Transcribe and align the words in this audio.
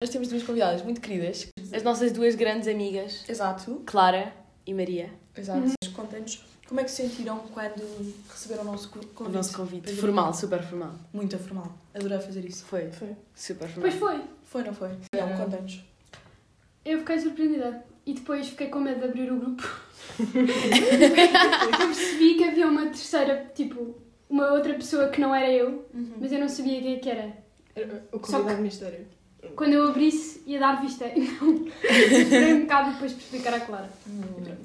Nós 0.00 0.10
temos 0.10 0.28
duas 0.28 0.44
convidadas 0.44 0.80
muito 0.84 1.00
queridas. 1.00 1.48
As 1.72 1.82
nossas 1.82 2.12
duas 2.12 2.36
grandes 2.36 2.68
amigas, 2.68 3.24
Exato. 3.28 3.82
Clara 3.84 4.32
e 4.64 4.72
Maria. 4.72 5.10
Exato. 5.36 5.72
Contem-nos 5.92 6.44
como 6.68 6.78
é 6.78 6.84
que 6.84 6.90
se 6.92 7.02
sentiram 7.02 7.38
quando 7.52 7.82
receberam 8.30 8.62
o 8.62 8.66
nosso 8.66 8.90
co- 8.90 9.00
convite. 9.12 9.34
O 9.34 9.36
nosso 9.36 9.56
convite. 9.56 9.92
Formal, 9.96 10.32
super 10.32 10.62
formal. 10.62 10.92
Muito 11.12 11.36
formal. 11.40 11.72
Adorei 11.92 12.20
fazer 12.20 12.44
isso. 12.44 12.64
Foi. 12.66 12.92
Foi. 12.92 13.16
Super 13.34 13.66
formal. 13.68 13.90
Pois 13.90 13.94
foi. 13.94 14.20
Foi, 14.44 14.62
não 14.62 14.72
foi? 14.72 14.90
Não, 15.12 15.32
Ah. 15.32 15.36
contem-nos. 15.36 15.80
Eu 16.84 17.00
fiquei 17.00 17.18
surpreendida. 17.18 17.84
E 18.06 18.14
depois 18.14 18.48
fiquei 18.50 18.68
com 18.68 18.78
medo 18.78 19.00
de 19.00 19.04
abrir 19.06 19.32
o 19.32 19.36
grupo. 19.40 19.68
eu 20.22 21.76
percebi 21.76 22.36
que 22.36 22.44
havia 22.44 22.68
uma 22.68 22.84
terceira, 22.86 23.50
tipo, 23.52 23.96
uma 24.30 24.52
outra 24.52 24.74
pessoa 24.74 25.08
que 25.08 25.20
não 25.20 25.34
era 25.34 25.50
eu, 25.52 25.84
Uhum. 25.92 26.12
mas 26.20 26.30
eu 26.30 26.38
não 26.38 26.48
sabia 26.48 26.80
quem 26.80 26.94
é 26.94 26.98
que 27.00 27.10
era. 27.10 27.32
Era 27.74 28.04
o 28.12 28.20
convidado 28.20 28.62
mistério. 28.62 29.04
Quando 29.56 29.72
eu 29.74 29.88
abrisse, 29.88 30.42
ia 30.46 30.58
dar 30.58 30.80
vista. 30.80 31.04
Então, 31.16 31.66
esperei 32.20 32.54
um 32.54 32.60
bocado 32.62 32.92
depois 32.92 33.12
para 33.12 33.22
explicar 33.22 33.54
à 33.54 33.60
Clara. 33.60 33.90
Hum. 34.06 34.56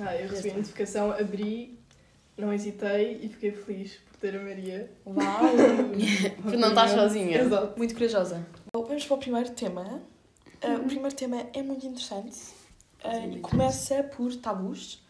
Ah, 0.00 0.16
eu 0.16 0.28
recebi 0.28 0.50
a 0.50 0.54
notificação, 0.54 1.10
abri, 1.12 1.78
não 2.36 2.52
hesitei 2.52 3.20
e 3.22 3.28
fiquei 3.28 3.52
feliz 3.52 3.98
por 4.10 4.18
ter 4.20 4.36
a 4.36 4.42
Maria. 4.42 4.90
Uau! 5.06 5.16
Porque 6.42 6.56
não 6.58 6.68
estás 6.70 6.92
sozinha. 6.92 7.42
Exato. 7.42 7.76
muito 7.78 7.94
corajosa. 7.94 8.46
Bom, 8.72 8.84
vamos 8.84 9.04
para 9.04 9.14
o 9.14 9.18
primeiro 9.18 9.50
tema. 9.50 9.82
Uh, 9.82 10.12
Uhum. 10.68 10.76
O 10.76 10.84
primeiro 10.86 11.14
tema 11.16 11.44
é 11.52 11.60
muito 11.60 11.84
interessante. 11.84 12.38
Uh, 13.04 13.10
Sim, 13.20 13.32
e 13.32 13.40
começa 13.40 14.02
por 14.04 14.32
tabus. 14.36 15.02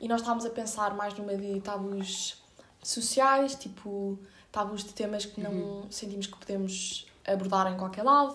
E 0.00 0.06
nós 0.06 0.20
estávamos 0.20 0.44
a 0.44 0.50
pensar 0.50 0.94
mais 0.94 1.14
numa 1.16 1.34
de 1.34 1.60
tabus 1.62 2.42
sociais, 2.82 3.54
tipo 3.54 4.18
tabus 4.52 4.84
de 4.84 4.92
temas 4.92 5.24
que 5.24 5.40
não 5.40 5.50
Uhum. 5.52 5.82
sentimos 5.90 6.26
que 6.26 6.36
podemos 6.36 7.06
abordar 7.32 7.72
em 7.72 7.76
qualquer 7.76 8.02
lado. 8.02 8.34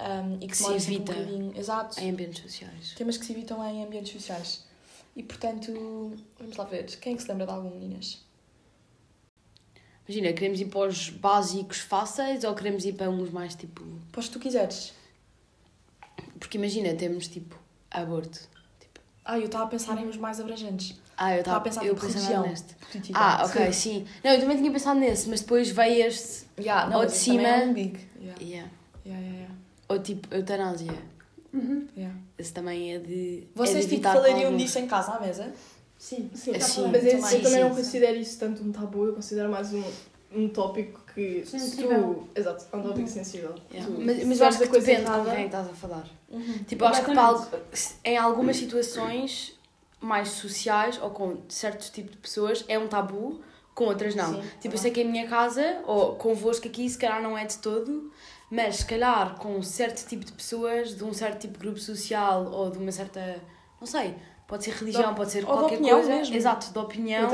um, 0.00 0.34
e 0.36 0.38
que, 0.40 0.46
Que 0.48 0.56
se 0.56 0.72
evita. 0.72 1.12
Um 1.12 1.52
exato. 1.54 2.00
Em 2.00 2.10
ambientes 2.10 2.42
sociais. 2.42 2.94
Temas 2.96 3.16
que 3.18 3.26
se 3.26 3.32
evitam 3.32 3.64
em 3.68 3.84
ambientes 3.84 4.12
sociais. 4.12 4.64
E 5.14 5.22
portanto, 5.22 6.12
vamos 6.38 6.56
lá 6.56 6.64
ver. 6.64 6.84
Quem 7.00 7.12
é 7.12 7.16
que 7.16 7.22
se 7.22 7.28
lembra 7.28 7.44
de 7.46 7.52
algum, 7.52 7.70
meninas? 7.70 8.18
Imagina, 10.08 10.32
queremos 10.32 10.60
ir 10.60 10.64
para 10.66 10.88
os 10.88 11.10
básicos 11.10 11.78
fáceis 11.80 12.42
ou 12.44 12.54
queremos 12.54 12.84
ir 12.84 12.94
para 12.94 13.08
uns 13.10 13.30
mais 13.30 13.54
tipo. 13.54 13.82
Pois 14.10 14.28
tu 14.28 14.38
quiseres. 14.38 14.92
Porque 16.38 16.58
imagina, 16.58 16.92
temos 16.94 17.28
tipo 17.28 17.56
aborto. 17.90 18.40
Ah, 19.24 19.38
eu 19.38 19.46
estava 19.46 19.64
a 19.64 19.66
pensar 19.68 19.96
em 20.02 20.08
uns 20.08 20.16
mais 20.16 20.40
abrangentes. 20.40 21.00
Ah, 21.16 21.34
eu 21.34 21.40
Estava 21.40 21.58
a 21.58 21.60
pensar 21.60 21.84
eu 21.84 21.94
tipo 21.94 22.06
religião. 22.06 22.42
neste. 22.48 22.74
Política. 22.90 23.18
Ah, 23.18 23.44
ok, 23.44 23.72
sim. 23.72 24.04
Não, 24.24 24.32
eu 24.32 24.40
também 24.40 24.56
tinha 24.56 24.72
pensado 24.72 24.98
nesse, 24.98 25.28
mas 25.28 25.40
depois 25.42 25.70
veio 25.70 26.06
este. 26.06 26.46
Yeah, 26.58 26.88
não, 26.90 26.98
Ou 27.00 27.06
de 27.06 27.12
é 27.12 27.14
cima- 27.14 27.48
um 27.64 27.72
big. 27.72 27.98
Yeah. 28.22 28.40
Yeah. 28.40 28.70
Yeah, 29.04 29.20
yeah, 29.20 29.38
yeah. 29.40 29.54
Ou 29.88 29.98
tipo 29.98 30.32
eutanásia. 30.34 30.92
Uhum. 31.52 31.86
Yeah. 31.96 32.16
Esse 32.38 32.52
também 32.52 32.94
é 32.94 32.98
de. 32.98 33.46
Vocês 33.54 33.84
é 33.84 33.88
de 33.88 33.96
tipo, 33.96 34.02
falariam 34.02 34.52
com 34.52 34.56
disso 34.56 34.78
em 34.78 34.86
casa 34.86 35.12
à 35.12 35.20
mesa? 35.20 35.52
Sim. 35.98 36.30
Sim, 36.34 36.54
já 36.54 36.60
Sim. 36.60 36.74
falamos. 36.74 36.96
Mas 36.98 37.06
esse, 37.06 37.16
também. 37.16 37.36
eu 37.36 37.42
também 37.42 37.52
Sim, 37.52 37.60
não 37.60 37.70
sim. 37.70 37.76
considero 37.76 38.16
isso 38.16 38.38
tanto 38.38 38.62
um 38.62 38.72
tabu, 38.72 39.06
eu 39.06 39.14
considero 39.14 39.50
mais 39.50 39.72
um, 39.74 39.82
um 40.34 40.48
tópico 40.48 41.00
que 41.14 41.44
se 41.44 41.58
Sensível. 41.58 42.26
tu... 42.34 42.40
Exato, 42.40 42.64
é 42.72 42.76
um 42.76 42.82
tópico 42.82 43.08
sensível. 43.08 43.54
Yeah. 43.70 43.92
Tu 43.92 44.00
Mas, 44.00 44.24
mas 44.24 44.40
eu 44.40 44.46
acho 44.46 44.58
que 44.58 44.64
a 44.64 44.68
coisa 44.68 44.86
depende 44.86 45.06
com 45.06 45.12
errada, 45.12 45.34
quem 45.36 45.46
estás 45.46 45.68
a 45.68 45.74
falar. 45.74 46.06
Uhum. 46.30 46.64
Tipo, 46.66 46.84
eu 46.84 46.88
acho 46.88 47.04
que 47.04 47.14
para, 47.14 47.48
em 48.04 48.16
algumas 48.16 48.56
situações 48.56 49.58
mais 50.00 50.30
sociais 50.30 50.98
ou 51.00 51.10
com 51.10 51.38
certos 51.48 51.90
tipos 51.90 52.12
de 52.12 52.18
pessoas 52.18 52.64
é 52.66 52.78
um 52.78 52.88
tabu, 52.88 53.40
com 53.74 53.84
outras 53.84 54.14
não. 54.14 54.34
Sim, 54.34 54.48
tipo, 54.60 54.68
tá 54.70 54.74
eu 54.74 54.78
sei 54.78 54.90
que 54.90 55.00
em 55.02 55.10
minha 55.10 55.28
casa, 55.28 55.82
ou 55.86 56.16
convosco 56.16 56.66
aqui, 56.66 56.88
se 56.88 56.98
calhar 56.98 57.22
não 57.22 57.36
é 57.38 57.44
de 57.44 57.58
todo, 57.58 58.11
mas 58.54 58.76
se 58.76 58.84
calhar 58.84 59.36
com 59.38 59.56
um 59.56 59.62
certo 59.62 60.06
tipo 60.06 60.26
de 60.26 60.32
pessoas, 60.32 60.94
de 60.94 61.02
um 61.02 61.12
certo 61.14 61.40
tipo 61.40 61.54
de 61.54 61.60
grupo 61.60 61.78
social 61.80 62.44
ou 62.52 62.70
de 62.70 62.76
uma 62.76 62.92
certa. 62.92 63.40
não 63.80 63.86
sei, 63.86 64.14
pode 64.46 64.62
ser 64.64 64.72
religião, 64.74 65.08
De- 65.10 65.16
pode 65.16 65.32
ser 65.32 65.44
qualquer 65.46 65.78
coisa. 65.78 66.08
mesmo. 66.08 66.34
Exato, 66.36 66.70
de 66.70 66.78
opinião, 66.78 67.30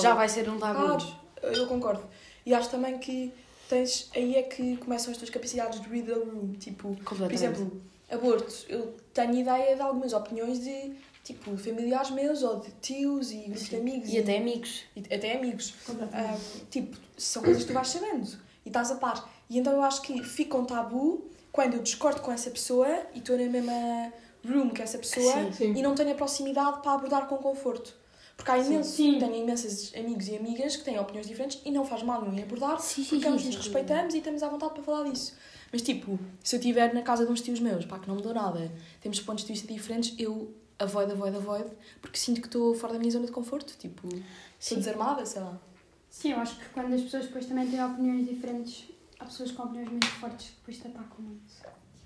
já 0.00 0.14
vai 0.14 0.28
ser 0.30 0.48
um 0.48 0.58
tabu. 0.58 0.96
Ah, 1.42 1.46
eu 1.46 1.66
concordo. 1.66 2.02
E 2.46 2.54
acho 2.54 2.70
também 2.70 2.98
que 2.98 3.30
tens, 3.68 4.10
aí 4.16 4.34
é 4.36 4.42
que 4.42 4.78
começam 4.78 5.12
as 5.12 5.18
tuas 5.18 5.28
capacidades 5.28 5.78
de 5.78 5.88
read 5.90 6.06
the 6.06 6.14
room. 6.14 6.52
Tipo, 6.58 6.96
por 7.04 7.30
exemplo, 7.30 7.82
aborto. 8.10 8.64
Eu 8.68 8.96
tenho 9.12 9.34
ideia 9.34 9.76
de 9.76 9.82
algumas 9.82 10.14
opiniões 10.14 10.58
de, 10.60 10.92
tipo, 11.22 11.54
familiares 11.58 12.10
meus 12.10 12.42
ou 12.42 12.60
de 12.60 12.70
tios 12.80 13.30
e 13.30 13.36
grupos 13.42 13.68
de 13.68 13.76
amigos. 13.76 14.08
E 14.10 14.18
até 14.18 14.38
amigos. 14.38 14.82
e 14.96 15.14
até 15.14 15.36
amigos. 15.36 15.74
Um, 15.90 16.64
tipo, 16.70 16.96
são 17.18 17.42
coisas 17.42 17.62
que 17.62 17.68
tu 17.68 17.74
vais 17.74 17.88
sabendo 17.88 18.26
e 18.64 18.68
estás 18.70 18.90
a 18.90 18.94
par. 18.96 19.30
E 19.52 19.58
então 19.58 19.74
eu 19.74 19.82
acho 19.82 20.00
que 20.00 20.22
fica 20.24 20.56
um 20.56 20.64
tabu 20.64 21.30
quando 21.52 21.74
eu 21.74 21.82
discordo 21.82 22.22
com 22.22 22.32
essa 22.32 22.50
pessoa 22.50 22.88
e 23.12 23.18
estou 23.18 23.36
na 23.36 23.44
mesma 23.44 24.10
room 24.42 24.70
que 24.70 24.80
essa 24.80 24.96
pessoa 24.96 25.30
Sim. 25.30 25.52
Sim. 25.52 25.74
e 25.76 25.82
não 25.82 25.94
tenho 25.94 26.10
a 26.10 26.14
proximidade 26.14 26.80
para 26.80 26.92
abordar 26.92 27.28
com 27.28 27.36
conforto. 27.36 27.94
Porque 28.34 28.50
há 28.50 28.58
Sim. 28.64 28.72
imenso, 28.72 28.90
Sim. 28.96 29.18
tenho 29.18 29.34
imensos 29.34 29.92
amigos 29.94 30.26
e 30.28 30.36
amigas 30.36 30.76
que 30.76 30.84
têm 30.84 30.98
opiniões 30.98 31.26
diferentes 31.26 31.60
e 31.66 31.70
não 31.70 31.84
faz 31.84 32.02
mal 32.02 32.22
nenhum 32.22 32.38
em 32.38 32.42
abordar 32.42 32.80
Sim, 32.80 33.04
porque 33.04 33.28
ambos 33.28 33.42
sim, 33.42 33.48
nos 33.48 33.56
respeitamos 33.56 34.14
e 34.14 34.18
estamos 34.18 34.42
à 34.42 34.48
vontade 34.48 34.72
para 34.72 34.82
falar 34.82 35.10
disso. 35.10 35.34
Mas 35.70 35.82
tipo, 35.82 36.18
se 36.42 36.56
eu 36.56 36.58
estiver 36.58 36.94
na 36.94 37.02
casa 37.02 37.26
de 37.26 37.30
uns 37.30 37.42
tios 37.42 37.60
meus, 37.60 37.84
pá, 37.84 37.98
que 37.98 38.08
não 38.08 38.16
me 38.16 38.22
dou 38.22 38.32
nada, 38.32 38.72
temos 39.02 39.20
pontos 39.20 39.44
de 39.44 39.52
vista 39.52 39.70
diferentes, 39.70 40.14
eu 40.18 40.50
avoid, 40.78 41.12
avoid, 41.12 41.36
avoid, 41.36 41.66
porque 42.00 42.18
sinto 42.18 42.40
que 42.40 42.46
estou 42.46 42.74
fora 42.74 42.94
da 42.94 42.98
minha 42.98 43.10
zona 43.10 43.26
de 43.26 43.32
conforto. 43.32 43.76
Tipo, 43.78 44.08
sou 44.08 44.22
Sim. 44.58 44.76
desarmada, 44.76 45.26
sei 45.26 45.42
lá. 45.42 45.60
Sim, 46.08 46.32
eu 46.32 46.38
acho 46.38 46.56
que 46.56 46.64
quando 46.70 46.94
as 46.94 47.02
pessoas 47.02 47.26
depois 47.26 47.44
também 47.44 47.70
têm 47.70 47.84
opiniões 47.84 48.26
diferentes, 48.26 48.91
há 49.22 49.24
pessoas 49.24 49.52
com 49.52 49.62
opiniões 49.62 49.88
muito 49.88 50.06
fortes 50.06 50.48
que 50.50 50.56
depois 50.56 50.78
te 50.78 50.86
atacam 50.88 51.16
muito. 51.20 51.54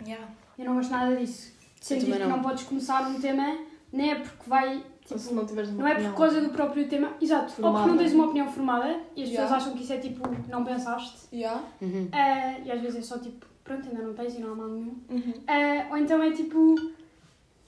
Yeah. 0.06 0.28
Eu 0.59 0.65
não 0.66 0.75
gosto 0.75 0.91
nada 0.91 1.16
disso. 1.16 1.53
Sentir 1.81 2.12
que 2.12 2.19
não. 2.19 2.28
não 2.28 2.43
podes 2.43 2.65
começar 2.65 3.06
um 3.09 3.19
tema, 3.21 3.59
nem 3.93 4.10
é 4.12 4.15
porque 4.16 4.49
vai. 4.49 4.84
Ou 5.10 5.19
se 5.19 5.25
Tipo, 5.28 5.34
não 5.37 5.47
tiveres 5.47 5.71
uma 5.71 5.78
não 5.82 5.87
é 5.87 5.91
por 5.93 6.00
opinião. 6.00 6.15
causa 6.16 6.41
do 6.41 6.50
próprio 6.50 6.88
tema. 6.88 7.12
Exato. 7.21 7.54
Ou 7.65 7.72
porque 7.72 7.88
não 7.88 7.97
tens 7.97 8.12
uma 8.12 8.25
opinião 8.27 8.49
formada 8.53 8.88
e 9.15 9.22
as 9.22 9.28
pessoas 9.28 9.31
Yeah. 9.31 9.56
acham 9.56 9.72
que 9.75 9.82
isso 9.84 9.93
é 9.93 9.99
tipo, 9.99 10.22
não 10.50 10.65
pensaste. 10.65 11.19
Yeah. 11.32 11.62
Uhum. 11.81 12.09
Ah, 12.12 12.59
e 12.65 12.71
às 12.72 12.81
vezes 12.81 12.97
é 12.99 13.03
só 13.03 13.19
tipo, 13.19 13.47
pronto, 13.65 13.88
ainda 13.88 14.03
não 14.03 14.15
tens 14.15 14.34
e 14.34 14.41
não 14.41 14.53
há 14.53 14.56
mal 14.56 14.69
nenhum. 14.69 14.97
Uhum. 15.09 15.34
Ah, 15.47 15.87
ou 15.91 15.97
então 15.97 16.21
é 16.22 16.33
tipo, 16.33 16.75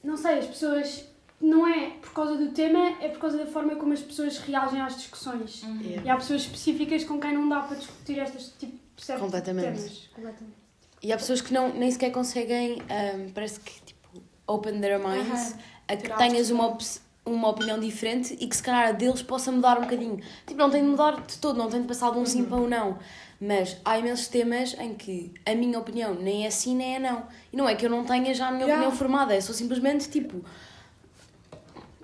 não 0.03 0.17
sei, 0.17 0.39
as 0.41 0.47
pessoas. 0.47 1.09
Não 1.41 1.65
é 1.65 1.91
por 1.91 2.13
causa 2.13 2.35
do 2.37 2.51
tema, 2.51 2.97
é 3.01 3.07
por 3.11 3.21
causa 3.21 3.39
da 3.39 3.47
forma 3.47 3.77
como 3.77 3.93
as 3.93 4.01
pessoas 4.03 4.39
reagem 4.39 4.81
às 4.81 4.97
discussões. 4.97 5.63
Yeah. 5.81 6.03
E 6.05 6.11
há 6.11 6.17
pessoas 6.17 6.41
específicas 6.43 7.05
com 7.05 7.21
quem 7.21 7.33
não 7.33 7.49
dá 7.49 7.61
para 7.61 7.77
discutir 7.77 8.19
estas 8.19 8.49
tipo 8.59 8.77
certos 9.05 9.25
Completamente. 9.25 9.65
temas. 9.67 10.09
Completamente. 10.15 10.59
E 11.03 11.13
há 11.13 11.17
pessoas 11.17 11.41
que 11.41 11.53
não, 11.53 11.73
nem 11.73 11.91
sequer 11.91 12.11
conseguem, 12.11 12.79
ahm, 12.89 13.31
parece 13.33 13.61
que, 13.61 13.81
tipo, 13.83 14.21
open 14.47 14.81
their 14.81 14.99
minds 14.99 15.53
Aham. 15.53 15.59
a 15.89 15.97
que 15.97 16.17
tenhas 16.17 16.51
uma, 16.51 16.67
op- 16.67 16.83
uma 17.25 17.49
opinião 17.51 17.79
diferente 17.79 18.37
e 18.41 18.47
que 18.49 18.57
se 18.57 18.63
calhar 18.63 18.89
a 18.89 18.93
deles 18.93 19.23
possa 19.23 19.53
mudar 19.53 19.79
um 19.79 19.83
bocadinho. 19.83 20.19
Tipo, 20.47 20.59
não 20.59 20.71
tem 20.71 20.83
de 20.83 20.89
mudar 20.89 21.21
de 21.25 21.39
todo, 21.39 21.57
não 21.57 21.69
tem 21.69 21.83
de 21.83 21.87
passar 21.87 22.11
de 22.11 22.19
um 22.19 22.27
sim 22.27 22.45
para 22.45 22.57
um 22.57 22.67
não. 22.69 22.99
Mas 23.41 23.77
há 23.85 23.97
imensos 23.97 24.27
temas 24.27 24.75
em 24.81 24.95
que 24.95 25.33
a 25.47 25.55
minha 25.55 25.79
opinião 25.79 26.13
nem 26.15 26.45
é 26.45 26.51
sim 26.51 26.75
nem 26.75 26.97
é 26.97 26.99
não. 26.99 27.23
E 27.53 27.57
não 27.57 27.69
é 27.69 27.77
que 27.77 27.87
eu 27.87 27.91
não 27.91 28.05
tenha 28.05 28.35
já 28.35 28.49
a 28.49 28.51
minha 28.51 28.65
Yeah. 28.65 28.83
opinião 28.83 28.99
formada, 28.99 29.33
é 29.35 29.41
só 29.41 29.53
simplesmente 29.53 30.09
tipo. 30.09 30.45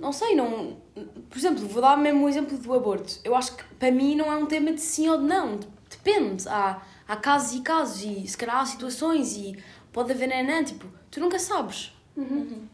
Não 0.01 0.13
sei, 0.13 0.35
não. 0.37 0.77
Por 1.29 1.37
exemplo, 1.39 1.67
vou 1.67 1.81
dar 1.83 1.97
mesmo 1.97 2.25
o 2.25 2.29
exemplo 2.29 2.57
do 2.59 2.75
aborto. 2.75 3.19
Eu 3.25 3.35
acho 3.35 3.57
que 3.57 3.65
para 3.79 3.91
mim 3.91 4.15
não 4.15 4.31
é 4.33 4.37
um 4.37 4.47
tema 4.47 4.73
de 4.73 4.81
sim 4.81 5.09
ou 5.09 5.19
de 5.19 5.25
não. 5.25 5.59
Depende. 5.97 6.49
Há, 6.49 6.83
há 7.07 7.17
casos 7.17 7.59
e 7.59 7.61
casos 7.63 8.03
e 8.03 8.27
se 8.27 8.37
calhar 8.37 8.59
há 8.59 8.67
situações 8.67 9.37
e 9.37 9.57
pode 9.93 10.13
haver 10.13 10.29
nanã, 10.29 10.63
tipo, 10.65 10.87
tu 11.11 11.21
nunca 11.21 11.39
sabes. 11.39 11.93
Uhum. 12.17 12.67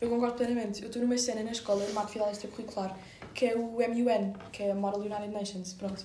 Eu 0.00 0.10
concordo 0.10 0.34
plenamente. 0.36 0.82
Eu 0.82 0.88
estou 0.88 1.00
numa 1.00 1.16
cena 1.16 1.42
na 1.42 1.52
escola, 1.52 1.86
numa 1.86 2.02
atividade 2.02 2.32
extracurricular, 2.32 2.96
que 3.32 3.46
é 3.46 3.56
o 3.56 3.76
MUN, 3.76 4.32
que 4.50 4.64
é 4.64 4.72
a 4.72 4.74
Model 4.74 5.02
United 5.02 5.28
Nations. 5.28 5.74
Pronto. 5.74 6.04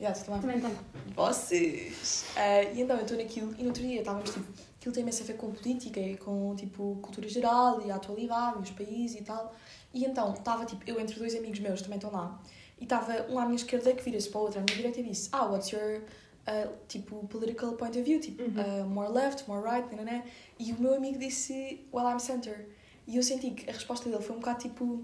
Yeah, 0.00 0.18
tu 0.18 0.24
também. 0.24 0.40
Também 0.40 0.60
tem. 0.60 0.78
Vocês! 1.14 2.24
Ah, 2.36 2.62
e 2.62 2.80
então 2.80 2.96
eu 2.96 3.02
estou 3.02 3.18
naquilo, 3.18 3.54
e 3.58 3.62
no 3.62 3.68
outro 3.68 3.82
dia 3.82 4.00
estávamos 4.00 4.30
tipo, 4.30 4.46
aquilo 4.84 4.94
tem 4.94 5.02
imenso 5.02 5.22
a 5.22 5.26
ver 5.26 5.36
com 5.38 5.50
política 5.50 5.98
e 5.98 6.14
com 6.18 6.54
tipo 6.54 6.98
cultura 7.00 7.26
geral 7.26 7.80
e 7.86 7.90
a 7.90 7.94
atualidade 7.96 8.58
e 8.58 8.62
os 8.64 8.70
países 8.70 9.18
e 9.18 9.24
tal. 9.24 9.54
E 9.94 10.04
então 10.04 10.34
estava 10.34 10.66
tipo, 10.66 10.82
eu 10.86 11.00
entre 11.00 11.18
dois 11.18 11.34
amigos 11.34 11.58
meus 11.58 11.80
também 11.80 11.96
estão 11.96 12.12
lá, 12.12 12.38
e 12.78 12.84
estava 12.84 13.26
um 13.30 13.38
à 13.38 13.44
minha 13.46 13.56
esquerda 13.56 13.94
que 13.94 14.02
vira-se 14.02 14.28
para 14.28 14.40
o 14.40 14.42
outro 14.42 14.58
à 14.60 14.62
minha 14.62 14.76
direita 14.76 15.00
e 15.00 15.04
disse: 15.04 15.30
Ah, 15.32 15.46
what's 15.46 15.70
your 15.70 16.02
uh, 16.46 16.70
tipo 16.86 17.26
political 17.28 17.72
point 17.72 17.96
of 17.98 18.02
view? 18.02 18.20
Tipo, 18.20 18.42
Uhum. 18.42 18.82
uh, 18.82 18.86
more 18.86 19.08
left, 19.10 19.48
more 19.48 19.62
right, 19.66 19.88
né? 19.96 20.22
E 20.58 20.70
o 20.72 20.78
meu 20.80 20.94
amigo 20.94 21.18
disse: 21.18 21.86
Well, 21.90 22.06
I'm 22.06 22.18
center. 22.20 22.68
E 23.06 23.16
eu 23.16 23.22
senti 23.22 23.52
que 23.52 23.70
a 23.70 23.72
resposta 23.72 24.10
dele 24.10 24.22
foi 24.22 24.36
um 24.36 24.40
bocado 24.40 24.58
tipo. 24.58 25.02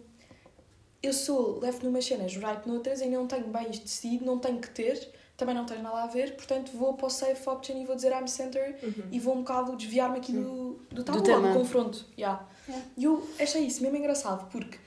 Eu 1.02 1.14
sou 1.14 1.58
left 1.60 1.82
numas 1.82 2.04
cenas, 2.04 2.36
right 2.36 2.68
noutras, 2.68 3.00
e 3.00 3.06
não 3.06 3.26
tenho 3.26 3.46
bem 3.46 3.70
isto 3.70 3.84
decidido, 3.84 4.26
não 4.26 4.38
tenho 4.38 4.60
que 4.60 4.68
ter, 4.68 5.10
também 5.40 5.54
não 5.54 5.64
tenho 5.66 5.82
nada 5.82 6.02
a 6.02 6.06
ver, 6.06 6.36
portanto 6.36 6.70
vou 6.74 6.94
para 6.94 7.06
o 7.06 7.10
safe 7.10 7.48
option 7.48 7.76
e 7.80 7.84
vou 7.86 7.96
dizer 7.96 8.12
I'm 8.12 8.26
center 8.28 8.78
Uhum. 8.82 9.04
e 9.10 9.18
vou 9.18 9.34
um 9.34 9.38
bocado 9.38 9.74
desviar-me 9.76 10.18
aqui 10.18 10.32
do, 10.32 10.78
do 10.90 11.02
tabu, 11.02 11.22
tema. 11.22 11.48
ou 11.48 11.52
do 11.54 11.58
confronto. 11.58 12.04
Yeah. 12.18 12.46
Yeah. 12.68 12.86
E 12.96 13.04
eu 13.04 13.26
achei 13.40 13.62
isso 13.66 13.82
mesmo 13.82 13.96
engraçado, 13.96 14.48
porque, 14.50 14.78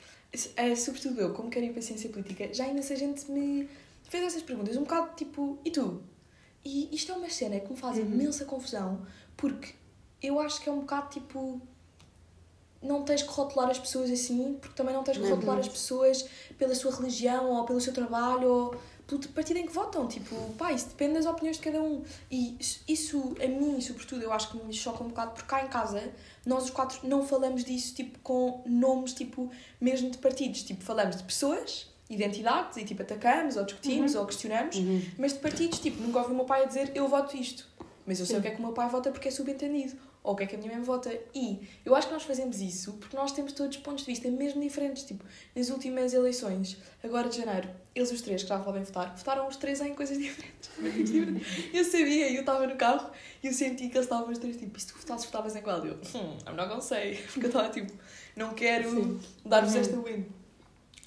eh, 0.55 0.75
sobretudo 0.75 1.19
eu, 1.19 1.33
como 1.33 1.49
quero 1.49 1.65
ir 1.65 1.69
para 1.71 1.79
a 1.79 1.81
ciência 1.81 2.09
política, 2.09 2.53
já 2.53 2.67
imensa 2.67 2.95
gente 2.95 3.29
me 3.31 3.67
fez 4.03 4.23
essas 4.25 4.41
perguntas, 4.43 4.77
um 4.77 4.81
bocado 4.83 5.09
tipo, 5.15 5.57
e 5.65 5.71
tu? 5.71 6.01
E 6.63 6.87
isto 6.95 7.11
é 7.11 7.15
uma 7.15 7.29
cena 7.29 7.59
que 7.59 7.69
me 7.71 7.77
faz 7.77 7.97
Uhum. 7.97 8.03
imensa 8.05 8.45
confusão, 8.45 9.01
porque 9.35 9.73
eu 10.21 10.39
acho 10.39 10.61
que 10.61 10.69
é 10.69 10.71
um 10.71 10.79
bocado 10.81 11.09
tipo. 11.09 11.59
Não 12.81 13.03
tens 13.03 13.23
que 13.23 13.29
rotular 13.29 13.69
as 13.69 13.79
pessoas 13.79 14.11
assim, 14.11 14.57
porque 14.59 14.75
também 14.75 14.93
não 14.93 15.03
tens 15.03 15.17
que 15.17 15.23
Uhum. 15.23 15.35
rotular 15.35 15.57
as 15.57 15.69
pessoas 15.69 16.25
pela 16.57 16.75
sua 16.75 16.93
religião 16.93 17.49
ou 17.51 17.63
pelo 17.65 17.79
seu 17.79 17.93
trabalho 17.93 18.47
ou 18.49 18.75
pelo 19.07 19.21
partido 19.29 19.57
em 19.57 19.65
que 19.65 19.71
votam. 19.73 20.07
Tipo, 20.07 20.35
pá, 20.57 20.71
isso 20.71 20.87
depende 20.87 21.13
das 21.15 21.25
opiniões 21.25 21.57
de 21.57 21.63
cada 21.63 21.81
um. 21.81 22.03
E 22.31 22.57
isso- 22.87 23.35
a 23.43 23.47
mim, 23.47 23.79
sobretudo, 23.81 24.21
eu 24.23 24.31
acho 24.33 24.51
que 24.51 24.57
me 24.65 24.73
choca 24.73 25.03
um 25.03 25.07
bocado, 25.07 25.31
porque 25.31 25.47
cá 25.47 25.63
em 25.63 25.67
casa, 25.67 26.11
nós 26.45 26.65
os 26.65 26.69
quatro 26.69 26.99
não 27.07 27.25
falamos 27.25 27.63
disso, 27.63 27.93
tipo, 27.95 28.19
com 28.19 28.61
nomes, 28.65 29.13
tipo, 29.13 29.51
mesmo 29.79 30.09
de 30.09 30.17
partidos. 30.17 30.63
Tipo, 30.63 30.83
falamos 30.83 31.15
de 31.17 31.23
pessoas, 31.23 31.87
identidades, 32.09 32.77
e, 32.77 32.85
tipo, 32.85 33.01
atacamos, 33.01 33.55
ou 33.57 33.63
discutimos, 33.65 34.15
ou 34.15 34.25
questionamos. 34.25 34.75
Uhum. 34.77 35.01
Mas 35.17 35.33
de 35.33 35.39
partidos, 35.39 35.79
tipo, 35.79 36.01
nunca 36.01 36.19
ouvi 36.19 36.31
o 36.31 36.35
meu 36.35 36.45
pai 36.45 36.63
a 36.63 36.65
dizer 36.65 36.91
eu 36.95 37.07
voto 37.07 37.35
isto. 37.37 37.67
Mas 38.05 38.19
eu 38.19 38.25
sei 38.25 38.35
Sim. 38.35 38.39
o 38.39 38.41
que 38.41 38.47
é 38.49 38.51
que 38.51 38.59
o 38.59 38.61
meu 38.63 38.73
pai 38.73 38.89
vota 38.89 39.09
porque 39.11 39.29
é 39.29 39.31
subentendido. 39.31 39.97
Ou 40.21 40.33
o 40.33 40.35
que 40.37 40.43
é 40.43 40.45
que 40.45 40.55
a 40.55 40.57
minha 40.57 40.71
mãe 40.71 40.81
vota. 40.81 41.13
E 41.35 41.59
eu 41.85 41.93
acho 41.95 42.07
que 42.07 42.13
nós 42.13 42.23
fazemos 42.23 42.59
isso 42.61 42.93
porque 42.93 43.15
nós 43.15 43.31
temos 43.33 43.51
todos 43.53 43.75
pontos 43.77 44.05
de 44.05 44.11
vista 44.11 44.29
mesmo 44.29 44.61
diferentes. 44.61 45.03
Tipo, 45.03 45.23
nas 45.55 45.69
últimas 45.69 46.13
eleições, 46.13 46.77
agora 47.03 47.27
de 47.29 47.37
janeiro, 47.37 47.69
eles 47.95 48.11
os 48.11 48.21
três 48.21 48.41
que 48.43 48.49
já 48.49 48.57
podem 48.59 48.83
votar, 48.83 49.15
votaram 49.15 49.47
os 49.47 49.55
três 49.55 49.79
em 49.81 49.93
coisas 49.93 50.17
diferentes. 50.17 50.69
eu 51.73 51.83
sabia, 51.85 52.31
eu 52.31 52.39
estava 52.41 52.65
no 52.65 52.75
carro 52.75 53.11
e 53.43 53.47
eu 53.47 53.53
senti 53.53 53.87
que 53.89 53.97
eles 53.97 54.05
estavam 54.05 54.29
os 54.31 54.37
três 54.39 54.57
tipo, 54.57 54.75
e 54.77 54.81
se 54.81 54.87
tu 54.87 54.97
votasses, 54.97 55.25
votavas 55.25 55.55
em 55.55 55.61
qual? 55.61 55.85
Eu, 55.85 55.93
hum, 55.95 56.37
I'm 56.47 56.55
not 56.55 56.69
gonna 56.69 56.81
say. 56.81 57.15
Porque 57.31 57.45
eu 57.45 57.49
estava 57.49 57.69
tipo, 57.69 57.93
não 58.35 58.53
quero 58.53 59.19
dar-vos 59.45 59.73
Uhum. 59.75 59.79
esta 59.81 59.97
win. 59.97 60.25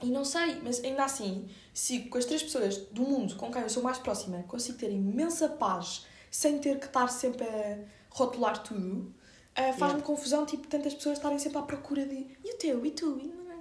E 0.02 0.06
não 0.10 0.24
sei, 0.24 0.60
mas 0.62 0.84
ainda 0.84 1.04
assim, 1.04 1.48
se 1.72 2.00
com 2.00 2.18
as 2.18 2.24
três 2.26 2.42
pessoas 2.42 2.76
do 2.92 3.02
mundo 3.02 3.34
com 3.36 3.50
quem 3.50 3.62
eu 3.62 3.68
sou 3.70 3.82
mais 3.82 3.96
próxima 3.98 4.42
consigo 4.44 4.76
ter 4.78 4.90
imensa 4.90 5.48
paz 5.48 6.04
sem 6.30 6.58
ter 6.58 6.78
que 6.78 6.84
estar 6.86 7.08
sempre 7.08 7.44
a 7.46 7.78
rotular 8.10 8.62
tudo, 8.62 9.12
ah, 9.54 9.72
faz-me 9.72 10.02
confusão, 10.02 10.44
tipo, 10.44 10.66
tantas 10.68 10.92
pessoas 10.94 11.16
estarem 11.16 11.38
sempre 11.38 11.58
à 11.58 11.62
procura 11.62 12.04
de 12.04 12.26
e 12.44 12.54
o 12.54 12.58
teu, 12.58 12.84
e 12.84 12.90
tu, 12.90 13.18
e 13.18 13.26
não 13.26 13.50
é? 13.52 13.56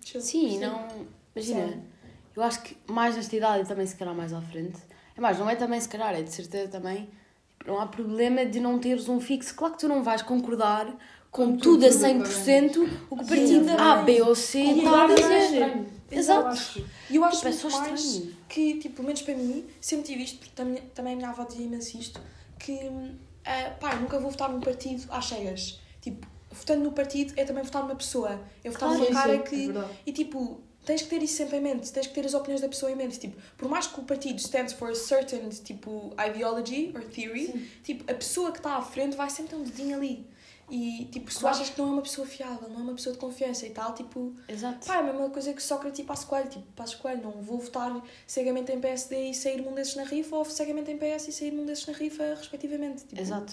Tipo. 0.00 0.20
Sim, 0.20 0.58
não. 0.60 0.88
Imagina. 1.34 1.84
Eu 2.36 2.42
acho 2.42 2.62
que 2.62 2.76
mais 2.90 3.16
nesta 3.16 3.34
idade 3.36 3.64
e 3.64 3.66
também 3.66 3.86
se 3.86 3.96
calhar 3.96 4.14
mais 4.14 4.32
à 4.32 4.40
frente. 4.40 4.78
É 5.16 5.20
mais, 5.20 5.38
não 5.38 5.48
é 5.48 5.54
também 5.56 5.80
se 5.80 5.88
calhar, 5.88 6.14
é 6.14 6.22
de 6.22 6.30
certeza 6.32 6.68
também. 6.68 7.08
Não 7.66 7.80
há 7.80 7.86
problema 7.86 8.44
de 8.44 8.60
não 8.60 8.78
teres 8.78 9.08
um 9.08 9.20
fixo. 9.20 9.54
Claro 9.54 9.74
que 9.74 9.80
tu 9.80 9.88
não 9.88 10.02
vais 10.02 10.20
concordar 10.22 10.86
com, 11.30 11.52
Com 11.52 11.56
tudo, 11.56 11.86
a 11.86 11.88
tudo, 11.88 12.00
100% 12.04 12.90
o 13.10 13.16
que 13.16 13.22
o 13.22 13.26
Sim, 13.26 13.28
partido 13.28 13.66
também. 13.66 13.86
A, 13.86 13.96
B 14.02 14.22
ou 14.22 14.34
C 14.34 14.60
está 14.60 15.02
a 15.06 15.10
é 15.10 15.14
dizer. 15.14 15.40
estranho. 15.42 15.86
Exato. 16.10 16.78
Eu. 16.78 16.84
E 17.10 17.16
eu 17.16 17.24
acho 17.24 17.36
Tipo, 17.38 17.48
é 17.48 17.52
só 17.52 17.68
estranho. 17.68 18.34
que, 18.48 18.74
tipo, 18.78 18.94
pelo 18.96 19.06
menos 19.06 19.22
para 19.22 19.34
mim, 19.34 19.64
sempre 19.80 20.06
tive 20.06 20.22
isto, 20.24 20.38
porque 20.38 20.52
também, 20.54 20.82
também 20.94 21.12
a 21.14 21.16
minha 21.16 21.28
avó 21.30 21.44
dizia 21.44 21.64
imenso 21.66 21.96
isto, 21.98 22.20
que, 22.58 22.78
ah, 23.44 23.70
pá, 23.80 23.94
eu 23.94 24.00
nunca 24.02 24.18
vou 24.20 24.30
votar 24.30 24.48
num 24.50 24.60
partido 24.60 25.04
às 25.10 25.24
cegas. 25.26 25.80
Tipo, 26.00 26.26
votando 26.52 26.84
no 26.84 26.92
partido 26.92 27.32
é 27.36 27.44
também 27.44 27.64
votar 27.64 27.82
numa 27.82 27.96
pessoa. 27.96 28.40
É 28.62 28.70
votar 28.70 28.90
Claro, 28.90 29.04
numa 29.04 29.22
cara 29.22 29.38
que... 29.38 29.70
é. 29.70 29.84
E 30.06 30.12
tipo, 30.12 30.60
tens 30.84 31.02
que 31.02 31.08
ter 31.08 31.22
isso 31.22 31.36
sempre 31.36 31.56
em 31.56 31.60
mente, 31.60 31.90
tens 31.92 32.06
que 32.06 32.14
ter 32.14 32.24
as 32.26 32.34
opiniões 32.34 32.60
da 32.60 32.68
pessoa 32.68 32.90
em 32.92 32.96
mente. 32.96 33.18
Tipo, 33.18 33.40
por 33.56 33.68
mais 33.68 33.86
que 33.86 33.98
o 33.98 34.02
partido 34.04 34.38
stands 34.38 34.72
for 34.72 34.90
a 34.90 34.94
certain 34.94 35.48
tipo, 35.48 36.12
ideology 36.18 36.92
or 36.94 37.02
theory, 37.04 37.68
tipo, 37.82 38.10
a 38.10 38.14
pessoa 38.14 38.52
que 38.52 38.58
está 38.58 38.76
à 38.76 38.82
frente 38.82 39.16
vai 39.16 39.30
sempre 39.30 39.50
ter 39.50 39.56
um 39.56 39.64
dedinho 39.64 39.96
ali. 39.96 40.26
E 40.70 41.08
tipo, 41.12 41.30
se 41.30 41.40
tu 41.40 41.46
achas 41.46 41.68
que 41.68 41.78
não 41.78 41.88
é 41.88 41.92
uma 41.92 42.02
pessoa 42.02 42.26
fiável, 42.26 42.68
não 42.70 42.80
é 42.80 42.82
uma 42.82 42.94
pessoa 42.94 43.12
de 43.12 43.18
confiança 43.18 43.66
e 43.66 43.70
tal, 43.70 43.94
tipo, 43.94 44.34
Exato. 44.48 44.86
pá, 44.86 44.96
é 44.96 44.98
a 45.00 45.02
mesma 45.02 45.28
coisa 45.28 45.52
que 45.52 45.62
Sócrates 45.62 46.00
e 46.00 46.04
Passo 46.04 46.26
Coelho. 46.26 46.48
Tipo, 46.48 46.64
Passo 46.74 46.98
Coelho, 46.98 47.22
não 47.22 47.32
vou 47.32 47.58
votar 47.58 48.02
cegamente 48.26 48.72
em 48.72 48.80
PSD 48.80 49.30
e 49.30 49.34
sair 49.34 49.60
um 49.60 49.74
desses 49.74 49.94
na 49.94 50.04
rifa, 50.04 50.36
ou 50.36 50.44
cegamente 50.44 50.90
em 50.90 50.96
PS 50.96 51.28
e 51.28 51.32
sair 51.32 51.52
um 51.52 51.66
desses 51.66 51.86
na 51.86 51.92
rifa, 51.92 52.34
respectivamente. 52.34 53.04
Tipo, 53.04 53.20
Exato. 53.20 53.52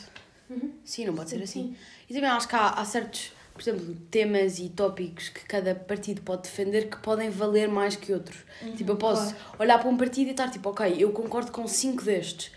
Uhum. 0.50 0.74
Sim, 0.86 1.06
não 1.06 1.16
pode 1.16 1.30
ser 1.30 1.38
Sim, 1.38 1.44
assim. 1.44 1.76
E 2.10 2.14
também 2.14 2.30
acho 2.30 2.48
que 2.48 2.56
há, 2.56 2.70
há 2.70 2.86
certos, 2.86 3.34
por 3.54 3.62
exemplo, 3.62 3.96
temas 4.10 4.60
e 4.60 4.70
tópicos 4.70 5.30
que 5.30 5.46
cada 5.46 5.76
partido 5.76 6.22
pode 6.22 6.44
defender 6.44 6.90
que 6.90 6.98
podem 6.98 7.30
valer 7.30 7.68
mais 7.68 7.96
que 7.96 8.14
outros. 8.14 8.38
Uhum, 8.62 8.76
tipo, 8.76 8.92
eu 8.92 8.98
posso 8.98 9.36
olhar 9.60 9.78
para 9.80 9.90
um 9.90 9.98
partido 9.98 10.28
e 10.28 10.32
estar 10.32 10.50
tipo, 10.50 10.70
ok, 10.70 10.96
eu 10.98 11.12
concordo 11.12 11.52
com 11.52 11.68
cinco 11.68 12.04
destes, 12.04 12.52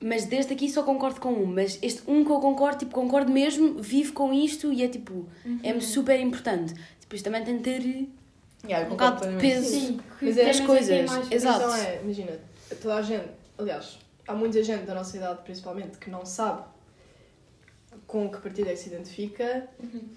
mas 0.00 0.26
deste 0.26 0.52
aqui 0.52 0.68
só 0.68 0.82
concordo 0.82 1.20
com 1.20 1.32
um, 1.32 1.46
mas 1.46 1.78
este 1.82 2.02
um 2.06 2.24
que 2.24 2.30
eu 2.30 2.40
concordo, 2.40 2.78
tipo, 2.78 2.92
concordo 2.92 3.32
mesmo, 3.32 3.80
vivo 3.82 4.12
com 4.12 4.32
isto 4.32 4.72
e 4.72 4.82
é 4.82 4.88
tipo, 4.88 5.26
é-me 5.62 5.80
super 5.80 6.18
importante. 6.20 6.74
Depois 7.00 7.22
também 7.22 7.42
tem 7.42 7.56
de 7.56 7.62
ter 7.62 8.08
Yeah, 8.66 8.86
um 8.86 8.90
bocado 8.90 9.26
de 9.26 9.36
peso. 9.36 9.68
Sim, 9.70 10.00
Mas 10.20 10.36
é 10.36 10.40
temas 10.40 10.56
as 10.56 10.60
que 10.60 10.66
coisas. 10.66 10.90
A 10.90 11.34
Exato. 11.34 11.58
questão 11.58 11.74
é, 11.74 12.00
imagina, 12.02 12.32
toda 12.82 12.94
a 12.96 13.02
gente, 13.02 13.28
aliás, 13.56 13.98
há 14.26 14.34
muita 14.34 14.62
gente 14.62 14.84
da 14.84 14.94
nossa 14.94 15.16
idade 15.16 15.42
principalmente 15.42 15.98
que 15.98 16.10
não 16.10 16.26
sabe 16.26 16.62
com 18.06 18.30
que 18.30 18.38
partido 18.40 18.68
é 18.68 18.72
que 18.72 18.76
se 18.78 18.88
identifica, 18.88 19.68
Uhum. 19.82 20.08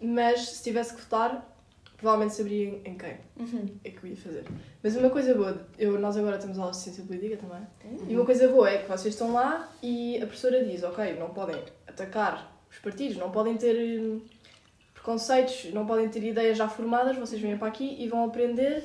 mas 0.00 0.40
se 0.50 0.62
tivesse 0.64 0.94
que 0.94 1.00
votar, 1.02 1.52
provavelmente 1.96 2.34
saberia 2.34 2.68
em, 2.68 2.82
em 2.84 2.98
quem 2.98 3.16
Uhum. 3.38 3.68
é 3.84 3.90
que 3.90 4.04
eu 4.04 4.10
ia 4.10 4.16
fazer. 4.16 4.44
Mas 4.82 4.96
uma 4.96 5.10
coisa 5.10 5.34
boa, 5.34 5.66
eu, 5.78 5.98
nós 5.98 6.16
agora 6.16 6.38
temos 6.38 6.58
aula 6.58 6.70
de 6.72 6.76
ciência 6.78 7.02
política 7.04 7.36
também, 7.38 7.66
Uhum. 7.84 8.06
e 8.10 8.16
uma 8.16 8.24
coisa 8.26 8.48
boa 8.48 8.68
é 8.70 8.78
que 8.82 8.88
vocês 8.88 9.14
estão 9.14 9.32
lá 9.32 9.72
e 9.82 10.16
a 10.22 10.26
professora 10.26 10.64
diz, 10.64 10.82
ok, 10.82 11.18
não 11.18 11.30
podem 11.30 11.62
atacar 11.86 12.52
os 12.70 12.78
partidos, 12.78 13.16
não 13.16 13.30
podem 13.30 13.56
ter 13.56 14.00
hum, 14.00 14.20
preconceitos, 14.92 15.72
não 15.72 15.86
podem 15.86 16.08
ter 16.08 16.22
ideias 16.22 16.58
já 16.58 16.68
formadas, 16.68 17.16
vocês 17.16 17.40
vêm 17.40 17.56
para 17.56 17.68
aqui 17.68 17.96
e 17.98 18.08
vão 18.08 18.24
aprender. 18.24 18.84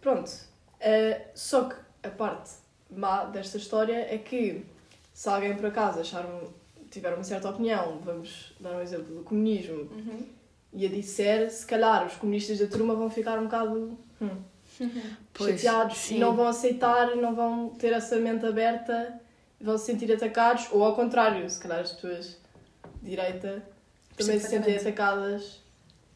Pronto. 0.00 0.28
Uh, 0.28 1.20
só 1.34 1.64
que 1.68 1.76
a 2.02 2.10
parte 2.10 2.50
má 2.90 3.24
desta 3.24 3.56
história 3.56 4.06
é 4.12 4.18
que 4.18 4.64
se 5.14 5.28
alguém 5.28 5.54
por 5.56 5.66
acaso 5.66 6.00
achar 6.00 6.24
um- 6.26 6.52
tiver 6.96 7.14
uma 7.14 7.24
certa 7.24 7.48
opinião, 7.50 7.98
vamos 8.04 8.52
dar 8.60 8.76
um 8.76 8.80
exemplo 8.80 9.14
do 9.16 9.22
comunismo, 9.22 9.88
Uhum. 9.92 10.26
e 10.72 10.84
a 10.86 10.88
disser, 10.88 11.50
se 11.50 11.64
calhar 11.66 12.06
os 12.06 12.14
comunistas 12.16 12.58
da 12.58 12.66
turma 12.66 12.94
vão 12.94 13.08
ficar 13.10 13.38
um 13.38 13.44
bocado 13.44 13.98
hum, 14.20 14.30
Pois, 15.32 15.60
chateados 15.60 15.96
sim. 15.98 16.16
e 16.16 16.18
não 16.18 16.34
vão 16.34 16.46
aceitar, 16.48 17.14
não 17.16 17.34
vão 17.34 17.68
ter 17.70 17.92
essa 17.92 18.16
mente 18.16 18.44
aberta, 18.44 19.20
vão 19.60 19.78
se 19.78 19.86
sentir 19.86 20.12
atacados, 20.12 20.68
ou 20.72 20.82
ao 20.84 20.94
contrário, 20.94 21.48
se 21.48 21.58
calhar 21.60 21.80
as 21.80 21.92
pessoas 21.92 22.36
de 23.02 23.10
direita 23.10 23.62
também 24.16 24.38
se 24.38 24.48
sentem 24.48 24.76
atacadas 24.76 25.62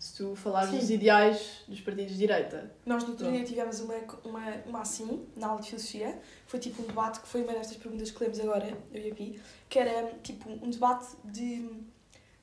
se 0.00 0.17
tu 0.17 0.35
falares 0.35 0.70
Sim. 0.70 0.79
dos 0.79 0.91
ideais 0.91 1.62
dos 1.69 1.81
partidos 1.82 2.12
de 2.12 2.19
direita. 2.19 2.73
Nós 2.87 3.05
no 3.05 3.11
outro 3.11 3.31
dia 3.31 3.44
tivemos 3.44 3.81
uma, 3.81 3.94
uma, 4.25 4.55
uma 4.67 4.81
assim, 4.81 5.26
na 5.37 5.49
aula 5.49 5.61
de 5.61 5.69
filosofia, 5.69 6.19
foi 6.47 6.58
tipo 6.58 6.82
um 6.82 6.87
debate, 6.87 7.20
que 7.20 7.29
foi 7.29 7.43
uma 7.43 7.52
destas 7.52 7.76
perguntas 7.76 8.11
que 8.11 8.19
lemos 8.25 8.41
agora, 8.41 8.76
eu 8.94 9.02
e 9.06 9.11
a 9.11 9.14
Pi, 9.14 9.41
que 9.69 9.79
era 9.79 10.11
tipo 10.23 10.49
um 10.49 10.70
debate 10.70 11.06
de, 11.23 11.69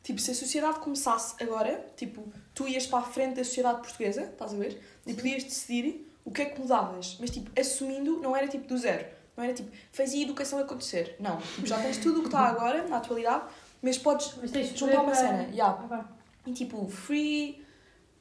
tipo, 0.04 0.22
se 0.22 0.30
a 0.30 0.36
sociedade 0.36 0.80
começasse 0.82 1.34
agora, 1.44 1.84
tipo, 1.98 2.32
tu 2.54 2.68
ias 2.68 2.86
para 2.86 3.00
a 3.00 3.02
frente 3.02 3.36
da 3.38 3.44
sociedade 3.44 3.82
portuguesa, 3.82 4.22
estás 4.26 4.54
a 4.54 4.58
ver? 4.58 4.80
E 5.08 5.16
podias 5.16 5.44
decidir 5.44 6.08
o 6.24 6.30
que 6.32 6.44
é 6.44 6.46
que 6.46 6.62
mudavas, 6.62 7.18
mas 7.20 7.32
tipo, 7.32 7.50
assumindo, 7.60 8.20
não 8.20 8.36
era 8.36 8.48
tipo 8.48 8.68
do 8.68 8.78
zero, 8.78 9.04
não 9.36 9.44
era 9.44 9.54
tipo, 9.56 9.72
fazia 9.92 10.20
a 10.20 10.24
educação 10.26 10.60
acontecer, 10.60 11.16
não, 11.20 11.38
tipo, 11.38 11.66
já 11.66 11.80
tens 11.82 11.98
tudo 11.98 12.20
o 12.20 12.22
que 12.22 12.28
está 12.28 12.42
agora, 12.50 12.88
na 12.88 12.98
atualidade, 12.98 13.46
mas 13.82 13.98
podes 13.98 14.36
Mas 14.36 14.52
juntar 14.78 15.02
uma 15.02 15.12
escolher 15.12 15.16
cena, 15.16 15.44
para- 15.46 15.52
yeah. 15.52 15.88
Ah. 15.90 16.17
E 16.48 16.54
tipo, 16.54 16.88
free 16.88 17.62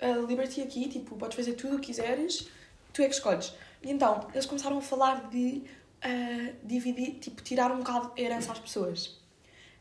uh, 0.02 0.26
liberty 0.26 0.60
aqui, 0.60 0.88
tipo, 0.88 1.16
podes 1.16 1.36
fazer 1.36 1.52
tudo 1.52 1.76
o 1.76 1.80
que 1.80 1.86
quiseres, 1.86 2.48
tu 2.92 3.02
é 3.02 3.06
que 3.06 3.14
escolhes. 3.14 3.54
E 3.82 3.90
então, 3.90 4.26
eles 4.32 4.46
começaram 4.46 4.78
a 4.78 4.82
falar 4.82 5.30
de 5.30 5.62
uh, 6.04 6.54
dividir, 6.64 7.20
tipo, 7.20 7.40
tirar 7.42 7.70
um 7.70 7.78
bocado 7.78 8.12
a 8.16 8.20
herança 8.20 8.52
às 8.52 8.58
pessoas. 8.58 9.18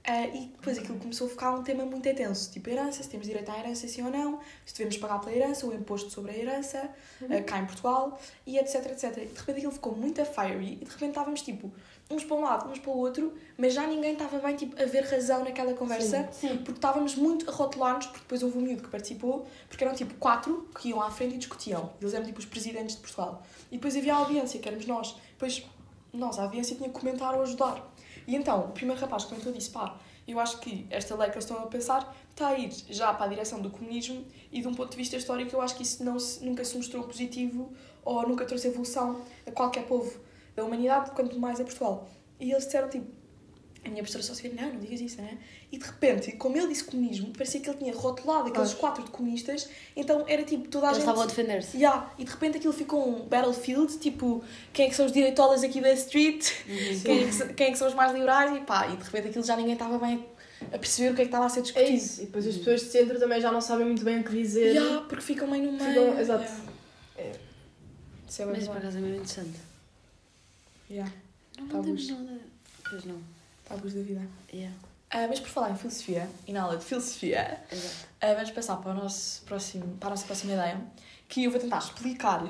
Uh, 0.08 0.36
e 0.36 0.40
depois 0.56 0.78
aquilo 0.78 1.00
começou 1.00 1.25
a 1.25 1.30
ficar 1.32 1.52
um 1.56 1.64
tema 1.64 1.84
muito 1.84 2.08
intenso, 2.08 2.52
tipo 2.52 2.70
herança, 2.70 3.02
se 3.02 3.10
temos 3.10 3.25
direito 3.25 3.50
à 3.50 3.58
herança 3.58 3.88
sim 3.88 4.04
ou 4.04 4.12
não, 4.12 4.40
se 4.64 4.75
devemos 4.75 4.98
pagar 4.98 5.20
pela 5.20 5.36
herança, 5.36 5.66
o 5.66 5.74
imposto 5.74 6.12
sobre 6.12 6.32
a 6.32 6.38
herança, 6.38 6.92
uh, 7.24 7.44
cá 7.44 7.58
em 7.58 7.66
Portugal, 7.66 8.20
e 8.46 8.60
etc, 8.60 8.86
etc. 8.92 9.18
E 9.18 9.25
de 9.25 9.40
repente 9.40 9.58
aquilo 9.58 9.72
ficou 9.72 9.96
muito 9.96 10.22
a 10.22 10.25
fiery, 10.25 10.74
e 10.74 10.86
de 10.86 10.92
repente 10.92 11.10
estávamos 11.10 11.42
tipo, 11.42 11.74
uns 12.09 12.24
para 12.24 12.35
um 12.35 12.41
lado, 12.41 12.69
uns 12.69 12.79
para 12.79 12.91
o 12.91 12.97
outro, 12.97 13.33
mas 13.57 13.74
já 13.74 13.88
ninguém 13.88 14.13
estava 14.13 14.38
bem 14.39 14.55
tipo, 14.55 14.79
a 14.81 14.85
ver 14.85 15.03
razão 15.05 15.43
naquela 15.43 15.74
conversa, 15.74 16.29
Sim. 16.31 16.57
porque 16.57 16.74
estávamos 16.74 17.15
muito 17.15 17.50
a 17.50 17.53
rotular-nos, 17.53 18.05
porque 18.05 18.21
depois 18.21 18.43
houve 18.43 18.57
um 18.57 18.62
miúdo 18.62 18.83
que 18.83 18.89
participou, 18.89 19.47
porque 19.67 19.83
eram 19.83 19.95
tipo 19.95 20.13
quatro 20.15 20.69
que 20.79 20.89
iam 20.89 21.01
à 21.01 21.09
frente 21.09 21.35
e 21.35 21.38
discutiam. 21.38 21.91
Eles 22.00 22.13
eram 22.13 22.25
tipo 22.25 22.39
os 22.39 22.45
presidentes 22.45 22.95
de 22.95 23.01
Portugal. 23.01 23.41
E 23.71 23.77
depois 23.77 23.95
havia 23.95 24.13
a 24.13 24.17
audiência, 24.17 24.59
que 24.59 24.67
éramos 24.67 24.85
nós. 24.85 25.15
Depois, 25.31 25.65
nós, 26.13 26.38
a 26.38 26.43
audiência, 26.43 26.75
tinha 26.75 26.89
que 26.89 27.00
comentar 27.00 27.33
ou 27.33 27.41
ajudar. 27.41 27.91
E 28.27 28.35
então, 28.35 28.65
o 28.65 28.71
primeiro 28.71 29.01
rapaz 29.01 29.25
comentou 29.25 29.51
disse: 29.51 29.71
pá, 29.71 29.97
eu 30.27 30.39
acho 30.39 30.59
que 30.59 30.85
esta 30.89 31.15
lei 31.15 31.29
que 31.29 31.35
eles 31.35 31.45
estão 31.45 31.63
a 31.63 31.67
pensar 31.67 32.15
está 32.29 32.50
a 32.50 32.57
ir 32.57 32.71
já 32.89 33.13
para 33.13 33.25
a 33.25 33.29
direção 33.29 33.62
do 33.62 33.69
comunismo 33.69 34.25
e 34.51 34.62
de 34.62 34.67
um 34.67 34.74
ponto 34.74 34.91
de 34.91 34.97
vista 34.97 35.15
histórico 35.15 35.55
eu 35.55 35.62
acho 35.62 35.75
que 35.75 35.83
isso 35.83 36.03
não 36.03 36.19
se, 36.19 36.43
nunca 36.43 36.65
se 36.65 36.75
mostrou 36.75 37.03
positivo 37.03 37.71
ou 38.03 38.27
nunca 38.27 38.43
trouxe 38.43 38.67
evolução 38.67 39.21
a 39.45 39.51
qualquer 39.51 39.85
povo 39.85 40.25
da 40.55 40.63
humanidade, 40.63 41.12
quanto 41.12 41.39
mais 41.39 41.59
a 41.59 41.63
Portugal. 41.63 42.09
E 42.39 42.51
eles 42.51 42.65
disseram 42.65 42.89
tipo, 42.89 43.05
A 43.83 43.88
minha 43.89 44.01
professora 44.01 44.24
só 44.24 44.33
se 44.33 44.41
vê, 44.41 44.50
não, 44.59 44.74
não 44.74 44.79
digas 44.79 45.00
isso, 45.00 45.21
não 45.21 45.27
é? 45.27 45.38
E 45.71 45.77
de 45.77 45.85
repente, 45.85 46.31
como 46.38 46.57
ele 46.57 46.69
disse 46.69 46.83
comunismo, 46.85 47.31
parecia 47.38 47.62
que 47.62 47.69
ele 47.69 47.77
tinha 47.77 47.93
rotulado 47.93 48.47
aqueles 48.50 48.71
Ah. 48.71 48.75
quatro 48.77 49.03
de 49.03 49.12
comunistas, 49.12 49.69
então 49.95 50.25
era 50.27 50.41
tipo 50.43 50.67
toda 50.69 50.88
a 50.88 50.89
Eles 50.89 50.97
gente. 50.97 51.03
estavam 51.05 51.21
a 51.21 51.25
defender-se. 51.27 51.77
Yeah, 51.77 52.12
e 52.17 52.24
de 52.24 52.31
repente 52.31 52.57
aquilo 52.57 52.74
ficou 52.74 53.07
um 53.07 53.27
battlefield, 53.27 53.95
tipo, 54.00 54.43
quem 54.74 54.88
é 54.88 54.89
que 54.89 54.95
são 54.95 55.05
os 55.05 55.12
direitolas 55.12 55.63
aqui 55.63 55.81
da 55.81 55.93
street, 55.93 56.50
quem, 57.03 57.21
é 57.21 57.25
que, 57.27 57.31
são- 57.31 57.47
quem 57.50 57.67
é 57.67 57.71
que 57.74 57.77
são 57.77 57.88
os 57.88 57.93
mais 57.93 58.12
liberais, 58.12 58.57
e 58.57 58.62
pá, 58.62 58.88
e 58.88 58.97
de 58.97 59.03
repente 59.03 59.27
aquilo 59.27 59.45
já 59.45 59.55
ninguém 59.55 59.74
estava 59.74 60.00
bem 60.00 60.25
a 60.74 60.79
perceber 60.79 61.12
o 61.12 61.15
que 61.15 61.21
é 61.21 61.25
que 61.25 61.27
estava 61.29 61.45
a 61.45 61.50
ser 61.50 61.59
É 61.59 61.62
discutido. 61.62 61.91
isso. 61.95 62.21
E 62.24 62.25
depois 62.25 62.47
as 62.47 62.55
pessoas 62.57 62.81
de 62.81 62.88
centro 62.88 63.19
também 63.19 63.39
já 63.39 63.51
não 63.51 63.62
sabem 63.62 63.85
muito 63.85 64.03
bem 64.03 64.19
o 64.21 64.24
que 64.24 64.31
dizer. 64.31 64.74
Yeah, 64.77 65.01
porque 65.01 65.21
ficam 65.24 65.47
meio 65.47 65.71
no 65.71 65.74
meio. 65.74 65.89
Ficam- 66.05 66.19
exato. 66.19 66.43
Yeah. 66.43 66.63
É. 67.19 67.31
Isso 68.27 68.41
é 68.41 68.45
Mas 68.45 68.67
por 68.67 68.77
acaso 68.77 68.97
é 68.97 69.01
mesmo 69.01 69.15
interessante. 69.17 69.59
Yeah. 70.89 71.12
Não, 71.58 71.68
bom. 71.68 71.94
nada. 71.94 72.39
Pois 72.89 73.06
não. 73.06 73.22
Tabus 73.68 73.94
da 73.94 74.01
vida. 74.01 74.22
Yeah. 74.54 74.75
Ah, 75.10 75.27
mas 75.27 75.39
por 75.39 75.50
falar 75.50 75.72
em 75.72 75.75
filosofia, 75.77 76.30
e 76.48 76.51
na 76.51 76.63
aula 76.63 76.77
de 76.77 76.84
filosofia, 76.84 77.62
ah, 78.22 78.34
vamos 78.34 78.51
passar 78.51 78.77
para, 78.77 78.92
o 78.92 78.94
nosso 78.94 79.44
próximo, 79.44 79.98
para 79.98 80.10
a 80.10 80.12
nossa 80.12 80.25
próxima 80.25 80.54
ideia, 80.54 80.82
que 81.30 81.46
eu 81.46 81.51
vou 81.51 81.60
tentar 81.60 81.77
explicar 81.77 82.44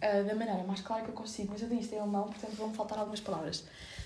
ah, 0.00 0.22
da 0.22 0.34
maneira 0.34 0.62
mais 0.64 0.80
clara 0.80 1.02
que 1.02 1.10
eu 1.10 1.14
consigo, 1.14 1.50
mas 1.52 1.62
eu 1.62 1.68
li 1.68 1.80
isto 1.80 1.94
em 1.94 1.98
alemão, 1.98 2.24
portanto 2.24 2.54
vão-me 2.56 2.74
faltar 2.74 2.98
algumas 2.98 3.20
palavras. 3.20 3.64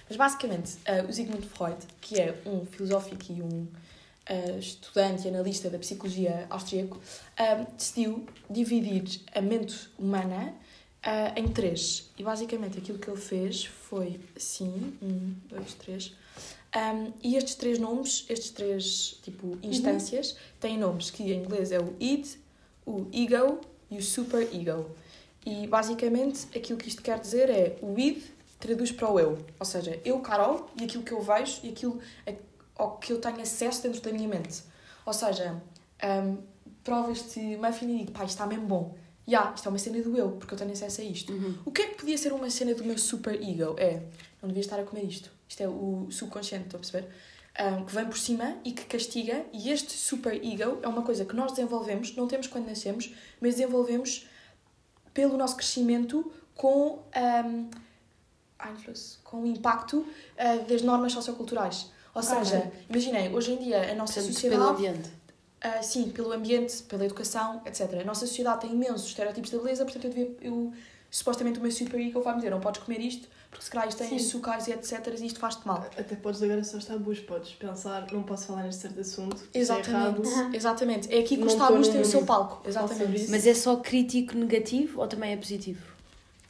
Mas 0.09 0.17
basicamente, 0.17 0.77
o 1.09 1.13
Sigmund 1.13 1.47
Freud, 1.47 1.79
que 2.01 2.21
é 2.21 2.43
um 2.45 2.67
filósofo 2.67 3.17
e 3.29 3.41
um 3.41 3.69
estudante 4.59 5.25
e 5.25 5.29
analista 5.29 5.71
da 5.71 5.79
psicologia 5.79 6.49
austríaco, 6.51 7.01
decidiu 7.77 8.27
dividir 8.51 9.21
a 9.33 9.41
mente 9.41 9.89
humana 9.97 10.53
ah, 11.02 11.33
em 11.37 11.49
três. 11.49 12.11
E 12.19 12.23
basicamente 12.23 12.78
aquilo 12.78 12.99
que 12.99 13.09
ele 13.09 13.21
fez 13.21 13.64
foi 13.64 14.21
assim: 14.37 14.97
um, 15.02 15.35
dois, 15.49 15.75
três. 15.75 16.14
Um, 16.76 17.12
e 17.23 17.37
estes 17.37 17.57
três 17.57 17.78
nomes, 17.78 18.25
estes 18.28 18.50
três 18.50 19.19
tipo 19.23 19.59
instâncias, 19.62 20.37
têm 20.61 20.78
nomes 20.78 21.11
que 21.11 21.25
em 21.25 21.42
inglês 21.42 21.73
é 21.73 21.80
o 21.80 21.97
id, 21.99 22.26
o 22.87 23.07
ego 23.12 23.61
e 23.90 23.99
o 23.99 24.02
super 24.02 24.49
ego. 24.54 24.88
E 25.45 25.66
basicamente 25.66 26.47
aquilo 26.57 26.78
que 26.78 26.88
isto 26.88 27.02
quer 27.02 27.19
dizer 27.19 27.50
é 27.50 27.76
o 27.83 27.99
id 27.99 28.23
traduz 28.61 28.92
para 28.92 29.11
o 29.11 29.19
eu, 29.19 29.38
ou 29.59 29.66
seja, 29.66 29.99
eu, 30.04 30.21
Carol, 30.21 30.69
e 30.78 30.85
aquilo 30.85 31.02
que 31.02 31.12
eu 31.12 31.23
vejo 31.23 31.61
e 31.62 31.71
aquilo 31.71 31.99
ao 32.76 32.99
que 32.99 33.12
eu 33.12 33.19
tenho 33.19 33.40
acesso 33.40 33.83
dentro 33.83 34.00
da 34.02 34.12
minha 34.12 34.28
mente. 34.28 34.62
Ou 35.04 35.12
seja, 35.12 35.61
um, 36.04 36.38
provas-te 36.85 37.40
muffin 37.57 37.95
e 37.95 37.99
digo, 38.00 38.12
pá, 38.12 38.25
isto 38.25 38.35
está 38.35 38.47
mesmo 38.47 38.66
bom. 38.66 38.95
Yeah, 39.31 39.55
isto 39.55 39.67
é 39.67 39.69
uma 39.69 39.79
cena 39.79 40.03
do 40.03 40.17
eu, 40.17 40.33
porque 40.33 40.55
eu 40.55 40.59
tenho 40.59 40.73
acesso 40.73 41.01
a 41.01 41.05
isto. 41.05 41.33
Uhum. 41.33 41.55
O 41.65 41.71
que 41.71 41.83
é 41.83 41.87
que 41.87 41.95
podia 41.95 42.19
ser 42.19 42.33
uma 42.33 42.51
cena 42.51 42.75
do 42.75 42.85
meu 42.85 42.99
super 42.99 43.41
ego? 43.41 43.77
É, 43.79 44.03
não 44.43 44.49
devia 44.49 44.61
estar 44.61 44.81
a 44.81 44.83
comer 44.83 45.05
isto. 45.05 45.31
Isto 45.49 45.63
é 45.63 45.69
o 45.69 46.09
subconsciente, 46.11 46.65
estou 46.65 46.79
a 46.79 46.81
perceber? 46.81 47.09
Um, 47.61 47.85
que 47.85 47.95
vem 47.95 48.07
por 48.07 48.19
cima 48.19 48.57
e 48.65 48.73
que 48.73 48.85
castiga, 48.87 49.45
e 49.53 49.71
este 49.71 49.93
super 49.93 50.35
ego 50.35 50.79
é 50.83 50.89
uma 50.89 51.03
coisa 51.03 51.25
que 51.25 51.37
nós 51.37 51.53
desenvolvemos, 51.53 52.17
não 52.17 52.27
temos 52.27 52.49
quando 52.49 52.67
nascemos, 52.67 53.15
mas 53.41 53.55
desenvolvemos 53.55 54.27
pelo 55.15 55.37
nosso 55.37 55.57
crescimento 55.57 56.33
com, 56.57 56.99
um, 57.17 57.71
com 59.23 59.43
o 59.43 59.47
impacto 59.47 59.99
uh, 59.99 60.65
das 60.69 60.83
normas 60.83 61.13
socioculturais. 61.13 61.89
Ou 62.13 62.23
seja, 62.23 62.73
imaginem, 62.89 63.33
hoje 63.33 63.53
em 63.53 63.59
dia 63.59 63.93
a 63.93 63.95
nossa 63.95 64.15
Portanto, 64.15 64.33
sociedade. 64.33 64.61
pelo 64.61 64.71
ambiente. 64.71 65.11
Ah, 65.62 65.83
sim, 65.83 66.11
pelo 66.11 66.33
ambiente, 66.33 66.83
pela 66.85 67.05
educação, 67.05 67.61
etc. 67.67 68.00
A 68.00 68.05
nossa 68.05 68.26
sociedade 68.26 68.62
tem 68.62 68.73
imensos 68.73 69.07
estereótipos 69.07 69.50
da 69.50 69.59
beleza, 69.59 69.85
portanto 69.85 70.05
eu, 70.07 70.11
devia, 70.11 70.37
eu 70.40 70.73
supostamente 71.11 71.59
o 71.59 71.62
meu 71.62 71.71
super 71.71 72.00
ego 72.00 72.23
vai-me 72.23 72.38
dizer 72.38 72.50
não 72.50 72.61
podes 72.61 72.83
comer 72.83 73.00
isto, 73.00 73.29
porque 73.50 73.64
se 73.64 73.71
calhar 73.71 73.88
isto 73.88 73.99
tem 73.99 74.17
açúcares 74.17 74.69
e 74.69 74.73
etc. 74.73 75.07
e 75.19 75.26
isto 75.26 75.38
faz-te 75.38 75.67
mal. 75.67 75.85
Até 75.99 76.17
podes 76.17 76.40
ligar 76.40 76.64
só 76.64 76.79
os 76.79 76.85
tabus, 76.87 77.21
podes 77.21 77.50
pensar, 77.52 78.07
não 78.11 78.23
posso 78.23 78.47
falar 78.47 78.62
neste 78.62 78.81
certo 78.81 79.00
assunto, 79.00 79.37
é 79.52 79.59
Exatamente, 79.59 80.29
errado. 80.29 80.55
exatamente. 80.55 81.14
É 81.14 81.19
aqui 81.19 81.37
que 81.37 81.45
os 81.45 81.55
Não 81.55 81.67
tô 81.67 81.73
tabus 81.73 81.88
têm 81.88 82.00
o 82.00 82.05
seu 82.07 82.25
palco. 82.25 82.67
Exatamente. 82.67 83.31
Mas 83.31 83.47
é 83.47 83.52
só 83.55 83.76
crítico 83.76 84.35
negativo 84.37 85.00
ou 85.00 85.07
também 85.09 85.33
é 85.33 85.37
positivo? 85.37 85.83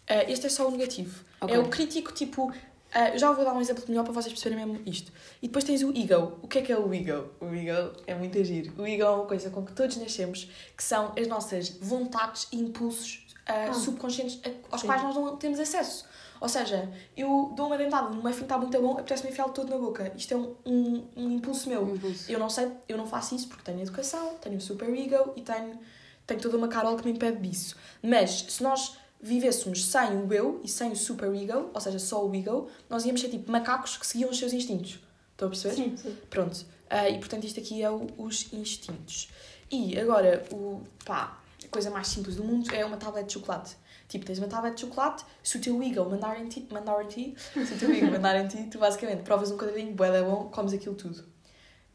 Ah, 0.09 0.25
este 0.31 0.47
é 0.47 0.49
só 0.49 0.69
o 0.69 0.71
negativo. 0.71 1.25
Ok. 1.41 1.57
É 1.57 1.59
o 1.59 1.69
crítico, 1.69 2.13
tipo. 2.13 2.53
Ah, 2.93 3.17
já 3.17 3.31
vou 3.33 3.45
dar 3.45 3.53
um 3.55 3.61
exemplo 3.61 3.85
melhor 3.89 4.05
para 4.05 4.13
vocês 4.13 4.33
perceberem 4.33 4.67
mesmo 4.67 4.83
isto. 4.87 5.13
E 5.41 5.47
depois 5.47 5.65
tens 5.65 5.83
o 5.83 5.91
ego. 5.97 6.39
O 6.43 6.49
que 6.49 6.59
é 6.59 6.63
que 6.63 6.73
é 6.73 6.79
o 6.79 6.93
ego? 6.93 7.31
O 7.41 7.47
ego 7.55 7.97
é 8.07 8.15
muito 8.15 8.39
agir. 8.39 8.73
O 8.79 8.87
ego 8.87 9.03
é 9.03 9.11
uma 9.11 9.27
coisa 9.27 9.51
com 9.51 9.65
que 9.65 9.73
todos 9.73 9.97
nascemos, 9.97 10.49
que 10.77 10.83
são 10.83 11.13
as 11.19 11.27
nossas 11.27 11.69
vontades 11.81 12.49
e 12.53 12.59
impulsos 12.59 13.27
ah, 13.47 13.67
Ah. 13.71 13.73
subconscientes 13.75 14.41
aos 14.71 14.81
Sim. 14.81 14.87
quais 14.87 15.03
nós 15.03 15.15
não 15.15 15.37
temos 15.37 15.59
acesso. 15.61 16.05
Ou 16.41 16.49
seja, 16.49 16.91
eu 17.17 17.53
dou 17.55 17.67
uma 17.67 17.77
dentada 17.77 18.09
num 18.09 18.23
muffin 18.23 18.43
está 18.45 18.57
muito 18.57 18.81
bom, 18.81 18.93
apetece-me 18.93 19.31
enfiá-lo 19.31 19.53
todo 19.53 19.69
na 19.69 19.77
boca. 19.77 20.11
Isto 20.17 20.33
é 20.33 20.37
um, 20.39 20.55
um, 20.65 21.09
um 21.17 21.31
impulso 21.33 21.69
meu. 21.69 21.83
Um 21.83 21.95
impulso. 21.97 22.33
Eu 22.33 22.39
não 22.39 22.49
sei, 22.49 22.71
eu 22.89 22.97
não 22.97 23.07
faço 23.07 23.35
isso 23.35 23.47
porque 23.47 23.63
tenho 23.63 23.81
educação, 23.83 24.37
tenho 24.41 24.59
super 24.59 24.89
ego 24.89 25.35
e 25.37 25.43
tenho, 25.43 25.79
tenho 26.27 26.41
toda 26.41 26.57
uma 26.57 26.69
carol 26.69 26.97
que 26.97 27.05
me 27.05 27.13
impede 27.13 27.47
disso. 27.47 27.77
Mas 28.03 28.31
se 28.49 28.63
nós 28.63 28.97
vivêssemos 29.23 29.85
sem 29.87 30.17
o 30.17 30.33
eu 30.33 30.61
e 30.65 30.69
sem 30.69 30.91
o 30.93 30.97
super 30.97 31.33
ego, 31.35 31.71
ou 31.75 31.81
seja, 31.81 31.99
só 31.99 32.27
o 32.27 32.35
ego, 32.35 32.69
nós 32.89 33.05
íamos 33.05 33.21
ser 33.21 33.29
tipo 33.29 33.51
macacos 33.51 33.97
que 33.97 34.07
seguiam 34.07 34.31
os 34.31 34.39
seus 34.39 34.53
instintos. 34.53 34.99
Estão 35.33 35.49
a 35.49 35.51
perceber? 35.51 35.75
Sim, 35.75 35.97
sim. 35.97 36.17
Pronto. 36.29 36.65
Ah, 36.89 37.09
e 37.09 37.19
portanto 37.19 37.45
isto 37.45 37.61
aqui 37.61 37.83
é 37.83 37.91
o- 37.91 38.09
os 38.19 38.53
instintos. 38.53 39.29
E 39.71 39.99
agora, 39.99 40.45
o, 40.53 40.83
pá, 41.05 41.39
a 41.65 41.69
coisa 41.69 41.91
mais 41.91 42.09
simples 42.09 42.37
do 42.37 42.45
mundo 42.45 42.75
é 42.75 42.85
uma 42.85 42.97
tablete 42.97 43.29
de 43.29 43.33
chocolate. 43.35 43.77
Tipo, 44.09 44.25
tens 44.27 44.39
uma 44.39 44.49
tablete 44.49 44.75
de 44.77 44.81
chocolate, 44.83 45.25
se 45.43 45.57
o 45.57 45.61
teu 45.61 45.81
ego 45.83 46.05
mandar 46.11 46.41
em 46.41 46.49
ti, 46.49 46.67
mandar 46.71 47.01
em 47.05 47.07
ti 47.07 47.35
se 47.65 47.75
o 47.75 47.79
teu 47.79 47.93
ego 47.93 48.11
mandar 48.11 48.35
em 48.37 48.49
ti, 48.49 48.65
tu 48.71 48.79
basicamente 48.79 49.23
provas 49.23 49.53
um 49.53 49.57
quadradinho, 49.57 49.95
bué 49.95 50.11
da 50.11 50.23
bom, 50.25 50.49
comes 50.51 50.73
aquilo 50.73 50.97
tudo. 50.97 51.25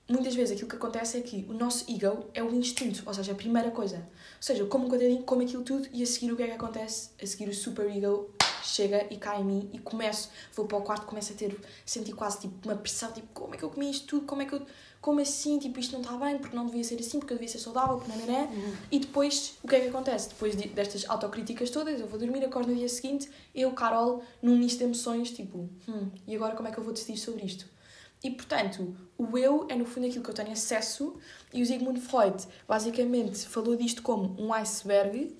Muitas 0.07 0.35
vezes 0.35 0.51
aquilo 0.55 0.69
que 0.69 0.75
acontece 0.75 1.17
é 1.17 1.21
que 1.21 1.45
o 1.49 1.53
nosso 1.53 1.83
ego 1.91 2.25
é 2.33 2.43
o 2.43 2.53
instinto, 2.53 3.01
ou 3.07 3.13
seja, 3.13 3.31
a 3.31 3.35
primeira 3.35 3.71
coisa. 3.71 3.97
Ou 3.97 4.03
seja, 4.39 4.61
eu 4.61 4.67
como 4.67 4.85
um 4.85 4.89
quadradinho, 4.89 5.23
como 5.23 5.41
aquilo 5.41 5.63
tudo 5.63 5.87
e 5.91 6.03
a 6.03 6.05
seguir 6.05 6.31
o 6.31 6.35
que 6.37 6.43
é 6.43 6.47
que 6.47 6.53
acontece? 6.53 7.09
A 7.19 7.25
seguir 7.25 7.49
o 7.49 7.53
super 7.55 7.89
ego 7.89 8.29
chega 8.63 9.07
e 9.11 9.17
cai 9.17 9.41
em 9.41 9.43
mim 9.43 9.69
e 9.73 9.79
começo, 9.79 10.29
vou 10.53 10.65
para 10.67 10.77
o 10.77 10.81
quarto, 10.81 11.05
começo 11.07 11.33
a 11.33 11.35
ter, 11.35 11.59
sentir 11.85 12.13
quase 12.13 12.41
tipo 12.41 12.53
uma 12.67 12.75
pressão, 12.75 13.11
tipo, 13.11 13.27
como 13.33 13.55
é 13.55 13.57
que 13.57 13.63
eu 13.63 13.69
comi 13.69 13.89
isto 13.89 14.05
tudo? 14.05 14.25
Como 14.27 14.41
é 14.43 14.45
que 14.45 14.53
eu, 14.53 14.61
como 15.01 15.19
assim? 15.21 15.57
Tipo, 15.57 15.79
isto 15.79 15.93
não 15.93 16.01
está 16.01 16.15
bem, 16.17 16.37
porque 16.37 16.55
não 16.55 16.65
devia 16.67 16.83
ser 16.83 16.99
assim, 16.99 17.19
porque 17.19 17.33
eu 17.33 17.37
devia 17.37 17.51
ser 17.51 17.59
saudável, 17.59 17.97
porque 17.97 18.11
não, 18.11 18.25
não, 18.25 18.41
não. 18.41 18.73
E 18.91 18.99
depois, 18.99 19.55
o 19.63 19.67
que 19.67 19.75
é 19.75 19.79
que 19.81 19.87
acontece? 19.87 20.29
Depois 20.29 20.55
de- 20.55 20.67
destas 20.67 21.07
autocríticas 21.09 21.69
todas, 21.71 21.99
eu 21.99 22.07
vou 22.07 22.19
dormir, 22.19 22.43
acordo 22.45 22.69
no 22.71 22.75
dia 22.75 22.89
seguinte, 22.89 23.27
eu, 23.55 23.71
Carol, 23.71 24.23
num 24.41 24.55
misto 24.57 24.77
de 24.79 24.83
emoções, 24.85 25.31
tipo, 25.31 25.67
hum, 25.87 26.09
e 26.27 26.35
agora 26.35 26.55
como 26.55 26.67
é 26.67 26.71
que 26.71 26.77
eu 26.77 26.83
vou 26.83 26.93
decidir 26.93 27.17
sobre 27.17 27.43
isto? 27.43 27.73
E, 28.25 28.31
portanto, 28.31 28.95
o 29.19 29.37
eu 29.37 29.67
é, 29.69 29.75
no 29.75 29.85
fundo, 29.85 30.07
aquilo 30.07 30.23
que 30.23 30.29
eu 30.31 30.33
tenho 30.33 30.51
acesso, 30.51 31.15
e 31.53 31.61
o 31.61 31.65
Sigmund 31.65 31.99
Freud, 32.01 32.43
basicamente, 32.67 33.47
falou 33.47 33.75
disto 33.75 34.01
como 34.01 34.35
um 34.41 34.51
iceberg, 34.51 35.35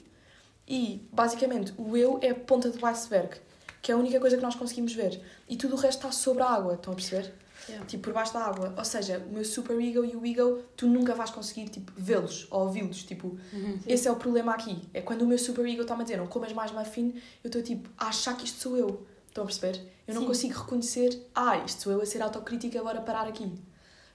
e, 0.67 1.01
basicamente, 1.11 1.73
o 1.77 1.97
eu 1.97 2.19
é 2.21 2.29
a 2.29 2.35
ponta 2.35 2.69
do 2.69 2.85
iceberg, 2.85 3.37
que 3.81 3.91
é 3.91 3.95
a 3.95 3.97
única 3.97 4.19
coisa 4.19 4.35
que 4.37 4.43
nós 4.43 4.53
conseguimos 4.55 4.93
ver. 4.93 5.19
E 5.49 5.55
tudo 5.57 5.73
o 5.73 5.77
resto 5.79 5.97
está 5.97 6.11
sobre 6.11 6.43
a 6.43 6.47
água, 6.47 6.75
estão 6.75 6.93
a 6.93 6.95
perceber? 6.95 7.33
Yeah. 7.67 7.85
Tipo, 7.87 8.03
por 8.03 8.13
baixo 8.13 8.33
da 8.33 8.41
água. 8.41 8.73
Ou 8.77 8.85
seja, 8.85 9.17
o 9.27 9.33
meu 9.33 9.43
super 9.43 9.79
ego 9.81 10.05
e 10.05 10.15
o 10.15 10.23
ego, 10.23 10.61
tu 10.77 10.85
nunca 10.87 11.15
vais 11.15 11.31
conseguir, 11.31 11.67
tipo, 11.69 11.91
vê-los 11.97 12.45
ou 12.51 12.65
ouvi-los. 12.65 13.01
Tipo, 13.03 13.35
Uhum. 13.51 13.79
esse 13.87 14.07
é 14.07 14.11
o 14.11 14.15
problema 14.15 14.53
aqui. 14.53 14.77
É 14.93 15.01
quando 15.01 15.23
o 15.23 15.27
meu 15.27 15.39
super 15.39 15.65
ego 15.65 15.81
está-me 15.81 16.01
a 16.01 16.03
dizer 16.03 16.17
não 16.17 16.27
comas 16.27 16.53
mais 16.53 16.71
muffin, 16.71 17.15
eu 17.43 17.47
estou, 17.47 17.63
tipo, 17.63 17.89
a 17.97 18.09
achar 18.09 18.37
que 18.37 18.45
isto 18.45 18.59
sou 18.59 18.77
eu. 18.77 19.07
Estão 19.35 19.43
a 19.43 19.47
perceber? 19.47 19.81
Eu 20.07 20.13
não 20.13 20.21
Sim. 20.21 20.27
consigo 20.27 20.59
reconhecer, 20.61 21.27
ah, 21.35 21.57
isto 21.57 21.81
sou 21.81 21.91
eu 21.91 22.01
a 22.01 22.05
ser 22.05 22.21
autocrítica, 22.21 22.79
agora 22.79 23.01
parar 23.01 23.27
aqui. 23.27 23.51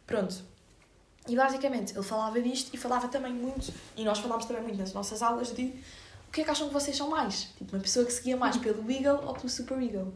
Pronto. 0.06 0.42
E 1.28 1.36
basicamente, 1.36 1.92
ele 1.92 2.02
falava 2.02 2.40
disto 2.40 2.70
e 2.72 2.78
falava 2.78 3.06
também 3.06 3.30
muito, 3.30 3.70
e 3.94 4.02
nós 4.02 4.18
falámos 4.18 4.46
também 4.46 4.62
muito 4.62 4.78
nas 4.78 4.94
nossas 4.94 5.20
aulas, 5.20 5.52
de 5.52 5.74
o 6.26 6.32
que 6.32 6.40
é 6.40 6.44
que 6.44 6.50
acham 6.50 6.68
que 6.68 6.72
vocês 6.72 6.96
são 6.96 7.10
mais? 7.10 7.50
Tipo, 7.58 7.76
uma 7.76 7.82
pessoa 7.82 8.06
que 8.06 8.12
seguia 8.14 8.34
mais 8.34 8.56
pelo 8.56 8.90
ego 8.90 9.26
ou 9.26 9.34
pelo 9.34 9.50
super 9.50 9.78
ego? 9.82 10.10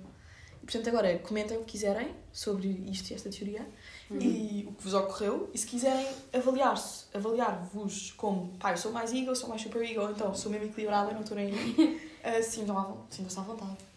E, 0.63 0.65
portanto, 0.65 0.89
agora 0.89 1.19
comentem 1.19 1.59
o 1.59 1.65
que 1.65 1.73
quiserem 1.73 2.15
sobre 2.33 2.69
isto 2.91 3.11
e 3.11 3.15
esta 3.15 3.29
teoria 3.29 3.69
e 4.11 4.65
o 4.67 4.73
que 4.73 4.85
vos 4.85 4.95
ocorreu. 4.95 5.51
E 5.53 5.59
se 5.59 5.67
quiserem 5.67 6.09
avaliar-se, 6.33 7.05
avaliar-vos 7.13 8.13
como, 8.13 8.57
pá, 8.57 8.73
eu 8.73 8.79
sou 8.79 8.91
mais 8.91 9.13
ego, 9.13 9.37
sou 9.37 9.51
mais 9.51 9.61
super 9.61 9.99
ou 9.99 10.11
então 10.11 10.35
sou 10.35 10.51
mesmo 10.51 10.69
equilibrada, 10.69 11.13
não 11.13 11.21
estou 11.21 11.37
nem 11.37 11.49
aí, 11.49 12.01
uh, 12.25 12.43
sintam-se 12.43 13.39
à 13.39 13.43
vontade. 13.43 13.94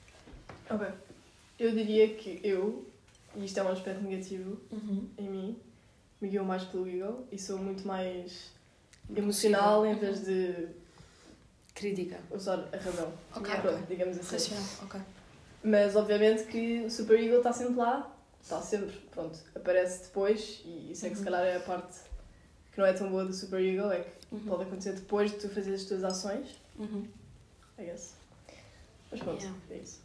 Ok. 0.69 0.87
Eu 1.59 1.71
diria 1.71 2.13
que 2.15 2.39
eu, 2.43 2.85
e 3.35 3.45
isto 3.45 3.59
é 3.59 3.63
um 3.63 3.69
aspecto 3.69 4.01
negativo 4.03 4.59
Uhum. 4.71 5.07
em 5.17 5.29
mim, 5.29 5.59
me 6.21 6.29
guio 6.29 6.43
mais 6.45 6.63
pelo 6.65 6.87
ego 6.87 7.25
e 7.31 7.37
sou 7.39 7.57
muito 7.57 7.87
mais 7.87 8.51
emocional 9.15 9.85
em 9.85 9.95
vez 9.95 10.23
de 10.25 10.67
Crítica. 11.73 12.19
usar 12.31 12.67
a 12.73 12.77
razão. 12.77 13.11
Ok, 13.35 13.55
Pronto, 13.61 13.75
ok. 13.75 13.85
digamos 13.95 14.17
assim. 14.17 14.31
Racional, 14.53 14.63
ok. 14.83 15.01
Mas 15.63 15.95
obviamente 15.95 16.43
que 16.45 16.83
o 16.85 16.89
super 16.91 17.19
ego 17.19 17.37
está 17.37 17.51
sempre 17.53 17.75
lá, 17.75 18.15
está 18.41 18.61
sempre, 18.61 18.95
pronto, 19.11 19.39
aparece 19.55 20.03
depois 20.05 20.61
e 20.65 20.91
isso 20.91 21.05
é 21.05 21.09
que 21.09 21.15
se 21.15 21.21
Uhum. 21.21 21.25
calhar 21.31 21.43
é 21.45 21.57
a 21.57 21.59
parte 21.59 21.99
que 22.71 22.77
não 22.79 22.85
é 22.85 22.93
tão 22.93 23.09
boa 23.09 23.25
do 23.25 23.33
super 23.33 23.59
ego, 23.59 23.89
é 23.91 24.01
que 24.01 24.11
Uhum. 24.35 24.39
pode 24.41 24.63
acontecer 24.63 24.93
depois 24.93 25.31
de 25.31 25.37
tu 25.37 25.49
fazeres 25.49 25.81
as 25.81 25.87
tuas 25.87 26.03
ações, 26.03 26.59
Uhum. 26.77 27.07
I 27.79 27.85
guess. 27.85 28.13
Mas 29.11 29.19
pronto, 29.21 29.41
Yeah. 29.41 29.59
é 29.71 29.77
isso. 29.77 30.01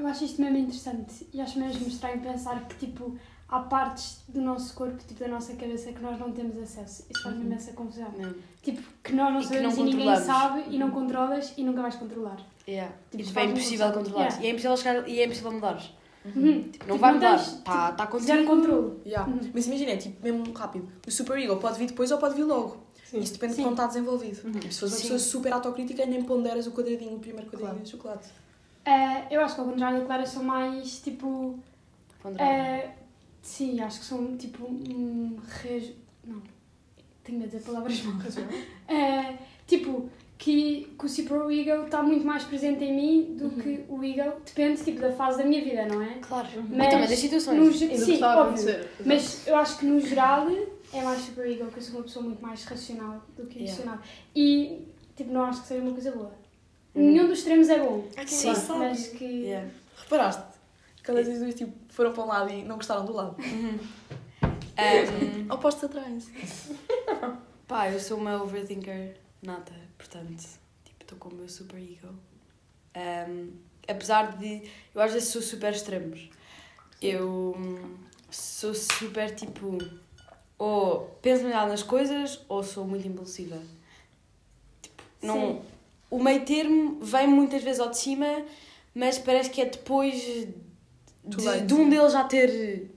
Eu 0.00 0.06
acho 0.06 0.24
isto 0.24 0.40
mesmo 0.40 0.56
interessante 0.56 1.26
e 1.32 1.40
acho 1.40 1.58
mesmo 1.58 1.86
estranho 1.86 2.20
pensar 2.20 2.66
que, 2.66 2.74
tipo, 2.86 3.16
há 3.48 3.60
partes 3.60 4.22
do 4.28 4.40
nosso 4.40 4.72
corpo, 4.74 4.96
tipo 5.06 5.20
da 5.20 5.28
nossa 5.28 5.52
cabeça, 5.54 5.92
que 5.92 6.00
nós 6.00 6.18
não 6.18 6.32
temos 6.32 6.56
acesso. 6.56 7.04
Isso 7.10 7.22
faz-me 7.22 7.44
imensa 7.44 7.72
confusão. 7.72 8.10
Mesmo. 8.16 8.36
Tipo, 8.62 8.82
que 9.04 9.12
nós 9.14 9.30
não 9.32 9.40
E 9.40 9.44
sabemos 9.44 9.76
não 9.76 9.86
e 9.86 9.90
ninguém 9.94 10.16
sabe 10.16 10.64
e 10.70 10.78
não 10.78 10.90
controlas 10.90 11.52
e 11.56 11.62
nunca 11.64 11.82
vais 11.82 11.96
controlar. 11.96 12.38
Yeah. 12.66 12.94
Tipo, 13.10 13.22
E 13.22 13.26
tipo, 13.26 13.38
é 13.38 13.44
impossível 13.44 13.92
controlar. 13.92 14.22
Yeah. 14.28 14.42
E 14.42 14.46
é 14.46 14.50
impossível 14.50 14.76
chegar 14.78 15.08
e 15.08 15.20
é 15.20 15.24
impossível 15.26 15.52
mudar. 15.52 15.82
Uhum. 16.24 16.32
Tipo, 16.32 16.46
não 16.46 16.70
Tipo, 16.70 16.98
vai 16.98 17.10
não 17.12 17.18
mudar. 17.18 17.36
Está 17.36 17.92
tá 17.92 18.06
contigo. 18.06 18.26
Zero 18.26 18.46
controle. 18.46 19.00
Yeah. 19.04 19.30
Uhum. 19.30 19.50
Mas 19.52 19.66
imagina, 19.66 19.90
é 19.92 19.96
tipo, 19.98 20.22
mesmo 20.22 20.50
rápido. 20.52 20.88
O 21.06 21.10
super 21.10 21.36
ego 21.38 21.56
pode 21.58 21.78
vir 21.78 21.88
depois 21.88 22.10
ou 22.10 22.16
pode 22.18 22.34
vir 22.36 22.44
logo. 22.44 22.78
Sim. 23.04 23.18
Isso 23.18 23.32
depende 23.34 23.52
Sim. 23.54 23.58
de 23.58 23.62
como 23.64 23.74
está 23.74 23.86
desenvolvido. 23.86 24.46
Uhum. 24.46 24.52
Se 24.70 24.78
fores 24.80 24.82
uma 24.82 24.88
Sim. 24.88 25.02
pessoa 25.02 25.18
super 25.18 25.52
autocrítica, 25.52 26.06
nem 26.06 26.22
ponderas 26.22 26.66
o 26.66 26.72
quadradinho, 26.72 27.16
o 27.16 27.18
primeiro 27.18 27.46
quadradinho 27.50 27.70
Claro. 27.72 27.84
de 27.84 27.90
chocolate. 27.90 28.28
Eh, 28.84 29.26
eu 29.30 29.40
acho 29.42 29.54
que 29.54 29.60
ao 29.60 29.66
contrário 29.66 30.00
da 30.00 30.06
Clara 30.06 30.26
são 30.26 30.42
mais 30.42 31.00
tipo. 31.00 31.58
Eh, 32.38 32.90
sim, 33.42 33.80
acho 33.80 34.00
que 34.00 34.04
são 34.06 34.36
tipo. 34.36 34.64
Um, 34.64 35.36
res... 35.62 35.92
Não. 36.24 36.42
Tenho 37.22 37.38
medo 37.38 37.50
de 37.50 37.56
dizer 37.58 37.70
palavras 37.70 38.02
más. 38.04 38.36
Eh, 38.88 39.34
tipo, 39.66 40.08
que, 40.38 40.94
que 40.98 41.04
o 41.04 41.08
super 41.08 41.50
ego 41.50 41.84
está 41.84 42.02
muito 42.02 42.24
mais 42.26 42.44
presente 42.44 42.82
em 42.82 42.94
mim 42.96 43.36
do 43.36 43.50
que 43.50 43.84
o 43.88 44.02
ego. 44.02 44.40
Depende 44.44 44.82
tipo, 44.82 45.00
da 45.00 45.12
fase 45.12 45.38
da 45.38 45.44
minha 45.44 45.62
vida, 45.62 45.86
não 45.86 46.02
é? 46.02 46.14
Claro. 46.14 46.48
Mas 46.70 46.86
e 46.86 46.90
também 46.90 47.08
das 47.08 47.18
situações. 47.18 47.58
No, 47.58 47.72
sim, 47.98 48.22
a 48.22 48.40
óbvio. 48.40 48.88
Mas 49.04 49.46
eu 49.46 49.56
acho 49.56 49.78
que 49.78 49.84
no 49.84 50.00
geral 50.00 50.48
é 50.92 51.02
mais 51.02 51.20
super 51.20 51.46
ego, 51.46 51.66
que 51.70 51.78
eu 51.78 51.82
sou 51.82 51.96
uma 51.96 52.04
pessoa 52.04 52.24
muito 52.24 52.42
mais 52.42 52.64
racional 52.64 53.22
do 53.36 53.46
que 53.46 53.58
Yeah. 53.58 53.82
emocional. 53.82 53.98
E 54.34 54.88
tipo, 55.14 55.30
não 55.30 55.44
acho 55.44 55.60
que 55.60 55.68
seja 55.68 55.82
uma 55.82 55.92
coisa 55.92 56.10
boa. 56.12 56.32
Hum. 56.94 57.12
Nenhum 57.12 57.28
dos 57.28 57.38
extremos 57.38 57.68
é 57.68 57.78
bom. 57.78 58.08
É 58.16 58.24
que 58.24 58.30
Sim. 58.30 58.48
ninguém 58.48 58.62
sabe. 58.62 58.78
Mas 58.78 59.06
que. 59.08 59.24
Yeah. 59.24 59.70
Reparaste? 59.96 60.42
Aquelas 61.00 61.26
duas 61.26 61.54
tipo, 61.54 61.72
foram 61.88 62.12
para 62.12 62.22
um 62.22 62.26
lado 62.26 62.50
e 62.50 62.62
não 62.62 62.76
gostaram 62.76 63.04
do 63.04 63.12
lado. 63.12 63.36
Um, 64.80 65.52
Opostos 65.52 65.84
atrás. 65.84 66.30
pá, 67.68 67.90
eu 67.90 68.00
sou 68.00 68.16
uma 68.16 68.42
overthinker 68.42 69.14
nata, 69.42 69.74
portanto, 69.98 70.42
tipo, 70.84 71.02
estou 71.02 71.18
com 71.18 71.28
o 71.28 71.34
meu 71.34 71.48
super 71.48 71.76
ego. 71.76 72.14
Um, 72.96 73.52
apesar 73.86 74.38
de. 74.38 74.62
Eu 74.94 75.02
às 75.02 75.12
vezes 75.12 75.28
sou 75.28 75.42
super 75.42 75.72
extremos. 75.72 76.30
Eu 77.02 77.54
sou 78.30 78.74
super 78.74 79.34
tipo. 79.34 79.76
Ou 80.58 81.18
penso 81.22 81.44
melhor 81.44 81.68
nas 81.68 81.82
coisas 81.82 82.40
ou 82.48 82.62
sou 82.62 82.86
muito 82.86 83.06
impulsiva. 83.06 83.60
Tipo, 84.80 85.02
não. 85.22 85.34
Sim. 85.34 85.62
O 86.10 86.22
meio 86.22 86.44
termo 86.44 86.98
vem 87.00 87.26
muitas 87.28 87.62
vezes 87.62 87.80
ao 87.80 87.88
de 87.88 87.98
cima, 87.98 88.44
mas 88.94 89.18
parece 89.18 89.48
que 89.48 89.62
é 89.62 89.66
depois 89.66 90.14
de, 91.24 91.60
de 91.66 91.74
um 91.74 91.88
deles 91.88 92.12
já 92.12 92.24
ter 92.24 92.90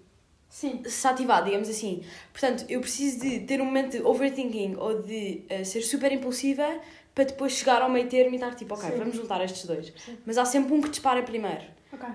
Sim. 0.49 0.81
se 0.85 1.07
ativado, 1.07 1.45
digamos 1.45 1.69
assim. 1.69 2.03
Portanto, 2.31 2.65
eu 2.67 2.81
preciso 2.81 3.21
de 3.21 3.41
ter 3.41 3.61
um 3.61 3.65
momento 3.65 3.91
de 3.91 4.03
overthinking 4.03 4.75
ou 4.75 5.01
de 5.01 5.43
eh, 5.49 5.63
ser 5.63 5.81
super 5.81 6.11
impulsiva 6.11 6.79
para 7.13 7.25
depois 7.25 7.53
chegar 7.53 7.81
ao 7.81 7.89
meio 7.89 8.07
termo 8.09 8.31
e 8.31 8.35
estar 8.35 8.55
tipo, 8.55 8.73
ok, 8.73 8.89
Sim. 8.89 8.97
vamos 8.97 9.15
juntar 9.15 9.43
estes 9.43 9.65
dois. 9.65 9.93
Sim. 10.03 10.17
Mas 10.25 10.37
há 10.37 10.45
sempre 10.45 10.73
um 10.73 10.81
que 10.81 10.89
dispara 10.89 11.21
primeiro. 11.23 11.63
Ok. 11.91 12.07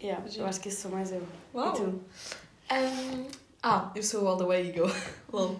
Yeah, 0.00 0.24
eu 0.36 0.46
acho 0.46 0.60
que 0.60 0.68
esse 0.68 0.80
sou 0.80 0.90
mais 0.90 1.10
eu. 1.10 1.22
Uau. 1.54 1.74
E 1.74 1.76
tu? 1.76 1.82
Um, 1.82 3.26
ah, 3.62 3.90
eu 3.94 4.02
sou 4.02 4.28
all 4.28 4.36
the 4.36 4.44
way 4.44 4.68
ego. 4.68 4.86
Lol. 5.32 5.52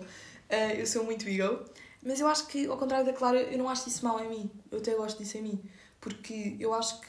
Uh, 0.51 0.75
eu 0.79 0.87
sou 0.87 1.05
muito 1.05 1.29
ego. 1.29 1.65
Mas 2.03 2.21
eu 2.21 2.29
acho 2.29 2.47
que, 2.47 2.67
ao 2.67 2.77
contrário 2.77 3.05
da 3.05 3.13
Clara, 3.13 3.41
eu 3.41 3.59
não 3.59 3.69
acho 3.69 3.89
isso 3.89 4.05
mal 4.05 4.21
em 4.21 4.29
mim. 4.29 4.51
Eu 4.71 4.79
até 4.79 4.95
gosto 4.95 5.19
disso 5.19 5.37
em 5.39 5.43
mim. 5.43 5.63
Porque 6.01 6.57
eu 6.59 6.73
acho 6.73 7.01
que 7.01 7.07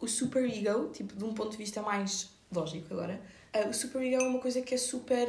o 0.00 0.06
super 0.06 0.44
ego, 0.44 0.90
tipo, 0.90 1.16
de 1.16 1.24
um 1.24 1.32
ponto 1.32 1.52
de 1.52 1.56
vista 1.56 1.80
mais 1.82 2.30
lógico 2.52 2.92
agora, 2.92 3.20
uh, 3.54 3.68
o 3.68 3.74
super 3.74 4.02
ego 4.02 4.22
é 4.22 4.28
uma 4.28 4.38
coisa 4.38 4.60
que 4.60 4.74
é 4.74 4.78
super 4.78 5.28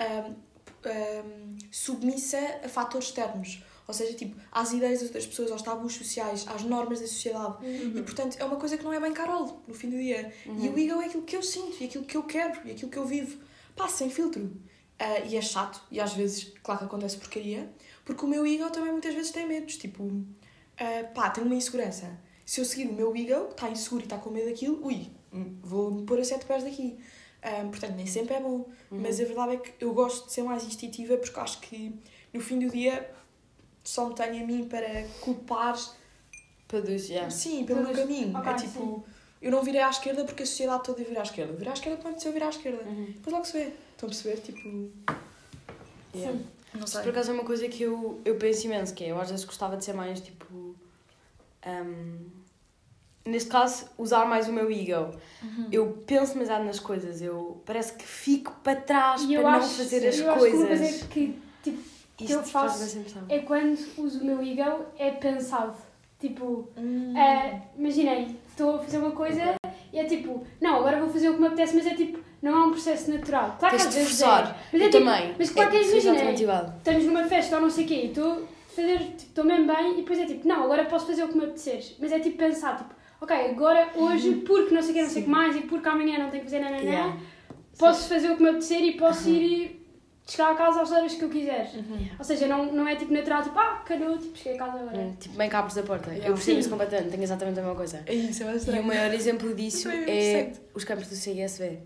um, 0.00 0.30
um, 0.30 1.56
submissa 1.70 2.38
a 2.64 2.68
fatores 2.68 3.08
externos. 3.08 3.62
Ou 3.86 3.94
seja, 3.94 4.12
tipo, 4.14 4.38
às 4.52 4.72
ideias 4.72 4.98
das 5.00 5.08
outras 5.08 5.26
pessoas, 5.26 5.50
aos 5.50 5.62
tabus 5.62 5.94
sociais, 5.94 6.46
às 6.46 6.62
normas 6.62 7.00
da 7.00 7.06
sociedade. 7.06 7.56
E, 7.98 8.02
portanto, 8.02 8.36
é 8.38 8.44
uma 8.44 8.56
coisa 8.56 8.76
que 8.76 8.84
não 8.84 8.92
é 8.92 9.00
bem 9.00 9.14
carol, 9.14 9.62
no 9.66 9.72
fim 9.72 9.88
do 9.88 9.96
dia. 9.96 10.30
E 10.46 10.68
o 10.68 10.78
ego 10.78 11.00
é 11.00 11.06
aquilo 11.06 11.22
que 11.22 11.34
eu 11.34 11.42
sinto, 11.42 11.80
e 11.80 11.86
aquilo 11.86 12.04
que 12.04 12.16
eu 12.16 12.22
quero, 12.22 12.60
e 12.66 12.72
aquilo 12.72 12.90
que 12.90 12.98
eu 12.98 13.06
vivo. 13.06 13.38
Pá, 13.74 13.88
sem 13.88 14.10
filtro. 14.10 14.54
Ah, 14.98 15.20
e 15.20 15.36
é 15.36 15.40
chato, 15.40 15.80
e 15.90 16.00
às 16.00 16.12
vezes, 16.12 16.52
claro 16.62 16.80
que 16.80 16.86
acontece 16.86 17.16
porcaria, 17.16 17.72
porque 18.08 18.24
o 18.24 18.26
meu 18.28 18.46
ego 18.46 18.70
também 18.70 18.90
muitas 18.90 19.14
vezes 19.14 19.30
tem 19.30 19.46
medos. 19.46 19.76
Tipo, 19.76 20.10
ah, 20.78 21.04
pá, 21.14 21.28
tenho 21.28 21.46
uma 21.46 21.54
insegurança. 21.54 22.18
Se 22.46 22.58
eu 22.58 22.64
seguir 22.64 22.88
o 22.88 22.94
meu 22.94 23.14
ego, 23.14 23.48
que 23.48 23.52
está 23.52 23.68
inseguro 23.68 24.02
e 24.02 24.06
está 24.06 24.16
com 24.16 24.30
medo 24.30 24.46
daquilo, 24.48 24.82
ui, 24.82 25.10
hum, 25.30 25.58
vou-me 25.60 26.06
pôr 26.06 26.18
a 26.18 26.24
sete 26.24 26.46
pés 26.46 26.64
daqui. 26.64 26.98
Ah, 27.42 27.66
portanto, 27.70 27.96
nem 27.96 28.06
sempre 28.06 28.36
é 28.36 28.40
bom. 28.40 28.66
Mas 28.90 29.20
a 29.20 29.24
verdade 29.24 29.56
é 29.56 29.56
que 29.58 29.84
eu 29.84 29.92
gosto 29.92 30.26
de 30.26 30.32
ser 30.32 30.42
mais 30.42 30.64
instintiva, 30.64 31.18
porque 31.18 31.38
acho 31.38 31.60
que 31.60 31.94
no 32.32 32.40
fim 32.40 32.58
do 32.58 32.70
dia 32.70 33.10
só 33.84 34.08
me 34.08 34.14
tenho 34.14 34.42
a 34.42 34.46
mim 34.46 34.64
para 34.66 35.06
culpar 35.20 35.76
Produz, 36.66 37.08
yeah. 37.10 37.30
Sim, 37.30 37.64
pelo 37.66 37.82
meu 37.82 37.92
caminho. 37.92 38.36
ok, 38.36 38.52
é 38.52 38.56
tipo, 38.56 39.04
eu 39.40 39.50
não 39.50 39.62
virei 39.62 39.82
à 39.82 39.90
esquerda 39.90 40.24
porque 40.24 40.42
a 40.44 40.46
sociedade 40.46 40.82
toda 40.82 41.04
vira 41.04 41.20
à 41.20 41.22
esquerda. 41.22 41.52
Virar 41.52 41.72
à 41.72 41.74
esquerda 41.74 41.96
porque 41.96 42.08
me 42.08 42.12
apeteceu 42.12 42.32
virar 42.32 42.46
à 42.46 42.50
esquerda. 42.50 42.82
Uhum. 42.84 43.06
Depois 43.06 43.32
logo 43.34 43.44
se 43.44 43.52
vê. 43.52 43.64
Estão 43.64 44.06
a 44.06 44.10
perceber? 44.10 44.40
Tipo, 44.40 44.90
Yeah. 46.14 46.38
Sim. 46.38 46.46
Não 46.74 46.84
Isso 46.84 46.94
sei. 46.94 47.02
por 47.02 47.10
acaso 47.10 47.30
é 47.30 47.34
uma 47.34 47.44
coisa 47.44 47.68
que 47.68 47.82
eu, 47.82 48.20
eu 48.24 48.36
penso 48.36 48.66
imenso, 48.66 48.94
que 48.94 49.04
é, 49.04 49.10
eu 49.12 49.20
às 49.20 49.30
vezes 49.30 49.44
gostava 49.44 49.76
de 49.76 49.84
ser 49.84 49.92
mais 49.94 50.20
tipo. 50.20 50.74
um, 51.66 52.26
neste 53.24 53.50
caso, 53.50 53.86
usar 53.98 54.24
mais 54.26 54.48
o 54.48 54.52
meu 54.52 54.70
ego. 54.70 55.14
Uhum. 55.42 55.68
Eu 55.70 56.02
penso 56.06 56.34
demasiado 56.34 56.64
nas 56.64 56.80
coisas, 56.80 57.20
eu 57.20 57.60
parece 57.66 57.92
que 57.94 58.04
fico 58.04 58.52
para 58.64 58.80
trás 58.80 59.22
E 59.22 59.34
para 59.34 59.42
não 59.42 59.48
acho, 59.50 59.74
fazer 59.74 60.06
as 60.08 60.18
eu 60.18 60.30
acho 60.30 60.40
que 60.44 60.48
uma 60.50 60.56
coisas. 60.66 60.78
coisa 60.80 61.06
que 61.08 61.38
tipo, 61.62 61.78
eu 62.32 62.42
faço 62.42 62.98
é 63.28 63.38
quando 63.40 63.78
uso 63.98 64.20
o 64.20 64.24
meu 64.24 64.40
ego 64.42 64.86
é 64.98 65.10
pensado. 65.10 65.76
Tipo, 66.18 66.68
Hum. 66.76 67.16
eh, 67.16 67.62
imaginei, 67.78 68.34
estou 68.50 68.76
a 68.76 68.78
fazer 68.80 68.98
uma 68.98 69.12
coisa 69.12 69.54
e 69.92 69.98
é 70.00 70.04
tipo, 70.04 70.44
não, 70.60 70.76
agora 70.78 70.98
vou 71.00 71.08
fazer 71.10 71.28
o 71.28 71.34
que 71.34 71.40
me 71.40 71.46
apetece, 71.46 71.76
mas 71.76 71.86
é 71.86 71.94
tipo, 71.94 72.18
não 72.42 72.52
é 72.62 72.66
um 72.66 72.70
processo 72.70 73.10
natural. 73.10 73.56
Claro 73.58 73.76
que 73.76 73.82
às 73.82 73.88
de 73.88 73.94
vezes 73.98 74.18
forçar. 74.18 74.50
é. 74.50 74.54
Mas 74.72 74.82
é 74.82 74.84
eu 74.86 74.90
tipo, 74.90 75.04
também. 75.04 75.34
Mas 75.38 75.50
claro 75.50 75.70
que 75.70 75.76
é 75.76 75.80
é, 75.80 75.90
imagina, 75.90 76.32
igual. 76.32 76.74
estamos 76.78 77.04
numa 77.04 77.24
festa 77.24 77.56
ou 77.56 77.62
não 77.62 77.70
sei 77.70 77.84
o 77.84 77.88
quê 77.88 77.94
e 77.94 78.06
estou 78.06 78.32
a 78.32 78.74
fazer, 78.74 78.98
tipo, 78.98 79.16
estou 79.16 79.44
mesmo 79.44 79.66
bem 79.66 79.92
e 79.92 79.96
depois 79.96 80.18
é 80.18 80.26
tipo, 80.26 80.46
não, 80.46 80.62
agora 80.64 80.84
posso 80.84 81.06
fazer 81.06 81.24
o 81.24 81.28
que 81.28 81.36
me 81.36 81.44
apetecer. 81.44 81.82
Mas 81.98 82.12
é 82.12 82.20
tipo 82.20 82.38
pensar, 82.38 82.76
tipo, 82.76 82.94
ok, 83.20 83.36
agora 83.50 83.88
hoje, 83.96 84.34
porque 84.46 84.74
não 84.74 84.82
sei 84.82 84.90
o 84.92 84.94
que, 84.94 85.02
não 85.02 85.08
sei 85.10 85.22
o 85.22 85.24
que 85.24 85.30
mais 85.30 85.56
e 85.56 85.60
porque 85.62 85.88
amanhã 85.88 86.18
não 86.18 86.30
tenho 86.30 86.44
que 86.44 86.50
fazer 86.50 86.60
nananã, 86.62 86.82
Yeah. 86.82 87.16
posso 87.78 88.08
fazer 88.08 88.30
o 88.30 88.36
que 88.36 88.42
me 88.42 88.48
apetecer 88.50 88.82
e 88.82 88.92
posso 88.96 89.28
ir 89.28 89.76
chegar 90.26 90.52
a 90.52 90.54
casa 90.54 90.82
às 90.82 90.92
horas 90.92 91.14
que 91.14 91.24
eu 91.24 91.28
quiser. 91.30 91.70
Uhum. 91.74 92.06
Ou 92.18 92.24
seja, 92.24 92.46
não, 92.46 92.66
não 92.70 92.86
é 92.86 92.94
tipo 92.96 93.12
natural, 93.12 93.42
tipo, 93.42 93.58
ah, 93.58 93.82
calhou, 93.84 94.16
tipo, 94.18 94.36
cheguei 94.36 94.54
a 94.54 94.58
casa 94.64 94.78
agora. 94.78 94.98
Hum, 94.98 95.16
Tipo, 95.18 95.36
bem 95.36 95.48
que 95.48 95.56
abres 95.56 95.78
a 95.78 95.82
porta. 95.82 96.10
Yeah. 96.10 96.28
Eu 96.28 96.34
percebo 96.34 96.54
Sim. 96.56 96.60
isso 96.60 96.70
completamente, 96.70 97.10
tenho 97.10 97.22
exatamente 97.22 97.58
a 97.58 97.62
mesma 97.62 97.76
coisa. 97.76 98.02
É 98.06 98.14
isso, 98.14 98.42
é 98.44 98.76
E 98.76 98.78
o 98.80 98.84
maior 98.84 99.12
exemplo 99.14 99.54
disso 99.54 99.88
Isso 99.88 99.90
é 99.90 100.40
é 100.40 100.52
os 100.74 100.84
campos 100.84 101.08
do 101.08 101.14
CISV. 101.16 101.78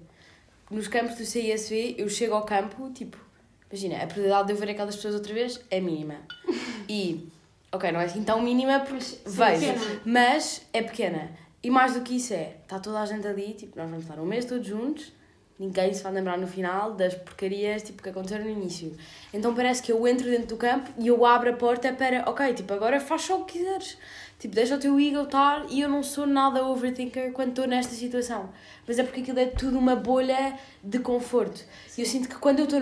Nos 0.72 0.88
campos 0.88 1.16
do 1.16 1.26
CISV, 1.26 1.96
eu 1.98 2.08
chego 2.08 2.34
ao 2.34 2.46
campo, 2.46 2.88
tipo, 2.94 3.18
imagina, 3.70 3.96
a 3.96 4.06
probabilidade 4.06 4.46
de 4.46 4.52
eu 4.54 4.56
ver 4.56 4.70
aquelas 4.70 4.96
pessoas 4.96 5.14
outra 5.14 5.34
vez 5.34 5.60
é 5.70 5.78
mínima. 5.80 6.14
E, 6.88 7.28
ok, 7.70 7.92
não 7.92 8.00
é 8.00 8.06
assim 8.06 8.24
tão 8.24 8.40
mínima 8.40 8.80
porque 8.80 9.04
vejo, 9.26 9.60
pequena. 9.60 10.00
mas 10.06 10.62
é 10.72 10.80
pequena. 10.82 11.30
E 11.62 11.68
mais 11.68 11.92
do 11.92 12.00
que 12.00 12.16
isso 12.16 12.32
é, 12.32 12.56
está 12.62 12.78
toda 12.78 13.00
a 13.00 13.04
gente 13.04 13.26
ali, 13.26 13.52
tipo, 13.52 13.78
nós 13.78 13.90
vamos 13.90 14.04
estar 14.04 14.18
um 14.18 14.24
mês 14.24 14.46
todos 14.46 14.66
juntos, 14.66 15.12
ninguém 15.58 15.92
se 15.92 16.02
vai 16.02 16.10
lembrar 16.10 16.38
no 16.38 16.46
final 16.46 16.92
das 16.92 17.14
porcarias 17.14 17.82
tipo, 17.82 18.02
que 18.02 18.08
aconteceram 18.08 18.46
no 18.46 18.50
início. 18.50 18.96
Então 19.30 19.54
parece 19.54 19.82
que 19.82 19.92
eu 19.92 20.08
entro 20.08 20.24
dentro 20.24 20.46
do 20.46 20.56
campo 20.56 20.90
e 20.98 21.08
eu 21.08 21.26
abro 21.26 21.50
a 21.50 21.52
porta 21.52 21.92
para, 21.92 22.24
ok, 22.30 22.54
tipo, 22.54 22.72
agora 22.72 22.98
faz 22.98 23.20
só 23.20 23.38
o 23.38 23.44
que 23.44 23.58
quiseres. 23.58 23.98
Tipo, 24.42 24.56
deixa 24.56 24.74
o 24.74 24.78
teu 24.78 24.98
ego 24.98 25.22
estar 25.22 25.66
e 25.70 25.80
eu 25.82 25.88
não 25.88 26.02
sou 26.02 26.26
nada 26.26 26.66
overthinker 26.66 27.30
quando 27.32 27.50
estou 27.50 27.64
nesta 27.68 27.94
situação. 27.94 28.50
Mas 28.88 28.98
é 28.98 29.04
porque 29.04 29.20
aquilo 29.20 29.38
é 29.38 29.46
tudo 29.46 29.78
uma 29.78 29.94
bolha 29.94 30.58
de 30.82 30.98
conforto. 30.98 31.64
E 31.96 32.00
eu 32.00 32.06
sinto 32.06 32.28
que 32.28 32.34
quando 32.34 32.58
eu 32.58 32.64
estou 32.64 32.80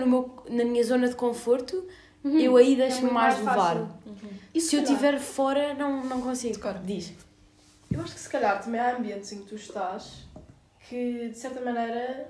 na 0.49 0.65
minha 0.65 0.83
zona 0.83 1.07
de 1.07 1.13
conforto, 1.13 1.85
Uhum. 2.23 2.39
eu 2.39 2.57
aí 2.57 2.73
É 2.73 2.77
deixo-me 2.77 3.01
muito 3.03 3.13
mais 3.13 3.35
mais 3.35 3.45
levar. 3.45 3.75
fácil. 3.75 3.89
E 4.55 4.59
se 4.59 4.75
eu 4.75 4.81
calhar- 4.81 4.95
estiver 4.95 5.19
fora, 5.19 5.73
não, 5.75 6.03
não 6.03 6.19
consigo. 6.21 6.57
Diz. 6.83 7.13
Eu 7.91 8.01
acho 8.01 8.13
que 8.15 8.19
se 8.19 8.29
calhar 8.29 8.59
também 8.63 8.81
há 8.81 8.95
ambientes 8.97 9.31
em 9.31 9.41
que 9.41 9.45
tu 9.49 9.55
estás 9.55 10.25
que 10.89 11.29
de 11.29 11.37
certa 11.37 11.61
maneira 11.61 12.27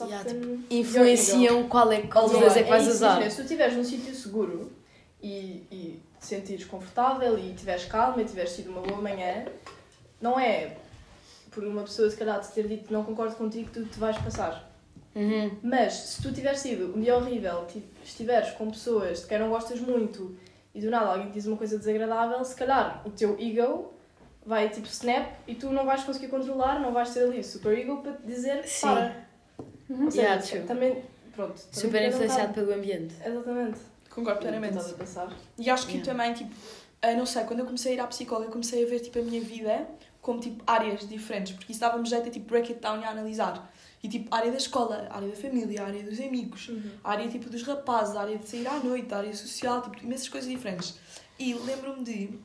Yeah, 0.00 0.24
sofrem. 0.30 0.64
Influenciam 0.70 1.68
qual 1.68 1.90
é, 1.92 2.02
qual 2.02 2.28
Yeah, 2.30 2.60
é 2.60 2.62
que 2.62 2.70
vais 2.70 2.82
isso, 2.84 2.92
usar. 2.96 3.06
imagina, 3.14 3.30
se 3.30 3.36
tu 3.36 3.42
estiveres 3.42 3.76
num 3.76 3.84
sítio 3.84 4.14
seguro 4.14 4.72
e, 5.22 5.62
e 5.70 6.00
te 6.26 6.34
sentires 6.34 6.64
confortável 6.64 7.38
e 7.38 7.54
tiveres 7.54 7.84
calma 7.84 8.20
e 8.20 8.24
tiveres 8.24 8.56
tido 8.56 8.70
uma 8.70 8.80
boa 8.82 9.00
manhã, 9.00 9.44
não 10.20 10.38
é 10.38 10.76
por 11.52 11.62
uma 11.64 11.82
pessoa 11.82 12.10
se 12.10 12.16
calhar 12.16 12.40
te 12.40 12.48
ter 12.52 12.66
dito 12.66 12.84
que 12.86 12.92
não 12.92 13.04
concordo 13.04 13.36
contigo 13.36 13.70
que 13.70 13.80
tu 13.80 13.86
te 13.86 13.98
vais 13.98 14.16
passar. 14.18 14.70
Uhum. 15.14 15.56
Mas 15.62 15.94
se 15.94 16.22
tu 16.22 16.32
tiveres 16.32 16.58
sido 16.60 16.94
um 16.96 17.00
dia 17.00 17.16
horrível, 17.16 17.64
ti- 17.66 17.82
estiveres 18.04 18.50
com 18.50 18.70
pessoas 18.70 19.20
de 19.22 19.26
quem 19.26 19.38
não 19.38 19.48
gostas 19.48 19.80
muito 19.80 20.36
e 20.74 20.80
do 20.80 20.90
nada 20.90 21.06
alguém 21.12 21.28
te 21.28 21.34
diz 21.34 21.46
uma 21.46 21.56
coisa 21.56 21.78
desagradável, 21.78 22.44
se 22.44 22.54
calhar 22.54 23.02
o 23.06 23.10
teu 23.10 23.34
ego 23.40 23.94
vai 24.44 24.68
tipo 24.68 24.86
snap 24.88 25.26
e 25.46 25.54
tu 25.54 25.70
não 25.70 25.86
vais 25.86 26.04
conseguir 26.04 26.28
controlar, 26.28 26.78
não 26.80 26.92
vais 26.92 27.14
ter 27.14 27.20
ali 27.22 27.42
super 27.42 27.76
ego 27.78 27.98
para 28.02 28.12
te 28.12 28.22
dizer 28.26 28.62
Sim. 28.66 28.86
para. 28.88 29.26
Ou 29.88 30.10
seja, 30.10 30.22
Yeah, 30.22 30.66
também, 30.66 31.02
pronto. 31.34 31.54
também 31.54 31.72
Super 31.72 32.08
influenciado 32.08 32.52
pelo 32.52 32.74
ambiente. 32.74 33.14
Exatamente. 33.24 33.78
Concordo 34.16 34.40
plenamente. 34.40 34.76
Estás 34.78 34.92
a 34.92 34.96
pensar. 34.96 35.36
E 35.58 35.68
acho 35.70 35.86
que 35.86 35.98
Yeah. 35.98 36.10
também, 36.10 36.32
tipo, 36.32 36.52
ah, 37.02 37.12
não 37.14 37.26
sei, 37.26 37.44
quando 37.44 37.60
eu 37.60 37.66
comecei 37.66 37.92
a 37.92 37.94
ir 37.96 38.00
à 38.00 38.06
psicóloga, 38.06 38.46
eu 38.48 38.50
comecei 38.52 38.82
a 38.84 38.88
ver, 38.88 39.00
tipo, 39.00 39.18
a 39.18 39.22
minha 39.22 39.40
vida 39.40 39.86
como, 40.22 40.40
tipo, 40.40 40.64
áreas 40.66 41.06
diferentes, 41.08 41.52
porque 41.52 41.70
isso 41.70 41.80
dava-me 41.80 42.08
jeito 42.08 42.26
a, 42.28 42.30
tipo, 42.32 42.46
break 42.48 42.72
it 42.72 42.80
down 42.80 43.00
e 43.00 43.04
a 43.04 43.10
analisar. 43.10 43.70
E, 44.02 44.08
tipo, 44.08 44.34
área 44.34 44.50
da 44.50 44.56
escola, 44.56 45.06
área 45.10 45.28
da 45.28 45.36
família, 45.36 45.84
área 45.84 46.02
dos 46.02 46.18
amigos, 46.20 46.70
a 47.04 47.10
área, 47.12 47.28
tipo, 47.28 47.48
dos 47.50 47.62
rapazes, 47.62 48.16
área 48.16 48.36
de 48.38 48.48
sair 48.48 48.66
à 48.66 48.78
noite, 48.80 49.12
área 49.14 49.34
social, 49.34 49.82
tipo, 49.82 50.02
imensas 50.02 50.28
coisas 50.28 50.48
diferentes. 50.50 50.98
E 51.38 51.54
lembro-me 51.54 52.02
de 52.02 52.38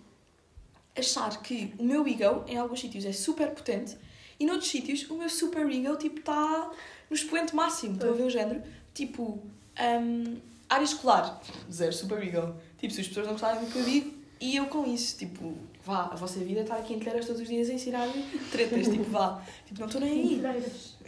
achar 0.98 1.42
que 1.42 1.74
o 1.80 1.84
meu 1.84 2.06
ego, 2.08 2.44
em 2.48 2.58
alguns 2.58 2.82
sítios, 2.82 3.06
é 3.06 3.12
super 3.14 3.50
potente 3.52 3.98
e 4.40 4.46
noutros 4.46 4.70
sítios, 4.70 5.10
o 5.10 5.16
meu 5.16 5.30
super 5.30 5.70
ego, 5.70 5.96
tipo, 5.98 6.20
está 6.20 6.70
no 7.10 7.16
expoente 7.16 7.56
máximo. 7.56 7.94
Estou 7.94 8.10
a 8.12 8.14
ver 8.14 8.24
o 8.24 8.30
género? 8.30 8.62
Tipo, 8.94 9.42
hum, 9.80 10.38
área 10.72 10.86
escolar, 10.86 11.42
zero 11.72 11.94
super 11.94 12.22
ego. 12.24 12.56
Tipo, 12.78 12.94
se 12.94 13.02
as 13.02 13.08
pessoas 13.08 13.26
não 13.26 13.34
gostarem 13.34 13.64
do 13.64 13.72
que 13.72 13.78
eu 13.78 13.84
digo, 13.84 14.22
e 14.40 14.56
eu 14.56 14.66
com 14.66 14.86
isso, 14.86 15.18
tipo, 15.20 15.56
vá, 15.84 16.06
a 16.06 16.16
vossa 16.16 16.40
vida 16.40 16.62
está 16.62 16.76
aqui 16.76 16.96
em 16.96 17.00
telheiras 17.00 17.28
todos 17.28 17.42
os 17.42 17.48
dias 17.48 17.70
a 17.70 17.74
ensinar 17.74 18.08
tretas, 18.52 18.88
tipo, 18.88 19.04
vá. 19.04 19.40
Tipo, 19.68 19.82
não 19.82 19.86
estou 19.86 20.02
nem 20.02 20.12
aí. 20.12 20.42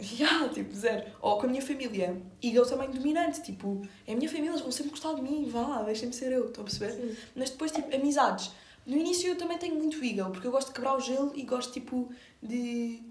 Yeah, 0.00 0.48
tipo, 0.50 0.72
zero. 0.72 1.10
Ou 1.20 1.38
com 1.38 1.46
a 1.46 1.48
minha 1.48 1.62
família. 1.62 2.16
E 2.40 2.54
eu 2.54 2.64
também 2.64 2.90
dominante, 2.90 3.42
tipo, 3.42 3.82
é 4.06 4.12
a 4.12 4.16
minha 4.16 4.28
família, 4.28 4.50
eles 4.50 4.60
vão 4.60 4.70
sempre 4.70 4.90
gostar 4.90 5.14
de 5.14 5.22
mim, 5.22 5.48
vá, 5.48 5.82
deixem-me 5.82 6.14
ser 6.14 6.30
eu, 6.30 6.46
estão 6.46 6.62
a 6.62 6.64
perceber? 6.64 6.92
Sim. 6.92 7.16
Mas 7.34 7.50
depois, 7.50 7.72
tipo, 7.72 7.92
amizades. 7.92 8.52
No 8.86 8.96
início 8.96 9.28
eu 9.28 9.36
também 9.36 9.58
tenho 9.58 9.74
muito 9.74 9.96
ego, 10.04 10.30
porque 10.30 10.46
eu 10.46 10.52
gosto 10.52 10.68
de 10.68 10.74
quebrar 10.74 10.94
o 10.94 11.00
gelo 11.00 11.32
e 11.34 11.42
gosto, 11.42 11.72
tipo, 11.72 12.12
de 12.42 13.02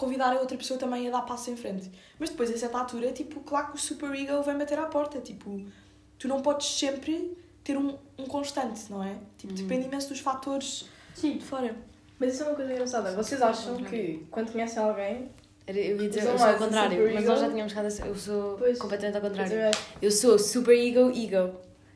convidar 0.00 0.32
a 0.34 0.40
outra 0.40 0.56
pessoa 0.56 0.78
também 0.80 1.06
a 1.06 1.10
dar 1.10 1.22
passo 1.22 1.50
em 1.50 1.56
frente. 1.56 1.90
Mas 2.18 2.30
depois, 2.30 2.50
a 2.50 2.56
certa 2.56 2.78
altura, 2.78 3.12
tipo, 3.12 3.40
claro 3.40 3.68
que 3.68 3.76
o 3.76 3.78
super 3.78 4.10
ego 4.14 4.42
vem 4.42 4.56
bater 4.56 4.78
à 4.78 4.86
porta. 4.86 5.20
Tipo, 5.20 5.62
tu 6.18 6.26
não 6.26 6.40
podes 6.40 6.66
sempre 6.78 7.36
ter 7.62 7.76
um, 7.76 7.98
um 8.18 8.24
constante, 8.24 8.90
não 8.90 9.04
é? 9.04 9.16
Tipo, 9.36 9.52
depende 9.52 9.86
imenso 9.86 10.08
dos 10.08 10.20
fatores 10.20 10.88
Sim. 11.14 11.36
de 11.36 11.44
fora. 11.44 11.76
Mas 12.18 12.32
isso 12.34 12.42
é 12.42 12.46
uma 12.46 12.54
coisa 12.56 12.72
engraçada. 12.72 13.12
Vocês 13.14 13.42
acham 13.42 13.76
que 13.84 14.26
quando 14.30 14.50
conhecem 14.52 14.82
alguém. 14.82 15.28
Eu 15.66 16.00
ia 16.02 16.08
dizer, 16.08 16.24
eu 16.24 16.36
sou 16.38 16.46
ao 16.48 16.54
o 16.54 16.58
contrário, 16.58 16.96
super 16.98 17.12
mas 17.14 17.22
ego. 17.22 17.30
nós 17.32 17.40
já 17.40 17.48
tínhamos 17.50 17.72
ficado 17.72 17.86
assim, 17.86 18.02
eu 18.04 18.14
sou 18.16 18.56
Pois. 18.56 18.78
completamente 18.78 19.14
ao 19.16 19.20
contrário. 19.22 19.52
é, 19.54 19.70
Eu 20.02 20.10
sou 20.10 20.36
super 20.38 20.76
ego, 20.76 21.10
ego. 21.14 21.54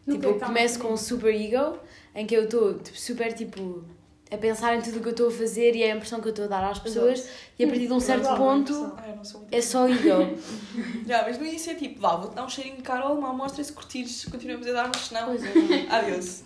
Tipo, 0.08 0.24
eu 0.26 0.38
tá 0.38 0.46
começo 0.46 0.78
com 0.78 0.88
um 0.92 0.96
super 0.96 1.34
ego, 1.34 1.78
em 2.14 2.24
que 2.26 2.36
eu 2.36 2.44
estou 2.44 2.74
tipo, 2.78 2.96
super 2.96 3.32
tipo 3.32 3.82
a 4.30 4.36
pensar 4.38 4.74
em 4.76 4.80
tudo 4.82 4.98
o 4.98 5.00
que 5.00 5.08
eu 5.08 5.12
estou 5.12 5.28
a 5.28 5.30
fazer 5.30 5.76
e 5.76 5.82
é 5.82 5.92
a 5.92 5.94
impressão 5.96 6.20
que 6.20 6.26
eu 6.26 6.30
estou 6.30 6.46
a 6.46 6.48
dar 6.48 6.64
às 6.64 6.78
pessoas 6.78 7.28
e 7.58 7.64
a 7.64 7.68
partir 7.68 7.86
de 7.86 7.92
um 7.92 8.00
certo 8.00 8.22
Verdade, 8.22 8.38
ponto. 8.40 8.94
Ah, 8.96 9.14
não 9.14 9.46
é 9.50 9.60
só 9.60 9.86
ego. 9.88 10.38
Já, 11.06 11.22
mas 11.22 11.38
no 11.38 11.44
início 11.46 11.70
é 11.72 11.74
tipo, 11.74 12.00
vá, 12.00 12.16
vou-te 12.16 12.34
dar 12.34 12.44
um 12.44 12.48
cheirinho 12.48 12.76
de 12.76 12.82
Carol, 12.82 13.16
uma 13.18 13.30
amostra 13.30 13.60
e 13.62 13.64
se 13.64 13.72
curtires, 13.72 14.24
continuamos 14.24 14.66
a 14.66 14.72
dar, 14.72 14.88
mas 14.92 15.02
se 15.02 15.14
não, 15.14 15.26
Pois 15.26 15.44
é, 15.44 15.86
adeus. 15.90 16.42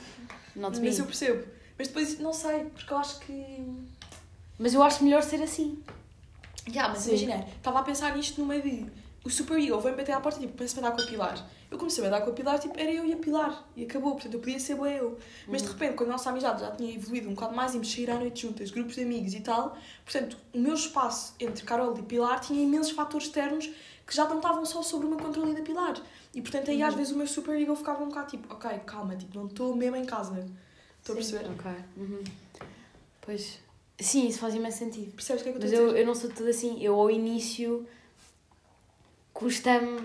not 0.56 0.78
me. 0.80 0.88
Mas 0.88 0.98
eu 0.98 1.06
percebo. 1.06 1.44
Mas 1.78 1.86
depois, 1.88 2.18
não 2.18 2.32
sei, 2.32 2.64
porque 2.64 2.92
eu 2.92 2.98
acho 2.98 3.20
que. 3.20 3.64
Mas 4.58 4.74
eu 4.74 4.82
acho 4.82 5.04
melhor 5.04 5.22
ser 5.22 5.40
assim. 5.42 5.82
Já, 6.70 6.88
mas 6.88 7.06
imagina, 7.06 7.46
estava 7.56 7.78
a 7.78 7.82
pensar 7.82 8.14
nisto 8.16 8.40
no 8.40 8.46
meio 8.46 8.62
de. 8.62 8.86
O 9.24 9.30
super 9.30 9.58
ego 9.58 9.80
vem 9.80 9.94
bater 9.94 10.12
à 10.12 10.20
porta, 10.20 10.40
tipo, 10.40 10.52
pensa-me 10.54 10.86
a 10.86 10.90
dar 10.90 10.96
com 10.96 11.02
a 11.02 11.06
Pilar. 11.06 11.48
Eu 11.70 11.76
comecei 11.76 12.04
a 12.06 12.08
dar 12.08 12.22
com 12.22 12.30
a 12.30 12.32
Pilar, 12.32 12.58
tipo, 12.58 12.78
era 12.78 12.90
eu 12.90 13.04
e 13.04 13.12
a 13.12 13.16
Pilar. 13.16 13.68
E 13.76 13.84
acabou, 13.84 14.12
portanto, 14.12 14.34
eu 14.34 14.40
podia 14.40 14.58
ser 14.58 14.74
boa 14.74 14.88
eu. 14.90 15.18
Mas 15.46 15.60
de 15.62 15.68
repente, 15.68 15.94
quando 15.96 16.08
a 16.08 16.12
nossa 16.12 16.30
amizade 16.30 16.62
já 16.62 16.70
tinha 16.70 16.94
evoluído 16.94 17.28
um 17.28 17.34
bocado 17.34 17.54
mais, 17.54 17.74
íamos 17.74 17.92
sair 17.92 18.10
à 18.10 18.18
noite 18.18 18.42
juntas, 18.42 18.70
grupos 18.70 18.94
de 18.94 19.02
amigos 19.02 19.34
e 19.34 19.40
tal, 19.40 19.76
portanto, 20.04 20.38
o 20.54 20.58
meu 20.58 20.74
espaço 20.74 21.34
entre 21.38 21.64
Carol 21.64 21.96
e 21.98 22.02
Pilar 22.02 22.40
tinha 22.40 22.62
imensos 22.62 22.92
fatores 22.92 23.26
externos 23.26 23.70
que 24.06 24.16
já 24.16 24.26
não 24.26 24.36
estavam 24.38 24.64
só 24.64 24.80
sobre 24.82 25.06
o 25.06 25.10
meu 25.10 25.18
controle 25.18 25.54
da 25.54 25.60
Pilar. 25.60 26.00
E 26.34 26.40
portanto, 26.40 26.70
aí 26.70 26.82
às 26.82 26.94
vezes 26.94 27.12
o 27.12 27.16
meu 27.18 27.26
super 27.26 27.54
ego 27.60 27.76
ficava 27.76 28.02
um 28.02 28.08
bocado 28.08 28.30
tipo, 28.30 28.52
ok, 28.54 28.70
calma, 28.86 29.14
tipo, 29.14 29.38
não 29.38 29.46
estou 29.46 29.76
mesmo 29.76 29.96
em 29.96 30.06
casa. 30.06 30.48
Estou 31.00 31.12
a 31.12 31.16
perceber? 31.16 31.50
Ok. 31.50 31.70
Uhum. 31.98 32.24
Pois. 33.20 33.58
Sim, 34.00 34.26
isso 34.28 34.38
faz 34.38 34.54
imenso 34.54 34.78
sentido. 34.78 35.12
Percebes 35.12 35.42
o 35.42 35.44
que 35.44 35.50
é 35.50 35.52
que 35.52 35.58
eu 35.58 35.62
Mas 35.62 35.72
estou 35.72 35.84
a 35.84 35.88
eu, 35.88 35.88
dizer? 35.92 36.00
eu 36.02 36.06
não 36.06 36.14
sou 36.14 36.30
tudo 36.30 36.48
assim. 36.48 36.82
Eu 36.82 36.98
ao 36.98 37.10
início 37.10 37.86
custa-me 39.34 40.00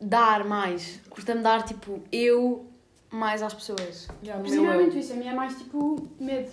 dar 0.00 0.44
mais. 0.44 1.00
Custa-me 1.10 1.42
dar 1.42 1.64
tipo 1.64 2.02
eu 2.12 2.66
mais 3.10 3.42
às 3.42 3.54
pessoas. 3.54 4.08
O 4.08 4.26
mas. 4.26 4.40
Principalmente 4.42 4.98
isso, 4.98 5.12
a 5.12 5.16
mim 5.16 5.26
é 5.26 5.34
mais 5.34 5.56
tipo 5.56 6.08
medo. 6.20 6.50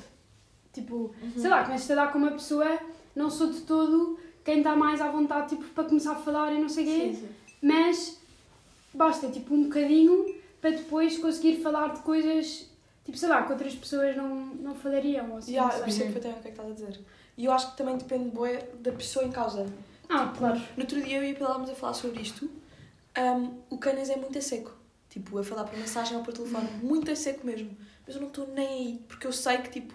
Tipo, 0.73 1.13
sei 1.37 1.49
lá, 1.49 1.63
começas 1.63 1.89
a 1.91 1.95
dar 1.95 2.11
com 2.11 2.17
uma 2.17 2.31
pessoa, 2.31 2.79
não 3.15 3.29
sou 3.29 3.49
de 3.49 3.61
todo 3.61 4.19
quem 4.45 4.59
está 4.59 4.75
mais 4.75 5.01
à 5.01 5.09
vontade 5.09 5.55
tipo, 5.55 5.63
para 5.69 5.85
começar 5.85 6.11
a 6.11 6.15
falar 6.15 6.53
e 6.53 6.59
não 6.59 6.69
sei 6.69 6.83
o 6.83 6.87
quê, 6.87 7.15
Sim, 7.15 7.15
sim. 7.15 7.29
mas 7.61 8.19
basta 8.93 9.27
tipo 9.29 9.55
um 9.55 9.63
bocadinho 9.63 10.35
para 10.61 10.69
depois 10.69 11.17
conseguir 11.17 11.61
falar 11.61 11.93
de 11.93 12.01
coisas, 12.01 12.69
tipo, 13.03 13.17
sei 13.17 13.29
lá, 13.29 13.43
que 13.43 13.51
outras 13.51 13.73
pessoas 13.73 14.15
não, 14.15 14.35
não 14.35 14.75
falariam. 14.75 15.31
Ou 15.31 15.37
assim, 15.37 15.53
Já, 15.53 15.63
não 15.63 15.71
eu 15.71 15.83
percebo 15.83 16.13
perfeitamente 16.13 16.39
o 16.39 16.41
que 16.41 16.47
é 16.47 16.51
que 16.51 16.57
estás 16.59 16.71
a 16.71 16.73
dizer. 16.73 16.99
E 17.37 17.45
eu 17.45 17.51
acho 17.51 17.71
que 17.71 17.77
também 17.77 17.97
depende 17.97 18.29
bué, 18.29 18.67
da 18.79 18.91
pessoa 18.91 19.25
em 19.25 19.31
causa. 19.31 19.65
Ah, 20.07 20.31
claro. 20.37 20.61
No 20.77 20.83
outro 20.83 21.01
dia 21.01 21.17
eu 21.17 21.23
e 21.23 21.31
a 21.31 21.35
Pilar 21.35 21.59
a 21.61 21.75
falar 21.75 21.93
sobre 21.93 22.21
isto. 22.21 22.49
Um, 23.17 23.59
o 23.69 23.77
Canas 23.77 24.09
é 24.09 24.15
muito 24.15 24.37
a 24.37 24.41
seco. 24.41 24.73
Tipo, 25.09 25.37
a 25.39 25.43
falar 25.43 25.63
por 25.63 25.77
mensagem 25.77 26.17
ou 26.17 26.23
por 26.23 26.33
telefone. 26.33 26.69
Muito 26.83 27.09
a 27.11 27.15
seco 27.15 27.45
mesmo. 27.45 27.75
Mas 28.05 28.15
eu 28.15 28.21
não 28.21 28.27
estou 28.27 28.47
nem 28.47 28.67
aí. 28.67 29.05
Porque 29.07 29.25
eu 29.25 29.31
sei 29.31 29.57
que, 29.59 29.69
tipo, 29.69 29.93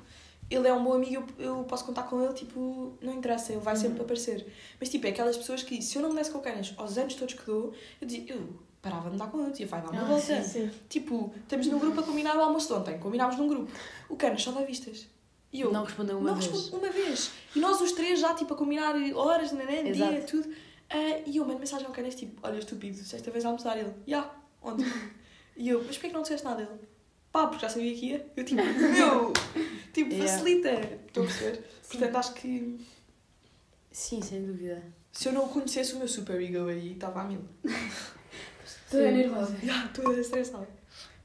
ele 0.49 0.67
é 0.67 0.73
um 0.73 0.83
bom 0.83 0.95
amigo, 0.95 1.27
eu, 1.39 1.45
eu 1.59 1.65
posso 1.65 1.85
contar 1.85 2.05
com 2.05 2.23
ele, 2.23 2.33
tipo, 2.33 2.95
não 3.01 3.15
interessa, 3.15 3.53
ele 3.53 3.61
vai 3.61 3.77
sempre 3.77 4.01
aparecer. 4.03 4.47
Mas, 4.81 4.89
tipo, 4.89 5.07
é 5.07 5.11
aquelas 5.11 5.37
pessoas 5.37 5.63
que, 5.63 5.81
se 5.83 5.97
eu 5.97 6.03
não 6.03 6.09
me 6.11 6.17
desse 6.17 6.31
com 6.31 6.39
o 6.39 6.41
Canas 6.41 6.73
aos 6.77 6.97
anos 6.99 7.15
todos 7.15 7.35
que 7.35 7.45
dou, 7.47 7.73
eu 8.01 8.07
dizia, 8.07 8.33
eu 8.35 8.49
parava 8.83 9.11
de 9.11 9.17
dar 9.17 9.31
com 9.31 9.41
ele, 9.43 9.51
dizia, 9.53 9.67
vai 9.67 9.81
dar 9.83 9.91
uma 9.91 10.01
Ah, 10.03 10.05
volta. 10.07 10.43
Sim. 10.43 10.71
Tipo, 10.89 11.33
estamos 11.43 11.67
num 11.67 11.79
grupo 11.79 12.01
a 12.01 12.03
combinar 12.03 12.35
o 12.37 12.41
almoço 12.41 12.67
de 12.69 12.73
ontem. 12.73 12.99
Combinámos 12.99 13.37
num 13.37 13.47
grupo. 13.47 13.71
O 14.09 14.17
Canas 14.17 14.43
só 14.43 14.51
dá 14.53 14.63
vistas. 14.63 15.07
E 15.53 15.61
eu, 15.61 15.73
Não 15.73 15.85
respondeu 15.85 16.17
uma 16.19 16.31
não 16.31 16.37
vez. 16.37 16.51
respondo 16.51 16.85
uma 16.85 16.93
vez. 16.93 17.31
E 17.55 17.59
nós 17.61 17.81
os 17.81 17.93
três 17.93 18.19
já, 18.21 18.33
tipo, 18.35 18.55
a 18.55 18.57
combinar 18.57 18.95
horas, 19.15 19.53
né, 19.53 19.83
dia, 19.93 20.21
tudo. 20.23 20.49
Ah, 20.91 21.23
e 21.25 21.37
eu 21.37 21.45
mando 21.45 21.61
mensagem 21.61 21.87
ao 21.87 21.93
Canas, 21.93 22.15
tipo, 22.17 22.41
olha, 22.47 22.59
estúpido, 22.59 22.97
sexta 22.99 23.31
vez 23.31 23.45
a 23.45 23.49
almoçar. 23.49 23.79
Ele, 23.79 23.93
já, 24.07 24.29
ontem. 24.63 24.85
e 25.57 25.69
eu, 25.69 25.79
mas 25.85 25.97
porquê 25.97 26.09
que 26.09 26.15
não 26.15 26.23
disseste 26.23 26.45
nada? 26.45 26.63
Ele, 26.63 26.81
pá, 27.31 27.47
porque 27.47 27.63
já 27.63 27.69
sabia 27.69 27.95
que 27.95 28.07
ia. 28.07 28.27
Eu, 28.37 28.45
tipo, 28.45 28.61
meu, 28.63 29.33
tipo, 29.93 30.11
Yeah. 30.13 30.33
facilita. 30.33 30.71
Estou 31.07 31.23
a 31.23 31.27
perceber? 31.27 31.65
Portanto, 31.89 32.17
acho 32.17 32.35
que 32.35 32.87
Sim, 33.93 34.21
sem 34.23 34.45
dúvida. 34.45 34.83
se 35.13 35.29
eu 35.29 35.33
não 35.33 35.49
conhecesse 35.49 35.95
o 35.95 35.99
meu 35.99 36.09
super 36.09 36.41
ego 36.41 36.69
aí, 36.69 36.93
estava 36.93 37.21
a 37.21 37.25
mil. 37.25 37.43
Estou 38.65 39.01
nervosa. 39.01 39.57
Estou 39.87 40.19
estressada. 40.19 40.69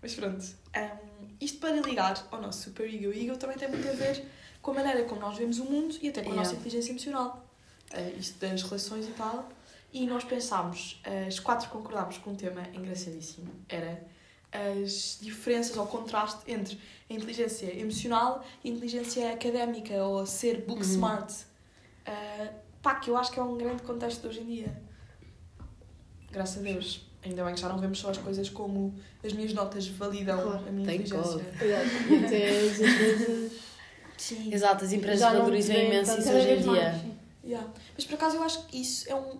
Mas 0.01 0.13
pronto. 0.13 0.43
Um, 0.75 1.28
isto 1.41 1.58
para 1.60 1.71
ligar 1.82 2.28
ao 2.32 2.39
nosso 2.41 2.63
super 2.63 2.88
ego. 2.91 3.10
O 3.10 3.13
ego 3.13 3.36
também 3.38 3.58
tem 3.58 3.67
muito 3.69 3.88
a 3.88 3.91
ver 3.93 4.23
com 4.62 4.71
a 4.71 4.73
maneira 4.75 5.04
como 5.06 5.21
nós 5.21 5.38
vemos 5.38 5.58
o 5.60 5.65
mundo 5.65 5.95
e 6.01 6.10
até 6.10 6.21
com 6.21 6.30
a 6.30 6.34
Yeah. 6.34 6.43
nossa 6.43 6.56
inteligência 6.56 6.91
emocional. 6.91 7.47
Uh, 7.93 8.19
isto 8.19 8.39
das 8.39 8.62
relações 8.63 9.08
e 9.08 9.12
tal. 9.12 9.47
E 9.93 10.06
nós 10.06 10.24
pensámos, 10.24 11.02
as 11.28 11.39
quatro 11.39 11.69
concordámos 11.69 12.17
com 12.17 12.32
um 12.32 12.36
tema 12.36 12.63
engraçadíssimo. 12.74 13.50
Era 13.69 14.04
as 14.52 15.17
diferenças 15.21 15.76
ou 15.78 15.86
contraste 15.88 16.39
entre 16.52 16.78
a 17.10 17.13
inteligência 17.13 17.67
emocional 17.78 18.45
e 18.63 18.69
a 18.69 18.74
inteligência 18.74 19.32
académica 19.34 19.93
ou 20.04 20.26
ser 20.26 20.62
book 20.65 20.80
Uhum. 20.82 20.86
smart. 20.91 21.34
Uh, 22.08 22.54
pá, 22.82 22.95
que 22.95 23.10
eu 23.10 23.17
acho 23.17 23.32
que 23.32 23.39
é 23.39 23.43
um 23.43 23.58
grande 23.58 23.84
contexto 23.84 24.21
de 24.21 24.28
hoje 24.28 24.41
em 24.41 24.45
dia. 24.45 24.82
Graças 26.32 26.58
a 26.60 26.62
Deus. 26.62 27.02
Ainda 27.24 27.43
bem 27.43 27.56
que 27.56 27.62
já 27.62 27.69
não 27.69 27.80
vemos 27.80 27.98
só 28.00 28.10
as 28.12 28.17
coisas 28.17 28.50
como 28.50 28.93
as 29.24 29.34
minhas 29.34 29.54
notas 29.54 29.88
validam 29.88 30.39
Claro. 30.41 30.67
a 30.67 30.71
minha 30.71 30.86
Thank 30.86 31.04
inteligência. 31.04 31.45
Até 32.26 32.60
às 32.60 32.78
vezes. 32.78 33.62
Sim. 34.17 34.54
Exato, 34.54 34.86
as 34.86 34.93
empresas 34.93 35.32
valorizam 35.34 35.76
imenso 35.76 36.19
isso 36.19 36.30
hoje 36.32 36.50
em 36.52 36.62
dia. 36.62 37.15
Yeah. 37.43 37.67
Mas 37.95 38.06
por 38.06 38.15
acaso 38.15 38.38
eu 38.38 38.43
acho 38.43 38.65
que 38.67 38.80
isso 38.82 39.10
é 39.10 39.15
um, 39.15 39.39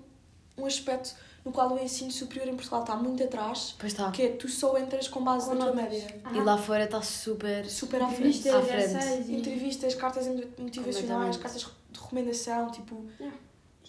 um 0.58 0.66
aspecto 0.66 1.16
no 1.44 1.52
qual 1.52 1.72
o 1.72 1.80
ensino 1.80 2.10
superior 2.12 2.48
em 2.48 2.56
Portugal 2.56 2.82
está 2.82 2.96
muito 2.96 3.24
atrás, 3.24 3.76
Pois 3.78 3.92
está. 3.92 4.10
que 4.12 4.22
é 4.24 4.30
tu 4.30 4.48
só 4.50 4.78
entras 4.80 5.08
com 5.08 5.24
base 5.24 5.48
Com 5.48 5.54
na 5.56 5.66
tua 5.66 5.76
média. 5.76 6.08
E 6.34 6.40
lá 6.40 6.58
fora 6.58 6.86
está 6.86 7.02
super. 7.04 7.66
Super 7.70 8.02
à 8.02 8.08
frente. 8.08 8.40
Entrevistas, 8.40 8.54
à 8.56 8.62
frente. 9.02 9.32
e- 9.32 9.36
Entrevistas, 9.38 9.96
cartas 9.96 10.28
motivacionais, 10.58 11.38
cartas 11.38 11.62
de 11.92 12.00
recomendação, 12.00 12.72
tipo. 12.72 13.06
Yeah. 13.20 13.38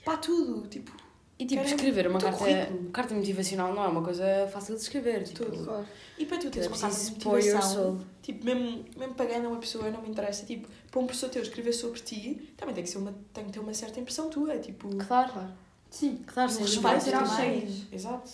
Pá, 0.04 0.16
tudo. 0.18 0.66
Tipo, 0.68 0.92
E 1.38 1.46
tipo, 1.46 1.62
escrever 1.64 2.06
uma 2.08 2.20
carta, 2.20 2.38
currículo. 2.38 2.90
carta 2.90 3.14
motivacional 3.14 3.74
não 3.74 3.84
é 3.84 3.88
uma 3.88 4.02
coisa 4.02 4.24
fácil 4.52 4.74
de 4.76 4.82
escrever. 4.82 5.22
Tipo, 5.24 5.46
Tudo. 5.46 5.64
Claro. 5.64 5.86
e 6.18 6.24
para 6.26 6.38
tu 6.38 6.50
teres 6.50 6.68
uma 6.68 6.78
carta 6.78 6.96
de 6.98 7.24
motivação, 7.26 8.00
tipo, 8.22 8.44
mesmo, 8.44 8.84
mesmo 8.96 9.14
pagando 9.14 9.46
a 9.46 9.48
uma 9.50 9.58
pessoa, 9.58 9.90
não 9.90 10.02
me 10.02 10.08
interessa. 10.10 10.44
Tipo, 10.46 10.68
para 10.90 11.00
um 11.00 11.06
professor 11.06 11.28
teu 11.30 11.42
escrever 11.42 11.72
sobre 11.72 12.00
ti, 12.00 12.52
também 12.56 12.74
tem 12.74 12.84
que, 12.84 12.90
ser 12.90 12.98
uma, 12.98 13.14
tem 13.32 13.44
que 13.46 13.52
ter 13.52 13.60
uma 13.60 13.72
certa 13.74 13.98
impressão 13.98 14.28
tua. 14.30 14.58
Tipo, 14.58 14.88
Claro, 14.96 15.32
Claro. 15.32 15.48
Sim. 15.90 16.22
claro, 16.26 16.50
um 16.50 16.54
sem 16.54 16.62
respeito 16.64 16.94
dúvida. 16.98 17.04
tirar 17.04 17.36
cheias. 17.36 17.82
Exato. 17.92 18.30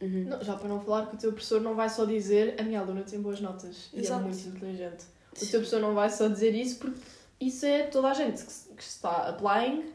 Uhum. 0.00 0.24
Não, 0.24 0.42
já 0.42 0.56
para 0.56 0.68
não 0.68 0.80
falar 0.80 1.06
que 1.06 1.14
o 1.14 1.18
teu 1.18 1.32
professor 1.32 1.60
não 1.60 1.74
vai 1.74 1.88
só 1.88 2.04
dizer 2.04 2.60
a 2.60 2.64
minha 2.64 2.80
aluna 2.80 3.02
tem 3.02 3.20
boas 3.20 3.40
notas 3.40 3.88
e 3.92 3.98
é 3.98 4.00
Exato. 4.00 4.24
muito 4.24 4.48
inteligente. 4.48 5.04
O 5.32 5.38
teu 5.38 5.60
professor 5.60 5.80
não 5.80 5.94
vai 5.94 6.10
só 6.10 6.28
dizer 6.28 6.54
isso 6.54 6.78
porque 6.78 7.00
isso 7.40 7.64
é 7.64 7.84
toda 7.84 8.08
a 8.08 8.14
gente 8.14 8.44
que, 8.44 8.74
que 8.74 8.82
está 8.82 9.28
applying 9.28 9.92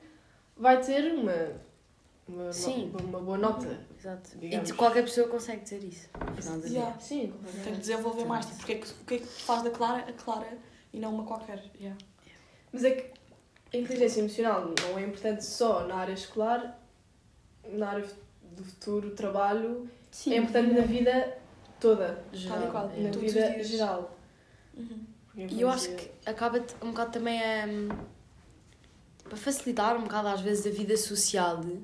vai 0.56 0.82
ter 0.82 1.13
uma 1.13 1.67
uma, 2.28 2.52
Sim. 2.52 2.91
uma 3.04 3.19
boa 3.19 3.38
nota. 3.38 3.80
Exato. 3.97 4.38
Digamos. 4.38 4.69
E 4.69 4.73
qualquer 4.73 5.04
pessoa 5.04 5.28
consegue 5.28 5.62
dizer 5.63 5.84
isso. 5.84 6.10
Yeah. 6.65 7.00
Sim, 7.00 7.34
Tem 7.63 7.73
que 7.73 7.80
desenvolver 7.80 8.26
mais. 8.26 8.45
Tipo, 8.45 8.58
porque 8.58 8.73
é 8.73 8.76
que, 8.76 8.88
o 8.88 9.06
que 9.06 9.13
é 9.15 9.17
que 9.19 9.26
faz 9.26 9.63
da 9.63 9.69
Clara 9.71 10.06
a 10.10 10.13
Clara 10.13 10.58
e 10.91 11.00
não 11.00 11.13
uma 11.13 11.23
qualquer? 11.23 11.63
Yeah. 11.80 11.97
Mas 12.71 12.84
é 12.84 12.91
que 12.91 13.17
a 13.74 13.78
inteligência 13.78 14.20
emocional 14.22 14.74
não 14.82 14.98
é 14.98 15.04
importante 15.04 15.44
só 15.46 15.86
na 15.86 15.96
área 15.96 16.14
escolar, 16.14 16.80
na 17.68 17.90
área 17.90 18.06
do 18.56 18.64
futuro 18.64 19.12
trabalho, 19.12 19.90
Sim, 20.10 20.34
é 20.34 20.38
importante 20.38 20.74
na 20.74 20.82
vida 20.82 21.38
toda, 21.80 22.24
Geral, 22.34 22.64
e 22.64 22.72
qual? 22.72 22.88
na 22.98 23.10
vida 23.12 23.64
geral. 23.64 24.18
Uhum. 24.76 25.06
E 25.36 25.62
eu 25.62 25.70
acho 25.70 25.90
que 25.96 26.10
acaba 26.26 26.64
um 26.82 26.90
bocado 26.90 27.12
também 27.12 27.40
a, 27.40 27.66
a 29.32 29.36
facilitar 29.36 29.96
um 29.96 30.04
bocado 30.04 30.30
às 30.30 30.42
vezes 30.42 30.66
a 30.66 30.76
vida 30.76 30.98
social 30.98 31.58
de 31.58 31.80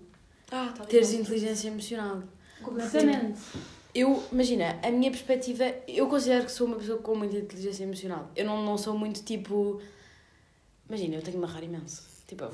Ah, 0.52 0.74
tá 0.76 0.86
teres 0.86 1.14
inteligência 1.14 1.68
emocional. 1.68 2.24
Completamente. 2.64 3.40
Eu, 3.94 4.24
imagina, 4.32 4.80
a 4.82 4.90
minha 4.90 5.12
perspectiva, 5.12 5.66
eu 5.88 6.08
considero 6.08 6.46
que 6.46 6.52
sou 6.52 6.66
uma 6.66 6.78
pessoa 6.78 6.98
com 6.98 7.14
muita 7.16 7.38
inteligência 7.38 7.84
emocional. 7.84 8.32
Eu 8.36 8.46
não, 8.46 8.66
não 8.66 8.76
sou 8.76 8.98
muito 8.98 9.24
tipo. 9.24 9.80
Imagina, 10.94 11.16
eu 11.16 11.22
tenho 11.24 11.32
de 11.32 11.38
me 11.40 11.46
amarrar 11.46 11.64
imenso. 11.64 12.04
Tipo, 12.28 12.46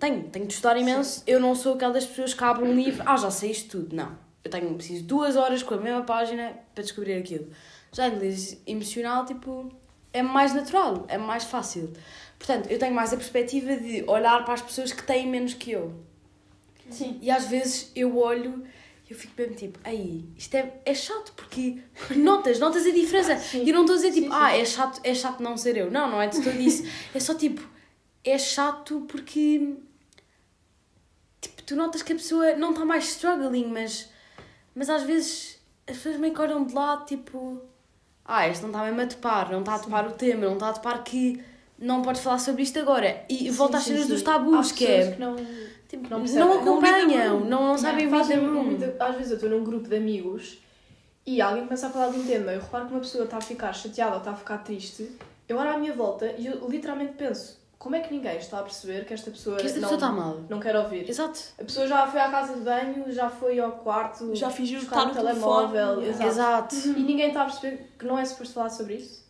tenho, 0.00 0.24
tenho 0.24 0.44
de 0.44 0.52
estudar 0.52 0.76
imenso. 0.76 1.22
Eu 1.24 1.38
não 1.38 1.54
sou 1.54 1.74
aquela 1.74 1.92
das 1.92 2.04
pessoas 2.04 2.34
que 2.34 2.42
abre 2.42 2.64
um 2.64 2.74
livro, 2.74 3.00
ah, 3.06 3.16
já 3.16 3.30
sei 3.30 3.52
isto 3.52 3.78
tudo. 3.78 3.94
Não. 3.94 4.18
Eu 4.42 4.50
tenho 4.50 4.74
preciso 4.74 5.02
de 5.02 5.06
duas 5.06 5.36
horas 5.36 5.62
com 5.62 5.74
a 5.74 5.76
mesma 5.76 6.02
página 6.02 6.52
para 6.74 6.82
descobrir 6.82 7.14
aquilo. 7.14 7.48
Já 7.92 8.06
a 8.06 8.08
inteligência 8.08 8.58
emocional, 8.66 9.24
tipo, 9.24 9.72
é 10.12 10.20
mais 10.20 10.52
natural, 10.52 11.04
é 11.06 11.16
mais 11.16 11.44
fácil. 11.44 11.92
Portanto, 12.36 12.68
eu 12.68 12.76
tenho 12.76 12.92
mais 12.92 13.12
a 13.12 13.16
perspectiva 13.16 13.76
de 13.76 14.02
olhar 14.08 14.44
para 14.44 14.54
as 14.54 14.62
pessoas 14.62 14.92
que 14.92 15.04
têm 15.04 15.28
menos 15.28 15.54
que 15.54 15.70
eu. 15.70 15.94
Sim. 16.90 17.20
E 17.22 17.30
às 17.30 17.46
vezes 17.46 17.92
eu 17.94 18.18
olho 18.18 18.64
e 19.08 19.12
eu 19.12 19.16
fico 19.16 19.32
mesmo 19.38 19.54
tipo, 19.54 19.78
aí, 19.84 20.24
isto 20.36 20.56
é, 20.56 20.80
é 20.84 20.92
chato 20.92 21.32
porque 21.36 21.78
notas, 22.16 22.58
notas 22.58 22.84
a 22.84 22.90
diferença. 22.90 23.36
Sim. 23.38 23.62
E 23.62 23.70
eu 23.70 23.74
não 23.76 23.82
estou 23.82 23.94
a 23.94 23.96
dizer 23.98 24.10
tipo, 24.12 24.26
Sim, 24.26 24.32
sim. 24.32 24.38
ah, 24.40 24.56
é 24.56 24.64
chato, 24.64 25.00
é 25.04 25.14
chato 25.14 25.40
não 25.40 25.56
ser 25.56 25.76
eu. 25.76 25.88
Não, 25.88 26.10
não 26.10 26.20
é 26.20 26.26
de 26.26 26.42
todo 26.42 26.60
isso. 26.60 26.84
É 27.14 27.20
só 27.20 27.32
tipo, 27.34 27.75
é 28.26 28.38
chato 28.38 29.02
porque 29.08 29.76
tipo, 31.40 31.62
tu 31.62 31.76
notas 31.76 32.02
que 32.02 32.12
a 32.12 32.16
pessoa 32.16 32.56
não 32.56 32.70
está 32.70 32.84
mais 32.84 33.04
struggling, 33.08 33.66
mas, 33.66 34.08
mas 34.74 34.90
às 34.90 35.02
vezes 35.04 35.58
as 35.86 35.96
pessoas 35.96 36.16
meio 36.16 36.34
que 36.34 36.40
olham 36.40 36.64
de 36.64 36.74
lado 36.74 37.04
tipo, 37.06 37.60
ah, 38.24 38.48
este 38.48 38.62
não 38.62 38.70
está 38.70 38.84
mesmo 38.84 39.00
a 39.00 39.06
topar, 39.06 39.50
não 39.52 39.60
está 39.60 39.74
a 39.76 39.78
topar 39.78 40.06
o 40.08 40.12
tema, 40.12 40.46
não 40.46 40.54
está 40.54 40.68
a 40.70 40.72
topar 40.72 41.02
que 41.04 41.40
não 41.78 42.02
podes 42.02 42.22
falar 42.22 42.38
sobre 42.38 42.62
isto 42.62 42.78
agora. 42.78 43.24
E 43.28 43.50
volta 43.50 43.76
às 43.78 43.84
cenas 43.84 44.06
dos 44.08 44.22
tabus, 44.22 44.72
que 44.72 44.86
é. 44.86 45.12
que 45.12 45.20
não, 45.20 45.36
Tipo, 45.88 46.02
não 46.10 46.18
não, 46.18 46.20
percebem. 46.20 46.44
Não 46.48 46.60
acompanham, 46.60 47.08
não, 47.30 47.38
room. 47.38 47.44
não, 47.68 47.78
sabem 47.78 48.08
muita- 48.08 49.04
Às 49.04 49.14
vezes 49.14 49.30
eu 49.30 49.34
estou 49.36 49.48
num 49.50 49.62
grupo 49.62 49.88
de 49.88 49.94
amigos 49.96 50.58
e 51.24 51.40
alguém 51.40 51.62
começa 51.64 51.86
a 51.86 51.90
falar 51.90 52.08
de 52.10 52.18
um 52.18 52.26
tema, 52.26 52.50
eu 52.52 52.60
reparo 52.60 52.86
que 52.86 52.92
uma 52.92 53.00
pessoa 53.00 53.22
está 53.24 53.36
a 53.36 53.40
ficar 53.40 53.72
chateada 53.72 54.12
ou 54.14 54.18
está 54.18 54.32
a 54.32 54.36
ficar 54.36 54.58
triste, 54.58 55.08
eu 55.48 55.56
olho 55.56 55.70
à 55.70 55.76
minha 55.78 55.92
volta 55.92 56.34
e 56.38 56.46
eu 56.46 56.68
literalmente 56.68 57.12
penso, 57.12 57.56
como 57.78 57.94
é 57.94 58.00
que 58.00 58.12
ninguém 58.12 58.36
está 58.38 58.58
a 58.60 58.62
perceber 58.62 59.04
que 59.04 59.12
esta 59.14 59.30
pessoa, 59.30 59.56
Que 59.58 59.66
esta 59.66 59.78
não, 59.80 59.88
pessoa 59.90 60.08
está 60.10 60.12
mal. 60.24 60.40
não 60.48 60.58
quer 60.60 60.74
ouvir? 60.76 61.08
Exato. 61.08 61.38
A 61.60 61.64
pessoa 61.64 61.86
já 61.86 62.06
foi 62.06 62.20
à 62.20 62.30
casa 62.30 62.54
de 62.54 62.60
banho, 62.60 63.10
já 63.12 63.28
foi 63.28 63.58
ao 63.60 63.72
quarto, 63.72 64.34
Já 64.34 64.50
fingiu 64.50 64.80
estar 64.80 65.04
o 65.04 65.08
no 65.08 65.14
telemóvel, 65.14 66.00
telefone. 66.00 66.08
exato. 66.28 66.74
Exato. 66.74 66.98
E 66.98 67.02
ninguém 67.02 67.28
está 67.28 67.42
a 67.42 67.44
perceber 67.44 67.90
que 67.98 68.04
não 68.06 68.18
é 68.18 68.24
suposto 68.24 68.54
falar 68.54 68.70
sobre 68.70 68.94
isso. 68.94 69.24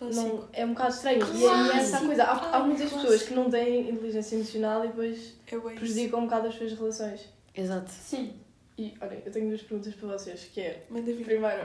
Não, 0.00 0.48
é 0.52 0.64
um 0.64 0.70
bocado 0.70 0.94
estranho. 0.94 1.18
E 1.34 1.44
é 1.44 1.76
essa 1.76 2.00
coisa. 2.00 2.24
Há, 2.24 2.56
há 2.56 2.60
muitas 2.60 2.88
clássico. 2.88 3.00
pessoas 3.02 3.22
que 3.28 3.34
não 3.34 3.50
têm 3.50 3.90
inteligência 3.90 4.36
emocional 4.36 4.82
e 4.84 4.88
depois 4.88 5.34
É 5.46 5.58
prejudicam 5.58 6.20
um 6.20 6.24
bocado 6.24 6.48
as 6.48 6.54
suas 6.54 6.72
relações. 6.72 7.28
Exato. 7.54 7.90
Sim. 7.90 8.32
E 8.78 8.94
olha, 8.98 9.22
eu 9.26 9.30
tenho 9.30 9.48
duas 9.48 9.60
perguntas 9.60 9.92
para 9.94 10.08
vocês, 10.08 10.48
que 10.54 10.60
é, 10.62 10.86
Manda 10.88 11.12
vir. 11.12 11.22
primeiro, 11.22 11.62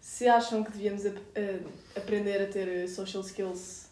se 0.00 0.26
acham 0.26 0.64
que 0.64 0.72
devíamos 0.72 1.06
ap- 1.06 1.16
eh, 1.36 1.60
aprender 1.96 2.42
a 2.42 2.46
ter 2.48 2.88
social 2.88 3.22
skills 3.22 3.86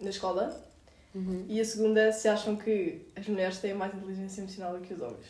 na 0.00 0.10
escola? 0.10 0.64
Uhum. 1.14 1.44
E 1.48 1.60
a 1.60 1.64
segunda, 1.64 2.12
se 2.12 2.28
acham 2.28 2.56
que 2.56 3.00
as 3.16 3.26
mulheres 3.26 3.58
têm 3.58 3.74
mais 3.74 3.94
inteligência 3.94 4.40
emocional 4.42 4.74
do 4.74 4.80
que 4.80 4.92
os 4.94 5.00
homens? 5.00 5.26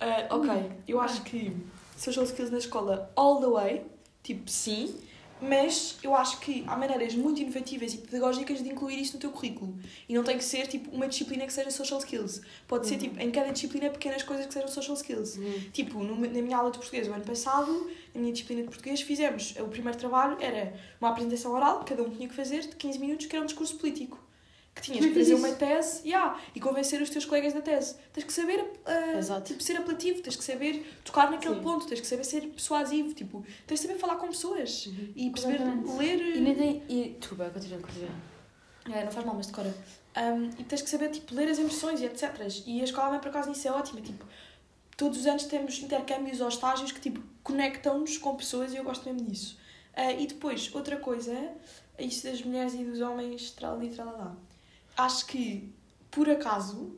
Ah, 0.00 0.26
ok, 0.30 0.50
eu 0.86 1.00
acho 1.00 1.22
que 1.22 1.56
social 1.96 2.24
skills 2.24 2.50
na 2.50 2.58
escola 2.58 3.10
all 3.16 3.40
the 3.40 3.46
way, 3.48 3.82
tipo 4.22 4.50
sim, 4.50 4.94
mas 5.40 5.98
eu 6.02 6.14
acho 6.14 6.40
que 6.40 6.64
há 6.66 6.76
maneiras 6.76 7.14
muito 7.14 7.40
inovativas 7.42 7.92
e 7.92 7.98
pedagógicas 7.98 8.62
de 8.62 8.68
incluir 8.70 9.00
isso 9.00 9.14
no 9.14 9.20
teu 9.20 9.30
currículo. 9.30 9.74
E 10.08 10.14
não 10.14 10.24
tem 10.24 10.38
que 10.38 10.44
ser 10.44 10.66
tipo 10.66 10.90
uma 10.90 11.06
disciplina 11.06 11.44
que 11.46 11.52
seja 11.52 11.70
social 11.70 12.00
skills. 12.00 12.40
Pode 12.66 12.86
ser 12.86 12.94
Uhum. 12.94 13.00
tipo 13.00 13.20
em 13.20 13.30
cada 13.30 13.52
disciplina 13.52 13.90
pequenas 13.90 14.22
coisas 14.22 14.46
que 14.46 14.52
sejam 14.54 14.68
social 14.68 14.96
skills. 14.96 15.36
Uhum. 15.36 15.60
Tipo, 15.72 16.02
no- 16.02 16.16
na 16.16 16.42
minha 16.42 16.56
aula 16.56 16.70
de 16.70 16.78
português 16.78 17.06
o 17.06 17.12
ano 17.12 17.24
passado, 17.24 17.90
na 18.14 18.20
minha 18.20 18.32
disciplina 18.32 18.62
de 18.62 18.68
português, 18.68 19.00
fizemos 19.02 19.54
o 19.60 19.68
primeiro 19.68 19.98
trabalho 19.98 20.38
era 20.40 20.74
uma 21.00 21.10
apresentação 21.10 21.52
oral, 21.52 21.84
cada 21.84 22.02
um 22.02 22.08
tinha 22.10 22.28
que 22.28 22.34
fazer 22.34 22.60
de 22.62 22.68
15 22.76 22.98
minutos, 22.98 23.26
que 23.26 23.36
era 23.36 23.42
um 23.42 23.46
discurso 23.46 23.76
político. 23.76 24.18
Que 24.76 24.82
tinhas 24.82 25.06
que 25.06 25.14
fazer 25.14 25.34
uma 25.34 25.50
tese 25.52 26.06
yeah, 26.06 26.38
e 26.54 26.60
convencer 26.60 27.00
os 27.00 27.08
teus 27.08 27.24
colegas 27.24 27.54
da 27.54 27.62
tese. 27.62 27.96
Tens 28.12 28.24
que 28.24 28.32
saber 28.32 28.62
Exato. 29.18 29.46
tipo, 29.46 29.62
ser 29.62 29.78
apelativo, 29.78 30.20
tens 30.20 30.36
que 30.36 30.44
saber 30.44 30.86
tocar 31.02 31.30
naquele 31.30 31.54
Sim. 31.54 31.62
ponto, 31.62 31.86
tens 31.86 32.00
que 32.00 32.06
saber 32.06 32.24
ser 32.24 32.42
persuasivo, 32.42 33.14
tipo, 33.14 33.42
tens 33.66 33.80
de 33.80 33.86
saber 33.86 33.98
falar 33.98 34.16
com 34.16 34.28
pessoas 34.28 34.88
e 35.16 35.30
perceber 35.30 35.60
ler. 35.98 36.36
E 36.36 36.40
nem 36.40 36.54
tem. 36.54 36.82
E, 36.88 37.16
desculpa, 37.18 37.48
continua, 37.48 37.80
continua. 37.80 38.10
É, 38.92 39.04
não 39.04 39.10
faz 39.10 39.26
mal, 39.26 39.34
mas 39.34 39.46
decora. 39.46 39.74
Um, 40.16 40.50
e 40.58 40.64
tens 40.64 40.82
que 40.82 40.90
saber 40.90 41.10
tipo, 41.10 41.34
ler 41.34 41.48
as 41.48 41.58
emoções 41.58 42.00
e 42.00 42.04
etc. 42.04 42.34
E 42.66 42.80
a 42.82 42.84
escola, 42.84 43.10
bem 43.10 43.20
por 43.20 43.28
acaso, 43.28 43.48
nisso 43.48 43.66
é 43.66 43.72
ótima. 43.72 44.00
Tipo, 44.02 44.24
todos 44.96 45.18
os 45.18 45.26
anos 45.26 45.44
temos 45.44 45.78
intercâmbios 45.78 46.40
ou 46.40 46.48
estágios 46.48 46.92
que 46.92 47.00
tipo, 47.00 47.22
conectam-nos 47.42 48.18
com 48.18 48.36
pessoas 48.36 48.72
e 48.72 48.76
eu 48.76 48.84
gosto 48.84 49.04
mesmo 49.10 49.28
disso. 49.28 49.58
Ah, 49.94 50.12
e 50.12 50.26
depois, 50.26 50.74
outra 50.74 50.96
coisa, 50.96 51.34
isso 51.98 52.26
das 52.26 52.42
mulheres 52.42 52.74
e 52.74 52.84
dos 52.84 53.00
homens, 53.00 53.50
tralali, 53.52 53.88
tralalá. 53.90 54.36
Acho 54.96 55.26
que, 55.26 55.72
por 56.10 56.28
acaso, 56.30 56.96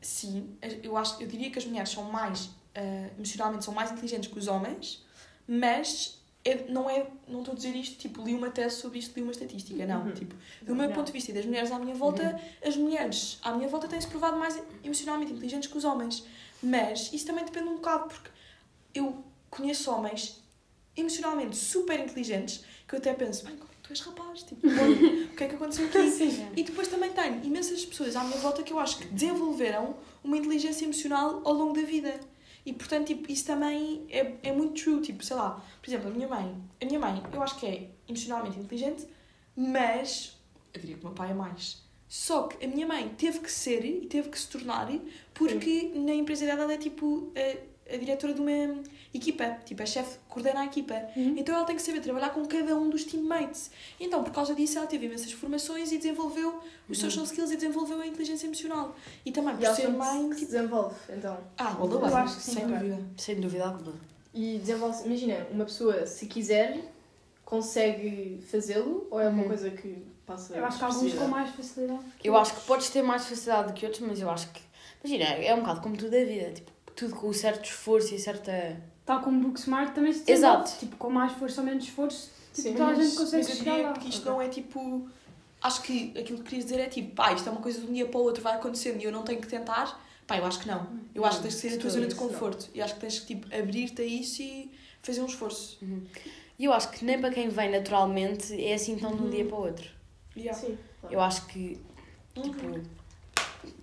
sim, 0.00 0.56
eu, 0.82 0.96
acho, 0.96 1.20
eu 1.22 1.26
diria 1.26 1.50
que 1.50 1.58
as 1.58 1.64
mulheres 1.64 1.90
são 1.90 2.04
mais, 2.04 2.50
ah, 2.74 3.10
emocionalmente, 3.16 3.64
são 3.64 3.74
mais 3.74 3.90
inteligentes 3.90 4.30
que 4.30 4.38
os 4.38 4.46
homens, 4.46 5.04
mas 5.48 6.20
é, 6.44 6.64
não 6.68 6.88
é, 6.88 7.08
não 7.26 7.40
estou 7.40 7.52
a 7.52 7.56
dizer 7.56 7.74
isto, 7.74 7.98
tipo, 7.98 8.22
li 8.22 8.32
uma 8.32 8.50
tese 8.50 8.76
sobre 8.76 9.00
isto, 9.00 9.16
li 9.16 9.22
uma 9.22 9.32
estatística, 9.32 9.84
não. 9.84 10.04
Uhum. 10.04 10.12
Tipo, 10.12 10.36
do 10.62 10.76
meu 10.76 10.88
Não. 10.88 10.94
ponto 10.94 11.06
de 11.06 11.12
vista 11.12 11.32
e 11.32 11.34
das 11.34 11.44
mulheres 11.44 11.72
à 11.72 11.78
minha 11.78 11.94
volta, 11.94 12.40
as 12.64 12.76
mulheres 12.76 13.38
à 13.42 13.52
minha 13.52 13.68
volta 13.68 13.88
têm-se 13.88 14.06
provado 14.06 14.36
mais 14.36 14.60
emocionalmente 14.84 15.32
inteligentes 15.32 15.68
que 15.68 15.76
os 15.76 15.84
homens. 15.84 16.24
Mas 16.62 17.12
isso 17.12 17.26
também 17.26 17.44
depende 17.44 17.68
um 17.68 17.74
bocado, 17.74 18.08
porque 18.08 18.30
eu 18.94 19.24
conheço 19.50 19.90
homens 19.90 20.40
emocionalmente 20.96 21.56
super 21.56 21.98
inteligentes 21.98 22.64
que 22.86 22.94
eu 22.94 22.98
até 22.98 23.12
penso, 23.12 23.44
bem, 23.44 23.56
como 23.56 23.70
tu 23.86 23.92
és 23.92 24.00
rapaz? 24.00 24.42
Tipo, 24.42 24.66
o 24.66 25.36
que 25.36 25.44
é 25.44 25.48
que 25.48 25.54
aconteceu 25.54 25.86
aqui? 25.86 26.10
Sim. 26.10 26.48
E 26.56 26.62
depois 26.64 26.88
também 26.88 27.12
tenho 27.12 27.44
imensas 27.44 27.84
pessoas 27.84 28.16
à 28.16 28.24
minha 28.24 28.38
volta 28.38 28.62
que 28.62 28.72
eu 28.72 28.78
acho 28.78 28.98
que 28.98 29.06
desenvolveram 29.06 29.96
uma 30.24 30.36
inteligência 30.36 30.84
emocional 30.84 31.40
ao 31.44 31.52
longo 31.52 31.74
da 31.74 31.82
vida. 31.82 32.18
E 32.64 32.72
portanto, 32.72 33.06
tipo, 33.06 33.30
isso 33.30 33.46
também 33.46 34.04
é, 34.10 34.34
é 34.42 34.52
muito 34.52 34.82
true. 34.82 35.00
Tipo, 35.00 35.24
sei 35.24 35.36
lá, 35.36 35.64
por 35.80 35.88
exemplo, 35.88 36.08
a 36.08 36.10
minha 36.10 36.26
mãe, 36.26 36.56
a 36.82 36.84
minha 36.84 36.98
mãe, 36.98 37.22
eu 37.32 37.42
acho 37.42 37.58
que 37.58 37.66
é 37.66 37.90
emocionalmente 38.08 38.58
inteligente, 38.58 39.06
mas 39.56 40.36
eu 40.74 40.80
diria 40.80 40.96
que 40.96 41.02
o 41.02 41.06
meu 41.06 41.14
pai 41.14 41.30
é 41.30 41.34
mais. 41.34 41.84
Só 42.08 42.44
que 42.44 42.64
a 42.64 42.68
minha 42.68 42.86
mãe 42.86 43.08
teve 43.16 43.40
que 43.40 43.50
ser 43.50 43.84
e 43.84 44.06
teve 44.06 44.28
que 44.28 44.38
se 44.38 44.48
tornar 44.48 44.88
porque 45.34 45.92
na 45.94 46.14
empresa 46.14 46.46
dela 46.46 46.62
ela 46.62 46.74
é 46.74 46.78
tipo 46.78 47.32
a, 47.36 47.56
a 47.92 47.96
diretora 47.96 48.34
de 48.34 48.40
uma 48.40 48.82
equipa, 49.14 49.58
tipo 49.64 49.82
a 49.82 49.86
chefe 49.86 50.18
coordena 50.28 50.60
a 50.60 50.64
equipa. 50.66 50.94
Uhum. 51.16 51.34
Então 51.38 51.54
ela 51.54 51.64
tem 51.64 51.76
que 51.76 51.82
saber 51.82 52.00
trabalhar 52.00 52.30
com 52.30 52.44
cada 52.46 52.76
um 52.76 52.90
dos 52.90 53.04
teammates. 53.04 53.70
Então, 54.00 54.22
por 54.24 54.32
causa 54.32 54.54
disso, 54.54 54.78
ela 54.78 54.86
teve 54.86 55.06
imensas 55.06 55.30
formações 55.32 55.92
e 55.92 55.96
desenvolveu 55.98 56.60
os 56.88 56.98
social 56.98 57.24
skills 57.24 57.50
e 57.52 57.56
desenvolveu 57.56 58.00
a 58.00 58.06
inteligência 58.06 58.46
emocional. 58.46 58.94
E 59.24 59.30
também 59.32 59.54
E 59.54 59.56
por 59.58 59.64
acham 59.66 59.76
ser 59.76 59.88
mãe, 59.88 60.30
tipo. 60.30 60.40
desenvolve, 60.46 60.94
então. 61.08 61.38
Ah, 61.56 61.74
the 61.74 61.94
Eu 61.94 62.16
acho 62.16 62.36
que 62.36 62.42
sim, 62.42 62.52
sem 62.52 62.66
dúvida. 62.66 62.98
Sem 63.16 63.40
dúvida 63.40 63.64
alguma. 63.66 63.94
E 64.34 64.58
desenvolve 64.58 65.06
imagina, 65.06 65.46
uma 65.50 65.64
pessoa, 65.64 66.06
se 66.06 66.26
quiser, 66.26 66.78
consegue 67.44 68.40
fazê-lo 68.50 69.06
ou 69.10 69.20
é 69.20 69.28
uma 69.28 69.42
Uhum. 69.42 69.48
coisa 69.48 69.70
que 69.70 70.04
passa 70.26 70.54
Eu 70.56 70.64
acho 70.64 70.78
que 70.78 70.84
alguns 70.84 71.14
com 71.14 71.28
mais 71.28 71.50
facilidade. 71.54 72.00
Eu 72.22 72.36
acho 72.36 72.54
que 72.54 72.60
podes 72.66 72.90
ter 72.90 73.02
mais 73.02 73.24
facilidade 73.26 73.68
do 73.68 73.74
que 73.74 73.86
outros, 73.86 74.06
mas 74.06 74.20
eu 74.20 74.28
acho 74.28 74.50
que. 74.52 74.60
Imagina, 75.04 75.24
é 75.42 75.54
um 75.54 75.60
bocado 75.60 75.80
como 75.80 75.96
tudo 75.96 76.14
a 76.16 76.24
vida. 76.24 76.50
Tipo, 76.50 76.72
tudo 76.96 77.14
com 77.14 77.32
certo 77.32 77.64
esforço 77.66 78.14
e 78.14 78.18
certa. 78.18 78.82
Tal 79.04 79.20
como 79.20 79.38
o 79.38 79.42
Booksmart 79.48 79.94
também 79.94 80.12
se 80.12 80.24
desenvolve. 80.24 80.64
Exato. 80.64 80.80
Tipo, 80.80 80.96
com 80.96 81.10
mais 81.10 81.32
força 81.32 81.60
ou 81.60 81.66
menos 81.66 81.84
esforço, 81.84 82.30
tipo, 82.52 82.68
Sim, 82.68 82.74
toda 82.74 82.90
a 82.90 82.94
gente 82.94 83.14
consegue 83.16 83.46
mas 83.48 83.56
chegar 83.58 83.76
lá. 83.82 83.92
que 83.92 84.08
isto 84.08 84.24
não 84.26 84.42
é 84.42 84.48
tipo. 84.48 85.08
Acho 85.62 85.82
que 85.82 86.12
aquilo 86.18 86.38
que 86.38 86.44
querias 86.44 86.64
dizer 86.64 86.80
é 86.80 86.86
tipo, 86.88 87.14
pá, 87.14 87.32
isto 87.32 87.48
é 87.48 87.52
uma 87.52 87.60
coisa 87.60 87.80
de 87.80 87.86
um 87.86 87.92
dia 87.92 88.06
para 88.06 88.18
o 88.18 88.22
outro 88.24 88.42
vai 88.42 88.54
acontecendo 88.56 89.00
e 89.00 89.04
eu 89.04 89.12
não 89.12 89.22
tenho 89.22 89.40
que 89.40 89.46
tentar. 89.48 90.04
Pá, 90.26 90.36
eu 90.38 90.44
acho 90.44 90.58
que 90.60 90.66
não. 90.68 90.86
Eu 91.14 91.24
acho 91.24 91.36
que 91.38 91.44
tens 91.44 91.54
que 91.54 91.60
sair 91.60 91.76
da 91.76 91.80
tua 91.80 91.90
zona 91.90 92.06
de 92.08 92.14
conforto. 92.16 92.68
E 92.74 92.82
acho 92.82 92.94
que 92.94 93.00
tens 93.00 93.20
que 93.20 93.26
tipo, 93.34 93.46
abrir-te 93.54 94.02
a 94.02 94.04
isso 94.04 94.42
e 94.42 94.72
fazer 95.02 95.20
um 95.22 95.26
esforço. 95.26 95.78
E 96.58 96.64
eu 96.64 96.72
acho 96.72 96.90
que 96.90 97.04
nem 97.04 97.20
para 97.20 97.30
quem 97.30 97.48
vem 97.48 97.70
naturalmente 97.70 98.52
é 98.64 98.74
assim 98.74 98.96
tão 98.98 99.14
de 99.14 99.22
um 99.22 99.24
Uhum. 99.26 99.30
dia 99.30 99.44
para 99.44 99.56
o 99.56 99.60
outro. 99.62 99.88
Yeah. 100.36 100.58
Sim. 100.60 100.76
Eu 101.10 101.20
acho 101.20 101.46
que. 101.46 101.78
Uhum. 102.36 102.42
Tipo. 102.42 102.80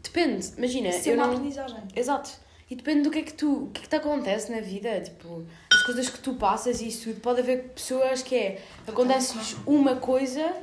Depende. 0.04 0.52
Imagina, 0.58 0.89
Isso 0.89 1.10
é 1.10 1.12
eu 1.12 1.15
uma 1.17 1.28
não. 1.28 1.34
aprendizagem. 1.34 1.78
Exato. 1.95 2.32
E 2.69 2.76
depende 2.76 3.04
do 3.04 3.12
que 3.12 3.19
é 3.19 3.21
que 3.21 3.34
tu, 3.34 3.65
o 3.65 3.69
que 3.71 3.82
é 3.82 3.84
que 3.84 3.89
te 3.89 3.95
acontece 3.95 4.52
na 4.52 4.62
vida, 4.62 5.02
tipo, 5.02 5.45
as 5.71 5.84
coisas 5.84 6.10
que 6.10 6.19
tu 6.19 6.36
passas 6.36 6.82
e 6.82 6.88
isso 6.88 7.10
tudo. 7.10 7.21
Pode 7.21 7.41
haver 7.41 7.69
pessoas 7.69 8.21
que 8.23 8.36
é, 8.36 8.62
acontece 8.88 9.38
uma 9.65 9.95
coisa 9.97 10.54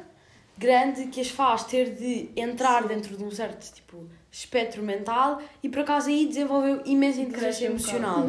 grande 0.56 1.06
que 1.06 1.20
as 1.20 1.28
faz 1.28 1.64
ter 1.64 1.94
de 1.94 2.28
entrar 2.36 2.86
dentro 2.86 3.16
de 3.16 3.24
um 3.24 3.30
certo, 3.30 3.72
tipo, 3.72 4.06
espectro 4.30 4.82
mental 4.82 5.40
e 5.62 5.68
por 5.68 5.80
acaso 5.80 6.08
aí 6.08 6.26
desenvolveu 6.26 6.82
imensa 6.84 7.20
inteligência 7.20 7.66
emocional. 7.66 8.26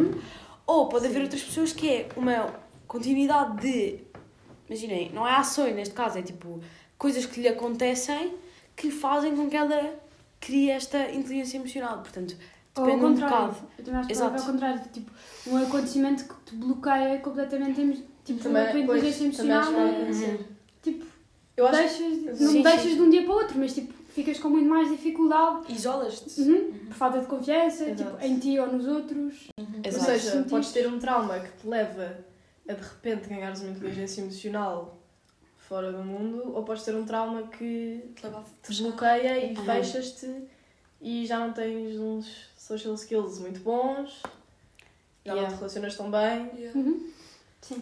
Ou 0.66 0.88
pode 0.88 1.08
haver 1.08 1.24
outras 1.24 1.42
pessoas 1.42 1.74
que 1.74 1.90
é 1.90 2.10
uma 2.16 2.54
continuidade 2.88 3.62
de, 3.62 4.00
imaginem, 4.68 5.12
não 5.14 5.28
é 5.28 5.36
ações 5.36 5.76
neste 5.76 5.94
caso, 5.94 6.20
é 6.20 6.22
tipo, 6.22 6.62
coisas 6.98 7.26
que 7.26 7.42
lhe 7.42 7.48
acontecem 7.48 8.34
que 8.76 8.90
fazem 8.90 9.36
com 9.36 9.50
que 9.50 9.56
ela 9.56 9.94
crie 10.40 10.72
esta 10.72 11.12
inteligência 11.12 11.58
emocional. 11.58 12.00
Portanto, 12.00 12.36
depende 12.76 13.06
um 13.06 13.10
contrário. 13.10 13.48
bocado. 13.48 13.68
Eu 13.78 13.84
também 13.86 14.00
acho 14.00 14.08
que 14.08 14.14
Exato. 14.14 14.30
haver 14.34 14.40
ao 14.42 14.46
contrário. 14.52 14.82
Tipo, 14.92 15.12
um 15.48 15.58
acontecimento 15.58 16.24
que 16.26 16.34
te 16.46 16.56
bloqueia 16.56 17.20
completamente 17.20 17.82
em, 17.82 18.06
tipo, 18.24 18.44
Também- 18.44 18.62
a 18.68 18.72
tua 18.72 18.86
pois, 18.86 19.04
inteligência 19.04 19.38
também 19.44 19.52
acho 19.58 19.70
que 19.70 19.76
emocional. 19.76 19.94
é- 19.94 20.02
acontecer. 20.02 20.48
Tipo, 20.82 21.06
Eu 21.58 21.68
acho 21.68 21.78
deixas, 21.78 22.40
não 22.42 22.52
Sim, 22.52 22.62
deixas 22.64 22.82
sim, 22.84 22.96
de 22.96 23.02
um 23.02 23.10
dia 23.10 23.24
para 23.24 23.32
o 23.32 23.36
outro, 23.36 23.60
mas 23.60 23.74
tipo, 23.74 23.94
ficas 24.14 24.40
com 24.40 24.50
muito 24.50 24.68
mais 24.70 24.90
dificuldade 24.90 25.72
Isolas-te. 25.72 26.42
uhum, 26.42 26.72
por 26.88 26.94
falta 26.96 27.20
de 27.20 27.26
confiança, 27.28 27.84
Exato. 27.90 28.12
tipo, 28.18 28.26
em 28.26 28.40
ti 28.40 28.58
ou 28.60 28.68
nos 28.72 28.88
outros. 28.88 29.48
Ou 29.58 29.66
Exato. 29.84 30.06
seja, 30.06 30.46
podes 30.50 30.72
ter 30.72 30.88
um 30.88 30.98
trauma 30.98 31.40
que 31.40 31.52
te 31.62 31.68
leva 31.68 32.18
a 32.68 32.74
de 32.74 32.82
repente 32.82 33.28
ganhares 33.28 33.62
uma 33.62 33.72
inteligência 33.72 34.22
emocional 34.22 34.98
fora 35.58 35.92
do 35.92 36.04
mundo, 36.04 36.52
ou 36.56 36.64
podes 36.64 36.84
ter 36.84 36.96
um 36.96 37.06
trauma 37.06 37.44
que 37.44 38.12
Te 38.64 38.74
te 38.74 38.82
bloqueia 38.82 39.46
e 39.46 39.56
Uhum. 39.56 39.64
fechas-te 39.66 40.44
e 41.02 41.26
já 41.26 41.40
não 41.40 41.54
tens 41.54 41.98
uns 42.00 42.50
social 42.72 42.96
skills 42.96 43.40
muito 43.40 43.60
bons, 43.62 44.22
já 45.26 45.34
Yeah. 45.34 45.42
não 45.50 45.56
te 45.56 45.60
relacionas 45.60 45.96
tão 45.96 46.10
bem. 46.10 46.52
Yeah. 46.56 46.80
Uhum. 46.80 47.12
Sim. 47.62 47.82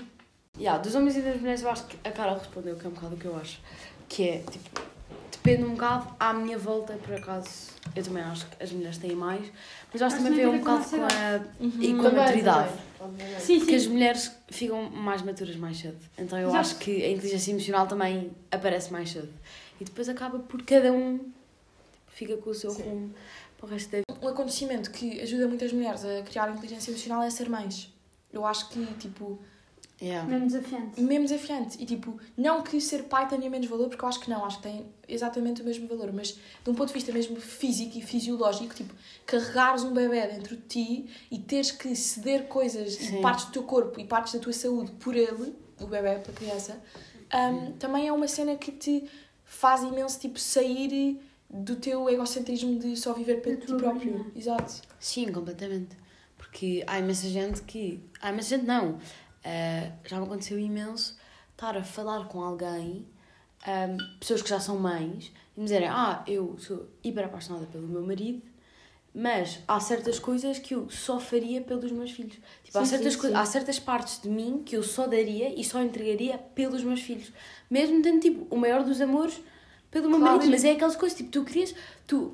Yeah, 0.58 0.82
dos 0.82 0.94
homens 0.96 1.16
e 1.16 1.22
das 1.22 1.40
mulheres, 1.40 1.62
eu 1.62 1.70
acho 1.70 1.86
que 1.86 1.96
a 2.08 2.12
Carol 2.12 2.38
respondeu 2.38 2.76
que 2.76 2.86
é 2.86 2.90
um 2.90 2.94
bocado 2.94 3.16
o 3.16 3.18
que 3.18 3.26
eu 3.26 3.38
acho. 3.38 3.60
Que 4.10 4.24
é, 4.30 4.38
tipo, 4.40 4.82
depende 5.32 5.64
um 5.64 5.72
bocado 5.74 6.14
à 6.20 6.34
minha 6.34 6.58
volta, 6.58 6.94
por 6.94 7.14
acaso. 7.14 7.70
Eu 7.96 8.04
também 8.04 8.24
acho 8.24 8.46
que 8.50 8.64
as 8.64 8.72
mulheres 8.72 8.98
têm 8.98 9.16
mais, 9.16 9.46
mas 9.92 10.02
eu 10.02 10.08
acho 10.08 10.16
que 10.18 10.22
Acho 10.22 10.30
também 10.32 10.46
um 10.48 10.52
tem 10.52 10.60
a 10.60 10.64
bocado 10.64 10.90
com 10.90 10.96
a. 10.98 11.64
Uhum. 11.64 11.82
E 11.82 11.94
com 11.96 12.08
a 12.08 12.12
maturidade. 12.12 12.74
também. 12.98 13.40
Sim, 13.40 13.60
Porque 13.60 13.76
as 13.76 13.84
sim. 13.84 13.90
mulheres 13.90 14.32
ficam 14.50 14.90
mais 14.90 15.22
maturas 15.22 15.56
mais 15.56 15.78
cedo. 15.78 15.98
Então 16.18 16.38
eu 16.38 16.50
Exato. 16.50 16.60
acho 16.60 16.76
que 16.80 17.04
a 17.04 17.10
inteligência 17.10 17.52
emocional 17.52 17.88
também 17.88 18.32
aparece 18.52 18.92
mais 18.92 19.12
cedo. 19.12 19.30
E 19.80 19.86
depois 19.86 20.10
acaba 20.10 20.40
por 20.40 20.62
cada 20.64 20.92
um 20.92 21.32
fica 22.10 22.36
com 22.36 22.50
o 22.50 22.54
seu 22.54 22.72
Sim. 22.72 22.84
rumo 22.84 23.14
para 23.60 23.68
o 23.68 23.70
resto 23.70 23.92
da 23.92 23.98
vida. 23.98 24.26
Um 24.26 24.28
acontecimento 24.30 24.90
que 24.90 25.20
ajuda 25.22 25.48
muitas 25.48 25.74
mulheres 25.74 26.04
a 26.06 26.24
criar 26.24 26.50
inteligência 26.50 26.92
emocional 26.92 27.22
é 27.22 27.30
ser 27.30 27.50
mães. 27.50 27.94
Eu 28.32 28.46
acho 28.46 28.70
que, 28.70 28.86
tipo, 28.96 29.40
Yeah. 30.02 30.26
Mesmo 30.30 30.48
desafiante. 30.48 31.02
mesmo 31.02 31.26
desafiante. 31.26 31.78
E, 31.78 31.86
tipo, 31.86 32.18
não 32.38 32.62
que 32.62 32.80
ser 32.80 33.04
pai 33.04 33.28
tenha 33.28 33.50
menos 33.50 33.68
valor, 33.68 33.90
porque 33.90 34.02
eu 34.02 34.08
acho 34.08 34.22
que 34.22 34.30
não, 34.30 34.46
acho 34.46 34.56
que 34.56 34.64
tem 34.64 34.86
exatamente 35.06 35.62
o 35.62 35.66
mesmo 35.66 35.90
valor, 35.90 36.14
mas 36.14 36.40
de 36.64 36.70
um 36.70 36.74
ponto 36.74 36.88
de 36.88 36.94
vista 36.94 37.12
mesmo 37.12 37.36
físico 37.36 37.98
e 37.98 38.02
fisiológico, 38.02 38.74
tipo, 38.74 38.94
carregares 39.26 39.84
um 39.84 39.94
bebê 39.94 40.26
dentro 40.28 40.56
de 40.56 40.62
ti 40.64 41.10
e 41.30 41.38
teres 41.38 41.72
que 41.72 41.94
ceder 41.98 42.48
coisas 42.48 42.94
Sim. 42.94 43.20
e 43.20 43.22
partes 43.22 43.48
do 43.48 43.52
teu 43.52 43.64
corpo 43.64 44.00
e 44.00 44.06
partes 44.06 44.32
da 44.32 44.40
tua 44.40 44.54
saúde 44.54 44.90
por 44.94 45.18
ele, 45.18 45.54
o 45.82 45.86
bebê, 45.86 46.18
pela 46.20 46.38
criança, 46.38 46.82
um, 47.34 47.74
também 47.74 48.08
é 48.08 48.14
uma 48.14 48.28
cena 48.30 48.56
que 48.56 48.72
te 48.72 49.04
faz 49.44 49.84
imenso, 49.84 50.18
tipo, 50.18 50.40
sair 50.40 51.20
do 51.50 51.76
teu 51.76 52.10
egocentrismo 52.10 52.78
de 52.78 52.96
só 52.96 53.14
viver 53.14 53.42
para 53.42 53.56
ti 53.56 53.66
próprio. 53.68 54.12
bolha. 54.20 54.32
Exato. 54.36 54.82
Sim, 55.00 55.32
completamente. 55.32 55.98
Porque 56.38 56.84
há 56.88 57.00
imensa 57.00 57.28
gente 57.28 57.62
que. 57.64 58.04
Há 58.22 58.30
imensa 58.32 58.50
gente 58.58 58.66
não. 58.66 59.00
Ah, 59.44 59.92
já 60.06 60.18
me 60.20 60.26
aconteceu 60.26 60.60
imenso 60.60 61.18
estar 61.52 61.76
a 61.78 61.84
falar 61.84 62.28
com 62.28 62.42
alguém, 62.42 63.06
ahm, 63.66 63.98
pessoas 64.20 64.42
que 64.42 64.50
já 64.50 64.60
são 64.60 64.78
mães, 64.78 65.32
e 65.56 65.60
me 65.60 65.66
dizerem: 65.66 65.88
Ah, 65.88 66.24
eu 66.28 66.58
sou 66.60 66.88
hiper 67.04 67.26
apaixonada 67.26 67.66
pelo 67.68 67.88
meu 67.88 68.06
marido, 68.06 68.42
mas 69.14 69.60
há 69.68 69.80
certas 69.80 70.20
coisas 70.20 70.60
que 70.60 70.76
eu 70.76 70.90
só 70.90 71.20
faria 71.20 71.62
pelos 71.62 71.92
meus 71.92 72.12
filhos. 72.12 72.38
Tipo, 72.64 72.78
há, 72.78 72.86
Sim, 72.86 72.90
certas 72.92 73.14
sim, 73.14 73.22
sim. 73.22 73.34
há 73.34 73.46
certas 73.46 73.80
partes 73.80 74.22
de 74.22 74.30
mim 74.30 74.62
que 74.66 74.78
eu 74.78 74.84
só 74.84 75.08
daria 75.08 75.54
e 75.60 75.64
só 75.64 75.82
entregaria 75.82 76.38
pelos 76.38 76.84
meus 76.84 77.02
filhos. 77.02 77.32
Mesmo 77.70 78.02
tendo 78.02 78.20
tipo 78.20 78.46
o 78.54 78.58
maior 78.58 78.84
dos 78.84 79.02
amores 79.02 79.42
pelo 79.92 80.10
meu 80.10 80.20
Claro. 80.20 80.36
marido. 80.38 80.52
Mas 80.52 80.64
é 80.64 80.72
aquelas 80.72 80.96
coisas, 80.96 81.18
tipo, 81.18 81.30
tu 81.32 81.44
querias. 81.44 81.74
Tu 82.08 82.34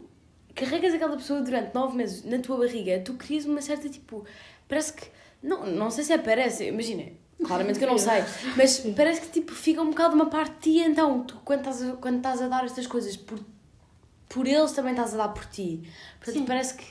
carregas 0.53 0.93
aquela 0.93 1.15
pessoa 1.17 1.41
durante 1.41 1.73
nove 1.73 1.97
meses 1.97 2.23
na 2.23 2.39
tua 2.39 2.57
barriga, 2.57 2.99
tu 3.03 3.13
crias 3.15 3.45
uma 3.45 3.61
certa 3.61 3.89
tipo. 3.89 4.25
Parece 4.67 4.93
que. 4.93 5.07
Não, 5.43 5.65
não 5.65 5.91
sei 5.91 6.03
se 6.03 6.13
é 6.13 6.17
parece, 6.17 6.65
imagina. 6.67 7.03
Claramente 7.43 7.77
que 7.77 7.83
eu 7.83 7.89
não 7.89 7.97
sei, 7.97 8.23
mas 8.55 8.79
parece 8.95 9.19
que 9.21 9.27
tipo 9.27 9.53
fica 9.53 9.81
um 9.81 9.89
bocado 9.89 10.15
uma 10.15 10.27
parte 10.27 10.53
de 10.71 10.79
ti, 10.79 10.89
então 10.89 11.21
tu 11.25 11.35
quando 11.43 11.59
estás 11.59 11.83
a, 11.83 11.91
quando 11.97 12.17
estás 12.17 12.41
a 12.41 12.47
dar 12.47 12.63
estas 12.63 12.87
coisas 12.87 13.17
por, 13.17 13.37
por 14.29 14.47
eles 14.47 14.71
também 14.71 14.91
estás 14.93 15.13
a 15.13 15.17
dar 15.17 15.27
por 15.29 15.45
ti. 15.45 15.83
Portanto, 16.17 16.39
Sim. 16.39 16.45
parece 16.45 16.75
que 16.75 16.85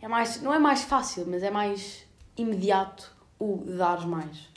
é 0.00 0.06
mais, 0.06 0.40
não 0.40 0.54
é 0.54 0.58
mais 0.58 0.82
fácil, 0.82 1.26
mas 1.26 1.42
é 1.42 1.50
mais 1.50 2.04
imediato 2.36 3.12
o 3.40 3.56
dar 3.66 4.06
mais. 4.06 4.48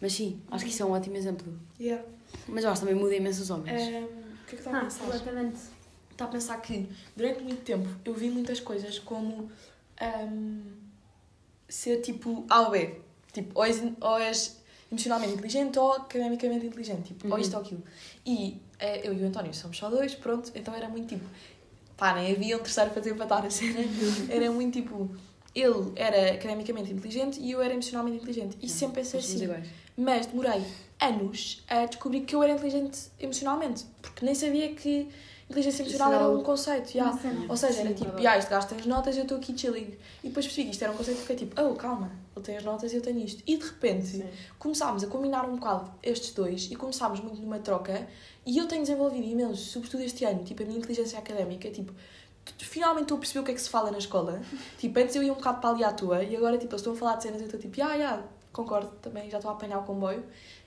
Mas 0.00 0.14
sim, 0.14 0.40
acho 0.50 0.64
que 0.64 0.70
isso 0.70 0.82
é 0.82 0.86
um 0.86 0.92
ótimo 0.92 1.16
exemplo. 1.16 1.52
Yeah. 1.78 2.02
Mas 2.48 2.64
eu 2.64 2.70
acho 2.70 2.80
que 2.80 2.86
também 2.88 3.00
muda 3.00 3.14
imenso 3.14 3.42
os 3.42 3.50
homens. 3.50 3.80
Um, 3.82 4.21
que 4.56 4.56
é 4.56 4.62
que 4.62 4.68
estava 4.68 4.76
a 4.76 4.80
Ah, 4.80 4.84
pensar? 4.84 5.00
completamente. 5.04 5.60
Estava 6.10 6.30
a 6.30 6.32
pensar 6.32 6.56
que 6.60 6.88
durante 7.16 7.42
muito 7.42 7.62
tempo 7.62 7.88
eu 8.04 8.14
vi 8.14 8.30
muitas 8.30 8.60
coisas 8.60 8.98
como 8.98 9.50
ahm, 10.00 10.62
ser 11.68 12.00
tipo 12.00 12.44
A 12.48 12.62
ou 12.62 12.70
B. 12.70 13.00
Tipo, 13.32 13.58
ou 13.58 13.64
és, 13.64 13.82
ou 14.00 14.18
és 14.18 14.58
emocionalmente 14.90 15.32
inteligente 15.34 15.78
ou 15.78 15.92
academicamente 15.92 16.66
inteligente. 16.66 17.08
Tipo, 17.08 17.28
ou 17.28 17.34
Uhum. 17.34 17.38
isto 17.40 17.54
ou 17.56 17.62
aquilo. 17.62 17.82
E 18.26 18.60
eh, 18.78 19.06
eu 19.08 19.14
e 19.14 19.22
o 19.22 19.26
António 19.26 19.54
somos 19.54 19.76
só 19.78 19.88
dois, 19.88 20.14
pronto. 20.14 20.52
Então 20.54 20.74
era 20.74 20.88
muito 20.88 21.08
tipo. 21.08 21.24
Pá, 21.96 22.14
nem 22.14 22.32
havia 22.32 22.56
um 22.56 22.60
terceiro 22.60 22.90
para 22.90 23.00
ter 23.00 23.10
empatar 23.14 23.44
a 23.46 23.50
cena. 23.50 23.78
Era 24.28 24.50
muito 24.50 24.74
tipo. 24.82 25.14
Ele 25.54 25.92
era 25.96 26.32
academicamente 26.32 26.92
inteligente 26.92 27.40
e 27.40 27.50
eu 27.50 27.60
era 27.60 27.72
emocionalmente 27.72 28.16
inteligente. 28.16 28.56
E 28.62 28.68
sempre 28.68 29.02
pensei 29.02 29.20
assim. 29.20 29.44
iguais. 29.44 29.68
Mas 29.96 30.26
demorei 30.26 30.62
anos 31.00 31.62
a 31.68 31.84
descobrir 31.86 32.22
que 32.22 32.34
eu 32.34 32.42
era 32.42 32.52
inteligente 32.52 33.10
emocionalmente. 33.20 33.84
Porque 34.00 34.24
nem 34.24 34.34
sabia 34.34 34.74
que 34.74 35.08
inteligência 35.52 35.82
emocional 35.82 36.12
era 36.12 36.28
um 36.28 36.42
conceito. 36.42 36.96
cena. 37.18 37.46
Ou 37.48 37.56
seja, 37.56 37.80
era 37.80 37.94
tipo, 37.94 38.10
ah, 38.26 38.38
este 38.38 38.50
gajo 38.50 38.66
tem 38.68 38.78
as 38.78 38.86
notas 38.86 39.14
e 39.14 39.18
eu 39.18 39.22
estou 39.22 39.38
aqui 39.38 39.56
chilling. 39.56 39.94
E 40.24 40.28
depois 40.28 40.46
percebi 40.46 40.64
que 40.66 40.72
isto 40.72 40.82
era 40.82 40.92
um 40.92 40.96
conceito 40.96 41.18
e 41.18 41.20
fiquei 41.20 41.36
tipo, 41.36 41.60
oh, 41.60 41.74
calma, 41.74 42.10
ele 42.34 42.44
tem 42.44 42.56
as 42.56 42.64
notas 42.64 42.92
e 42.92 42.96
eu 42.96 43.02
tenho 43.02 43.18
isto. 43.18 43.42
E 43.46 43.56
de 43.56 43.64
repente 43.64 44.06
Sim. 44.06 44.24
começámos 44.58 45.04
a 45.04 45.06
combinar 45.06 45.44
um 45.44 45.56
bocado 45.56 45.90
estes 46.02 46.32
dois 46.32 46.68
e 46.70 46.76
começámos 46.76 47.20
muito 47.20 47.40
numa 47.40 47.58
troca. 47.58 48.06
E 48.44 48.58
eu 48.58 48.66
tenho 48.66 48.82
desenvolvido 48.82 49.24
imenso, 49.24 49.70
sobretudo 49.70 50.02
este 50.02 50.24
ano, 50.24 50.42
tipo, 50.42 50.62
a 50.62 50.66
minha 50.66 50.78
inteligência 50.78 51.18
académica, 51.18 51.70
tipo, 51.70 51.92
finalmente 52.58 53.04
estou 53.04 53.16
a 53.16 53.20
perceber 53.20 53.40
o 53.40 53.44
que 53.44 53.50
é 53.50 53.54
que 53.54 53.60
se 53.60 53.70
fala 53.70 53.90
na 53.90 53.98
escola. 53.98 54.40
Tipo, 54.78 54.98
antes 54.98 55.14
eu 55.14 55.22
ia 55.22 55.32
um 55.32 55.36
bocado 55.36 55.60
para 55.60 55.70
ali 55.70 55.84
à 55.84 55.92
tua 55.92 56.22
e 56.22 56.36
agora, 56.36 56.58
tipo, 56.58 56.72
eles 56.72 56.80
estão 56.80 56.92
a 56.92 56.96
falar 56.96 57.16
de 57.16 57.24
cenas 57.24 57.40
e 57.40 57.44
eu 57.44 57.46
estou 57.46 57.60
tipo, 57.60 57.82
ah, 57.82 57.94
yeah, 57.94 58.22
concordo 58.52 58.90
também, 59.00 59.30
já 59.30 59.38
estou 59.38 59.50
a 59.50 59.54
apanhar 59.54 59.78
o 59.78 59.82
comboio. 59.82 60.24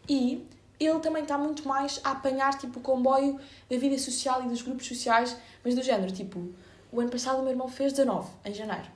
E 0.08 0.48
ele 0.80 1.00
também 1.00 1.24
está 1.24 1.38
muito 1.38 1.68
mais 1.68 2.00
a 2.04 2.12
apanhar, 2.12 2.58
tipo, 2.58 2.80
o 2.80 2.82
comboio 2.82 3.40
da 3.70 3.78
vida 3.78 3.98
social 3.98 4.44
e 4.44 4.48
dos 4.48 4.62
grupos 4.62 4.88
sociais, 4.88 5.36
mas 5.64 5.76
do 5.76 5.82
género, 5.82 6.12
tipo, 6.12 6.54
o 6.92 7.00
ano 7.00 7.10
passado 7.10 7.40
o 7.40 7.42
meu 7.42 7.52
irmão 7.52 7.68
fez 7.68 7.94
19, 7.94 8.30
em 8.46 8.54
janeiro. 8.54 8.88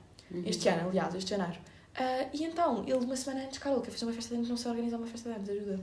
Este 0.45 0.69
ano, 0.69 0.89
aliás, 0.89 1.13
este 1.15 1.31
janeiro. 1.31 1.59
Ah, 1.95 2.27
e 2.31 2.43
então, 2.43 2.83
ele, 2.85 3.03
uma 3.03 3.15
semana 3.15 3.45
antes, 3.45 3.57
Carol, 3.57 3.81
quer 3.81 3.91
fazer 3.91 4.05
uma 4.05 4.13
festa 4.13 4.29
de 4.29 4.35
anos, 4.35 4.49
não 4.49 4.57
sei 4.57 4.71
organizar 4.71 4.97
uma 4.97 5.07
festa 5.07 5.29
de 5.29 5.35
anos, 5.35 5.49
ajuda. 5.49 5.79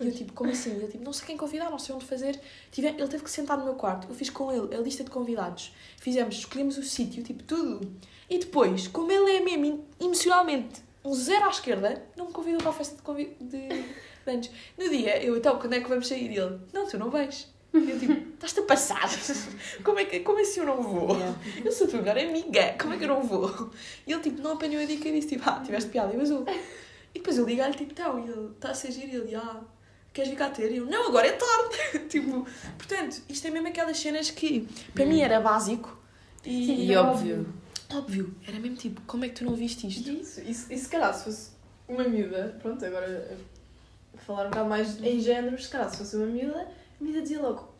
E 0.00 0.06
eu, 0.06 0.12
tipo, 0.14 0.32
como 0.32 0.50
assim? 0.50 0.70
Ele, 0.70 0.86
tipo, 0.86 1.02
não 1.04 1.12
sei 1.12 1.26
quem 1.26 1.36
convidar, 1.36 1.70
não 1.70 1.78
sei 1.78 1.94
onde 1.94 2.04
fazer. 2.04 2.38
Tive, 2.70 2.88
ele 2.88 3.08
teve 3.08 3.24
que 3.24 3.30
sentar 3.30 3.58
no 3.58 3.64
meu 3.64 3.74
quarto. 3.74 4.06
Eu 4.08 4.14
fiz 4.14 4.30
com 4.30 4.52
ele 4.52 4.74
a 4.74 4.78
lista 4.80 5.02
de 5.02 5.10
convidados. 5.10 5.72
Fizemos, 6.00 6.36
escolhemos 6.36 6.78
o 6.78 6.82
sítio, 6.84 7.22
tipo, 7.24 7.42
tudo. 7.42 7.90
E 8.30 8.38
depois, 8.38 8.86
como 8.86 9.10
ele 9.10 9.36
é 9.36 9.40
mesmo 9.40 9.64
em- 9.64 9.84
emocionalmente 10.06 10.82
um 11.04 11.14
zero 11.14 11.46
à 11.46 11.48
esquerda, 11.48 12.04
não 12.16 12.26
me 12.26 12.32
convidou 12.32 12.58
para 12.60 12.70
a 12.70 12.74
festa 12.74 12.94
de, 12.96 13.02
convi 13.02 13.36
de, 13.40 13.68
de 14.24 14.30
anos. 14.30 14.50
No 14.76 14.88
dia, 14.88 15.22
eu, 15.22 15.36
então, 15.36 15.58
quando 15.58 15.72
é 15.72 15.80
que 15.80 15.88
vamos 15.88 16.06
sair? 16.06 16.30
E 16.30 16.36
ele, 16.38 16.58
não, 16.72 16.86
tu 16.86 16.98
não 16.98 17.10
vais. 17.10 17.48
E 17.74 17.90
eu, 17.90 17.98
tipo, 17.98 18.12
estás-te 18.34 18.60
a 18.60 18.62
passar? 18.62 19.08
Como, 19.84 19.98
é 19.98 20.04
que, 20.04 20.20
como 20.20 20.38
assim 20.40 20.60
eu 20.60 20.66
não 20.66 20.82
vou? 20.82 21.08
Eu 21.64 21.70
sou 21.72 21.86
a 21.86 21.90
tua 21.90 22.00
melhor 22.00 22.18
amiga, 22.18 22.74
como 22.80 22.94
é 22.94 22.98
que 22.98 23.04
eu 23.04 23.08
não 23.08 23.22
vou? 23.22 23.70
E 24.06 24.12
ele, 24.12 24.22
tipo, 24.22 24.40
não 24.40 24.52
apanhou 24.52 24.82
a 24.82 24.86
dica 24.86 25.08
e 25.08 25.12
disse, 25.12 25.28
tipo, 25.36 25.48
ah, 25.48 25.60
tiveste 25.64 25.90
piada 25.90 26.12
e 26.14 26.16
vazou. 26.16 26.44
E 27.14 27.18
depois 27.18 27.36
eu 27.36 27.44
ligo-lhe, 27.46 27.72
tipo, 27.74 27.92
então, 27.92 28.18
e 28.18 28.30
ele, 28.30 28.50
está 28.54 28.70
a 28.70 28.74
ser 28.74 28.90
giro, 28.92 29.08
e 29.08 29.16
ele, 29.16 29.34
ah, 29.34 29.60
queres 30.12 30.30
vir 30.30 30.36
cá 30.36 30.50
ter? 30.50 30.70
E 30.72 30.76
eu, 30.78 30.86
não, 30.86 31.08
agora 31.08 31.26
é 31.26 31.32
tarde. 31.32 32.06
tipo, 32.08 32.46
portanto, 32.76 33.22
isto 33.28 33.46
é 33.46 33.50
mesmo 33.50 33.68
aquelas 33.68 33.98
cenas 33.98 34.30
que, 34.30 34.68
para 34.94 35.04
mim, 35.06 35.20
era 35.20 35.40
básico. 35.40 35.96
E, 36.44 36.66
Sim, 36.66 36.86
E 36.86 36.96
óbvio. 36.96 37.54
óbvio, 37.92 38.34
era 38.46 38.58
mesmo 38.58 38.76
tipo, 38.76 39.00
como 39.02 39.24
é 39.24 39.28
que 39.28 39.34
tu 39.36 39.44
não 39.44 39.54
viste 39.54 39.86
isto? 39.86 40.08
Isso, 40.10 40.40
isso, 40.40 40.72
e 40.72 40.78
se 40.78 40.88
calhar 40.88 41.12
se 41.14 41.24
fosse 41.24 41.50
uma 41.88 42.04
miúda, 42.04 42.56
pronto, 42.62 42.84
agora 42.84 43.36
a 44.14 44.18
falar 44.18 44.46
um 44.46 44.50
bocado 44.50 44.68
mais 44.68 45.02
em 45.02 45.20
género, 45.20 45.60
se 45.60 45.68
calhar 45.68 45.90
se 45.90 45.96
fosse 45.98 46.16
uma 46.16 46.26
miúda, 46.26 46.68
a 47.00 47.04
miúda 47.04 47.22
dizia 47.22 47.40
logo, 47.40 47.72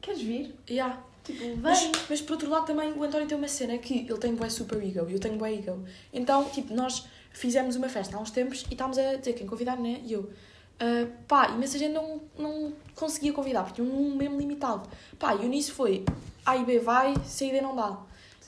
queres 0.00 0.20
vir? 0.20 0.54
Yeah. 0.68 1.02
Tipo, 1.24 1.56
Mas, 1.56 1.80
vem. 1.80 1.92
mas 2.10 2.20
por 2.20 2.32
outro 2.32 2.50
lado 2.50 2.66
também 2.66 2.92
o 2.92 3.02
António 3.02 3.26
tem 3.26 3.38
uma 3.38 3.48
cena 3.48 3.78
que 3.78 4.00
ele 4.00 4.18
tem 4.18 4.34
bué 4.34 4.50
super 4.50 4.76
ego 4.82 5.08
e 5.08 5.14
eu 5.14 5.18
tenho 5.18 5.36
bué 5.38 5.54
ego. 5.54 5.82
Então, 6.12 6.44
tipo, 6.50 6.74
nós 6.74 7.06
fizemos 7.30 7.76
uma 7.76 7.88
festa 7.88 8.14
há 8.16 8.20
uns 8.20 8.30
tempos 8.30 8.66
e 8.68 8.74
estávamos 8.74 8.98
a 8.98 9.14
dizer 9.16 9.32
quem 9.32 9.46
convidar, 9.46 9.78
né? 9.78 10.02
E 10.04 10.12
eu, 10.12 10.30
ah, 10.78 11.06
pá, 11.28 11.48
imensa 11.48 11.78
gente 11.78 11.92
não, 11.92 12.20
não 12.38 12.72
conseguia 12.94 13.32
convidar 13.32 13.64
porque 13.64 13.82
tinha 13.82 13.94
um 13.94 14.14
mesmo 14.14 14.38
limitado. 14.38 14.88
Pá, 15.18 15.34
e 15.34 15.44
o 15.44 15.48
nisso 15.48 15.72
foi 15.72 16.04
A 16.44 16.56
e 16.56 16.64
B 16.64 16.78
vai, 16.78 17.14
C 17.24 17.46
e 17.46 17.52
D 17.52 17.60
não 17.60 17.74
dá. 17.74 17.98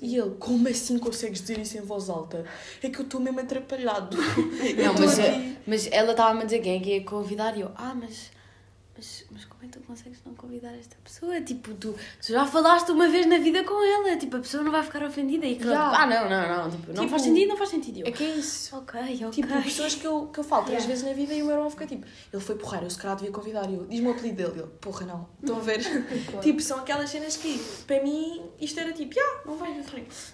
E 0.01 0.16
ele, 0.16 0.35
como 0.39 0.68
assim 0.68 0.99
consegues 0.99 1.41
dizer 1.41 1.59
isso 1.59 1.79
em 1.79 1.81
voz 1.81 2.11
alta? 2.11 2.45
É 2.83 2.91
que 2.91 2.99
eu 2.99 3.05
estou 3.05 3.18
mesmo 3.18 3.41
atrapalhado. 3.41 4.16
Não, 4.16 4.95
mas, 4.95 5.18
mas 5.66 5.89
ela 5.91 6.11
estava-me 6.11 6.43
a 6.43 6.45
dizer 6.45 6.61
quem 6.61 6.77
é 6.77 6.81
que 6.81 6.91
ia 6.97 7.05
convidar 7.05 7.57
e 7.57 7.62
eu, 7.62 7.70
ah, 7.74 7.95
mas, 7.95 8.31
mas, 8.95 9.24
mas 9.31 9.45
é 9.67 9.71
que 9.71 9.79
tu 9.79 9.85
consegues 9.87 10.19
não 10.25 10.35
convidar 10.35 10.73
esta 10.75 10.97
pessoa? 11.05 11.41
Tipo, 11.41 11.75
tu, 11.75 11.93
tu 11.95 12.33
já 12.33 12.47
falaste 12.47 12.91
uma 12.91 13.09
vez 13.09 13.27
na 13.27 13.39
vida 13.39 13.62
com 13.64 13.75
ela, 13.85 14.17
tipo, 14.17 14.37
a 14.37 14.41
pessoa 14.41 14.62
não 14.62 14.71
vai 14.73 14.83
ficar 14.83 15.03
ofendida 15.03 15.45
e 15.47 15.57
que 15.57 15.64
Já. 15.64 15.89
ah, 16.03 16.07
não, 16.07 16.29
não, 16.31 16.64
não, 16.64 16.71
tipo, 16.71 16.87
não 16.89 16.95
Tipo, 16.95 17.09
faz 17.09 17.23
sentido, 17.23 17.49
não 17.49 17.57
faz 17.57 17.71
sentido. 17.71 17.99
Eu, 18.01 18.07
É 18.07 18.11
que 18.12 18.25
é 18.25 18.29
isso. 18.37 18.77
ok, 18.77 19.01
ok. 19.01 19.31
Tipo, 19.31 19.62
pessoas 19.62 19.95
que 19.95 20.07
eu, 20.07 20.27
que 20.29 20.39
eu 20.41 20.45
falo 20.45 20.64
três 20.64 20.85
Yeah. 20.85 20.89
vezes 20.89 21.05
na 21.09 21.12
vida 21.14 21.35
e 21.35 21.43
o 21.43 21.47
meu 21.47 21.55
irmão 21.57 21.71
fica 21.71 21.87
tipo, 21.87 22.07
ele 22.33 22.43
foi 22.43 22.55
porrar, 22.57 22.83
eu 22.83 22.91
se 22.91 22.99
calhar 22.99 23.17
devia 23.17 23.33
convidar. 23.33 23.69
E 23.71 23.75
eu, 23.75 23.87
diz-me 23.87 24.07
o 24.09 24.11
apelido 24.12 24.37
dele. 24.37 24.61
Ele, 24.61 24.69
porra, 24.81 25.07
não. 25.07 25.29
Estão 25.41 25.57
a 25.57 25.61
ver? 25.61 25.81
tipo, 26.43 26.61
são 26.61 26.79
aquelas 26.81 27.11
cenas 27.11 27.37
que, 27.37 27.59
para 27.87 28.03
mim, 28.03 28.43
isto 28.61 28.79
era 28.79 28.93
tipo, 28.93 29.14
ah, 29.19 29.41
não 29.47 29.57
vai. 29.57 29.77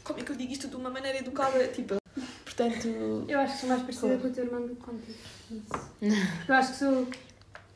Como 0.04 0.18
é 0.18 0.22
que 0.22 0.30
eu 0.32 0.36
digo 0.36 0.52
isto 0.52 0.68
de 0.68 0.76
uma 0.76 0.90
maneira 0.90 1.18
educada? 1.18 1.66
Tipo, 1.68 1.96
portanto, 2.44 3.24
Eu 3.28 3.38
acho 3.40 3.54
que 3.54 3.60
sou 3.60 3.68
mais 3.68 3.82
parecida 3.82 4.06
Claro. 4.08 4.20
com 4.22 4.28
o 4.28 4.30
teu 4.32 4.44
irmão 4.44 4.62
do 4.66 4.74
que 4.74 4.82
contigo. 4.82 5.18
Isso. 5.52 6.22
Eu 6.48 6.54
acho 6.54 6.72
que 6.72 6.78
sou. 6.78 7.06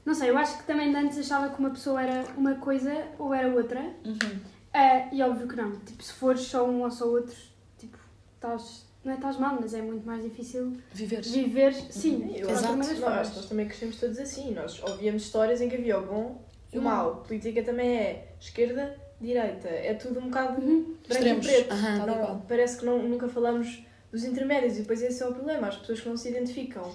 Não 0.06 0.14
sei, 0.14 0.30
eu 0.30 0.38
acho 0.38 0.58
que 0.58 0.64
também 0.64 0.90
de 0.90 0.96
antes 0.96 1.18
achava 1.18 1.52
que 1.52 1.58
uma 1.58 1.70
pessoa 1.70 2.00
era 2.00 2.24
uma 2.36 2.54
coisa 2.54 3.06
ou 3.18 3.34
era 3.34 3.48
outra. 3.48 3.80
uhum. 4.04 4.38
Ah, 4.72 5.08
e 5.12 5.22
óbvio 5.22 5.48
que 5.48 5.56
não. 5.56 5.72
Tipo, 5.80 6.02
se 6.02 6.12
fores 6.12 6.40
só 6.42 6.66
um 6.68 6.82
ou 6.82 6.90
só 6.90 7.06
outro, 7.06 7.34
tipo, 7.78 7.98
estás. 8.36 8.86
Não 9.04 9.12
é 9.12 9.16
estás 9.16 9.36
mal, 9.38 9.56
mas 9.60 9.72
é 9.74 9.80
muito 9.82 10.04
mais 10.06 10.22
difícil 10.22 10.76
viveres. 10.92 11.30
viver. 11.30 11.72
Sim, 11.74 12.34
Eu 12.36 12.50
acho, 12.50 12.66
que 12.68 13.00
nós 13.00 13.46
também 13.48 13.66
crescemos 13.66 13.96
todos 14.00 14.18
assim. 14.18 14.52
Nós 14.52 14.82
ouvíamos 14.82 15.22
histórias 15.22 15.60
em 15.60 15.68
que 15.68 15.76
havia 15.76 15.98
o 15.98 16.04
bom 16.06 16.42
e 16.72 16.76
o 16.78 16.80
Hum. 16.80 16.84
mau. 16.84 17.16
Política 17.26 17.62
também 17.62 17.96
é 17.96 18.28
esquerda, 18.40 18.96
direita. 19.20 19.68
É 19.68 19.94
tudo 19.94 20.18
um 20.20 20.24
bocado 20.24 20.60
Uhum. 20.60 20.82
branco 20.82 20.98
Extremos. 21.08 21.46
e 21.46 21.48
preto. 21.48 21.74
E 21.74 22.06
Não, 22.06 22.40
parece 22.42 22.78
que 22.78 22.84
não, 22.84 23.02
nunca 23.02 23.28
falamos 23.28 23.82
dos 24.12 24.24
intermédios 24.24 24.76
e 24.76 24.80
depois 24.80 25.00
esse 25.02 25.22
é 25.22 25.26
o 25.26 25.32
problema. 25.32 25.68
As 25.68 25.76
pessoas 25.76 26.00
que 26.00 26.08
não 26.08 26.16
se 26.16 26.28
identificam 26.28 26.92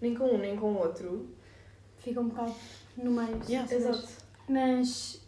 nem 0.00 0.14
com 0.14 0.24
um 0.26 0.38
nem 0.38 0.54
com 0.56 0.72
o 0.72 0.78
outro. 0.78 1.28
Fica 2.04 2.20
um 2.20 2.28
bocado 2.28 2.54
no 2.96 3.10
meio. 3.10 3.40
Yeah. 3.48 3.74
Exato. 3.74 4.06
Mas, 4.48 5.20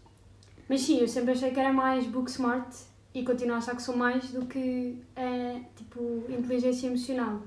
mas 0.69 0.81
sim, 0.83 0.99
eu 1.01 1.09
sempre 1.09 1.33
achei 1.33 1.51
que 1.51 1.59
era 1.59 1.73
mais 1.73 2.05
book 2.07 2.31
smart 2.31 2.69
e 3.15 3.25
continuo 3.25 3.55
a 3.55 3.59
achar 3.59 3.75
que 3.75 3.83
sou 3.83 3.97
mais 3.97 4.31
do 4.31 4.45
que 4.47 5.03
eh, 5.17 5.61
tipo 5.75 6.25
inteligência 6.29 6.87
emocional. 6.89 7.41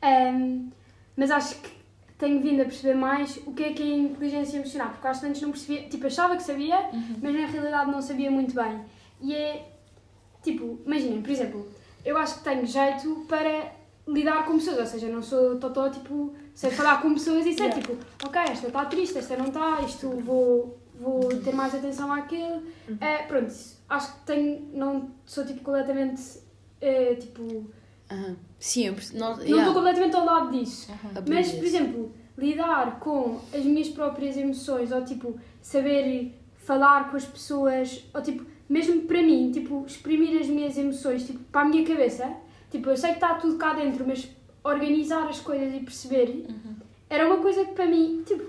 Ahm, 0.00 0.70
mas 1.16 1.30
acho 1.32 1.56
que 1.56 1.70
tenho 2.16 2.40
vindo 2.40 2.62
a 2.62 2.64
perceber 2.64 2.94
mais 2.94 3.36
o 3.46 3.52
que 3.52 3.64
é 3.64 3.72
que 3.72 3.82
é 3.82 3.96
inteligência 3.96 4.56
emocional, 4.58 4.90
porque 4.90 5.06
acho 5.08 5.20
que 5.20 5.26
antes 5.26 5.42
não 5.42 5.50
percebia, 5.50 5.88
tipo, 5.88 6.06
achava 6.06 6.36
que 6.36 6.42
sabia, 6.42 6.78
Uhum. 6.92 7.16
mas 7.22 7.34
na 7.34 7.46
realidade 7.46 7.90
não 7.90 8.00
sabia 8.02 8.30
muito 8.30 8.54
bem. 8.54 8.80
E 9.20 9.34
é 9.34 9.68
tipo, 10.42 10.78
imaginem, 10.86 11.20
por 11.20 11.30
exemplo, 11.30 11.68
eu 12.04 12.16
acho 12.16 12.38
que 12.38 12.44
tenho 12.44 12.64
jeito 12.64 13.24
para 13.28 13.72
lidar 14.06 14.44
com 14.46 14.54
pessoas, 14.54 14.78
ou 14.78 14.86
seja, 14.86 15.08
não 15.08 15.22
sou 15.22 15.58
totó, 15.58 15.90
tipo, 15.90 16.32
sei 16.58 16.72
falar 16.72 17.00
com 17.00 17.14
pessoas 17.14 17.46
e 17.46 17.52
sei, 17.54 17.66
Yeah. 17.66 17.80
tipo, 17.80 17.96
ok, 18.26 18.40
esta 18.50 18.66
está 18.66 18.84
triste, 18.86 19.16
esta 19.18 19.36
não 19.36 19.46
está, 19.46 19.80
isto 19.82 20.10
vou, 20.24 20.76
vou 21.00 21.28
ter 21.44 21.54
mais 21.54 21.72
atenção 21.72 22.12
àquilo. 22.12 22.64
Eh, 23.00 23.22
pronto, 23.28 23.54
acho 23.88 24.12
que 24.14 24.18
tenho, 24.26 24.68
não 24.72 25.08
sou 25.24 25.46
tipo 25.46 25.60
completamente, 25.62 26.20
eh, 26.80 27.14
tipo, 27.14 27.64
Aham. 28.10 28.36
Sim, 28.58 28.90
não 29.14 29.40
yeah, 29.40 29.58
estou 29.58 29.74
completamente 29.74 30.16
ao 30.16 30.24
lado 30.24 30.50
disso. 30.50 30.90
aprendi 31.14 31.30
Mas, 31.32 31.52
por 31.52 31.64
exemplo, 31.64 32.12
lidar 32.36 32.98
com 32.98 33.40
as 33.54 33.64
minhas 33.64 33.88
próprias 33.88 34.36
emoções, 34.36 34.90
ou 34.90 35.04
tipo, 35.04 35.38
saber 35.60 36.34
falar 36.56 37.08
com 37.08 37.16
as 37.16 37.24
pessoas, 37.24 38.04
ou 38.12 38.20
tipo, 38.20 38.44
mesmo 38.68 39.02
para 39.02 39.22
mim, 39.22 39.52
tipo, 39.52 39.84
exprimir 39.86 40.40
as 40.40 40.48
minhas 40.48 40.76
emoções, 40.76 41.24
tipo, 41.24 41.38
para 41.52 41.60
a 41.60 41.64
minha 41.66 41.86
cabeça, 41.86 42.28
tipo, 42.68 42.90
eu 42.90 42.96
sei 42.96 43.10
que 43.10 43.16
está 43.16 43.34
tudo 43.34 43.56
cá 43.58 43.74
dentro, 43.74 44.04
mas 44.04 44.28
organizar 44.64 45.26
as 45.28 45.40
coisas 45.40 45.74
e 45.74 45.80
perceber, 45.80 46.46
era 47.08 47.26
uma 47.26 47.38
coisa 47.38 47.64
que 47.64 47.72
para 47.72 47.86
mim, 47.86 48.22
tipo, 48.26 48.44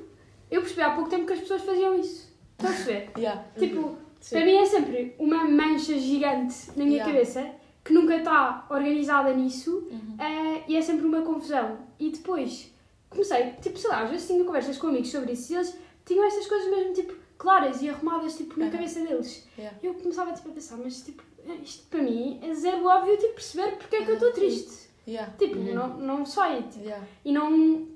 eu 0.51 0.61
percebi 0.61 0.81
há 0.81 0.91
pouco 0.91 1.09
tempo 1.09 1.25
que 1.25 1.33
as 1.33 1.39
pessoas 1.39 1.61
faziam 1.63 1.95
isso. 1.99 2.29
Estão 2.57 2.69
a 2.69 2.73
perceber? 2.73 3.09
Yeah. 3.17 3.43
Tipo, 3.57 3.97
Sim. 4.19 4.35
para 4.35 4.45
mim 4.45 4.55
é 4.55 4.65
sempre 4.65 5.15
uma 5.19 5.43
mancha 5.45 5.97
gigante 5.97 6.55
na 6.75 6.83
minha 6.83 6.97
Yeah. 6.97 7.11
cabeça 7.13 7.51
que 7.83 7.93
nunca 7.93 8.17
está 8.17 8.65
organizada 8.69 9.33
nisso 9.33 9.87
Uhum. 9.89 10.15
eh, 10.19 10.63
e 10.67 10.75
é 10.75 10.81
sempre 10.81 11.05
uma 11.05 11.21
confusão. 11.21 11.77
E 11.99 12.09
depois 12.11 12.71
comecei, 13.09 13.53
tipo, 13.61 13.77
sei 13.79 13.89
lá, 13.89 14.03
às 14.03 14.09
vezes 14.09 14.27
tinha 14.27 14.43
conversas 14.43 14.77
com 14.77 14.87
amigos 14.87 15.09
sobre 15.09 15.31
isso 15.33 15.53
e 15.53 15.55
eles 15.55 15.75
tinham 16.05 16.25
estas 16.25 16.45
coisas 16.47 16.69
mesmo, 16.69 16.93
tipo, 16.93 17.13
claras 17.37 17.81
e 17.81 17.89
arrumadas, 17.89 18.35
tipo, 18.35 18.59
na 18.59 18.65
Uhum. 18.65 18.71
cabeça 18.71 18.99
deles. 19.01 19.47
Yeah. 19.57 19.77
E 19.81 19.85
eu 19.87 19.93
começava, 19.93 20.33
tipo, 20.33 20.49
a 20.49 20.51
pensar, 20.51 20.77
mas, 20.77 21.01
tipo, 21.01 21.23
isto 21.63 21.87
para 21.87 22.01
mim 22.01 22.39
é 22.43 22.53
zero 22.53 22.85
óbvio, 22.85 23.15
tipo, 23.17 23.33
perceber 23.35 23.77
porque 23.77 23.95
é 23.95 24.03
que 24.05 24.11
eu 24.11 24.15
estou 24.15 24.31
triste. 24.33 24.88
Yeah. 25.09 25.33
Tipo, 25.37 25.57
Uhum. 25.57 25.73
não, 25.73 25.97
não 25.97 26.25
sei, 26.25 26.63
tipo, 26.63 26.83
Yeah. 26.85 27.05
e 27.25 27.31
não. 27.31 27.87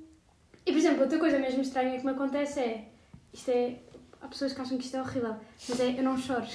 E 0.66 0.72
por 0.72 0.78
exemplo, 0.78 1.02
outra 1.02 1.20
coisa 1.20 1.38
mesmo 1.40 1.62
estranha 1.62 1.98
que 1.98 2.06
me 2.06 2.12
acontece 2.12 2.60
é. 2.60 2.88
Isto 3.34 3.52
é. 3.52 3.80
Há 4.22 4.28
pessoas 4.28 4.54
que 4.54 4.62
acham 4.62 4.78
que 4.78 4.86
isto 4.86 4.96
é 4.98 5.02
horrível, 5.02 5.36
mas 5.68 5.80
é 5.80 6.00
eu 6.00 6.04
não 6.04 6.18
choro. 6.18 6.46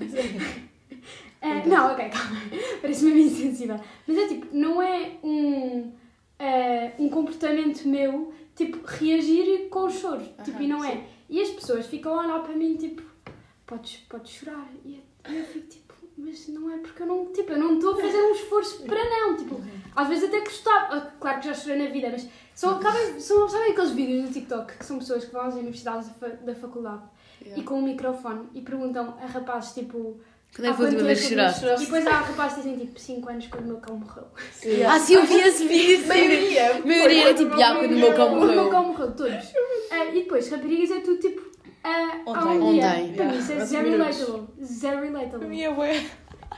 É, 1.40 1.64
não, 1.66 1.92
ok, 1.92 2.08
calma. 2.08 2.40
Parece-me 2.82 3.12
mesmo 3.14 3.30
insensível. 3.36 3.78
Mas 4.06 4.16
é 4.18 4.26
tipo, 4.26 4.46
não 4.52 4.82
é 4.82 5.12
um, 5.22 5.92
é, 6.38 6.92
um 6.98 7.08
comportamento 7.08 7.86
meu, 7.86 8.34
tipo, 8.56 8.84
reagir 8.84 9.68
com 9.68 9.84
o 9.84 9.90
choro. 9.90 10.26
tipo, 10.44 10.60
e 10.60 10.66
não 10.66 10.82
é. 10.84 11.04
E 11.28 11.40
as 11.40 11.50
pessoas 11.50 11.86
ficam 11.86 12.18
a 12.18 12.24
olhar 12.24 12.42
para 12.42 12.54
mim, 12.56 12.74
tipo, 12.76 13.02
podes, 13.66 13.98
podes 14.08 14.32
chorar. 14.32 14.66
E 14.84 15.00
eu 15.26 15.44
fico 15.44 15.68
tipo, 15.68 15.87
mas 16.18 16.48
não 16.48 16.70
é 16.70 16.78
porque 16.78 17.02
eu 17.02 17.06
não, 17.06 17.26
tipo, 17.32 17.52
eu 17.52 17.58
não 17.58 17.74
estou 17.74 17.92
a 17.92 17.96
fazer 17.96 18.18
um 18.22 18.32
esforço 18.32 18.82
para 18.82 19.02
não. 19.04 19.36
Tipo, 19.36 19.60
às 19.94 20.08
vezes 20.08 20.24
até 20.28 20.40
gostava. 20.40 20.96
ah, 20.96 21.00
Claro 21.20 21.40
que 21.40 21.46
já 21.46 21.54
chorei 21.54 21.78
na 21.86 21.90
vida, 21.90 22.08
mas 22.10 22.28
são, 22.54 22.74
acabem, 22.76 23.18
são, 23.20 23.48
sabem 23.48 23.70
aqueles 23.72 23.90
vídeos 23.92 24.24
do 24.28 24.32
TikTok 24.32 24.76
que 24.78 24.84
são 24.84 24.98
pessoas 24.98 25.24
que 25.24 25.32
vão 25.32 25.42
às 25.42 25.54
universidades 25.54 26.08
da, 26.08 26.14
fa- 26.14 26.36
da 26.44 26.54
faculdade 26.54 27.02
Yeah. 27.40 27.62
e 27.62 27.64
com 27.64 27.76
um 27.78 27.82
microfone 27.82 28.48
e 28.52 28.60
perguntam 28.60 29.14
a 29.22 29.26
rapazes 29.26 29.72
tipo. 29.72 30.18
Quando 30.56 30.64
é 30.66 30.68
há 30.68 30.72
que 30.72 30.76
foi 30.78 30.86
a 30.86 30.88
quanto 30.88 30.92
última 30.94 31.06
vez 31.06 31.20
que 31.20 31.28
choraste? 31.28 31.64
E 31.66 31.78
depois 31.84 32.06
há 32.08 32.10
rapazes 32.18 32.54
que 32.56 32.62
dizem 32.68 32.86
tipo 32.86 32.98
5 32.98 33.28
anos 33.30 33.46
quando 33.46 33.64
o 33.64 33.68
meu 33.68 33.76
cão 33.76 33.96
morreu. 33.96 34.24
Sim. 34.52 34.82
Ah, 34.82 34.98
sim, 34.98 35.14
eu 35.14 35.24
vi 35.24 35.34
esse 35.38 35.68
vídeo. 35.68 36.04
Maioria. 36.08 36.72
A 36.72 36.80
maioria 36.84 37.22
era 37.28 37.34
tipo, 37.34 37.54
ah, 37.54 37.76
quando 37.76 37.92
o 37.92 37.96
meu 37.96 38.12
cão 38.16 38.26
O 38.32 38.40
meu 38.40 38.46
morreu. 38.56 38.70
cão 38.70 38.84
morreu, 38.88 39.12
todos. 39.14 39.52
Ah, 39.92 40.04
e 40.06 40.12
depois, 40.22 40.48
raparigas 40.50 40.90
é 40.90 41.00
tudo 41.00 41.18
tipo. 41.20 41.47
Há 41.84 42.22
Ontem. 42.26 42.60
um 42.60 42.72
dia. 42.72 42.86
Ontem. 42.88 43.12
Para 43.14 43.24
mim, 43.26 43.38
isso 43.38 43.52
é 43.52 43.54
Yeah. 43.54 43.66
zero 43.66 43.90
relatable. 43.90 44.48
Zero 44.64 44.96
Para 44.98 45.06
relatable. 45.06 45.48
mim 45.48 45.60
é 45.62 45.72
bué. 45.74 46.06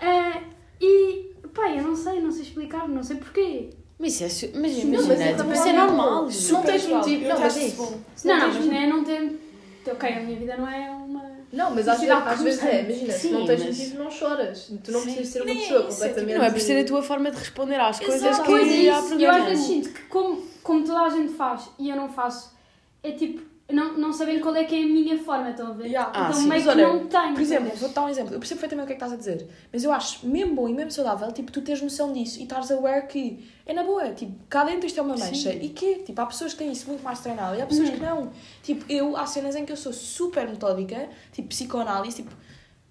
Ah, 0.01 0.41
e, 0.81 1.31
pá, 1.55 1.71
eu 1.71 1.83
não 1.83 1.95
sei, 1.97 2.21
não 2.21 2.31
sei 2.31 2.43
explicar, 2.43 2.89
não 2.89 3.03
sei 3.03 3.17
porquê. 3.17 3.71
Mas 3.99 4.15
isso 4.15 4.25
é, 4.25 4.29
su- 4.31 4.47
mas 4.59 4.73
não, 4.73 4.81
imagina, 4.85 5.03
mas 5.09 5.21
é 5.21 5.35
tipo, 5.35 5.53
é 5.53 5.73
normal. 5.75 6.31
Se 6.31 6.53
não 6.53 6.63
tens 6.63 6.87
motivo, 6.87 7.29
não, 7.29 7.39
mas 7.41 7.57
é 7.57 7.67
isso 7.67 8.03
Não, 8.25 8.39
mas 8.49 8.65
não 8.65 8.75
é 8.77 8.87
não 8.87 9.05
ter. 9.05 9.41
Ok, 9.87 10.09
a 10.13 10.21
minha 10.21 10.39
vida 10.39 10.57
não 10.57 10.69
é 10.69 10.91
uma. 10.91 11.31
Não, 11.53 11.71
mas 11.75 11.89
às 11.89 12.01
às 12.03 12.43
vezes 12.43 12.63
é, 12.63 12.83
imagina, 12.83 13.13
se 13.13 13.29
não 13.31 13.45
tens 13.45 13.65
mas- 13.65 13.79
motivo 13.79 13.99
não 14.05 14.11
choras. 14.11 14.73
Tu 14.85 14.93
não 14.93 15.01
Sim. 15.01 15.05
precisas 15.07 15.29
ser 15.33 15.43
uma 15.43 15.51
é 15.51 15.55
pessoa 15.55 15.81
tipo, 15.81 15.93
completamente... 15.93 16.39
Não 16.39 16.45
é 16.45 16.51
por 16.51 16.61
ser 16.61 16.81
a 16.81 16.85
tua 16.87 17.03
forma 17.03 17.31
de 17.31 17.37
responder 17.39 17.75
às 17.81 17.99
coisas 17.99 18.23
Exato. 18.23 18.43
que 18.43 18.47
Pois 18.47 18.63
é 18.73 18.91
há 18.91 18.99
isso, 19.01 19.15
eu 19.15 19.31
às 19.31 19.45
vezes 19.47 19.67
sinto 19.67 19.89
que 19.91 20.03
como, 20.05 20.43
como 20.63 20.85
toda 20.85 21.01
a 21.01 21.09
gente 21.11 21.33
faz 21.33 21.69
e 21.77 21.91
eu 21.91 21.97
não 21.97 22.09
faço, 22.09 22.55
é 23.03 23.11
tipo, 23.13 23.43
não, 23.73 23.97
não 23.99 24.13
sabem 24.13 24.41
qual 24.41 24.55
é 24.57 24.65
que 24.65 24.75
é 24.75 24.83
a 24.83 24.87
minha 24.87 25.19
forma, 25.19 25.51
estão 25.51 25.69
a 25.69 25.73
ver? 25.73 25.87
Yeah. 25.87 26.13
Ah, 26.15 26.29
então 26.29 26.41
sim. 26.41 26.49
meio 26.49 26.65
Mas 26.65 26.75
que 26.75 26.81
olha, 26.83 26.89
não 26.89 27.07
tenho. 27.07 27.33
Por 27.35 27.43
exemplo, 27.43 27.77
vou-te 27.77 27.95
dar 27.95 28.03
um 28.03 28.09
exemplo. 28.09 28.35
Eu 28.35 28.39
percebo 28.39 28.61
perfeitamente 28.61 28.85
o 28.85 28.87
que 28.87 28.93
é 28.93 28.97
que 28.97 29.05
estás 29.05 29.13
a 29.13 29.17
dizer. 29.17 29.49
Mas 29.73 29.85
eu 29.85 29.93
acho 29.93 30.27
mesmo 30.27 30.55
bom 30.55 30.69
e 30.69 30.73
mesmo 30.75 30.91
saudável, 30.91 31.31
tipo, 31.33 31.51
tu 31.53 31.61
teres 31.63 31.81
noção 31.83 32.13
disso 32.13 32.39
e 32.41 32.43
estares 32.45 32.71
aware 32.71 33.07
que 33.07 33.49
é 33.67 33.73
na 33.73 33.83
boa. 33.83 34.11
Tipo, 34.13 34.33
cá 34.49 34.65
dentro 34.65 34.87
isto 34.87 34.99
é 34.99 35.03
uma 35.03 35.17
mancha. 35.17 35.53
E 35.53 35.69
que, 35.69 35.97
tipo, 35.97 36.21
há 36.21 36.27
pessoas 36.27 36.53
que 36.53 36.59
têm 36.59 36.73
isso 36.73 36.87
muito 36.89 37.03
mais 37.03 37.21
treinado 37.21 37.57
e 37.57 37.63
há 37.63 37.67
pessoas 37.67 37.89
Uhum. 37.89 37.95
que 37.95 38.01
não. 38.03 38.31
Tipo, 38.63 38.85
eu, 38.93 39.17
há 39.17 39.27
cenas 39.27 39.55
em 39.57 39.65
que 39.65 39.73
eu 39.73 39.77
sou 39.77 39.93
super 39.93 40.49
metódica, 40.49 41.09
tipo, 41.33 41.49
psicoanálise, 41.49 42.23
tipo... 42.23 42.31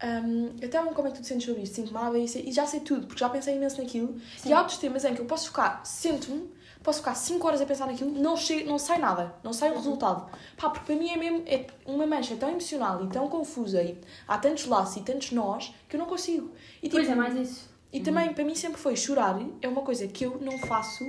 hum, 0.03 0.51
eu 0.61 0.67
até 0.67 0.81
como 0.81 1.07
é 1.07 1.11
que 1.11 1.17
tu 1.17 1.21
te 1.21 1.27
sentes 1.27 1.45
sobre 1.45 1.63
isto, 1.63 1.75
sinto-me 1.75 2.25
e 2.25 2.49
e 2.49 2.51
já 2.51 2.65
sei 2.65 2.79
tudo, 2.79 3.05
porque 3.07 3.19
já 3.19 3.29
pensei 3.29 3.55
imenso 3.55 3.81
naquilo. 3.81 4.15
E 4.45 4.53
há 4.53 4.59
outros 4.59 4.77
temas 4.77 5.03
em 5.05 5.13
que 5.13 5.21
eu 5.21 5.25
posso 5.25 5.47
ficar, 5.47 5.85
sento-me, 5.85 6.49
posso 6.83 6.99
ficar 6.99 7.13
5 7.15 7.45
horas 7.45 7.61
a 7.61 7.65
pensar 7.65 7.85
naquilo, 7.87 8.11
não, 8.11 8.35
chego, 8.37 8.69
não 8.69 8.79
sai 8.79 8.97
nada, 8.99 9.35
não 9.43 9.51
sai 9.53 9.71
um 9.71 9.75
resultado. 9.75 10.29
Pá, 10.57 10.69
porque 10.69 10.85
para 10.85 10.95
mim 10.95 11.09
é 11.09 11.17
mesmo 11.17 11.43
é 11.45 11.67
uma 11.85 12.05
mancha 12.07 12.35
tão 12.37 12.49
emocional 12.49 13.03
e 13.03 13.07
tão 13.09 13.27
confusa 13.27 13.81
e 13.83 13.99
há 14.27 14.37
tantos 14.37 14.65
laços 14.65 14.97
e 14.97 15.01
tantos 15.01 15.31
nós 15.31 15.73
que 15.87 15.95
eu 15.95 15.99
não 15.99 16.07
consigo. 16.07 16.51
E, 16.81 16.87
tipo, 16.87 16.95
Pois 16.95 17.09
é, 17.09 17.15
mais 17.15 17.35
isso. 17.35 17.69
e 17.91 17.99
também 17.99 18.33
para 18.33 18.43
mim 18.43 18.55
sempre 18.55 18.79
foi 18.79 18.95
chorar, 18.95 19.37
é 19.61 19.67
uma 19.67 19.81
coisa 19.81 20.07
que 20.07 20.25
eu 20.25 20.39
não 20.41 20.57
faço, 20.59 21.03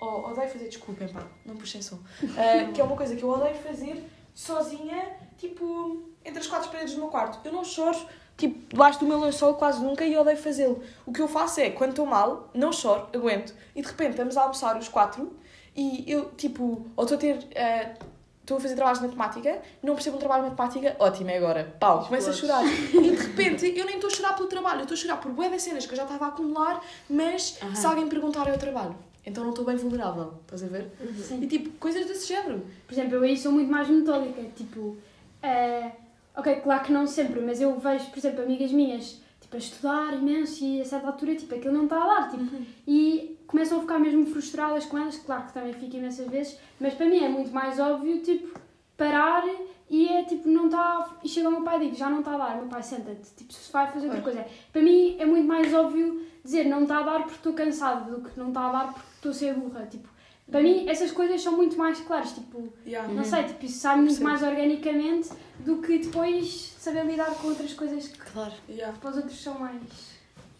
oh, 0.00 0.30
odeio 0.30 0.48
fazer, 0.48 0.68
desculpem 0.68 1.08
pá, 1.08 1.26
não 1.44 1.56
puxem 1.56 1.82
som, 1.82 1.98
Ah, 2.36 2.70
que 2.74 2.80
é 2.80 2.84
uma 2.84 2.96
coisa 2.96 3.16
que 3.16 3.22
eu 3.22 3.28
odeio 3.28 3.56
fazer 3.56 4.04
sozinha, 4.34 5.16
tipo, 5.38 6.08
entre 6.24 6.40
as 6.40 6.46
quatro 6.46 6.70
paredes 6.70 6.94
do 6.94 7.00
meu 7.00 7.08
quarto. 7.08 7.40
Eu 7.44 7.52
não 7.52 7.64
choro 7.64 7.98
tipo, 8.36 8.68
debaixo 8.68 9.00
do 9.00 9.06
meu 9.06 9.20
lençol 9.20 9.54
quase 9.54 9.82
nunca 9.82 10.04
e 10.04 10.16
odeio 10.16 10.36
fazê-lo. 10.36 10.82
O 11.06 11.12
que 11.12 11.20
eu 11.22 11.28
faço 11.28 11.60
é, 11.60 11.70
quando 11.70 11.90
estou 11.90 12.06
mal, 12.06 12.50
não 12.54 12.72
choro, 12.72 13.06
aguento, 13.14 13.54
e 13.74 13.80
de 13.82 13.88
repente 13.88 14.10
estamos 14.10 14.36
a 14.36 14.42
almoçar 14.42 14.76
os 14.78 14.88
quatro 14.88 15.32
e 15.74 16.04
eu, 16.10 16.30
tipo, 16.36 16.86
ou 16.96 17.04
estou 17.04 17.16
a 17.16 17.20
ter. 17.20 17.38
eh, 17.54 17.94
Estou 18.42 18.58
a 18.58 18.60
fazer 18.60 18.76
trabalhos 18.76 19.00
de 19.00 19.06
matemática, 19.06 19.60
não 19.82 19.94
percebo 19.94 20.18
um 20.18 20.20
trabalho 20.20 20.44
de 20.44 20.50
matemática, 20.50 20.94
ótimo, 21.00 21.30
é 21.30 21.36
agora. 21.36 21.74
Pau, 21.80 22.06
começo 22.06 22.30
a 22.30 22.32
chorar. 22.32 22.62
E 22.64 23.10
de 23.10 23.16
repente 23.16 23.76
eu 23.76 23.84
nem 23.84 23.96
estou 23.96 24.08
a 24.08 24.14
chorar 24.14 24.34
pelo 24.36 24.48
trabalho, 24.48 24.76
eu 24.78 24.82
estou 24.82 24.94
a 24.94 24.98
chorar 24.98 25.16
por 25.16 25.32
bué 25.32 25.48
das 25.50 25.62
cenas 25.62 25.84
que 25.84 25.92
eu 25.92 25.96
já 25.96 26.04
estava 26.04 26.26
a 26.26 26.28
acumular, 26.28 26.80
mas 27.10 27.58
Aham. 27.60 27.74
se 27.74 27.84
alguém 27.84 28.06
perguntar 28.08 28.46
é 28.46 28.54
o 28.54 28.56
trabalho. 28.56 28.94
Então 29.26 29.42
não 29.42 29.50
estou 29.50 29.64
bem 29.64 29.74
vulnerável, 29.74 30.34
estás 30.42 30.62
a 30.62 30.66
ver? 30.68 30.86
Sim. 31.26 31.40
E 31.42 31.48
tipo, 31.48 31.70
coisas 31.80 32.06
desse 32.06 32.28
género. 32.28 32.64
Por 32.86 32.94
exemplo, 32.94 33.16
eu 33.16 33.22
aí 33.24 33.36
sou 33.36 33.50
muito 33.50 33.68
mais 33.68 33.88
metódica. 33.88 34.40
Tipo, 34.54 34.96
eh, 35.42 35.90
ok, 36.36 36.56
claro 36.56 36.84
que 36.84 36.92
não 36.92 37.06
sempre, 37.06 37.40
mas 37.40 37.60
eu 37.60 37.78
vejo, 37.78 38.06
por 38.06 38.18
exemplo, 38.18 38.42
amigas 38.42 38.70
minhas 38.72 39.20
tipo, 39.40 39.56
a 39.56 39.58
estudar 39.58 40.14
imenso 40.14 40.64
e 40.64 40.80
a 40.80 40.84
certa 40.84 41.06
altura 41.06 41.34
tipo, 41.34 41.54
aquilo 41.54 41.74
não 41.74 41.84
está 41.84 42.02
a 42.02 42.06
dar. 42.06 42.30
Tipo, 42.30 42.44
E 42.86 43.38
começam 43.46 43.78
a 43.78 43.80
ficar 43.80 43.98
mesmo 43.98 44.26
frustradas 44.26 44.84
com 44.86 44.98
elas, 44.98 45.16
claro 45.16 45.44
que 45.44 45.52
também 45.52 45.72
fico 45.72 45.96
imensas 45.96 46.28
vezes, 46.28 46.58
mas 46.80 46.94
para 46.94 47.06
mim 47.06 47.18
é 47.18 47.28
muito 47.28 47.50
mais 47.52 47.78
óbvio 47.78 48.20
tipo, 48.20 48.58
parar 48.96 49.44
e 49.88 50.08
é 50.08 50.24
tipo, 50.24 50.48
não 50.48 50.66
está. 50.66 51.10
E 51.22 51.28
chega 51.28 51.48
o 51.48 51.52
meu 51.52 51.62
pai 51.62 51.76
e 51.76 51.80
digo, 51.84 51.96
já 51.96 52.10
não 52.10 52.18
está 52.18 52.34
a 52.34 52.38
dar, 52.38 52.56
meu 52.56 52.66
pai, 52.66 52.82
senta-te, 52.82 53.34
tipo, 53.36 53.52
se 53.52 53.72
vai 53.72 53.90
fazer 53.90 54.06
outra 54.06 54.22
coisa. 54.22 54.44
Para 54.72 54.82
mim 54.82 55.16
é 55.18 55.24
muito 55.24 55.46
mais 55.46 55.72
óbvio 55.72 56.26
dizer 56.44 56.64
não 56.64 56.82
está 56.82 56.98
a 56.98 57.02
dar 57.02 57.18
porque 57.20 57.36
estou 57.36 57.52
cansada 57.52 58.10
do 58.10 58.28
que 58.28 58.38
não 58.38 58.48
está 58.48 58.68
a 58.68 58.72
dar 58.72 58.92
porque 58.92 59.08
estou 59.16 59.30
a 59.30 59.34
ser 59.34 59.54
burra. 59.54 59.86
Tipo, 59.86 60.08
para 60.50 60.62
mim 60.62 60.88
essas 60.88 61.10
coisas 61.12 61.42
são 61.42 61.56
muito 61.56 61.76
mais 61.76 61.98
claras, 62.00 62.32
tipo, 62.32 62.72
Yeah. 62.86 63.12
não 63.12 63.24
sei, 63.24 63.44
tipo, 63.44 63.64
isso 63.66 63.80
sai 63.80 63.96
muito 63.96 64.22
mais 64.22 64.42
organicamente 64.42 65.30
do 65.60 65.82
que 65.82 65.98
depois 65.98 66.74
saber 66.78 67.04
lidar 67.04 67.30
com 67.34 67.48
outras 67.48 67.72
coisas 67.72 68.08
que 68.08 68.18
Claro. 68.18 68.52
Yeah. 68.68 68.96
para 68.98 69.10
os 69.10 69.16
outros 69.16 69.42
são 69.42 69.58
mais. 69.58 69.82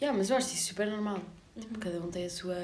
Yeah, 0.00 0.16
mas 0.16 0.28
eu 0.30 0.36
acho 0.36 0.54
isso 0.54 0.68
super 0.68 0.88
normal. 0.90 1.20
Tipo, 1.58 1.78
cada 1.78 1.98
um 2.00 2.10
tem 2.10 2.26
a 2.26 2.30
sua. 2.30 2.56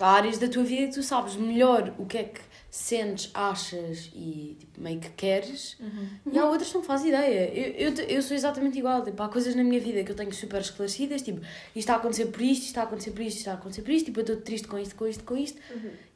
Há 0.00 0.12
áreas 0.12 0.38
da 0.38 0.46
tua 0.46 0.62
vida 0.62 0.86
que 0.88 0.94
tu 0.94 1.02
sabes 1.02 1.34
melhor 1.34 1.92
o 1.98 2.06
que 2.06 2.18
é 2.18 2.24
que 2.24 2.40
sentes, 2.70 3.30
achas 3.32 4.10
e 4.14 4.56
tipo, 4.58 4.80
meio 4.80 5.00
que 5.00 5.08
queres. 5.10 5.76
E 6.30 6.38
há 6.38 6.44
outras 6.46 6.68
que 6.68 6.74
não 6.74 6.82
fazes 6.82 7.06
ideia. 7.06 7.50
Eu, 7.52 7.90
eu, 7.90 8.04
eu 8.04 8.22
sou 8.22 8.36
exatamente 8.36 8.78
igual. 8.78 9.02
Tipo, 9.04 9.22
há 9.22 9.28
coisas 9.28 9.54
na 9.54 9.64
minha 9.64 9.80
vida 9.80 10.04
que 10.04 10.10
eu 10.12 10.16
tenho 10.16 10.32
super 10.32 10.60
esclarecidas. 10.60 11.22
Tipo, 11.22 11.40
isto 11.40 11.76
está 11.76 11.94
a 11.94 11.96
acontecer 11.96 12.26
por 12.26 12.42
isto, 12.42 12.60
isto 12.62 12.66
está 12.68 12.82
a 12.82 12.84
acontecer 12.84 13.10
por 13.12 13.20
isto, 13.22 13.28
isto 13.30 13.38
está 13.38 13.52
a 13.52 13.54
acontecer 13.54 13.82
por 13.82 13.90
isto. 13.90 14.04
Tipo, 14.06 14.20
eu 14.20 14.22
estou 14.22 14.36
triste 14.36 14.68
com 14.68 14.78
isto, 14.78 14.94
com 14.94 15.06
isto, 15.06 15.24
com 15.24 15.36
isto. 15.36 15.60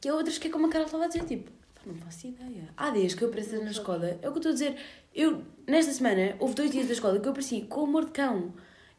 E 0.05 0.09
há 0.09 0.15
outras 0.15 0.39
que 0.39 0.49
é 0.49 0.51
como 0.51 0.67
a 0.67 0.69
Carol 0.69 0.87
estava 0.87 1.05
a 1.05 1.09
dizer. 1.09 1.25
Tipo, 1.25 1.51
não 1.87 1.95
faço 1.97 2.27
ideia. 2.27 2.69
Há 2.77 2.91
dias 2.91 3.15
que 3.15 3.23
eu 3.25 3.29
apareço 3.29 3.57
na 3.63 3.71
escola. 3.71 4.19
É 4.21 4.29
o 4.29 4.33
que 4.33 4.39
eu 4.39 4.51
estou 4.51 4.51
a 4.51 4.53
dizer. 4.53 4.77
Eu, 5.15 5.43
nesta 5.67 5.93
semana, 5.93 6.37
houve 6.39 6.55
dois 6.55 6.71
dias 6.71 6.87
da 6.87 6.93
escola 6.93 7.19
que 7.19 7.27
eu 7.27 7.31
apareci 7.31 7.63
com 7.63 7.85
humor 7.85 8.05
de 8.05 8.13
cão. 8.13 8.53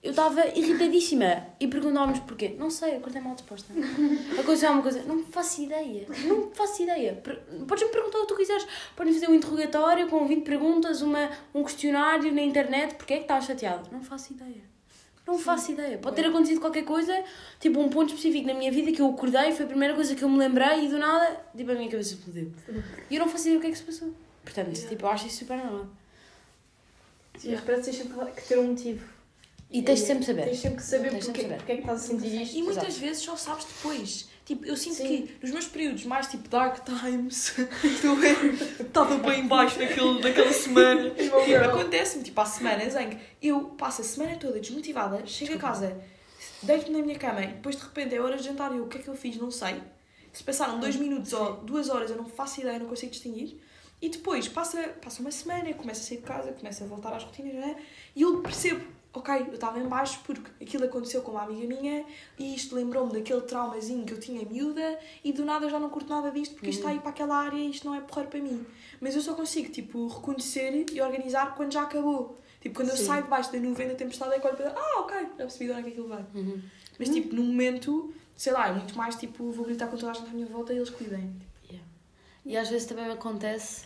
Eu 0.03 0.09
estava 0.09 0.45
irritadíssima 0.47 1.47
e 1.61 1.65
perguntámos 1.65 2.19
porquê. 2.19 2.55
Não 2.59 2.69
sei, 2.69 2.97
acordei 2.97 3.21
mal 3.21 3.35
disposta. 3.35 3.71
Aconteceu 4.37 4.67
alguma 4.67 4.83
coisa, 4.83 5.01
não 5.03 5.23
faço 5.23 5.61
ideia. 5.61 6.05
Não 6.25 6.51
faço 6.51 6.83
ideia. 6.83 7.23
Podes-me 7.65 7.89
perguntar 7.89 8.17
o 8.17 8.21
que 8.23 8.27
tu 8.27 8.35
quiseres. 8.35 8.67
Podem 8.97 9.13
fazer 9.13 9.29
um 9.29 9.35
interrogatório 9.35 10.09
com 10.09 10.27
20 10.27 10.43
perguntas, 10.43 11.01
uma, 11.01 11.31
um 11.55 11.63
questionário 11.63 12.33
na 12.33 12.41
internet. 12.41 12.95
Porquê 12.95 13.13
é 13.13 13.17
que 13.17 13.23
estás 13.23 13.45
chateado? 13.45 13.89
Não 13.93 14.03
faço 14.03 14.33
ideia. 14.33 14.73
Não 15.25 15.39
faço 15.39 15.71
ideia. 15.71 15.97
Pode 15.97 16.17
ter 16.17 16.25
acontecido 16.25 16.59
qualquer 16.59 16.83
coisa, 16.83 17.23
tipo 17.57 17.79
um 17.79 17.87
ponto 17.87 18.09
específico 18.09 18.45
na 18.45 18.53
minha 18.53 18.73
vida 18.73 18.91
que 18.91 19.01
eu 19.01 19.09
acordei, 19.09 19.53
foi 19.53 19.63
a 19.63 19.69
primeira 19.69 19.93
coisa 19.93 20.13
que 20.15 20.21
eu 20.21 20.27
me 20.27 20.37
lembrei 20.37 20.85
e 20.85 20.89
do 20.89 20.97
nada, 20.97 21.45
tipo, 21.55 21.71
a 21.71 21.75
minha 21.75 21.89
cabeça 21.89 22.15
explodiu. 22.15 22.51
E 23.09 23.15
eu 23.15 23.21
não 23.21 23.29
faço 23.29 23.45
ideia 23.45 23.57
o 23.57 23.61
que 23.61 23.67
é 23.67 23.71
que 23.71 23.77
se 23.77 23.83
passou. 23.85 24.13
Portanto, 24.43 24.73
tipo, 24.73 25.05
eu 25.05 25.09
acho 25.09 25.27
isso 25.27 25.37
super 25.37 25.57
normal. 25.57 25.87
Mas 27.33 27.61
parece 27.61 27.89
que 27.89 27.97
tens 27.97 28.09
sempre 28.09 28.31
que 28.33 28.47
ter 28.49 28.59
um 28.59 28.67
motivo. 28.67 29.22
E 29.73 29.81
tens 29.81 30.01
de 30.01 30.05
sempre 30.05 30.23
saber. 30.23 30.43
Tens 30.45 30.59
sempre 30.59 30.77
que 30.77 30.83
saber 30.83 31.09
Tens 31.09 31.25
sempre 31.25 31.41
porque, 31.41 31.41
saber. 31.41 31.57
porque 31.57 31.71
é 31.71 31.75
que 31.75 31.81
estás 31.81 32.03
a 32.03 32.07
sentir 32.07 32.41
isto. 32.41 32.55
E 32.55 32.61
muitas 32.61 32.83
Exato. 32.83 32.99
vezes 33.01 33.23
só 33.23 33.35
sabes 33.35 33.65
depois. 33.65 34.29
Tipo, 34.45 34.65
eu 34.65 34.77
sinto 34.77 34.95
Sim. 34.97 35.07
que 35.07 35.37
nos 35.41 35.51
meus 35.51 35.65
períodos 35.67 36.05
mais 36.05 36.27
tipo 36.27 36.47
dark 36.49 36.83
times, 36.85 37.57
estou 37.83 38.11
a 38.11 38.15
ver, 38.15 38.35
estava 38.81 39.17
bem 39.17 39.39
em 39.39 39.47
baixo 39.47 39.79
naquele, 39.79 40.19
naquela 40.21 40.51
semana. 40.51 41.09
Tipo, 41.15 41.37
Acontece-me, 41.37 42.23
tipo, 42.23 42.39
há 42.41 42.45
semanas 42.45 42.93
em 42.95 43.09
que 43.11 43.17
eu 43.41 43.61
passo 43.77 44.01
a 44.01 44.03
semana 44.03 44.35
toda 44.35 44.59
desmotivada, 44.59 45.25
chego 45.25 45.53
a 45.53 45.57
casa, 45.57 45.97
deito-me 46.61 46.97
na 46.97 47.05
minha 47.05 47.17
cama 47.17 47.41
e 47.41 47.47
depois 47.47 47.77
de 47.77 47.83
repente 47.83 48.13
é 48.15 48.19
hora 48.21 48.35
de 48.35 48.43
jantar 48.43 48.73
e 48.73 48.77
eu 48.77 48.83
o 48.83 48.87
que 48.87 48.97
é 48.97 49.01
que 49.01 49.07
eu 49.07 49.15
fiz? 49.15 49.37
Não 49.37 49.49
sei. 49.49 49.81
Se 50.33 50.43
passaram 50.43 50.77
dois 50.77 50.97
minutos 50.97 51.31
ou 51.31 51.53
duas 51.57 51.89
horas 51.89 52.11
eu 52.11 52.17
não 52.17 52.25
faço 52.25 52.59
ideia, 52.59 52.77
não 52.77 52.87
consigo 52.87 53.11
distinguir. 53.13 53.57
E 54.01 54.09
depois 54.09 54.49
passa, 54.49 54.89
passa 55.01 55.21
uma 55.21 55.31
semana, 55.31 55.69
eu 55.69 55.75
começo 55.75 56.01
a 56.01 56.03
sair 56.03 56.17
de 56.17 56.23
casa, 56.23 56.51
começo 56.51 56.83
a 56.83 56.87
voltar 56.87 57.13
às 57.15 57.23
rotinas, 57.23 57.53
né? 57.53 57.77
e 58.13 58.23
eu 58.23 58.41
percebo, 58.41 58.85
ok, 59.13 59.45
eu 59.47 59.53
estava 59.53 59.79
em 59.79 59.87
baixo 59.87 60.19
porque 60.25 60.63
aquilo 60.63 60.85
aconteceu 60.85 61.21
com 61.21 61.31
uma 61.31 61.43
amiga 61.43 61.67
minha 61.67 62.03
e 62.37 62.55
isto 62.55 62.75
lembrou-me 62.75 63.13
daquele 63.13 63.41
traumazinho 63.41 64.05
que 64.05 64.13
eu 64.13 64.19
tinha 64.19 64.43
miúda 64.43 64.99
e 65.23 65.31
do 65.31 65.45
nada 65.45 65.65
eu 65.65 65.69
já 65.69 65.79
não 65.79 65.89
curto 65.89 66.09
nada 66.09 66.31
disto 66.31 66.53
porque 66.55 66.71
isto 66.71 66.79
está 66.79 66.89
aí 66.89 66.99
para 66.99 67.11
aquela 67.11 67.37
área 67.37 67.57
e 67.57 67.69
isto 67.69 67.85
não 67.85 67.95
é 67.95 68.01
porreiro 68.01 68.29
para 68.29 68.39
mim. 68.39 68.65
Mas 68.99 69.15
eu 69.15 69.21
só 69.21 69.33
consigo, 69.33 69.71
tipo, 69.71 70.07
reconhecer 70.07 70.85
e 70.91 71.01
organizar 71.01 71.55
quando 71.55 71.71
já 71.71 71.83
acabou. 71.83 72.37
Tipo, 72.59 72.75
quando 72.75 72.89
eu 72.89 72.97
Sim. 72.97 73.05
saio 73.05 73.23
debaixo 73.23 73.51
da 73.51 73.59
nuvem 73.59 73.87
da 73.87 73.95
tempestade 73.95 74.33
é 74.33 74.35
olho 74.35 74.55
para 74.55 74.69
ah, 74.69 75.01
ok, 75.01 75.17
já 75.17 75.35
percebi 75.35 75.65
de 75.65 75.71
onde 75.71 75.79
é 75.79 75.83
que 75.83 75.89
aquilo 75.89 76.07
vai. 76.07 76.25
Uhum. 76.33 76.61
Mas, 76.97 77.09
tipo, 77.09 77.35
no 77.35 77.43
momento, 77.43 78.13
sei 78.35 78.53
lá, 78.53 78.69
é 78.69 78.71
muito 78.71 78.95
mais, 78.97 79.15
tipo, 79.15 79.51
vou 79.51 79.65
gritar 79.65 79.87
com 79.87 79.97
toda 79.97 80.11
a 80.11 80.13
gente 80.15 80.29
à 80.29 80.33
minha 80.33 80.47
volta 80.47 80.73
e 80.73 80.77
eles 80.77 80.89
cuidem. 80.89 81.33
E 82.45 82.57
às 82.57 82.69
vezes 82.69 82.85
também 82.87 83.05
me 83.05 83.11
acontece 83.11 83.85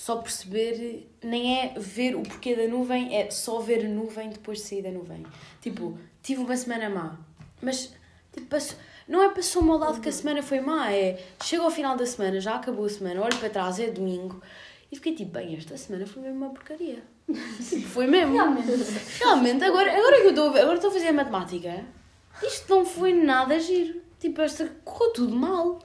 só 0.00 0.16
perceber, 0.16 1.10
nem 1.22 1.58
é 1.60 1.74
ver 1.76 2.14
o 2.14 2.22
porquê 2.22 2.54
da 2.54 2.68
nuvem, 2.68 3.16
é 3.16 3.28
só 3.30 3.58
ver 3.58 3.84
a 3.84 3.88
nuvem 3.88 4.30
depois 4.30 4.58
de 4.58 4.64
sair 4.64 4.82
da 4.82 4.90
nuvem. 4.92 5.26
Tipo, 5.60 5.98
tive 6.22 6.40
uma 6.40 6.56
semana 6.56 6.88
má, 6.88 7.18
mas 7.60 7.92
tipo, 8.32 8.46
passo- 8.46 8.76
não 9.08 9.22
é 9.22 9.28
passou 9.30 9.60
mal 9.60 9.76
lado 9.76 10.00
que 10.00 10.08
a 10.08 10.12
semana 10.12 10.40
foi 10.42 10.60
má, 10.60 10.92
é 10.92 11.20
chego 11.42 11.64
ao 11.64 11.70
final 11.70 11.96
da 11.96 12.06
semana, 12.06 12.40
já 12.40 12.54
acabou 12.54 12.84
a 12.84 12.88
semana, 12.88 13.20
olho 13.20 13.36
para 13.38 13.50
trás, 13.50 13.80
é 13.80 13.90
domingo, 13.90 14.40
e 14.90 14.94
fiquei 14.96 15.14
tipo, 15.16 15.32
bem, 15.32 15.56
esta 15.56 15.76
semana 15.76 16.06
foi 16.06 16.22
mesmo 16.22 16.36
uma 16.38 16.50
porcaria. 16.50 17.02
Tipo, 17.68 17.86
foi 17.88 18.06
mesmo. 18.06 18.34
Realmente. 18.34 18.68
Realmente, 19.18 19.64
agora, 19.64 19.92
agora 19.94 20.16
que 20.20 20.26
eu 20.26 20.30
estou 20.30 20.46
agora 20.48 20.74
estou 20.76 20.90
a 20.90 20.92
fazer 20.94 21.08
a 21.08 21.12
matemática, 21.12 21.84
isto 22.42 22.70
não 22.74 22.86
foi 22.86 23.12
nada 23.12 23.58
giro. 23.58 24.00
Tipo, 24.20 24.40
esta 24.42 24.64
correu 24.84 25.12
tudo 25.12 25.34
mal. 25.36 25.78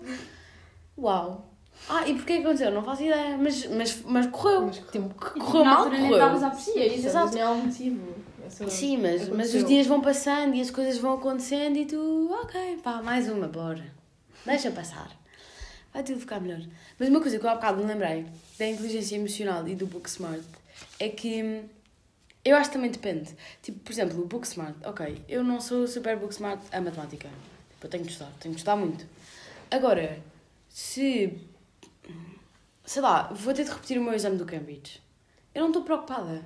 Uau. 0.97 1.52
Ah, 1.89 2.07
e 2.07 2.13
porquê 2.15 2.37
que 2.37 2.43
aconteceu? 2.43 2.71
Não 2.71 2.83
faço 2.83 3.03
ideia, 3.03 3.37
mas, 3.37 3.65
mas, 3.67 4.01
mas 4.03 4.27
correu. 4.27 4.61
Mas 4.67 4.79
correu. 4.79 4.91
Tipo, 4.91 5.15
correu 5.39 5.65
mal, 5.65 5.83
correu. 5.85 6.13
estavas 6.13 6.43
a 6.43 6.47
apreciar. 6.47 6.77
é 6.81 6.87
isso, 6.87 7.07
Exato. 7.07 7.33
nem 7.33 7.43
há 7.43 7.51
um 7.51 7.65
motivo. 7.65 8.13
Essa- 8.45 8.69
Sim, 8.69 8.97
mas, 8.97 9.29
mas 9.29 9.53
os 9.53 9.65
dias 9.65 9.87
vão 9.87 10.01
passando 10.01 10.55
e 10.55 10.61
as 10.61 10.69
coisas 10.71 10.97
vão 10.97 11.13
acontecendo 11.13 11.77
e 11.77 11.85
tu, 11.85 12.29
ok, 12.41 12.77
pá, 12.83 13.01
mais 13.01 13.29
uma, 13.29 13.47
bora. 13.47 13.85
Deixa 14.45 14.71
passar. 14.71 15.09
Vai 15.93 16.03
tudo 16.03 16.19
ficar 16.19 16.39
melhor. 16.39 16.61
Mas 16.99 17.09
uma 17.09 17.21
coisa 17.21 17.37
que 17.37 17.45
eu 17.45 17.49
há 17.49 17.55
bocado 17.55 17.77
me 17.77 17.85
lembrei 17.85 18.25
da 18.57 18.67
inteligência 18.67 19.15
emocional 19.15 19.67
e 19.67 19.75
do 19.75 19.85
Book 19.85 20.09
Smart 20.09 20.43
é 20.99 21.07
que 21.09 21.43
hum, 21.43 21.63
eu 22.43 22.55
acho 22.57 22.69
que 22.69 22.75
também 22.75 22.91
depende. 22.91 23.29
Tipo, 23.61 23.79
por 23.79 23.91
exemplo, 23.91 24.21
o 24.21 24.25
Book 24.25 24.45
Smart, 24.47 24.75
ok, 24.85 25.21
eu 25.29 25.43
não 25.43 25.61
sou 25.61 25.87
super 25.87 26.17
Book 26.17 26.33
Smart 26.33 26.61
a 26.71 26.81
matemática. 26.81 27.27
Tipo, 27.73 27.85
eu 27.85 27.89
tenho 27.89 28.03
que 28.05 28.11
estudar, 28.11 28.31
tenho 28.39 28.53
que 28.55 28.59
estudar 28.59 28.75
muito. 28.75 29.05
Agora, 29.71 30.19
se, 30.67 31.37
sei 32.85 33.01
lá, 33.01 33.29
vou 33.33 33.53
ter 33.53 33.63
de 33.63 33.71
repetir 33.71 33.97
o 33.97 34.03
meu 34.03 34.13
exame 34.13 34.37
do 34.37 34.45
Cambridge, 34.45 35.01
eu 35.53 35.61
não 35.61 35.69
estou 35.69 35.83
preocupada. 35.83 36.43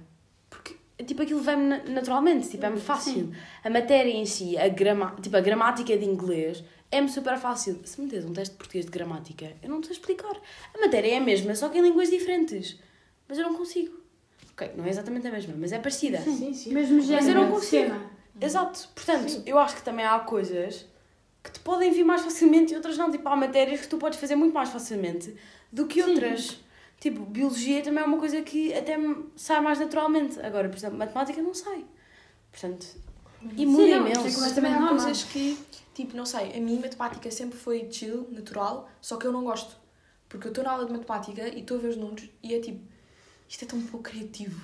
Porque, 0.50 0.76
tipo, 1.06 1.22
aquilo 1.22 1.42
vem-me 1.42 1.64
na- 1.66 1.84
naturalmente, 1.86 2.50
tipo, 2.50 2.66
é-me 2.66 2.80
fácil. 2.80 3.32
A 3.64 3.70
matéria 3.70 4.12
em 4.12 4.26
si, 4.26 4.58
a, 4.58 4.68
grama, 4.68 5.16
tipo, 5.22 5.36
a 5.36 5.42
gramática 5.42 5.98
de 5.98 6.06
inglês, 6.06 6.64
é-me 6.92 7.10
super 7.10 7.38
fácil. 7.38 7.80
Se 7.84 8.00
me 8.00 8.08
des 8.08 8.24
um 8.26 8.32
teste 8.34 8.54
de 8.54 8.58
português 8.58 8.86
de 8.86 8.92
gramática, 8.92 9.52
eu 9.62 9.70
não 9.70 9.82
te 9.82 9.88
sei 9.88 9.96
explicar. 9.98 10.36
A 10.74 10.80
matéria 10.80 11.14
é 11.14 11.18
a 11.18 11.22
mesma, 11.22 11.54
só 11.56 11.68
que 11.70 11.78
em 11.78 11.82
línguas 11.82 12.10
diferentes. 12.10 12.80
Mas 13.28 13.38
eu 13.38 13.44
não 13.44 13.56
consigo. 13.56 13.94
Ok, 14.54 14.72
não 14.76 14.86
é 14.86 14.90
exatamente 14.90 15.28
a 15.28 15.32
mesma, 15.32 15.54
mas 15.58 15.72
é 15.72 15.80
parecida. 15.80 16.20
Sim, 16.20 16.54
sim. 16.54 16.74
Mesmo 16.74 16.96
Mas 16.98 17.10
eu 17.10 17.20
género 17.20 17.42
não 17.42 17.52
consigo. 17.52 17.94
Exato. 18.40 18.88
Portanto, 18.96 19.44
eu 19.46 19.58
acho 19.60 19.76
que 19.76 19.82
também 19.84 20.06
há 20.06 20.18
coisas 20.20 20.86
que 21.44 21.52
te 21.52 21.60
podem 21.60 21.92
vir 21.92 22.04
mais 22.04 22.22
facilmente 22.22 22.72
e 22.74 22.76
outras 22.76 22.98
não. 22.98 23.12
Tipo, 23.12 23.28
há 23.30 23.36
matérias 23.36 23.82
que 23.82 23.88
tu 23.88 23.98
podes 23.98 24.18
fazer 24.20 24.36
muito 24.36 24.54
mais 24.54 24.70
facilmente 24.70 25.36
do 25.72 25.86
que 25.88 26.02
Sim. 26.02 26.10
outras. 26.12 26.58
Tipo, 27.00 27.26
biologia 27.26 27.82
também 27.84 28.04
é 28.04 28.06
uma 28.08 28.18
coisa 28.18 28.42
que 28.42 28.74
até 28.74 28.98
sai 29.36 29.62
mais 29.62 29.80
naturalmente. 29.80 30.40
Agora, 30.40 30.68
por 30.68 30.76
exemplo, 30.78 30.98
matemática 30.98 31.42
não 31.42 31.54
sai. 31.54 31.86
Portanto, 32.52 32.88
e 33.54 33.58
Sim, 33.60 33.66
muda 33.68 33.88
imenso. 33.88 34.20
é 34.28 34.42
Mas 34.42 34.52
também 34.54 34.74
há 34.74 34.80
normal. 34.80 34.98
coisas 34.98 35.24
que, 35.24 35.58
tipo, 35.94 36.18
não 36.18 36.26
sei, 36.26 36.54
a 36.58 36.60
mim 36.60 36.80
matemática 36.80 37.30
sempre 37.30 37.58
foi 37.58 37.88
chill, 37.92 38.28
natural, 38.32 38.90
só 39.00 39.18
que 39.18 39.28
eu 39.28 39.32
não 39.32 39.44
gosto. 39.44 39.78
Porque 40.28 40.48
eu 40.48 40.52
estou 40.52 40.64
na 40.64 40.72
aula 40.72 40.86
de 40.86 40.92
matemática 40.92 41.48
e 41.48 41.60
estou 41.60 41.78
a 41.78 41.82
ver 41.82 41.90
os 41.90 41.98
números 41.98 42.28
e 42.44 42.54
é 42.54 42.60
tipo, 42.60 42.82
isto 43.48 43.64
é 43.64 43.68
tão 43.68 43.82
pouco 43.84 44.10
criativo. 44.10 44.60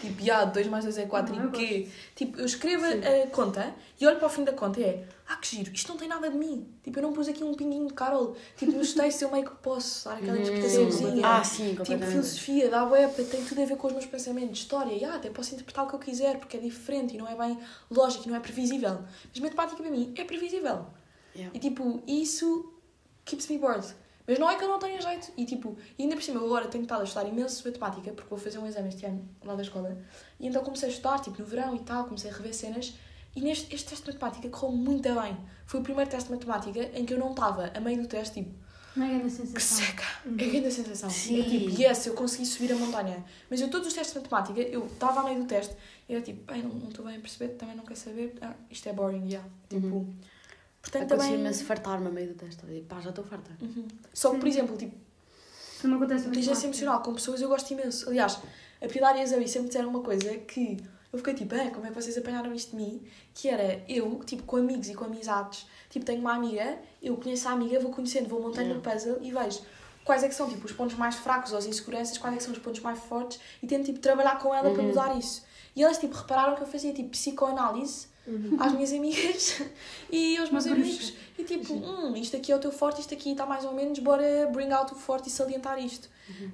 Tipo, 0.00 0.22
já, 0.22 0.44
2 0.44 0.66
mais 0.68 0.84
2 0.84 0.98
é 0.98 1.06
4 1.06 1.34
Não, 1.34 1.42
e 1.42 1.46
eu 1.46 1.50
quê? 1.50 1.88
Tipo, 2.14 2.38
eu 2.38 2.44
escrevo 2.46 2.84
Sim. 2.86 3.00
a 3.04 3.26
conta 3.28 3.74
e 3.98 4.06
olho 4.06 4.18
para 4.18 4.26
o 4.26 4.28
fim 4.30 4.44
da 4.44 4.52
conta 4.52 4.80
e 4.80 4.84
é 4.84 5.08
ah, 5.26 5.36
que 5.36 5.56
giro, 5.56 5.70
isto 5.74 5.88
não 5.90 5.96
tem 5.98 6.08
nada 6.08 6.30
de 6.30 6.36
mim. 6.38 6.66
Tipo, 6.82 6.98
eu 6.98 7.02
não 7.02 7.12
pus 7.12 7.28
aqui 7.28 7.42
um 7.44 7.52
pinguinho 7.52 7.86
de 7.88 7.94
Carol. 7.94 8.34
Tipo, 8.56 8.72
nos 8.72 8.94
textos 8.94 9.20
eu 9.22 9.30
meio 9.30 9.44
que 9.44 9.56
posso 9.56 10.08
dar 10.08 10.16
aquela 10.16 10.32
Uhum. 10.36 10.42
interpretaçãozinha. 10.42 11.26
Ah, 11.26 11.44
sim, 11.44 11.74
Tipo, 11.84 12.06
filosofia 12.06 12.70
da 12.70 12.84
web 12.84 13.24
tem 13.24 13.44
tudo 13.44 13.60
a 13.62 13.64
ver 13.66 13.76
com 13.76 13.86
os 13.88 13.92
meus 13.92 14.06
pensamentos. 14.06 14.60
História, 14.60 14.92
e, 14.92 15.04
ah, 15.04 15.16
até 15.16 15.28
posso 15.30 15.52
interpretar 15.52 15.84
o 15.84 15.88
que 15.88 15.94
eu 15.94 15.98
quiser 15.98 16.38
porque 16.38 16.56
é 16.56 16.60
diferente 16.60 17.14
e 17.14 17.18
não 17.18 17.28
é 17.28 17.34
bem 17.34 17.58
lógico 17.90 18.24
e 18.26 18.28
não 18.28 18.36
é 18.36 18.40
previsível. 18.40 19.00
Mas 19.30 19.40
matemática 19.40 19.82
para 19.82 19.90
mim 19.90 20.14
é 20.16 20.24
previsível. 20.24 20.86
Yeah. 21.34 21.54
E 21.54 21.58
tipo, 21.60 22.02
isso 22.06 22.72
keeps 23.24 23.48
me 23.48 23.58
bored. 23.58 23.86
Mas 24.28 24.38
não 24.38 24.50
é 24.50 24.56
que 24.56 24.62
eu 24.62 24.68
não 24.68 24.78
tenha 24.78 25.00
jeito. 25.00 25.32
E 25.38 25.46
tipo, 25.46 25.76
e 25.98 26.02
ainda 26.02 26.14
por 26.14 26.22
cima, 26.22 26.38
eu 26.38 26.44
agora 26.44 26.68
tenho 26.68 26.82
estado 26.82 27.00
a 27.00 27.04
estudar 27.04 27.26
imenso 27.26 27.66
matemática 27.66 28.12
porque 28.12 28.28
vou 28.28 28.38
fazer 28.38 28.58
um 28.58 28.66
exame 28.66 28.88
este 28.90 29.06
ano 29.06 29.26
lá 29.42 29.54
da 29.54 29.62
escola. 29.62 29.96
E 30.38 30.46
então 30.46 30.62
comecei 30.62 30.90
a 30.90 30.92
estudar, 30.92 31.18
tipo, 31.20 31.40
no 31.40 31.46
verão 31.46 31.74
e 31.74 31.78
tal, 31.80 32.04
comecei 32.04 32.30
a 32.30 32.34
rever 32.34 32.54
cenas. 32.54 32.92
E 33.34 33.40
neste 33.40 33.74
este 33.74 33.88
teste 33.88 34.04
de 34.04 34.12
matemática 34.12 34.48
correu 34.50 34.76
muito 34.76 35.02
bem. 35.20 35.36
Foi 35.64 35.80
o 35.80 35.82
primeiro 35.82 36.10
teste 36.10 36.28
de 36.28 36.34
matemática 36.34 36.90
em 36.98 37.06
que 37.06 37.14
eu 37.14 37.18
não 37.18 37.30
estava, 37.30 37.70
a 37.74 37.80
meio 37.80 38.02
do 38.02 38.06
teste, 38.08 38.42
tipo, 38.42 38.54
Não 38.96 39.06
é 39.06 39.08
grande 39.10 39.24
que 39.24 39.30
sensação. 39.30 39.86
seca! 39.86 40.04
É 40.26 40.44
grande 40.46 40.70
sensação. 40.72 41.08
Sim. 41.10 41.40
É 41.40 41.44
tipo, 41.44 41.80
yes, 41.80 42.06
eu 42.06 42.14
consegui 42.14 42.44
subir 42.44 42.72
a 42.72 42.76
montanha. 42.76 43.24
Mas 43.48 43.60
eu, 43.60 43.70
todos 43.70 43.86
os 43.88 43.94
testes 43.94 44.12
de 44.14 44.20
matemática, 44.20 44.60
eu 44.60 44.86
estava 44.86 45.20
a 45.20 45.24
meio 45.24 45.40
do 45.40 45.46
teste 45.46 45.74
e 46.08 46.14
era 46.14 46.22
tipo, 46.22 46.52
bem, 46.52 46.62
não 46.64 46.88
estou 46.88 47.04
bem 47.04 47.16
a 47.16 47.20
perceber, 47.20 47.54
também 47.54 47.76
não 47.76 47.84
quero 47.84 47.98
saber. 47.98 48.34
Ah, 48.42 48.54
isto 48.70 48.88
é 48.88 48.92
boring, 48.92 49.26
yeah. 49.26 49.48
Tipo, 49.70 49.86
Uhum. 49.86 50.14
Portanto 50.90 51.12
Aconteceu 51.12 51.36
também... 51.38 51.54
fartar-me 51.54 52.06
a 52.06 52.10
meio 52.10 52.28
do 52.28 52.34
teste. 52.34 52.62
Eu 52.64 52.70
digo, 52.74 52.86
pá, 52.86 53.00
já 53.00 53.10
estou 53.10 53.24
farta. 53.24 53.50
Uhum. 53.60 53.86
Só 54.12 54.30
que, 54.32 54.38
por 54.38 54.48
exemplo, 54.48 54.76
tipo, 54.76 54.96
não 55.84 55.96
acontece 55.96 56.24
muito 56.24 56.38
inteligência 56.38 56.66
emocional 56.66 57.02
com 57.02 57.14
pessoas 57.14 57.40
eu 57.40 57.48
gosto 57.48 57.70
imenso. 57.72 58.08
Aliás, 58.08 58.38
a 58.82 58.86
Pilar 58.88 59.16
e 59.16 59.22
a 59.22 59.26
Zoe 59.26 59.46
sempre 59.48 59.68
disseram 59.68 59.88
uma 59.90 60.00
coisa 60.00 60.34
que 60.38 60.78
eu 61.12 61.18
fiquei 61.18 61.34
tipo, 61.34 61.54
ah, 61.54 61.70
como 61.70 61.86
é 61.86 61.90
que 61.90 61.94
vocês 61.94 62.16
apanharam 62.18 62.52
isto 62.54 62.70
de 62.70 62.76
mim? 62.76 63.02
Que 63.34 63.48
era 63.48 63.82
eu, 63.88 64.20
tipo, 64.24 64.42
com 64.42 64.56
amigos 64.56 64.88
e 64.88 64.94
com 64.94 65.04
amizades, 65.04 65.66
tipo, 65.88 66.04
tenho 66.04 66.20
uma 66.20 66.34
amiga, 66.34 66.78
eu 67.02 67.16
conheço 67.16 67.48
a 67.48 67.52
amiga, 67.52 67.78
vou 67.80 67.90
conhecendo, 67.90 68.28
vou 68.28 68.42
montando 68.42 68.74
um 68.74 68.80
puzzle 68.80 69.18
e 69.22 69.30
vejo 69.30 69.60
quais 70.04 70.22
é 70.22 70.28
que 70.28 70.34
são, 70.34 70.48
tipo, 70.48 70.64
os 70.66 70.72
pontos 70.72 70.96
mais 70.96 71.16
fracos 71.16 71.52
ou 71.52 71.58
as 71.58 71.66
inseguranças, 71.66 72.16
quais 72.18 72.34
é 72.34 72.38
que 72.38 72.42
são 72.44 72.52
os 72.52 72.58
pontos 72.58 72.80
mais 72.80 72.98
fortes 72.98 73.38
e 73.62 73.66
tento, 73.66 73.86
tipo, 73.86 73.98
trabalhar 74.00 74.38
com 74.38 74.54
ela 74.54 74.70
para 74.70 74.82
Uhum. 74.82 74.88
mudar 74.88 75.16
isso. 75.18 75.44
E 75.76 75.82
elas, 75.82 75.98
tipo, 75.98 76.14
repararam 76.16 76.56
que 76.56 76.62
eu 76.62 76.66
fazia, 76.66 76.92
tipo, 76.92 77.10
psicoanálise 77.10 78.08
às 78.58 78.72
minhas 78.72 78.92
amigas 78.92 79.62
e 80.10 80.36
aos 80.38 80.50
meus 80.50 80.66
Uma 80.66 80.74
bruxa. 80.74 80.90
amigos. 80.90 81.14
E 81.38 81.44
tipo, 81.44 81.72
hum, 81.74 82.16
isto 82.16 82.36
aqui 82.36 82.50
é 82.52 82.56
o 82.56 82.58
teu 82.58 82.72
forte, 82.72 83.00
isto 83.00 83.14
aqui 83.14 83.30
está 83.30 83.46
mais 83.46 83.64
ou 83.64 83.72
menos, 83.72 83.98
bora 84.00 84.48
bring 84.52 84.70
out 84.72 84.92
o 84.92 84.96
forte 84.96 85.28
e 85.28 85.32
salientar 85.32 85.78
isto. 85.78 86.08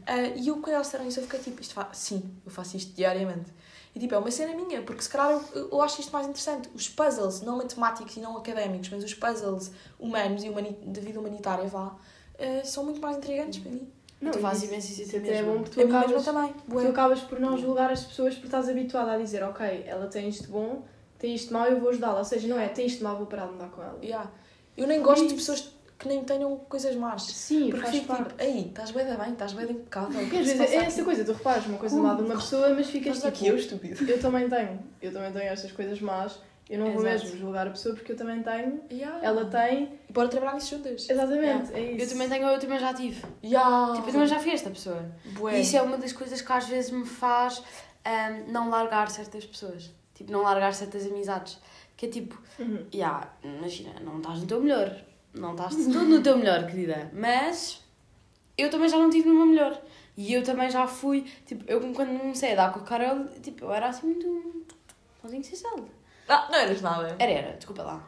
Ah, 0.07 0.21
e 0.37 0.49
eu, 0.49 0.57
quando 0.59 0.75
elas 0.75 0.87
disseram 0.87 1.07
isso, 1.09 1.19
eu 1.21 1.25
fiquei 1.25 1.41
tipo, 1.41 1.61
isto 1.61 1.75
fa... 1.75 1.89
sim, 1.93 2.23
eu 2.45 2.51
faço 2.51 2.77
isto 2.77 2.95
diariamente. 2.95 3.51
E 3.95 3.99
tipo, 3.99 4.15
é 4.15 4.19
uma 4.19 4.31
cena 4.31 4.55
minha, 4.55 4.83
porque 4.83 5.03
se 5.03 5.09
calhar 5.09 5.31
eu, 5.55 5.69
eu 5.71 5.83
acho 5.83 6.01
isto 6.01 6.13
mais 6.13 6.27
interessante. 6.27 6.69
Os 6.75 6.89
puzzles, 6.89 7.41
não 7.41 7.57
matemáticos 7.59 8.17
e 8.17 8.21
não 8.21 8.37
académicos, 8.37 8.89
mas 8.91 9.03
os 9.05 9.15
puzzles 9.15 9.71
humanos 9.99 10.45
e 10.45 10.49
humani... 10.49 10.77
da 10.85 11.01
vida 11.01 11.19
humanitária, 11.19 11.67
vá, 11.67 11.95
ah, 12.39 12.65
são 12.65 12.85
muito 12.85 13.01
mais 13.01 13.17
intrigantes 13.17 13.61
para 13.61 13.71
mim. 13.73 13.89
Não, 14.21 14.31
tu 14.33 14.39
fazes 14.39 14.69
imenso 14.69 14.93
isso 15.03 15.17
a 15.17 15.19
até 15.19 15.29
é 15.29 15.43
mesma. 15.43 15.53
bom 15.53 15.61
A 15.61 15.65
tu 15.65 15.79
mesma 15.79 15.99
acabas, 16.01 16.25
também. 16.25 16.55
tu 16.69 16.89
acabas 16.89 17.21
por 17.21 17.41
não 17.41 17.59
julgar 17.59 17.91
as 17.91 18.05
pessoas 18.05 18.35
porque 18.35 18.47
estás 18.47 18.69
habituada 18.69 19.13
a 19.13 19.19
dizer, 19.19 19.43
ok, 19.43 19.85
ela 19.87 20.07
tem 20.07 20.29
isto 20.29 20.49
bom, 20.49 20.83
tem 21.25 21.35
isto 21.35 21.53
mau, 21.55 21.67
eu 21.67 21.81
vou 21.81 21.89
ajudá-la. 21.89 22.19
Ou 22.19 22.25
seja, 22.25 22.47
não 22.47 22.59
é, 22.61 22.69
tem 22.69 22.85
isto 22.87 23.03
mau, 23.03 23.17
vou 23.17 23.27
parar 23.27 23.47
de 23.47 23.55
andar 23.55 23.69
com 23.71 23.83
ela. 23.83 23.99
Yeah. 24.03 24.31
Eu 24.77 24.87
nem 24.87 25.01
gosto 25.01 25.27
de 25.27 25.35
pessoas 25.35 25.73
que 25.99 26.07
nem 26.09 26.23
tenham 26.23 26.55
coisas 26.69 26.95
más. 26.97 27.23
Sim, 27.23 27.71
Porque 27.71 27.81
faz 27.87 27.95
fico 27.95 28.07
parte. 28.09 28.29
tipo, 28.31 28.43
aí, 28.43 28.67
estás 28.69 28.91
bem 28.91 29.07
da 29.07 29.17
bem, 29.17 29.33
estás 29.33 29.53
bem 29.55 29.71
impecável. 29.71 30.11
o 30.11 30.13
que 30.13 30.21
Porque 30.25 30.37
às 30.37 30.47
vezes 30.49 30.61
é 30.61 30.77
essa 30.77 30.97
aqui? 30.97 31.05
coisa, 31.05 31.25
tu 31.25 31.33
reparas 31.33 31.65
uma 31.67 31.79
coisa 31.79 31.97
má 31.97 32.15
de 32.15 32.23
uma 32.23 32.35
pessoa, 32.35 32.69
mas 32.75 32.91
ficas 32.91 33.17
tipo, 33.17 33.29
aqui, 33.29 33.47
eu 33.47 33.57
estúpido. 33.57 34.11
eu 34.11 34.21
também 34.21 34.49
tenho, 34.49 34.81
eu 35.01 35.13
também 35.13 35.33
tenho 35.33 35.45
estas 35.45 35.73
coisas 35.73 36.01
más, 36.01 36.39
eu 36.69 36.79
não 36.81 36.93
vou 36.93 37.07
Exato. 37.07 37.25
mesmo 37.25 37.39
julgar 37.41 37.69
a 37.69 37.71
pessoa 37.71 37.95
porque 37.95 38.13
eu 38.13 38.17
também 38.17 38.43
tenho, 38.43 38.81
Yeah. 38.91 39.25
ela 39.25 39.45
tem, 39.47 39.99
E 40.11 40.13
bora 40.13 40.29
trabalhar 40.29 40.55
nisso 40.57 40.77
juntas. 40.77 41.09
exatamente, 41.09 41.73
é 41.73 41.93
isso. 41.93 42.05
Eu 42.05 42.09
também 42.11 42.29
tenho, 42.29 42.49
eu 42.49 42.59
também 42.59 42.79
já 42.81 42.93
tive. 42.93 43.23
Yeah. 43.43 43.95
Tipo, 43.95 44.09
eu 44.09 44.13
também 44.13 44.29
já 44.29 44.39
fui 44.41 44.51
esta 44.53 44.71
pessoa. 44.71 45.07
Bué. 45.39 45.57
E 45.59 45.63
isso 45.63 45.77
é 45.77 45.81
uma 45.83 45.97
das 45.97 46.13
coisas 46.13 46.41
que 46.43 46.53
às 46.53 46.67
vezes 46.67 46.91
me 46.91 47.07
faz 47.07 47.63
ahm, 48.05 48.51
não 48.51 48.69
largar 48.69 49.09
certas 49.11 49.47
pessoas. 49.47 49.91
Tipo, 50.15 50.31
não 50.33 50.43
largar 50.43 50.73
certas 50.75 51.07
amizades. 51.07 51.59
Que 51.97 52.07
é 52.07 52.09
tipo, 52.09 52.41
Uhum. 52.59 52.87
yeah, 52.93 53.29
imagina, 53.43 53.93
não 54.01 54.19
estás 54.19 54.41
no 54.41 54.47
teu 54.47 54.61
melhor. 54.61 54.97
Não 55.33 55.53
estás 55.53 55.75
todo 55.75 56.05
no 56.05 56.23
teu 56.23 56.37
melhor, 56.39 56.67
querida. 56.67 57.11
Mas 57.13 57.81
eu 58.57 58.71
também 58.71 58.89
já 58.89 58.97
não 58.97 59.09
estive 59.09 59.29
no 59.29 59.35
meu 59.35 59.47
melhor. 59.47 59.81
E 60.17 60.33
eu 60.33 60.43
também 60.45 60.71
já 60.71 60.87
fui, 60.87 61.23
tipo, 61.45 61.65
eu 61.67 61.81
quando 61.93 62.19
comecei 62.21 62.53
a 62.53 62.57
dar 62.57 62.73
com 62.73 62.79
a 62.81 62.83
Carol, 62.85 63.27
tipo, 63.43 63.65
eu 63.65 63.73
era 63.73 63.89
assim 63.89 64.07
muito. 64.07 64.65
Pãozinho 65.21 65.43
sem 65.43 65.57
sal. 65.57 65.81
Ah, 66.29 66.49
não 66.51 66.59
eras 66.59 66.81
nada. 66.81 67.17
Era, 67.19 67.33
era, 67.33 67.57
desculpa 67.57 67.83
lá. 67.83 68.03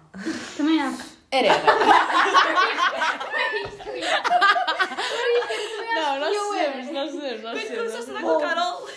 Também 0.56 0.80
acho. 0.80 1.16
Era, 1.32 1.48
era. 1.48 1.62
Não, 5.94 6.20
nós 6.20 6.34
Eu 6.34 6.44
sabemos, 6.52 6.92
nós 6.92 7.12
sabemos, 7.12 7.42
nós 7.42 7.52
Quando 7.58 7.66
sabemos. 7.68 7.76
começaste 7.92 8.10
a 8.10 8.14
dar 8.14 8.22
com 8.22 8.30
a 8.30 8.40
Carol, 8.40 8.88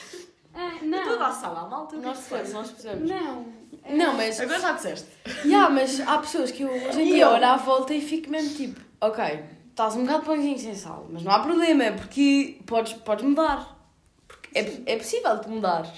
Ah, 0.61 1.03
toda 1.05 1.25
a 1.25 1.29
não. 1.29 1.35
sala, 1.35 1.59
a 1.61 1.67
malta, 1.67 1.95
é 1.95 1.99
Nós 1.99 2.17
passa? 2.27 2.53
nós 2.53 2.71
percebemos. 2.71 3.09
Não. 3.09 3.45
Não, 3.89 4.13
mas. 4.15 4.39
Agora 4.39 4.59
já 4.59 4.71
disseste. 4.73 5.07
Yeah, 5.45 5.69
mas 5.69 5.99
há 6.01 6.17
pessoas 6.17 6.51
que 6.51 6.63
eu 6.63 6.69
hoje 6.69 7.01
em 7.01 7.07
E 7.07 7.11
dia 7.13 7.23
eu? 7.23 7.29
olho 7.29 7.45
à 7.45 7.55
volta 7.55 7.93
e 7.93 8.01
fico 8.01 8.29
mesmo 8.29 8.53
tipo, 8.55 8.81
ok, 8.99 9.43
estás 9.69 9.95
um 9.95 10.03
bocado 10.05 10.25
pãozinho 10.25 10.59
sem 10.59 10.75
sal, 10.75 11.07
mas 11.09 11.23
não 11.23 11.31
há 11.31 11.39
problema, 11.39 11.91
porque 11.93 12.59
podes, 12.65 12.93
podes 12.93 13.23
mudar. 13.25 13.77
Porque 14.27 14.49
é, 14.59 14.81
é 14.93 14.97
possível 14.97 15.39
tu 15.39 15.49
mudar. 15.49 15.91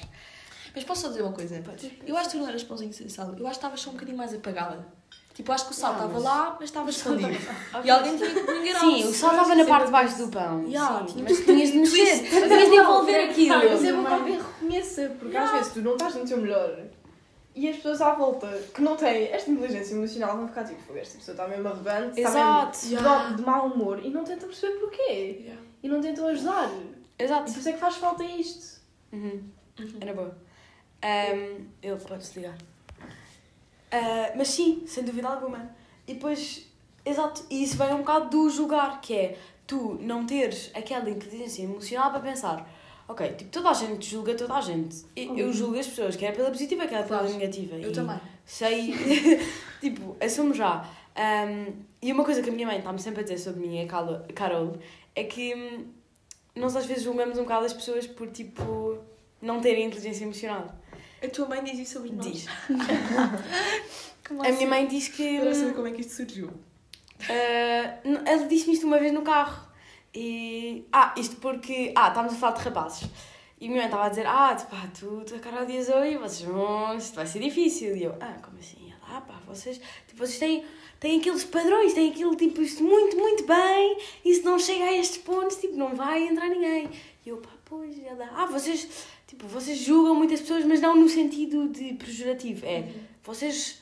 Mas 0.75 0.83
posso 0.83 1.01
só 1.01 1.07
dizer 1.09 1.23
uma 1.23 1.33
coisa? 1.33 1.61
Eu 2.05 2.15
acho 2.15 2.29
que 2.29 2.37
tu 2.37 2.41
não 2.41 2.47
eras 2.47 2.63
pãozinho 2.63 2.93
sem 2.93 3.09
sal. 3.09 3.27
Eu 3.27 3.33
acho 3.33 3.41
que 3.43 3.49
estavas 3.51 3.81
só 3.81 3.89
um 3.89 3.93
bocadinho 3.93 4.17
mais 4.17 4.33
apagada. 4.33 4.87
Tipo, 5.33 5.51
acho 5.53 5.65
que 5.65 5.71
o 5.71 5.73
sal 5.73 5.93
estava 5.93 6.13
mas- 6.13 6.23
lá, 6.23 6.55
mas 6.59 6.69
estava 6.69 6.89
escondido. 6.89 7.37
E 7.83 7.89
alguém 7.89 8.17
tinha 8.17 8.29
que 8.29 8.41
brincar 8.41 8.79
Sim, 8.81 9.03
o 9.05 9.13
sal 9.13 9.31
estava 9.31 9.55
na 9.55 9.65
parte 9.65 9.85
de 9.85 9.91
baixo 9.91 10.17
do 10.17 10.27
pão. 10.27 10.63
Yeah, 10.67 10.99
sim, 11.07 11.13
tinha- 11.13 11.23
mas 11.23 11.39
tinhas 11.45 11.71
de 11.71 11.77
mexer, 11.79 12.19
tinhas 12.29 12.51
é 12.51 12.69
de 12.69 12.75
envolver 12.75 13.11
Mas 13.11 13.27
é 13.27 13.31
aquilo. 13.31 13.97
bom 13.97 14.05
que 14.07 14.13
alguém 14.13 14.37
reconheça, 14.37 15.15
porque 15.19 15.37
às 15.37 15.51
vezes 15.51 15.73
tu 15.73 15.81
não 15.81 15.93
estás 15.93 16.15
no 16.15 16.25
teu 16.25 16.37
melhor 16.37 16.77
e 17.55 17.69
as 17.69 17.75
pessoas 17.77 18.01
à 18.01 18.13
volta 18.13 18.47
que 18.73 18.81
não 18.81 18.95
têm 18.97 19.27
esta 19.31 19.49
inteligência 19.49 19.93
emocional 19.93 20.37
vão 20.37 20.47
ficar 20.49 20.63
tipo, 20.65 20.81
"Fogo, 20.83 20.99
esta 20.99 21.17
pessoa 21.17 21.33
está 21.33 21.47
mesmo 21.47 21.67
arrogante, 21.69 22.19
Exato. 22.19 22.75
está 22.77 22.87
mesmo 22.89 23.07
Yeah. 23.07 23.35
de, 23.35 23.41
mau 23.41 23.65
humor 23.67 23.99
e 24.03 24.09
não 24.09 24.23
tentam 24.23 24.47
perceber 24.49 24.79
porquê. 24.79 25.11
Yeah. 25.43 25.61
E 25.83 25.87
não 25.89 26.01
tentam 26.01 26.27
ajudar. 26.27 26.69
E 27.17 27.23
Exato. 27.23 27.51
por 27.51 27.57
isso 27.59 27.69
é 27.69 27.73
que 27.73 27.79
faz 27.79 27.95
falta 27.95 28.23
isto. 28.23 28.81
Uhum. 29.13 29.43
Era 30.01 30.13
boa. 30.13 30.37
Ahm, 31.03 31.65
ele 31.81 31.95
pode 31.99 32.19
desligar. 32.21 32.55
Ah, 33.91 34.31
mas 34.35 34.47
sim, 34.49 34.83
sem 34.87 35.03
dúvida 35.03 35.27
alguma. 35.27 35.69
E 36.07 36.13
depois, 36.13 36.65
exato, 37.05 37.43
e 37.49 37.63
isso 37.63 37.77
vem 37.77 37.93
um 37.93 37.99
bocado 37.99 38.29
do 38.29 38.49
julgar, 38.49 39.01
que 39.01 39.13
é 39.15 39.37
tu 39.67 39.97
não 40.01 40.25
teres 40.25 40.71
aquela 40.73 41.09
inteligência 41.09 41.63
emocional 41.63 42.09
para 42.11 42.19
pensar, 42.19 42.69
ok, 43.07 43.33
tipo, 43.33 43.49
toda 43.51 43.69
a 43.69 43.73
gente 43.73 44.09
julga 44.09 44.33
toda 44.35 44.53
a 44.55 44.61
gente. 44.61 45.05
E- 45.15 45.27
Eu 45.39 45.51
julgo 45.53 45.77
as 45.77 45.87
pessoas, 45.87 46.15
quer 46.15 46.35
pela 46.35 46.49
positiva, 46.49 46.87
quer 46.87 47.05
pela 47.05 47.19
Claro. 47.19 47.33
negativa. 47.33 47.75
Eu 47.75 47.89
E 47.89 47.93
também. 47.93 48.17
Sei, 48.45 48.93
tipo, 49.79 50.15
assumo 50.19 50.53
já. 50.53 50.85
Ahm, 51.15 51.73
e 52.01 52.11
uma 52.11 52.23
coisa 52.23 52.41
que 52.41 52.49
a 52.49 52.53
minha 52.53 52.65
mãe 52.67 52.77
está-me 52.79 52.99
sempre 52.99 53.19
a 53.21 53.23
dizer 53.23 53.37
sobre 53.37 53.59
mim, 53.65 53.81
a 53.83 53.87
Carol, 54.33 54.77
é 55.15 55.23
que 55.23 55.53
hum, 55.53 55.85
nós 56.55 56.75
às 56.75 56.85
vezes 56.85 57.03
julgamos 57.03 57.37
um 57.37 57.43
bocado 57.43 57.65
as 57.65 57.73
pessoas 57.73 58.07
por, 58.07 58.27
tipo, 58.29 58.97
não 59.41 59.59
terem 59.61 59.85
inteligência 59.85 60.23
emocional. 60.23 60.73
A 61.23 61.29
tua 61.29 61.47
mãe 61.47 61.63
diz 61.63 61.79
isso 61.79 61.93
sobre 61.93 62.11
nós. 62.11 62.25
Diz. 62.25 62.45
Como 64.27 64.43
A 64.45 64.49
minha 64.51 64.67
mãe 64.67 64.87
diz 64.87 65.07
que. 65.07 65.39
Quero 65.39 65.53
saber 65.55 65.73
como 65.73 65.87
é 65.87 65.91
que 65.91 66.01
isto 66.01 66.13
surgiu. 66.13 66.49
n- 68.05 68.21
ela 68.25 68.47
disse-me 68.47 68.73
isto 68.73 68.87
uma 68.87 68.97
vez 68.99 69.11
no 69.13 69.21
carro. 69.21 69.67
E. 70.13 70.85
Ah, 70.91 71.13
isto 71.17 71.35
porque. 71.37 71.91
Ah, 71.95 72.07
estávamos 72.09 72.33
a 72.33 72.37
falar 72.37 72.53
de 72.57 72.63
rapazes. 72.63 73.09
E 73.59 73.65
a 73.65 73.69
minha 73.69 73.81
mãe 73.81 73.85
estava 73.85 74.05
a 74.05 74.09
dizer: 74.09 74.25
Ah, 74.25 74.55
tu, 74.55 74.65
pá, 74.67 74.87
tu, 74.97 75.23
tu 75.25 75.35
a 75.35 75.39
Carol 75.39 75.65
Dias 75.65 75.89
Oi, 75.89 76.17
vocês 76.17 76.41
vão. 76.49 76.95
Isto 76.97 77.15
vai 77.15 77.27
ser 77.27 77.39
difícil. 77.39 77.95
E 77.95 78.03
eu: 78.03 78.15
Ah, 78.19 78.35
como 78.41 78.57
assim? 78.57 78.77
E 78.87 78.91
Ela, 78.91 79.17
ah, 79.17 79.21
pá, 79.21 79.35
vocês. 79.47 79.79
Tipo, 80.07 80.25
vocês 80.25 80.39
têm, 80.39 80.65
têm 80.99 81.19
aqueles 81.19 81.43
padrões, 81.43 81.93
têm 81.93 82.09
aquilo, 82.09 82.35
tipo, 82.35 82.61
isto 82.61 82.83
muito, 82.83 83.17
muito 83.17 83.45
bem. 83.45 83.97
E 84.25 84.33
se 84.33 84.43
não 84.43 84.57
chega 84.57 84.85
a 84.85 84.93
estes 84.97 85.17
pontos, 85.19 85.57
tipo, 85.57 85.75
não 85.75 85.93
vai 85.95 86.27
entrar 86.27 86.47
ninguém. 86.49 86.89
E 87.25 87.29
eu, 87.29 87.37
pá, 87.37 87.49
pois. 87.65 87.97
E 87.97 88.05
ela: 88.05 88.29
Ah, 88.33 88.45
vocês. 88.45 88.87
Tipo, 89.31 89.47
vocês 89.47 89.77
julgam 89.77 90.13
muitas 90.13 90.41
pessoas, 90.41 90.65
mas 90.65 90.81
não 90.81 90.93
no 90.93 91.07
sentido 91.07 91.69
de 91.69 91.93
pejorativo. 91.93 92.65
É. 92.65 92.91
Vocês 93.23 93.79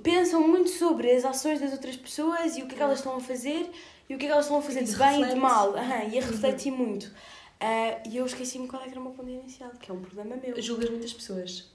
pensam 0.00 0.46
muito 0.46 0.70
sobre 0.70 1.10
as 1.10 1.24
ações 1.24 1.58
das 1.60 1.72
outras 1.72 1.96
pessoas 1.96 2.56
e 2.56 2.62
o 2.62 2.66
que 2.68 2.74
é 2.74 2.76
que 2.76 2.82
elas 2.84 2.98
estão 3.00 3.16
a 3.16 3.20
fazer 3.20 3.68
e 4.08 4.14
o 4.14 4.18
que 4.18 4.26
é 4.26 4.28
que 4.28 4.32
elas 4.32 4.44
estão 4.44 4.58
a 4.58 4.62
fazer 4.62 4.84
de 4.84 4.94
bem 4.94 5.08
e 5.08 5.12
de 5.16 5.20
reflete. 5.22 5.40
mal. 5.40 5.76
Aham, 5.76 6.04
e 6.12 6.18
a 6.20 6.22
refletir 6.22 6.70
muito. 6.70 7.10
Ah, 7.58 8.00
e 8.08 8.16
eu 8.16 8.24
esqueci-me 8.24 8.68
qual 8.68 8.80
é 8.82 8.84
que 8.84 8.92
era 8.92 9.00
o 9.00 9.02
meu 9.02 9.12
ponto 9.12 9.28
inicial, 9.28 9.72
que 9.80 9.90
é 9.90 9.94
um 9.94 10.00
problema 10.00 10.36
meu. 10.36 10.62
Julgas 10.62 10.88
muitas 10.88 11.12
pessoas. 11.12 11.68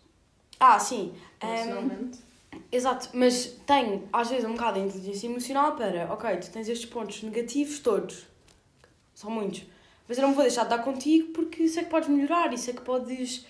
Ah, 0.58 0.80
sim. 0.80 1.14
É, 1.42 1.46
Ahm, 1.48 1.52
Emocionalmente. 1.52 2.20
exato, 2.72 3.10
mas 3.12 3.58
tenho 3.68 4.08
às 4.14 4.30
vezes 4.30 4.46
um 4.46 4.54
bocado 4.54 4.80
de 4.80 4.86
inteligência 4.88 5.28
emocional 5.28 5.76
para, 5.76 6.12
ok, 6.14 6.38
tu 6.38 6.50
tens 6.50 6.70
estes 6.70 6.90
pontos 6.90 7.22
negativos 7.24 7.80
todos, 7.80 8.26
são 9.14 9.30
muitos, 9.30 9.64
mas 10.08 10.18
eu 10.18 10.22
não 10.22 10.30
me 10.30 10.36
vou 10.36 10.44
deixar 10.44 10.64
de 10.64 10.70
dar 10.70 10.80
contigo 10.80 11.34
porque 11.34 11.68
sei 11.68 11.84
que 11.84 11.90
podes 11.90 12.10
melhorar 12.10 12.54
e 12.54 12.58
sei 12.58 12.74
que 12.74 12.82
podes 12.82 13.46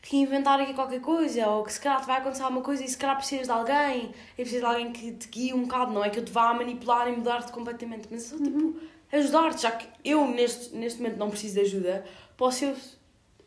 que 0.00 0.16
inventar 0.16 0.60
aqui 0.60 0.74
qualquer 0.74 1.00
coisa, 1.00 1.48
ou 1.48 1.64
que 1.64 1.72
se 1.72 1.80
calhar 1.80 2.00
te 2.00 2.06
vai 2.06 2.18
acontecer 2.18 2.42
alguma 2.42 2.62
coisa 2.62 2.84
e 2.84 2.88
se 2.88 2.96
calhar 2.96 3.16
precisas 3.16 3.46
de 3.46 3.52
alguém, 3.52 4.14
e 4.32 4.36
precisas 4.36 4.60
de 4.60 4.66
alguém 4.66 4.92
que 4.92 5.12
te 5.12 5.28
guie 5.28 5.52
um 5.52 5.62
bocado, 5.62 5.92
não 5.92 6.04
é 6.04 6.08
que 6.08 6.18
eu 6.18 6.24
te 6.24 6.30
vá 6.30 6.54
manipular 6.54 7.08
e 7.08 7.12
mudar-te 7.12 7.50
completamente, 7.52 8.08
mas 8.10 8.24
é 8.24 8.36
só 8.36 8.42
tipo 8.42 8.76
ajudar-te, 9.12 9.62
já 9.62 9.72
que 9.72 9.88
eu 10.04 10.26
neste, 10.28 10.74
neste 10.74 11.00
momento 11.00 11.18
não 11.18 11.30
preciso 11.30 11.54
de 11.54 11.60
ajuda, 11.60 12.04
posso 12.36 12.64
eu 12.64 12.76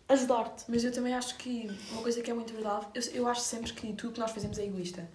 ajudar-te. 0.09 0.66
Mas 0.68 0.84
eu 0.84 0.91
também 0.91 1.14
acho 1.14 1.38
que 1.38 1.70
uma 1.91 2.01
coisa 2.01 2.22
que 2.22 2.30
é 2.30 2.34
muito 2.34 2.53
verdade, 2.53 2.88
eu, 2.93 3.01
eu 3.14 3.28
acho 3.28 3.41
sempre 3.41 3.72
que 3.74 3.93
tudo 3.93 4.14
que 4.14 4.20
nós 4.20 4.32
fazemos 4.32 4.57
é 4.59 4.66
egoísta. 4.66 5.09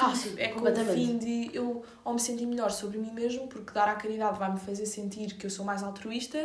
Ah, 0.00 0.14
sim, 0.14 0.34
É 0.38 0.48
com 0.48 0.60
o 0.60 0.74
fim 0.94 1.18
de 1.18 1.50
eu 1.52 1.84
ou 2.04 2.14
me 2.14 2.20
sentir 2.20 2.46
melhor 2.46 2.70
sobre 2.70 2.98
mim 2.98 3.10
mesmo, 3.10 3.48
porque 3.48 3.72
dar 3.72 3.88
à 3.88 3.96
caridade 3.96 4.38
vai-me 4.38 4.58
fazer 4.60 4.86
sentir 4.86 5.34
que 5.34 5.44
eu 5.44 5.50
sou 5.50 5.64
mais 5.64 5.82
altruísta, 5.82 6.38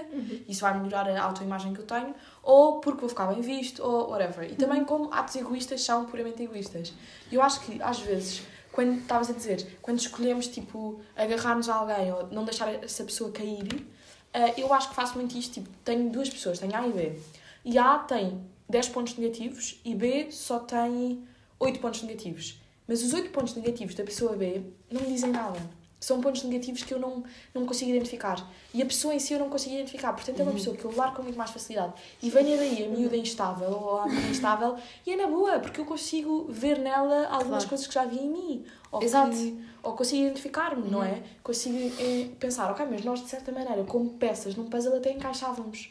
isso 0.48 0.62
vai 0.62 0.76
melhorar 0.80 1.08
a 1.08 1.24
autoimagem 1.24 1.72
que 1.72 1.80
eu 1.80 1.86
tenho, 1.86 2.16
ou 2.42 2.80
porque 2.80 3.00
vou 3.02 3.10
ficar 3.10 3.28
bem 3.28 3.42
visto, 3.42 3.84
ou 3.84 4.10
whatever. 4.10 4.52
E 4.52 4.56
também 4.56 4.84
como 4.84 5.14
atos 5.14 5.36
egoístas 5.36 5.82
são 5.84 6.06
puramente 6.06 6.42
egoístas. 6.42 6.94
E 7.32 7.36
eu 7.36 7.44
acho 7.44 7.62
que, 7.62 7.80
às 7.82 8.00
vezes, 8.00 8.42
quando 8.72 8.98
estavas 8.98 9.30
a 9.30 9.34
dizer, 9.34 9.78
quando 9.84 10.00
escolhemos, 10.00 10.48
tipo, 10.48 11.00
agarrar-nos 11.16 11.70
a 11.70 11.76
alguém 11.76 12.12
ou 12.12 12.28
não 12.32 12.44
deixar 12.44 12.74
essa 12.84 13.04
pessoa 13.04 13.32
cair, 13.32 13.86
eh, 14.34 14.54
eu 14.58 14.74
acho 14.74 14.90
que 14.90 14.96
faço 14.96 15.14
muito 15.14 15.38
isto, 15.38 15.54
tipo, 15.54 15.70
tenho 15.86 16.10
duas 16.10 16.28
pessoas, 16.28 16.58
tenho 16.58 16.76
A 16.76 16.88
e 16.88 16.92
B. 16.92 17.20
E 17.64 17.78
A 17.78 18.00
tem 18.00 18.42
10 18.68 18.90
pontos 18.90 19.16
negativos 19.16 19.80
e 19.86 19.94
B 19.94 20.32
só 20.32 20.58
tem 20.58 21.24
8 21.60 21.80
pontos 21.80 22.02
negativos. 22.02 22.63
Mas 22.88 23.02
os 23.04 23.14
8 23.14 23.30
pontos 23.32 23.56
negativos 23.56 23.96
da 23.96 24.04
pessoa 24.04 24.36
B 24.36 24.62
não 24.92 25.02
me 25.02 25.08
dizem 25.08 25.32
nada. 25.32 25.60
São 26.00 26.20
pontos 26.20 26.44
negativos 26.44 26.84
que 26.84 26.94
eu 26.94 27.00
não, 27.00 27.24
não 27.54 27.66
consigo 27.66 27.90
identificar. 27.92 28.46
E 28.74 28.82
a 28.82 28.86
pessoa 28.86 29.16
em 29.16 29.20
si 29.20 29.32
eu 29.34 29.40
não 29.40 29.50
consigo 29.50 29.74
identificar. 29.74 30.12
Portanto, 30.12 30.38
é 30.38 30.44
uma 30.44 30.52
pessoa 30.52 30.76
que 30.76 30.84
eu 30.84 30.94
largo 30.94 31.16
com 31.16 31.24
muito 31.24 31.38
mais 31.38 31.50
facilidade. 31.50 31.94
E 32.22 32.30
venha 32.30 32.58
daí 32.58 32.84
a 32.86 32.90
miúda 32.90 33.16
instável 33.16 33.70
ou 33.72 34.00
a 34.00 34.04
amiga 34.04 34.28
instável 34.28 34.76
e 35.08 35.12
é 35.12 35.16
na 35.16 35.28
boa, 35.28 35.60
porque 35.62 35.80
eu 35.80 35.86
consigo 35.86 36.46
ver 36.50 36.78
nela 36.78 37.28
algumas 37.28 37.64
Claro. 37.64 37.70
coisas 37.70 37.88
que 37.88 37.94
já 37.94 38.04
vi 38.04 38.18
em 38.20 38.30
mim. 38.30 38.66
Ou 38.92 39.02
Exato. 39.02 39.32
Que, 39.32 39.64
ou 39.82 39.94
consigo 39.96 40.24
identificar-me, 40.26 40.90
não 40.92 41.02
é? 41.02 41.24
Consigo 41.42 41.78
eh, 41.98 42.32
pensar, 42.38 42.70
ok, 42.72 42.86
mas 42.86 43.06
nós 43.06 43.22
de 43.24 43.30
certa 43.30 43.54
maneira, 43.54 43.86
como 43.86 44.10
peças 44.18 44.56
num 44.56 44.66
puzzle, 44.70 44.98
até 44.98 45.10
encaixávamos. 45.14 45.90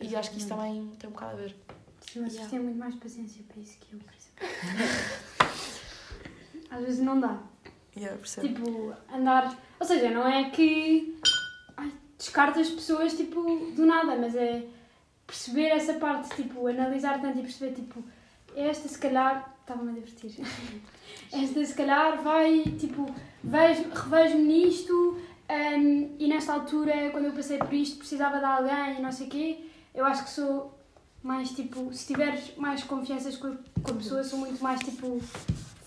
E 0.00 0.16
acho 0.16 0.30
que 0.30 0.38
isso 0.38 0.48
também 0.48 0.90
tem 0.98 1.10
um 1.10 1.12
bocado 1.12 1.32
a 1.32 1.36
ver. 1.36 1.54
Sim, 2.00 2.20
vocês 2.20 2.32
Yeah. 2.32 2.50
têm 2.50 2.60
muito 2.60 2.78
mais 2.78 2.94
paciência 2.94 3.42
para 3.46 3.60
isso 3.60 3.76
que 3.78 3.92
eu, 3.94 3.98
por 3.98 4.14
exemplo. 4.14 5.52
Às 6.72 6.80
vezes 6.80 7.00
não 7.00 7.20
dá. 7.20 7.38
Yeah, 7.94 8.16
percebo. 8.16 8.48
Tipo, 8.48 8.94
andar. 9.12 9.56
Ou 9.78 9.86
seja, 9.86 10.10
não 10.10 10.26
é 10.26 10.48
que. 10.50 11.18
Ai, 11.76 11.92
descarta 12.16 12.60
as 12.60 12.70
pessoas, 12.70 13.14
tipo, 13.14 13.42
do 13.76 13.84
nada, 13.84 14.16
mas 14.16 14.34
é 14.34 14.64
perceber 15.26 15.68
essa 15.68 15.94
parte, 15.94 16.34
tipo, 16.34 16.66
analisar 16.66 17.20
tanto 17.20 17.38
e 17.38 17.42
perceber, 17.42 17.74
tipo, 17.74 18.02
esta 18.56 18.88
se 18.88 18.98
calhar. 18.98 19.50
Estava-me 19.60 19.90
a 19.90 19.94
divertir. 19.94 20.44
esta 21.32 21.64
se 21.64 21.74
calhar 21.74 22.20
vai, 22.22 22.62
tipo, 22.78 23.06
vejo, 23.44 23.88
revejo-me 23.90 24.42
nisto 24.42 25.20
hum, 25.48 26.16
e 26.18 26.26
nesta 26.26 26.54
altura, 26.54 27.10
quando 27.10 27.26
eu 27.26 27.32
passei 27.32 27.58
por 27.58 27.72
isto, 27.72 27.98
precisava 27.98 28.38
de 28.38 28.44
alguém 28.44 28.98
e 28.98 29.02
não 29.02 29.12
sei 29.12 29.26
o 29.26 29.30
quê. 29.30 29.66
Eu 29.94 30.04
acho 30.04 30.24
que 30.24 30.30
sou 30.30 30.76
mais, 31.22 31.50
tipo, 31.50 31.92
se 31.92 32.06
tiveres 32.08 32.56
mais 32.56 32.82
confianças 32.82 33.36
com 33.36 33.48
a, 33.48 33.56
com 33.82 33.92
a 33.92 33.94
pessoa, 33.94 34.24
sou 34.24 34.38
muito 34.40 34.60
mais, 34.62 34.80
tipo, 34.80 35.20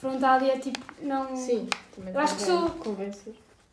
frontal 0.05 0.41
e 0.43 0.49
é 0.51 0.59
tipo, 0.59 0.79
não. 1.01 1.35
Sim, 1.35 1.67
também 1.95 2.13
Eu 2.13 2.19
acho 2.19 2.35
que 2.35 2.41
sou-. 2.43 2.75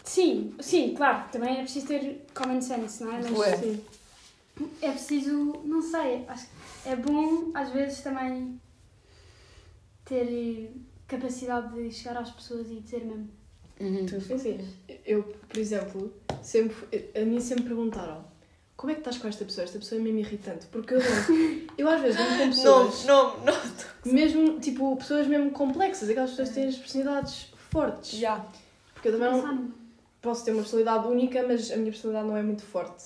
Sim, 0.04 0.54
sim, 0.58 0.94
claro, 0.94 1.28
também 1.30 1.58
é 1.58 1.62
preciso 1.62 1.86
ter 1.86 2.26
common 2.34 2.60
sense, 2.60 3.04
não 3.04 3.12
é? 3.12 3.22
Mas 3.22 3.38
Ué. 3.38 3.56
Sim. 3.56 3.84
é 4.80 4.90
preciso, 4.90 5.62
não 5.64 5.80
sei, 5.80 6.24
acho 6.26 6.46
que 6.46 6.88
é 6.88 6.96
bom 6.96 7.52
às 7.54 7.70
vezes 7.70 8.00
também 8.00 8.60
ter 10.04 10.26
eh, 10.26 10.70
capacidade 11.06 11.72
de 11.74 11.90
chegar 11.92 12.16
às 12.18 12.30
pessoas 12.30 12.68
e 12.70 12.80
dizer 12.80 13.04
mesmo. 13.04 13.28
Uhum. 13.80 14.08
Sim, 14.08 14.38
sim. 14.38 14.74
Eu, 15.06 15.22
por 15.22 15.56
exemplo, 15.56 16.12
sempre, 16.42 16.76
a 17.20 17.24
mim 17.24 17.40
sempre 17.40 17.64
perguntaram 17.64 18.24
como 18.82 18.90
é 18.90 18.94
que 18.96 19.00
estás 19.02 19.16
com 19.16 19.28
esta 19.28 19.44
pessoa? 19.44 19.62
Esta 19.62 19.78
pessoa 19.78 20.00
é 20.00 20.02
mesmo 20.02 20.18
irritante. 20.18 20.66
Porque 20.66 20.94
eu, 20.94 20.98
eu 21.78 21.88
às 21.88 22.00
vezes 22.00 22.16
dou 22.18 22.36
com 22.36 22.48
pessoas, 22.48 23.04
Não, 23.04 23.38
não, 23.38 23.44
não. 23.44 24.12
mesmo, 24.12 24.58
tipo, 24.58 24.96
pessoas 24.96 25.28
mesmo 25.28 25.52
complexas, 25.52 26.10
aquelas 26.10 26.30
pessoas 26.30 26.48
que 26.48 26.54
têm 26.56 26.66
as 26.66 26.76
personalidades 26.76 27.52
fortes. 27.70 28.18
Já. 28.18 28.44
Porque 28.92 29.06
eu 29.06 29.12
também 29.12 29.40
não, 29.40 29.72
posso 30.20 30.44
ter 30.44 30.50
uma 30.50 30.62
personalidade 30.62 31.06
única, 31.06 31.46
mas 31.46 31.70
a 31.70 31.76
minha 31.76 31.92
personalidade 31.92 32.28
não 32.28 32.36
é 32.36 32.42
muito 32.42 32.62
forte. 32.62 33.04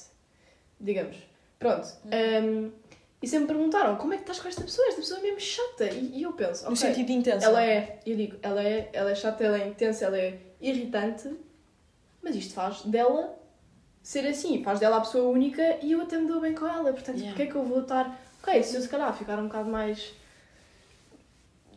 Digamos. 0.81 1.17
Pronto. 1.59 1.87
Um, 2.07 2.73
e 3.21 3.29
sempre 3.29 3.41
me 3.41 3.47
perguntaram 3.49 3.97
como 3.97 4.15
é 4.15 4.17
que 4.17 4.23
estás 4.23 4.39
com 4.41 4.49
esta 4.49 4.63
pessoa? 4.63 4.89
Esta 4.89 5.03
pessoa 5.03 5.21
é 5.21 5.25
mesmo 5.25 5.41
chata. 5.41 5.91
E, 5.91 6.21
e 6.21 6.23
eu 6.23 6.33
penso, 6.33 6.65
No 6.65 6.71
ok, 6.71 6.77
sentido 6.77 7.07
de 7.09 7.13
intensa. 7.13 7.45
ela 7.45 7.63
é, 7.63 8.01
eu 8.07 8.17
digo, 8.17 8.37
ela 8.41 8.63
é, 8.63 8.89
ela 8.95 9.11
é 9.11 9.15
chata, 9.15 9.45
ela 9.45 9.61
é 9.61 9.69
intensa, 9.69 10.07
ela 10.07 10.17
é 10.17 10.39
irritante, 10.59 11.37
mas 12.23 12.35
isto 12.35 12.55
faz 12.55 12.81
dela 12.81 13.39
ser 14.07 14.25
assim, 14.29 14.63
faz 14.63 14.79
dela 14.79 14.99
a 14.99 15.01
pessoa 15.01 15.29
única 15.31 15.79
e 15.83 15.91
eu 15.91 16.01
até 16.01 16.17
me 16.17 16.29
dou 16.29 16.41
bem 16.41 16.55
com 16.55 16.65
ela. 16.65 16.93
Portanto, 16.93 17.17
Yeah. 17.17 17.31
porque 17.31 17.43
é 17.43 17.47
que 17.47 17.57
eu 17.57 17.65
vou 17.65 17.81
estar. 17.83 18.17
Ok, 18.41 18.63
se 18.63 18.77
eu 18.77 18.81
se 18.81 18.89
calhar 18.89 19.13
ficar 19.17 19.37
um 19.41 19.49
bocado 19.49 19.69
mais. 19.69 20.13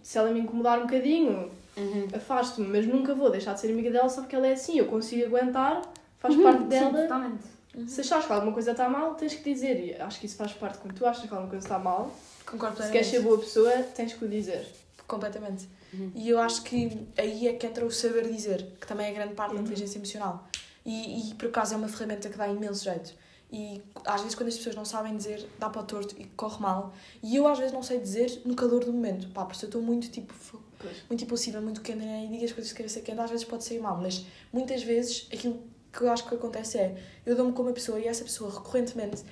Se 0.04 0.18
ela 0.18 0.30
me 0.32 0.40
incomodar 0.40 0.78
um 0.80 0.84
bocadinho, 0.84 1.52
Uhum. 1.76 2.08
afasto-me, 2.14 2.68
mas 2.68 2.86
nunca 2.86 3.16
vou 3.16 3.32
deixar 3.32 3.54
de 3.54 3.62
ser 3.62 3.72
amiga 3.72 3.90
dela 3.90 4.10
só 4.10 4.22
porque 4.22 4.36
ela 4.36 4.46
é 4.48 4.54
assim. 4.54 4.78
Eu 4.78 4.86
consigo 4.86 5.26
aguentar, 5.26 5.82
faz 6.20 6.36
Uhum, 6.36 6.44
parte 6.44 6.62
sim, 6.64 6.68
dela. 6.68 7.02
totalmente. 7.02 7.44
Se 7.88 8.02
achares 8.02 8.26
que 8.28 8.34
alguma 8.34 8.52
coisa 8.52 8.72
está 8.72 8.88
mal, 8.90 9.16
tens 9.16 9.34
que 9.34 9.44
dizer. 9.54 9.84
E 9.86 9.94
acho 10.00 10.20
que 10.20 10.26
isso 10.28 10.36
faz 10.36 10.52
parte. 10.54 10.78
Quando 10.80 10.94
tu 10.96 11.06
achas 11.08 11.26
que 11.26 11.34
alguma 11.34 11.50
coisa 11.50 11.66
está 11.66 11.80
mal, 11.80 12.12
Concordo 12.46 12.82
se 12.84 12.92
queres 12.92 13.08
ser 13.08 13.22
boa 13.22 13.38
pessoa, 13.40 13.72
tens 13.96 14.14
que 14.14 14.26
o 14.26 14.28
dizer. 14.28 14.68
Completamente. 15.08 15.68
Uhum. 15.94 16.12
E 16.14 16.30
eu 16.30 16.40
acho 16.40 16.62
que 16.64 17.08
aí 17.18 17.48
é 17.48 17.54
que 17.54 17.66
entra 17.66 17.84
o 17.86 17.92
saber 17.92 18.28
dizer, 18.32 18.64
que 18.80 18.86
também 18.88 19.08
é 19.08 19.14
grande 19.14 19.34
parte 19.34 19.52
da 19.52 19.56
Uhum. 19.58 19.62
inteligência 19.62 19.98
emocional. 19.98 20.48
E, 20.90 21.30
e 21.30 21.34
por 21.36 21.50
acaso 21.50 21.76
é 21.76 21.78
uma 21.78 21.88
ferramenta 21.88 22.28
que 22.28 22.36
dá 22.36 22.48
imenso 22.48 22.84
jeito. 22.84 23.14
E 23.52 23.80
às 24.06 24.22
vezes 24.22 24.34
quando 24.34 24.50
as 24.50 24.58
pessoas 24.58 24.76
não 24.76 24.86
sabem 24.86 25.16
dizer, 25.16 25.48
dá 25.60 25.70
para 25.70 25.82
o 25.82 25.86
torto 25.86 26.16
e 26.20 26.26
corre 26.26 26.60
mal. 26.60 26.94
E 27.22 27.36
eu 27.36 27.48
às 27.48 27.60
vezes 27.60 27.72
não 27.72 27.84
sei 27.84 28.00
dizer 28.00 28.42
no 28.44 28.56
calor 28.56 28.84
do 28.84 28.92
momento. 28.92 29.28
Pá, 29.30 29.46
porque 29.46 29.64
eu 29.64 29.68
estou 29.68 29.84
muito 29.84 30.10
tipo 30.10 30.34
Pois. 30.80 30.98
muito 31.08 31.24
impulsiva, 31.24 31.62
muito 31.62 31.82
quente 31.82 32.00
né, 32.00 32.26
e 32.26 32.28
digo 32.30 32.46
as 32.46 32.54
coisas 32.54 32.72
que 32.72 32.78
quero 32.78 32.90
ser 32.90 33.02
quente, 33.02 33.20
às 33.20 33.30
vezes 33.30 33.46
pode 33.46 33.64
sair 33.64 33.80
mal. 33.80 33.98
Mas 33.98 34.26
muitas 34.52 34.82
vezes 34.82 35.28
aquilo 35.32 35.62
que 35.94 36.02
eu 36.02 36.12
acho 36.12 36.28
que 36.28 36.34
acontece 36.34 36.80
é 36.80 36.98
eu 37.24 37.36
dou-me 37.36 37.52
com 37.54 37.62
uma 37.62 37.74
pessoa 37.74 38.00
e 38.00 38.08
essa 38.08 38.24
pessoa 38.24 38.52
recorrentemente 38.52 39.24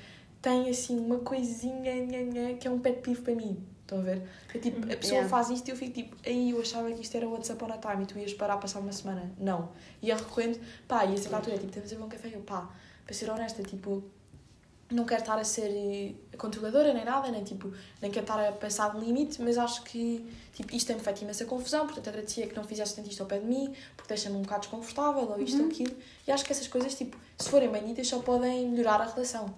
tem 0.41 0.69
assim 0.69 0.99
uma 0.99 1.19
coisinha 1.19 2.05
nha, 2.05 2.21
nha, 2.21 2.53
que 2.55 2.67
é 2.67 2.71
um 2.71 2.79
pet 2.79 3.01
peeve 3.01 3.21
para 3.21 3.33
mim. 3.33 3.65
Estão 3.87 3.99
a 3.99 4.01
ver? 4.01 4.21
É 4.53 4.59
tipo, 4.59 4.83
a 4.83 4.97
pessoa 4.97 5.13
Yeah. 5.13 5.29
faz 5.29 5.49
isto 5.49 5.69
e 5.69 5.71
eu 5.71 5.77
fico 5.77 5.93
tipo, 5.93 6.17
aí 6.25 6.51
eu 6.51 6.59
achava 6.59 6.91
que 6.91 7.01
isto 7.01 7.15
era 7.15 7.25
What's 7.25 7.49
Up 7.49 7.63
on 7.63 7.71
a 7.71 7.77
Time 7.77 8.03
e 8.03 8.05
tu 8.05 8.19
ias 8.19 8.33
parar 8.33 8.55
a 8.55 8.57
passar 8.57 8.79
uma 8.79 8.91
semana. 8.91 9.31
Não. 9.39 9.69
E 10.01 10.11
é 10.11 10.15
recorrente, 10.15 10.59
pá, 10.85 11.05
e 11.05 11.13
a 11.13 11.17
certa 11.17 11.37
altura 11.37 11.55
é 11.55 11.59
tipo, 11.59 11.71
temos 11.71 11.89
a 11.89 11.95
beber 11.95 12.05
um 12.05 12.09
café 12.09 12.27
e 12.27 12.33
eu, 12.33 12.41
pá, 12.41 12.69
para 13.05 13.13
ser 13.13 13.29
honesta, 13.29 13.63
tipo, 13.63 14.03
não 14.91 15.05
quero 15.05 15.21
estar 15.21 15.39
a 15.39 15.43
ser 15.43 15.69
eh, 15.69 16.37
controladora 16.37 16.93
nem 16.93 17.05
nada, 17.05 17.29
nem 17.31 17.43
tipo, 17.45 17.73
nem 18.01 18.11
quero 18.11 18.25
estar 18.25 18.45
a 18.45 18.51
passar 18.51 18.93
de 18.93 19.05
limite, 19.05 19.41
mas 19.41 19.57
acho 19.57 19.83
que 19.83 20.25
tipo, 20.53 20.75
isto 20.75 20.87
tem-me 20.87 21.01
feito 21.01 21.21
imensa 21.21 21.45
confusão, 21.45 21.85
portanto 21.85 22.09
agradecia 22.09 22.45
que 22.45 22.55
não 22.55 22.65
fizesse 22.65 22.93
tanto 22.95 23.09
isto 23.09 23.21
ao 23.21 23.27
pé 23.27 23.39
de 23.39 23.45
mim, 23.45 23.73
porque 23.95 24.09
deixa-me 24.09 24.35
um 24.35 24.41
bocado 24.41 24.61
desconfortável, 24.61 25.29
ou 25.29 25.41
isto 25.41 25.61
ou 25.61 25.67
aquilo. 25.67 25.95
E 26.27 26.31
acho 26.31 26.43
que 26.43 26.51
essas 26.51 26.67
coisas, 26.67 26.93
tipo, 26.93 27.17
se 27.37 27.49
forem 27.49 27.69
bem 27.69 27.85
ditas, 27.85 28.07
só 28.07 28.19
podem 28.19 28.67
melhorar 28.69 29.01
a 29.01 29.05
relação. 29.05 29.53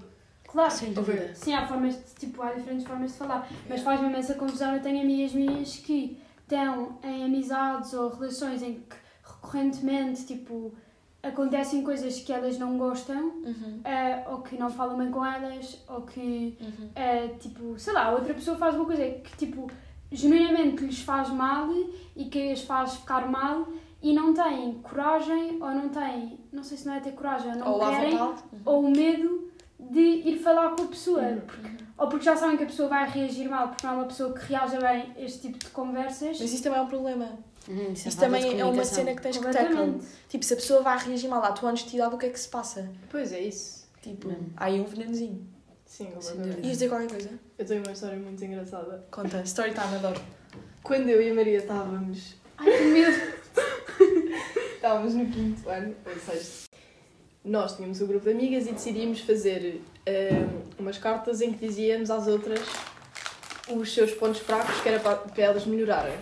Claro, 0.52 0.72
Sem 0.72 0.94
dúvida. 0.94 1.32
sim, 1.36 1.54
há 1.54 1.68
formas 1.68 1.96
de, 1.96 2.16
tipo, 2.16 2.42
há 2.42 2.52
diferentes 2.54 2.86
formas 2.86 3.12
de 3.12 3.18
falar, 3.18 3.48
mas 3.70 3.82
faz-me 3.82 4.08
imensa 4.10 4.34
confusão. 4.34 4.74
Eu 4.76 4.82
tenho 4.82 5.02
amigas 5.02 5.34
minhas 5.34 5.76
que 5.78 6.18
estão 6.42 6.98
em 7.04 7.24
amizades 7.26 7.94
ou 7.94 8.10
relações 8.10 8.62
em 8.64 8.74
que 8.76 8.96
recorrentemente, 9.24 10.26
tipo, 10.26 10.74
acontecem 11.22 11.84
coisas 11.84 12.20
que 12.20 12.34
elas 12.34 12.58
não 12.58 12.78
gostam, 12.78 13.22
Uhum. 13.46 13.82
eh, 13.84 14.24
ou 14.30 14.40
que 14.40 14.58
não 14.58 14.70
falam 14.70 14.98
bem 14.98 15.12
com 15.12 15.24
elas, 15.24 15.78
ou 15.88 16.02
que 16.02 16.58
Uhum. 16.60 16.90
é, 16.96 17.28
tipo, 17.40 17.78
sei 17.78 17.94
lá, 17.94 18.12
outra 18.12 18.34
pessoa 18.34 18.58
faz 18.58 18.74
uma 18.76 18.86
coisa 18.86 19.04
que, 19.08 19.38
tipo, 19.38 19.70
genuinamente 20.12 20.84
lhes 20.84 21.02
faz 21.02 21.30
mal 21.30 21.68
e 22.16 22.26
que 22.26 22.52
as 22.52 22.62
faz 22.64 22.96
ficar 22.96 23.30
mal 23.30 23.68
e 24.02 24.14
não 24.14 24.34
têm 24.34 24.74
coragem 24.82 25.62
ou 25.62 25.70
não 25.72 25.90
têm, 25.90 26.40
não 26.52 26.64
sei 26.64 26.78
se 26.78 26.88
não 26.88 26.96
é 26.96 27.00
ter 27.00 27.12
coragem 27.12 27.52
ou 27.52 27.58
não 27.58 27.68
Ou 27.74 27.80
querem, 27.80 28.18
ou 28.66 28.86
o 28.86 28.90
medo 28.92 29.49
de 29.90 30.00
ir 30.00 30.40
falar 30.40 30.76
com 30.76 30.84
a 30.84 30.88
pessoa. 30.88 31.22
Uhum. 31.22 31.40
Porque, 31.42 31.68
ou 31.98 32.08
porque 32.08 32.26
já 32.26 32.36
sabem 32.36 32.58
que 32.58 32.64
a 32.64 32.68
pessoa 32.68 32.88
vai 32.90 33.10
reagir 33.10 33.50
mal, 33.50 33.70
porque 33.70 33.86
não 33.86 33.94
é 33.94 33.98
uma 33.98 34.06
pessoa 34.06 34.34
que 34.34 34.46
reaja 34.46 34.80
bem 34.80 35.14
a 35.18 35.22
este 35.22 35.40
tipo 35.40 35.58
de 35.60 35.68
conversas. 35.72 36.40
Mas 36.40 36.54
isso 36.54 36.64
também 36.64 36.80
é 36.80 36.82
um 36.82 36.88
problema. 36.88 37.40
Uhum, 37.68 37.92
Isso 37.94 38.10
de 38.10 38.16
também 38.18 38.60
é 38.60 38.66
uma 38.66 38.84
cena 38.86 39.14
que 39.14 39.22
tens 39.22 39.38
que 39.38 39.44
tackle. 39.44 39.68
Completamente. 39.68 40.06
Tipo, 40.30 40.46
se 40.46 40.54
a 40.54 40.56
pessoa 40.56 40.82
vai 40.82 40.98
reagir 40.98 41.28
mal 41.30 41.44
à 41.44 41.52
tua 41.52 41.70
honestidade, 41.70 42.16
o 42.16 42.18
que 42.18 42.26
é 42.26 42.30
que 42.30 42.40
se 42.40 42.48
passa? 42.50 42.90
Pois 43.12 43.32
é 43.32 43.42
isso. 43.42 43.88
Tipo, 44.02 44.30
Hum. 44.30 44.50
há 44.58 44.66
aí 44.66 44.80
um 44.80 44.86
venenozinho. 44.86 45.46
Sim, 45.86 46.06
completamente. 46.06 46.60
Ias 46.62 46.72
dizer 46.78 46.88
qualquer 46.90 47.10
coisa? 47.10 47.30
Eu 47.58 47.66
tenho 47.66 47.84
uma 47.84 47.92
história 47.92 48.18
muito 48.18 48.44
engraçada. 48.44 49.06
Conta. 49.12 49.42
Story 49.46 49.72
time, 49.74 49.96
adoro. 49.96 50.22
Quando 50.82 51.10
eu 51.10 51.22
e 51.22 51.30
a 51.30 51.34
Maria 51.34 51.58
estávamos, 51.60 52.36
Ai, 52.58 52.72
que 52.72 52.84
medo. 52.86 53.18
estávamos 54.76 55.14
no 55.14 55.26
quinto 55.30 55.70
ano, 55.70 55.96
ou 56.06 56.20
sexto, 56.20 56.69
nós 57.50 57.76
tínhamos 57.76 58.00
um 58.02 58.08
grupo 58.08 58.26
de 58.26 58.32
amigas 58.32 58.68
e 58.68 58.72
decidimos 58.72 59.22
fazer 59.22 59.82
ahm, 60.08 60.62
umas 60.80 60.98
cartas 60.98 61.42
em 61.42 61.52
que 61.54 61.68
dizíamos 61.68 62.12
às 62.12 62.28
outras 62.28 62.60
os 63.72 63.94
seus 63.94 64.12
pontos 64.12 64.40
fracos, 64.42 64.80
que 64.82 64.90
era 64.90 65.00
para, 65.00 65.16
para 65.18 65.44
elas 65.44 65.66
melhorarem. 65.66 66.16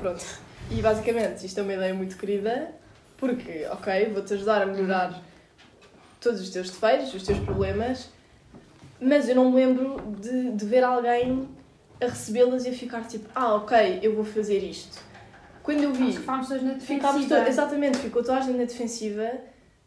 Pronto. 0.00 0.24
E 0.70 0.80
basicamente, 0.80 1.44
isto 1.44 1.58
é 1.58 1.62
uma 1.62 1.74
ideia 1.74 1.92
muito 1.94 2.16
querida, 2.16 2.70
porque, 3.16 3.66
ok, 3.72 4.06
vou-te 4.12 4.34
ajudar 4.34 4.62
a 4.62 4.66
melhorar 4.66 5.20
todos 6.20 6.40
os 6.40 6.50
teus 6.50 6.70
defeitos, 6.70 7.12
os 7.14 7.22
teus 7.24 7.38
problemas, 7.40 8.08
mas 9.00 9.28
eu 9.28 9.34
não 9.34 9.50
me 9.50 9.56
lembro 9.56 10.00
de, 10.20 10.50
de 10.52 10.64
ver 10.64 10.84
alguém 10.84 11.48
a 12.00 12.06
recebê-las 12.06 12.64
e 12.66 12.68
a 12.68 12.72
ficar 12.72 13.02
tipo, 13.06 13.28
ah, 13.34 13.54
ok, 13.56 13.98
eu 14.02 14.14
vou 14.14 14.24
fazer 14.24 14.58
isto. 14.58 14.98
Quando 15.62 15.82
eu 15.82 15.92
vi, 15.92 16.04
Acho 16.04 16.12
que 16.12 16.18
ficámos 16.20 16.48
todos 16.48 16.62
na 16.62 16.74
ficámos 16.78 17.14
defensiva. 17.22 17.40
to- 17.44 17.48
exatamente, 17.48 17.98
ficou 17.98 18.22
toda 18.22 18.38
a 18.38 18.40
gente 18.40 18.56
na 18.58 18.64
defensiva 18.64 19.30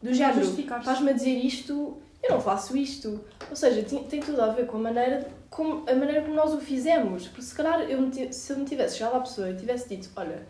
do 0.04 0.14
género. 0.14 0.42
Estás-me 0.42 1.10
a 1.10 1.14
dizer 1.14 1.32
isto, 1.32 1.98
eu 2.22 2.32
não 2.32 2.42
faço 2.42 2.76
isto. 2.76 3.24
Ou 3.50 3.56
seja, 3.56 3.82
tem, 3.84 4.04
tem 4.04 4.20
tudo 4.20 4.42
a 4.42 4.50
ver 4.50 4.68
com 4.68 4.78
a 4.78 4.82
maneira, 4.82 5.28
como, 5.50 5.90
a 5.90 5.96
maneira 5.96 6.22
como 6.22 6.36
nós 6.36 6.54
o 6.54 6.60
fizemos. 6.60 7.28
Porque 7.28 7.42
se 7.42 7.56
calhar 7.56 7.82
eu 7.90 8.12
se 8.32 8.52
eu 8.52 8.58
me 8.58 8.66
tivesse 8.66 8.98
chegado 8.98 9.16
à 9.16 9.20
pessoa 9.22 9.50
e 9.50 9.56
tivesse 9.56 9.88
dito, 9.88 10.10
olha, 10.16 10.46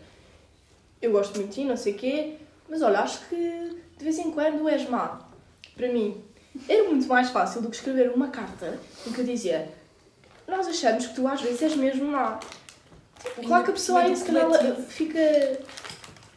eu 1.00 1.12
gosto 1.12 1.36
muito 1.36 1.50
de 1.50 1.54
ti, 1.54 1.64
não 1.64 1.76
sei 1.76 1.92
o 1.92 1.96
quê, 1.96 2.36
mas 2.68 2.82
olha, 2.82 2.98
acho 3.00 3.26
que 3.28 3.36
de 3.96 4.04
vez 4.04 4.18
em 4.18 4.32
quando 4.32 4.68
és 4.68 4.88
má. 4.88 5.20
Para 5.76 5.88
mim, 5.88 6.22
era 6.68 6.84
muito 6.88 7.06
mais 7.06 7.30
fácil 7.30 7.62
do 7.62 7.70
que 7.70 7.76
escrever 7.76 8.10
uma 8.10 8.28
carta 8.28 8.78
em 9.06 9.12
que 9.12 9.20
eu 9.20 9.24
dizia, 9.24 9.68
nós 10.46 10.66
achamos 10.66 11.06
que 11.06 11.14
tu 11.14 11.26
às 11.26 11.40
vezes 11.40 11.62
és 11.62 11.76
mesmo 11.76 12.06
má. 12.06 12.38
Claro 13.46 13.64
que 13.64 13.70
a 13.70 13.74
pessoa 13.74 14.00
aí 14.00 14.16
se 14.16 14.24
calhar 14.24 14.48
fica, 14.88 15.18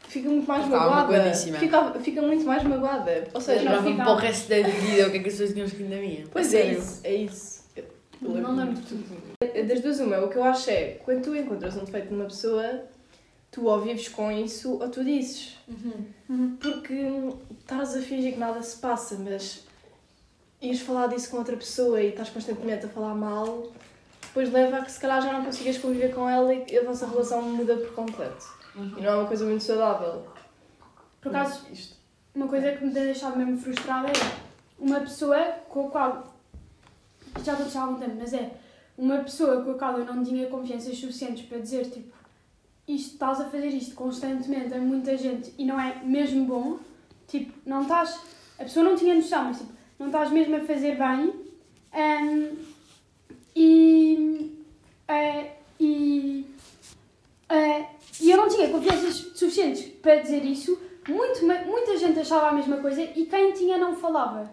fica 0.08 0.30
muito 0.30 0.48
mais 0.48 0.64
Ficava 0.66 0.86
magoada. 0.90 1.12
magoadíssima. 1.18 1.58
Fica, 1.60 1.92
fica 2.00 2.22
muito 2.22 2.46
mais 2.46 2.64
magoada. 2.64 3.28
Ou 3.34 3.42
seja, 3.42 3.60
Lembrava-me 3.60 3.92
ficava- 3.92 4.10
para 4.12 4.18
o 4.18 4.22
resto 4.22 4.50
da 4.50 4.56
vida 4.62 5.08
o 5.08 5.12
que 5.12 5.18
é 5.18 5.20
que 5.22 5.28
as 5.28 5.34
pessoas 5.34 5.54
tinham 5.54 5.66
escrito 5.68 5.90
na 5.90 5.96
minha. 5.98 6.26
Pois 6.32 6.54
é 6.54 6.72
isso, 6.74 7.00
é 7.04 7.14
isso. 7.16 7.58
Eu 7.76 8.30
Não 8.42 8.56
lembro 8.56 8.74
de 8.74 8.82
tudo. 8.82 9.28
Das 9.68 9.82
duas, 9.82 10.00
uma, 10.00 10.20
o 10.20 10.30
que 10.30 10.38
eu 10.38 10.44
acho 10.44 10.70
é, 10.72 11.00
quando 11.06 11.24
tu 11.24 11.36
encontras 11.36 11.76
um 11.78 11.84
defeito 11.86 12.12
numa 12.14 12.26
pessoa, 12.26 12.84
tu 13.52 13.66
ou 13.68 13.80
vives 13.82 14.08
com 14.10 14.32
isso 14.32 14.74
ou 14.82 14.90
tu 14.90 15.04
dizes. 15.04 15.56
Porque 16.60 16.94
hum, 16.94 17.38
estás 17.60 17.96
a 17.96 18.02
fingir 18.02 18.34
que 18.34 18.40
nada 18.40 18.62
se 18.62 18.78
passa, 18.78 19.16
mas 19.20 19.64
ires 20.62 20.82
falar 20.82 21.08
disso 21.08 21.30
com 21.30 21.38
outra 21.38 21.56
pessoa 21.56 22.02
e 22.02 22.10
estás 22.10 22.30
constantemente 22.30 22.86
a 22.86 22.90
falar 22.90 23.14
mal, 23.14 23.72
depois 24.22 24.52
leva 24.52 24.78
a 24.78 24.82
que 24.86 24.92
se 24.92 25.00
calhar 25.00 25.22
já 25.22 25.32
não 25.34 25.46
consigas 25.46 25.78
conviver 25.78 26.14
com 26.14 26.28
ela 26.28 26.54
e 26.54 26.62
que 26.66 26.78
a 26.78 26.84
vossa 26.84 27.06
relação 27.08 27.42
muda 27.44 27.76
por 27.78 27.94
completo. 27.94 28.57
E 28.78 29.02
não 29.02 29.10
é 29.10 29.16
uma 29.16 29.28
coisa 29.28 29.46
muito 29.46 29.64
saudável. 29.64 30.28
Por 31.22 31.30
acaso, 31.30 31.66
Isto. 31.72 31.96
uma 32.36 32.48
coisa 32.48 32.72
que 32.74 32.86
me 32.86 32.94
tem 32.94 33.04
deixado 33.04 33.38
mesmo 33.38 33.58
frustrada 33.58 34.08
é 34.08 34.12
uma 34.78 35.00
pessoa 35.00 35.38
com 35.68 35.88
a 35.88 35.92
qual. 35.92 36.34
Já 37.44 37.54
estou 37.54 37.54
a 37.54 37.64
deixar 37.64 37.80
há 37.80 37.84
algum 37.84 38.00
tempo, 38.00 38.16
mas 38.20 38.34
é 38.34 38.52
uma 38.98 39.18
pessoa 39.20 39.62
com 39.64 39.72
a 39.72 39.74
qual 39.76 40.00
eu 40.00 40.06
não 40.06 40.24
tinha 40.24 40.48
confianças 40.48 40.98
suficientes 40.98 41.46
para 41.46 41.60
dizer 41.60 41.90
tipo 41.90 42.18
isto 42.88 43.14
estás 43.14 43.42
a 43.42 43.46
fazer 43.46 43.68
isto 43.68 43.94
constantemente 43.96 44.74
a 44.74 44.80
muita 44.80 45.18
gente 45.18 45.54
e 45.58 45.66
não 45.66 45.80
é 45.80 46.02
mesmo 46.04 46.46
bom, 46.46 46.80
tipo, 47.28 47.52
não 47.66 47.82
estás. 47.82 48.20
A 48.58 48.64
pessoa 48.64 48.86
não 48.86 48.96
tinha 48.96 49.14
noção, 49.14 49.46
mas 49.46 49.58
tipo, 49.58 49.72
não 50.00 50.08
estás 50.08 50.32
mesmo 50.32 50.56
a 50.56 50.62
fazer 50.62 50.98
bem. 50.98 51.34
hum, 51.94 52.56
e. 53.56 54.64
eh, 55.08 55.52
e. 55.80 56.46
eu 57.50 57.97
não 58.48 58.56
tinha 58.56 58.70
confianças 58.70 59.16
suficientes 59.36 59.84
para 60.02 60.16
dizer 60.22 60.44
isso. 60.44 60.80
Muito, 61.08 61.46
muita 61.66 61.98
gente 61.98 62.20
achava 62.20 62.48
a 62.48 62.52
mesma 62.52 62.78
coisa 62.78 63.02
e 63.02 63.26
quem 63.26 63.54
tinha 63.54 63.78
não 63.78 63.96
falava. 63.96 64.52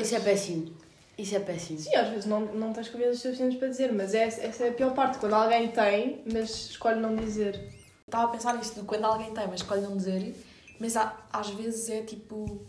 Isso 0.00 0.14
é 0.16 0.20
péssimo. 0.20 0.74
Isso 1.16 1.36
é 1.36 1.40
péssimo. 1.40 1.78
Sim, 1.78 1.94
às 1.94 2.08
vezes 2.08 2.26
não, 2.26 2.40
não 2.40 2.72
tens 2.72 2.88
convidas 2.88 3.20
suficientes 3.20 3.58
para 3.58 3.68
dizer, 3.68 3.92
mas 3.92 4.14
é, 4.14 4.24
essa 4.24 4.64
é 4.64 4.68
a 4.70 4.72
pior 4.72 4.94
parte, 4.94 5.18
quando 5.18 5.34
alguém 5.34 5.68
tem, 5.68 6.22
mas 6.32 6.70
escolhe 6.70 6.98
não 6.98 7.14
dizer. 7.14 7.60
Estava 8.04 8.24
a 8.24 8.28
pensar 8.28 8.56
nisto 8.56 8.80
de 8.80 8.86
quando 8.86 9.04
alguém 9.04 9.32
tem, 9.32 9.46
mas 9.46 9.60
escolhe 9.60 9.82
não 9.82 9.96
dizer, 9.96 10.34
mas 10.80 10.96
há- 10.96 11.16
às 11.32 11.50
vezes 11.50 11.88
é 11.90 12.02
tipo. 12.02 12.66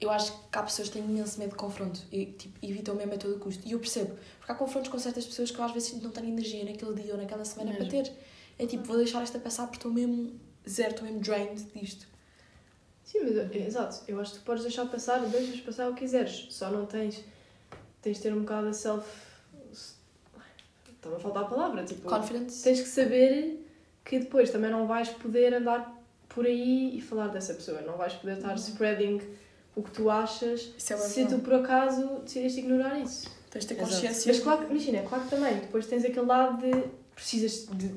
Eu 0.00 0.10
acho 0.10 0.32
que 0.32 0.58
há 0.58 0.62
pessoas 0.64 0.88
que 0.88 0.94
têm 0.98 1.04
imenso 1.04 1.38
medo 1.38 1.50
de 1.50 1.56
confronto 1.56 2.00
e 2.10 2.26
tipo, 2.26 2.58
evitam 2.60 2.94
mesmo 2.96 3.14
a 3.14 3.16
todo 3.16 3.38
custo. 3.38 3.62
E 3.64 3.70
eu 3.72 3.78
percebo, 3.78 4.16
porque 4.38 4.50
há 4.50 4.54
confrontos 4.56 4.90
com 4.90 4.98
certas 4.98 5.24
pessoas 5.24 5.52
que 5.52 5.58
eu 5.60 5.64
às 5.64 5.70
vezes 5.70 6.02
não 6.02 6.10
tenho 6.10 6.26
energia 6.28 6.64
naquele 6.64 7.00
dia 7.00 7.12
ou 7.14 7.20
naquela 7.20 7.44
semana 7.44 7.70
Mesmo. 7.72 7.86
para 7.88 8.02
ter. 8.02 8.12
É 8.58 8.66
tipo, 8.66 8.84
vou 8.84 8.96
deixar 8.96 9.22
esta 9.22 9.38
passar 9.38 9.64
porque 9.64 9.78
estou 9.78 9.92
mesmo 9.92 10.38
zero, 10.68 10.90
estou 10.90 11.04
mesmo 11.04 11.20
drained 11.20 11.62
disto. 11.74 12.06
Sim, 13.04 13.20
mas 13.24 13.36
é, 13.36 13.66
exato, 13.66 14.02
eu 14.08 14.20
acho 14.20 14.32
que 14.34 14.38
tu 14.38 14.44
podes 14.44 14.62
deixar 14.62 14.86
passar, 14.86 15.18
deixas 15.26 15.60
passar 15.60 15.88
o 15.90 15.94
que 15.94 16.00
quiseres, 16.00 16.46
só 16.50 16.70
não 16.70 16.86
tens. 16.86 17.22
Tens 18.00 18.16
de 18.16 18.22
ter 18.22 18.32
um 18.32 18.40
bocado 18.40 18.70
de 18.70 18.76
self. 18.76 19.06
Estava 20.96 21.16
a 21.16 21.18
faltar 21.20 21.42
a 21.42 21.46
palavra, 21.46 21.84
tipo. 21.84 22.08
Confidence. 22.08 22.62
Tens 22.62 22.80
que 22.80 22.88
saber 22.88 23.66
que 24.04 24.18
depois 24.20 24.50
também 24.50 24.70
não 24.70 24.86
vais 24.86 25.08
poder 25.08 25.54
andar 25.54 26.00
por 26.28 26.46
aí 26.46 26.96
e 26.96 27.00
falar 27.00 27.28
dessa 27.28 27.54
pessoa, 27.54 27.80
não 27.82 27.96
vais 27.96 28.14
poder 28.14 28.36
estar 28.38 28.54
spreading 28.56 29.20
o 29.76 29.82
que 29.82 29.90
tu 29.90 30.08
achas 30.10 30.70
é 30.76 30.80
se 30.80 30.94
verdade. 30.94 31.34
tu 31.36 31.40
por 31.42 31.54
acaso 31.54 32.06
decidiste 32.24 32.60
ignorar 32.60 32.98
isso. 33.00 33.28
Tens 33.50 33.64
de 33.64 33.68
ter 33.68 33.74
Exato. 33.80 33.92
consciência. 33.92 34.32
Mas 34.32 34.42
claro, 34.42 34.64
que- 34.66 34.70
imagina, 34.72 35.02
claro 35.02 35.24
que 35.24 35.30
também, 35.30 35.54
depois 35.58 35.86
tens 35.86 36.04
aquele 36.04 36.26
lado 36.26 36.58
de 36.58 36.84
precisas 37.14 37.66
de 37.76 37.90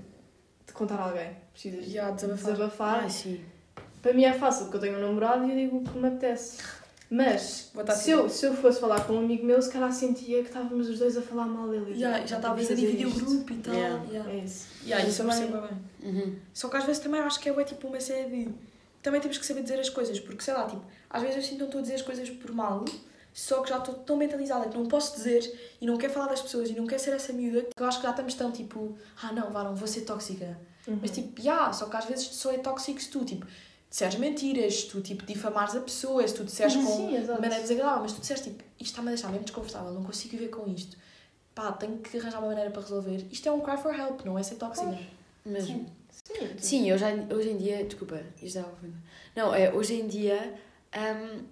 contar 0.76 0.96
a 0.96 1.04
alguém, 1.10 1.32
precisas 1.52 1.86
de 1.86 1.92
desabafar. 1.92 2.36
desabafar. 2.38 3.04
Ah, 3.06 3.10
sim. 3.10 3.42
Para 4.02 4.14
mim 4.14 4.24
é 4.24 4.34
fácil, 4.34 4.66
porque 4.66 4.78
eu 4.78 4.82
tenho 4.82 4.98
um 4.98 5.02
namorado 5.02 5.46
e 5.48 5.50
eu 5.52 5.56
digo 5.58 5.78
o 5.78 5.84
que 5.84 5.98
me 5.98 6.08
apetece. 6.08 6.58
Mas 7.10 7.72
se 7.98 8.12
eu, 8.12 8.28
se 8.30 8.46
eu 8.48 8.54
fosse 8.56 8.80
falar 8.80 9.06
com 9.06 9.14
um 9.14 9.20
amigo 9.20 9.46
meu, 9.46 9.62
se 9.62 9.72
calhar 9.72 9.92
sentia 9.94 10.42
que 10.42 10.48
estávamos 10.48 10.90
os 10.90 10.98
dois 11.00 11.16
a 11.16 11.22
falar 11.22 11.46
mal 11.46 11.68
dele. 11.70 11.92
e 11.94 12.00
Já, 12.00 12.14
dizer, 12.14 12.28
já 12.28 12.40
"Não 12.40 12.42
estavas 12.60 12.72
a 12.72 12.74
dividir 12.76 13.06
o 13.08 13.12
fazer 13.12 13.24
isto." 13.26 13.36
grupo 13.36 13.54
e 13.54 13.58
tal. 13.58 13.74
Yeah. 13.76 14.04
yeah. 14.12 14.32
É 14.32 14.38
isso. 14.38 14.68
Yeah, 14.84 15.08
isso 15.08 15.18
também- 15.24 15.38
percebo 15.48 15.68
bem. 15.68 16.12
Uhum. 16.12 16.36
Só 16.54 16.68
que 16.68 16.78
às 16.78 16.84
vezes 16.84 17.02
também 17.02 17.22
acho 17.22 17.40
que 17.40 17.50
é 17.50 17.64
tipo 17.64 17.88
uma 17.88 18.00
série 18.00 18.30
de. 18.46 18.50
Também 19.04 19.22
temos 19.22 19.38
que 19.38 19.46
saber 19.46 19.62
dizer 19.62 19.80
as 19.80 19.90
coisas, 19.90 20.20
porque 20.20 20.44
sei 20.44 20.54
lá, 20.56 20.66
tipo, 20.66 20.82
às 21.10 21.22
vezes 21.22 21.38
eu 21.38 21.42
sinto 21.44 21.54
que 21.54 21.60
não 21.60 21.66
estou 21.68 21.80
a 21.80 21.82
dizer 21.84 21.96
as 21.96 22.02
coisas 22.02 22.30
por 22.32 22.52
mal, 22.52 22.84
só 23.36 23.62
que 23.62 23.70
já 23.70 23.78
estou 23.80 23.94
tão 23.96 24.16
mentalizada 24.16 24.70
que 24.70 24.78
não 24.78 24.86
posso 24.86 25.14
dizer 25.18 25.76
e 25.82 25.86
não 25.86 25.98
quero 25.98 26.14
falar 26.14 26.28
das 26.28 26.42
pessoas 26.42 26.70
e 26.70 26.74
não 26.74 26.88
quero 26.88 27.02
ser 27.02 27.12
essa 27.14 27.34
miúda 27.34 27.64
que 27.76 27.84
eu 27.84 27.86
acho 27.86 27.98
que 28.00 28.04
já 28.06 28.12
estamos 28.12 28.34
tão 28.34 28.50
tipo, 28.50 28.98
ah 29.22 29.34
não, 29.34 29.52
vá, 29.52 29.62
não 29.64 29.76
vou 29.76 29.88
ser 29.88 30.02
tóxica. 30.02 30.58
Uhum. 30.88 31.00
Mas 31.02 31.12
tipo, 31.12 31.42
já, 31.42 31.74
só 31.74 31.88
que 31.88 31.98
às 31.98 32.06
vezes 32.06 32.28
só 32.28 32.52
é 32.54 32.58
tóxico 32.60 33.02
se 33.02 33.10
tu, 33.10 33.26
tipo, 33.26 33.46
disseres 33.90 34.16
mentiras, 34.16 34.74
se 34.82 34.88
tu, 34.88 35.02
tipo, 35.02 35.26
difamares 35.26 35.76
a 35.76 35.82
pessoa, 35.82 36.26
se 36.26 36.34
tu 36.34 36.46
disseres 36.46 36.76
com 36.78 36.86
Sim, 36.86 37.12
maneira 37.28 37.60
desagradável, 37.62 38.04
mas 38.04 38.14
tu 38.14 38.22
disseres 38.22 38.42
tipo, 38.44 38.64
isto 38.80 38.92
está-me 38.92 39.10
a 39.10 39.12
deixar 39.12 39.28
mesmo 39.30 39.44
desconfortável, 39.44 39.92
não 39.92 40.04
consigo 40.04 40.38
viver 40.38 40.50
com 40.50 40.66
isto. 40.72 40.96
Pá, 41.54 41.74
tenho 41.74 41.98
que 41.98 42.18
arranjar 42.18 42.40
uma 42.40 42.48
maneira 42.48 42.70
para 42.72 42.82
resolver. 42.82 43.26
Isto 43.32 43.50
é 43.50 43.52
um 43.52 43.60
cry 43.62 43.78
for 43.78 43.94
help, 43.94 44.24
não 44.24 44.40
é 44.40 44.44
ser 44.44 44.56
tóxica. 44.56 44.98
Mesmo. 45.46 45.86
Sim, 46.10 46.34
tu- 46.34 46.62
Sim, 46.64 46.94
hoje, 46.94 47.06
em- 47.06 47.34
hoje 47.34 47.50
em 47.50 47.58
dia, 47.58 47.84
desculpa, 47.84 48.22
isto 48.42 48.60
a 48.60 48.62
ofender. 48.64 48.98
Não, 49.36 49.54
é, 49.54 49.74
hoje 49.74 49.94
em 50.00 50.08
dia, 50.08 50.54
hum, 50.96 51.44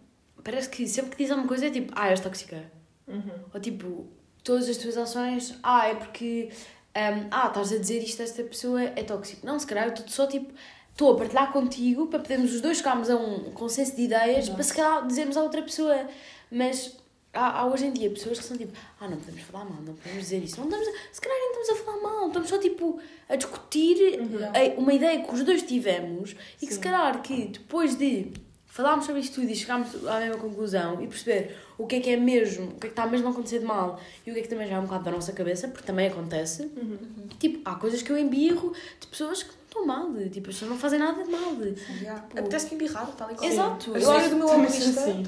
parece 0.44 0.70
que 0.70 0.88
sempre 0.88 1.12
que 1.12 1.18
diz 1.24 1.32
alguma 1.32 1.48
coisa 1.48 1.68
é 1.68 1.70
tipo, 1.70 1.92
ah, 1.96 2.10
és 2.10 2.20
tóxica. 2.20 2.64
Uhum. 3.08 3.32
Ou 3.54 3.60
tipo, 3.60 4.08
todas 4.44 4.68
as 4.70 4.78
tuas 4.78 4.98
ações, 4.98 5.58
ah, 5.64 5.88
é 5.88 5.96
porque, 5.96 6.50
hum, 6.96 7.28
ah, 7.32 7.48
estás 7.48 7.72
a 7.72 7.78
dizer 7.78 8.00
isto 8.04 8.22
a 8.22 8.26
esta 8.26 8.44
pessoa 8.44 8.82
é 8.82 9.04
tóxico. 9.04 9.46
Não, 9.46 9.58
se 9.60 9.68
calhar 9.68 9.86
eu 9.88 9.94
estou 9.94 10.08
só 10.08 10.26
tipo, 10.28 10.54
estou 10.92 11.14
a 11.14 11.18
partilhar 11.18 11.52
contigo 11.52 12.08
para 12.08 12.20
podermos 12.20 12.54
os 12.54 12.62
dois 12.62 12.78
chegarmos 12.78 13.10
a 13.10 13.16
um 13.16 13.52
consenso 13.52 13.96
de 13.96 14.04
ideias 14.04 14.40
Exato. 14.46 14.54
para 14.54 14.64
se 14.64 14.74
calhar 14.74 15.08
dizermos 15.08 15.36
a 15.38 15.44
outra 15.44 15.62
pessoa. 15.62 16.08
Mas 16.52 16.96
há, 17.34 17.62
há 17.62 17.66
hoje 17.66 17.86
em 17.88 17.92
dia 17.92 18.10
pessoas 18.12 18.38
que 18.40 18.46
são 18.46 18.56
tipo, 18.56 18.72
ah, 19.02 19.08
não 19.08 19.18
podemos 19.18 19.42
falar 19.42 19.66
mal, 19.66 19.82
não 19.82 19.94
podemos 19.96 20.20
dizer 20.24 20.44
isso. 20.44 20.58
Não 20.60 20.66
estamos, 20.70 20.88
a- 20.88 20.92
se 21.12 21.20
calhar 21.22 21.38
nem 21.40 21.50
estamos 21.52 21.70
a 21.70 21.84
falar 21.86 22.02
mal, 22.02 22.28
estamos 22.28 22.50
só 22.50 22.58
tipo 22.60 23.00
a 23.28 23.36
discutir 23.36 24.20
Uhum. 24.20 24.46
a- 24.46 24.80
uma 24.80 24.94
ideia 24.94 25.24
que 25.24 25.34
os 25.34 25.44
dois 25.44 25.64
tivemos 25.64 26.36
e 26.62 26.68
que 26.68 26.74
se 26.74 26.76
Sim. 26.76 26.82
calhar 26.82 27.22
que 27.24 27.48
depois 27.48 27.96
de 27.98 28.32
falarmos 28.74 29.06
sobre 29.06 29.22
isto 29.22 29.36
tudo 29.40 29.52
e 29.52 29.56
chegarmos 29.56 30.08
à 30.08 30.20
mesma 30.20 30.38
conclusão 30.38 31.00
e 31.00 31.06
perceber 31.06 31.56
o 31.78 31.86
que 31.86 31.98
é 31.98 32.00
que 32.00 32.10
é 32.10 32.18
mesmo, 32.18 32.66
o 32.70 32.72
que 32.72 32.88
é 32.88 32.90
que 32.90 32.94
está 33.00 33.06
mesmo 33.06 33.28
a 33.28 33.32
acontecer 33.32 33.60
de 33.60 33.66
mal 33.66 34.00
e 34.26 34.32
o 34.32 34.34
que 34.34 34.40
é 34.40 34.44
que 34.44 34.50
também 34.50 34.68
já 34.68 34.78
é 34.78 34.80
um 34.80 34.84
bocado 34.86 35.04
da 35.04 35.12
nossa 35.12 35.32
cabeça, 35.32 35.68
porque 35.68 35.86
também 35.86 36.08
acontece, 36.08 36.64
Uhum. 36.76 36.98
tipo, 37.40 37.62
há 37.70 37.76
coisas 37.76 38.02
que 38.02 38.12
eu 38.12 38.18
embirro 38.18 38.74
de 39.00 39.06
pessoas 39.06 39.44
que 39.44 39.50
não 39.50 39.64
estão 39.68 39.86
mal, 39.86 40.12
de, 40.12 40.28
tipo, 40.30 40.50
as 40.50 40.56
pessoas 40.56 40.72
não 40.72 40.78
fazem 40.80 40.98
nada 41.00 41.24
de 41.24 41.30
mal. 41.30 41.56
De, 41.56 41.76
Yeah. 42.02 42.22
Tipo- 42.22 42.40
Apetece-me 42.40 42.74
embirrar, 42.76 43.08
tal 43.16 43.32
e 43.32 43.36
qual. 43.36 43.48
Exato. 43.52 43.92
A 43.92 43.94
Eu 43.94 44.00
história 44.00 44.30
do 44.30 44.36
meu 44.38 44.48
sou 44.48 44.62
assim. 44.64 45.24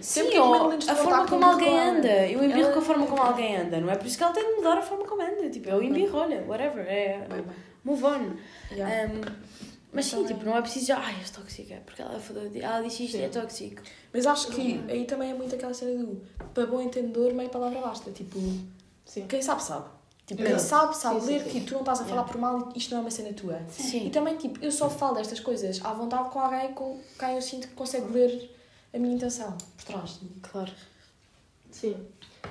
Sim, 0.00 0.20
ou 0.38 0.54
as 0.54 0.60
Madeleines 0.60 0.88
a 0.88 0.94
forma 0.96 1.26
como 1.28 1.40
com 1.42 1.46
alguém 1.48 1.78
anda. 1.80 2.26
Eu 2.28 2.42
embirro 2.44 2.60
Ela- 2.60 2.72
com 2.72 2.78
a 2.78 2.82
forma 2.82 3.06
como 3.06 3.22
alguém 3.22 3.56
anda, 3.56 3.80
não 3.80 3.90
é 3.90 3.94
por 3.96 4.06
isso 4.06 4.16
que 4.18 4.24
ela 4.24 4.32
tem 4.32 4.44
de 4.48 4.56
mudar 4.56 4.78
a 4.78 4.82
forma 4.82 5.04
como 5.04 5.22
anda. 5.22 5.48
Tipo, 5.48 5.68
eu 5.70 5.82
embirro, 5.82 6.18
olha, 6.18 6.42
whatever, 6.46 6.84
é 6.88 7.24
move 7.84 8.04
on. 8.04 8.30
Yeah. 8.72 9.12
Um, 9.12 9.71
mas 9.92 10.06
sim, 10.06 10.24
tipo, 10.24 10.44
não 10.44 10.56
é 10.56 10.62
preciso 10.62 10.86
já, 10.86 10.98
ai, 10.98 11.16
és 11.18 11.30
tóxica, 11.30 11.82
porque 11.84 12.00
ela, 12.02 12.18
falou, 12.18 12.50
ela 12.54 12.80
disse 12.82 13.04
isto 13.04 13.16
e 13.16 13.22
é 13.22 13.28
tóxico. 13.28 13.82
Mas 14.12 14.26
acho 14.26 14.48
que 14.48 14.82
aí 14.88 15.04
também 15.04 15.30
é 15.30 15.34
muito 15.34 15.54
aquela 15.54 15.74
cena 15.74 16.02
do 16.04 16.22
para 16.54 16.66
bom 16.66 16.80
entendedor, 16.80 17.32
meia 17.34 17.48
palavra 17.50 17.80
basta. 17.80 18.10
Tipo, 18.10 18.38
Sim. 19.04 19.26
quem 19.28 19.42
sabe, 19.42 19.62
sabe. 19.62 19.86
Tipo, 20.26 20.44
quem 20.44 20.58
sabe, 20.58 20.96
sabe 20.96 21.20
Sim, 21.20 21.26
sim, 21.26 21.32
ler 21.32 21.42
sim. 21.44 21.50
que 21.50 21.60
tu 21.66 21.72
não 21.74 21.80
estás 21.80 22.00
a 22.00 22.04
falar 22.04 22.22
Yeah. 22.22 22.32
por 22.32 22.40
mal 22.40 22.68
e 22.74 22.78
isto 22.78 22.90
não 22.92 22.98
é 22.98 23.00
uma 23.02 23.10
cena 23.10 23.32
tua. 23.34 23.60
E 23.68 23.72
Sim, 23.72 24.10
também, 24.10 24.36
tipo, 24.36 24.64
eu 24.64 24.70
só 24.72 24.88
falo 24.88 25.16
destas 25.16 25.40
coisas 25.40 25.84
à 25.84 25.92
vontade 25.92 26.30
com 26.30 26.38
alguém 26.40 26.72
com 26.72 27.00
quem 27.18 27.34
eu 27.34 27.42
sinto 27.42 27.68
que 27.68 27.74
consegue 27.74 28.10
ler 28.12 28.50
a 28.94 28.98
minha 28.98 29.14
intenção 29.14 29.56
por 29.76 29.84
trás. 29.84 30.20
claro. 30.42 30.72
Sim. 31.70 31.96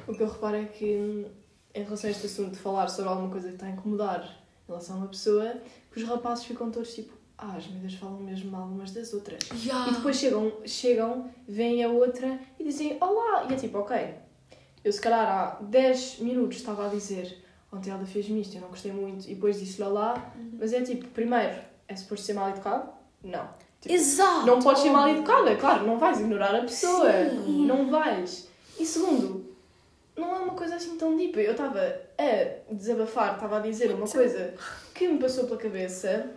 O 0.08 0.14
que 0.14 0.22
eu 0.22 0.30
reparo 0.30 0.58
é 0.58 0.66
que 0.66 1.26
em 1.74 1.84
relação 1.84 2.08
a 2.10 2.12
este 2.12 2.26
assunto 2.26 2.52
de 2.52 2.60
falar 2.60 2.90
sobre 2.90 3.10
alguma 3.10 3.30
coisa 3.30 3.48
que 3.48 3.54
está 3.54 3.68
a 3.68 3.70
incomodar 3.70 4.24
em 4.24 4.68
relação 4.68 4.96
a 4.96 5.00
uma 5.00 5.08
pessoa, 5.08 5.56
que 5.92 6.02
os 6.02 6.08
rapazes 6.08 6.44
ficam 6.46 6.70
todos 6.72 6.94
tipo, 6.94 7.14
ah, 7.42 7.56
as 7.58 7.68
miúdas 7.68 7.96
falam 7.96 8.20
mesmo 8.20 8.52
mal 8.52 8.68
umas 8.68 8.92
das 8.92 9.14
outras. 9.14 9.40
Yeah. 9.66 9.90
E 9.90 9.96
depois 9.96 10.16
chegam, 10.16 10.54
chegam, 10.66 11.30
veem 11.48 11.84
a 11.84 11.90
outra 11.90 12.40
e 12.60 12.64
dizem 12.64 12.98
olá. 13.02 13.48
E 13.50 13.54
é 13.54 13.56
tipo, 13.58 13.80
ok, 13.80 14.14
eu 14.84 14.92
se 14.94 15.02
calhar 15.02 15.28
há 15.28 15.64
10 15.64 16.20
minutos 16.20 16.58
estava 16.58 16.86
a 16.86 16.90
dizer 16.90 17.42
ontem 17.72 17.90
ela 17.90 18.06
fez-me 18.06 18.42
isto, 18.42 18.56
eu 18.56 18.62
não 18.62 18.70
gostei 18.70 18.92
muito, 18.92 19.26
e 19.30 19.34
depois 19.34 19.60
disse-lhe 19.60 19.88
olá. 19.88 20.34
Mas 20.60 20.74
é 20.74 20.82
tipo, 20.82 21.08
primeiro, 21.08 21.56
é 21.88 21.96
suposto 21.96 22.26
ser 22.26 22.34
mal 22.34 22.50
educado? 22.50 22.90
Não. 23.24 23.48
Tipo, 23.80 23.96
Exato! 23.96 24.46
não 24.46 24.60
podes 24.60 24.84
ser 24.84 24.92
mal 24.92 25.08
educada, 25.10 25.56
claro, 25.56 25.88
não 25.88 25.98
vais 25.98 26.20
ignorar 26.20 26.56
a 26.56 26.62
pessoa. 26.62 27.12
Sim. 27.30 27.66
Não 27.66 27.90
vais. 27.90 28.48
E 28.80 28.86
segundo, 28.86 29.56
não 30.16 30.36
é 30.36 30.40
uma 30.40 30.54
coisa 30.54 30.76
assim 30.76 30.98
tão 30.98 31.16
deep. 31.16 31.40
Eu 31.40 31.52
estava 31.52 31.80
a 31.80 32.74
desabafar, 32.74 33.36
estava 33.36 33.58
a 33.58 33.60
dizer 33.62 33.92
uma 33.92 34.08
coisa 34.08 34.54
que 34.94 35.08
me 35.08 35.18
passou 35.18 35.46
pela 35.46 35.58
cabeça, 35.58 36.30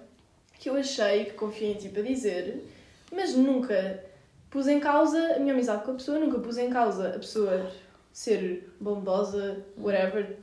que 0.64 0.70
eu 0.70 0.76
achei, 0.76 1.26
que 1.26 1.32
confiei 1.32 1.72
em 1.72 1.74
ti 1.74 1.90
para 1.90 2.00
dizer, 2.00 2.64
mas 3.12 3.34
nunca 3.34 4.02
pus 4.48 4.66
em 4.66 4.80
causa 4.80 5.34
a 5.36 5.38
minha 5.38 5.52
amizade 5.52 5.84
com 5.84 5.90
a 5.90 5.94
pessoa, 5.94 6.18
nunca 6.18 6.38
pus 6.38 6.56
em 6.56 6.70
causa 6.70 7.08
a 7.08 7.18
pessoa 7.18 7.70
ser 8.10 8.74
bondosa, 8.80 9.62
whatever. 9.76 10.38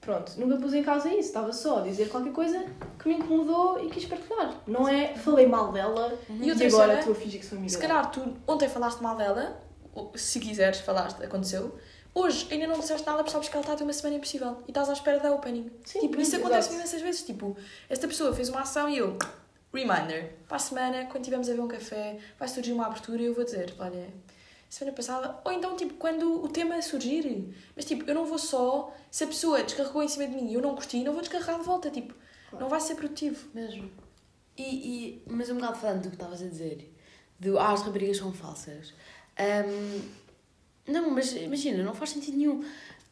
Pronto, 0.00 0.32
nunca 0.38 0.56
pus 0.56 0.72
em 0.72 0.82
causa 0.82 1.10
isso, 1.10 1.28
estava 1.28 1.52
só 1.52 1.80
a 1.80 1.82
dizer 1.82 2.08
qualquer 2.08 2.32
coisa 2.32 2.64
que 2.98 3.06
me 3.06 3.16
incomodou 3.16 3.84
e 3.84 3.90
quis 3.90 4.06
partilhar. 4.06 4.62
Não 4.66 4.88
é 4.88 5.14
falei 5.14 5.46
mal 5.46 5.70
dela 5.72 6.18
E 6.30 6.46
e, 6.46 6.50
outra 6.50 6.66
agora 6.66 6.86
cena, 6.86 6.98
estou 7.00 7.12
a 7.12 7.16
fingir 7.16 7.40
que 7.40 7.44
sou 7.44 7.58
amiga 7.58 7.70
Se 7.70 7.78
calhar 7.78 8.10
tu 8.10 8.34
ontem 8.48 8.66
falaste 8.66 9.02
mal 9.02 9.14
dela, 9.14 9.60
se 10.14 10.40
quiseres 10.40 10.80
falaste, 10.80 11.22
aconteceu. 11.22 11.78
Hoje 12.14 12.48
ainda 12.50 12.66
não 12.66 12.78
disseste 12.78 13.06
nada 13.06 13.18
porque 13.18 13.30
sabes 13.30 13.50
que 13.50 13.54
ela 13.54 13.62
está 13.62 13.74
a 13.74 13.76
ter 13.76 13.84
uma 13.84 13.92
semana 13.92 14.16
impossível 14.16 14.56
e 14.66 14.70
estás 14.70 14.88
à 14.88 14.94
espera 14.94 15.20
da 15.20 15.34
opening. 15.34 15.70
Sim, 15.84 16.00
tipo, 16.00 16.18
isso 16.18 16.30
exato. 16.30 16.46
acontece 16.46 16.74
imensas 16.74 17.02
vezes. 17.02 17.22
Tipo, 17.24 17.54
esta 17.90 18.08
pessoa 18.08 18.32
fez 18.32 18.48
uma 18.48 18.62
ação 18.62 18.88
e 18.88 18.96
eu, 18.96 19.18
reminder, 19.72 20.34
para 20.46 20.56
a 20.56 20.60
semana, 20.60 21.04
quando 21.06 21.20
estivermos 21.20 21.48
a 21.48 21.54
ver 21.54 21.60
um 21.60 21.68
café, 21.68 22.18
vai 22.38 22.48
surgir 22.48 22.72
uma 22.72 22.86
abertura 22.86 23.22
e 23.22 23.26
eu 23.26 23.34
vou 23.34 23.44
dizer, 23.44 23.74
olha, 23.78 24.08
semana 24.68 24.96
passada, 24.96 25.40
ou 25.44 25.52
então 25.52 25.76
tipo, 25.76 25.94
quando 25.94 26.42
o 26.42 26.48
tema 26.48 26.80
surgir. 26.80 27.52
Mas 27.74 27.84
tipo, 27.84 28.08
eu 28.08 28.14
não 28.14 28.24
vou 28.24 28.38
só, 28.38 28.94
se 29.10 29.24
a 29.24 29.26
pessoa 29.26 29.62
descarregou 29.62 30.02
em 30.02 30.08
cima 30.08 30.26
de 30.26 30.34
mim 30.34 30.50
e 30.50 30.54
eu 30.54 30.62
não 30.62 30.74
curti, 30.74 31.02
não 31.02 31.12
vou 31.12 31.20
descarregar 31.20 31.58
de 31.58 31.64
volta. 31.64 31.90
Tipo, 31.90 32.14
não 32.52 32.68
vai 32.68 32.80
ser 32.80 32.94
produtivo. 32.94 33.48
Mesmo. 33.52 33.90
E, 34.56 34.62
e, 34.62 35.22
mas 35.26 35.50
um 35.50 35.54
bocado 35.56 35.78
falando 35.78 36.02
do 36.02 36.08
que 36.10 36.16
estavas 36.16 36.42
a 36.42 36.46
dizer, 36.46 36.94
do 37.38 37.58
ah, 37.58 37.72
as 37.72 37.82
raparigas 37.82 38.18
são 38.18 38.32
falsas. 38.32 38.94
Ahm, 39.38 40.02
não, 40.86 41.10
mas 41.10 41.32
imagina, 41.32 41.82
não 41.82 41.94
faz 41.94 42.10
sentido 42.10 42.36
nenhum. 42.36 42.64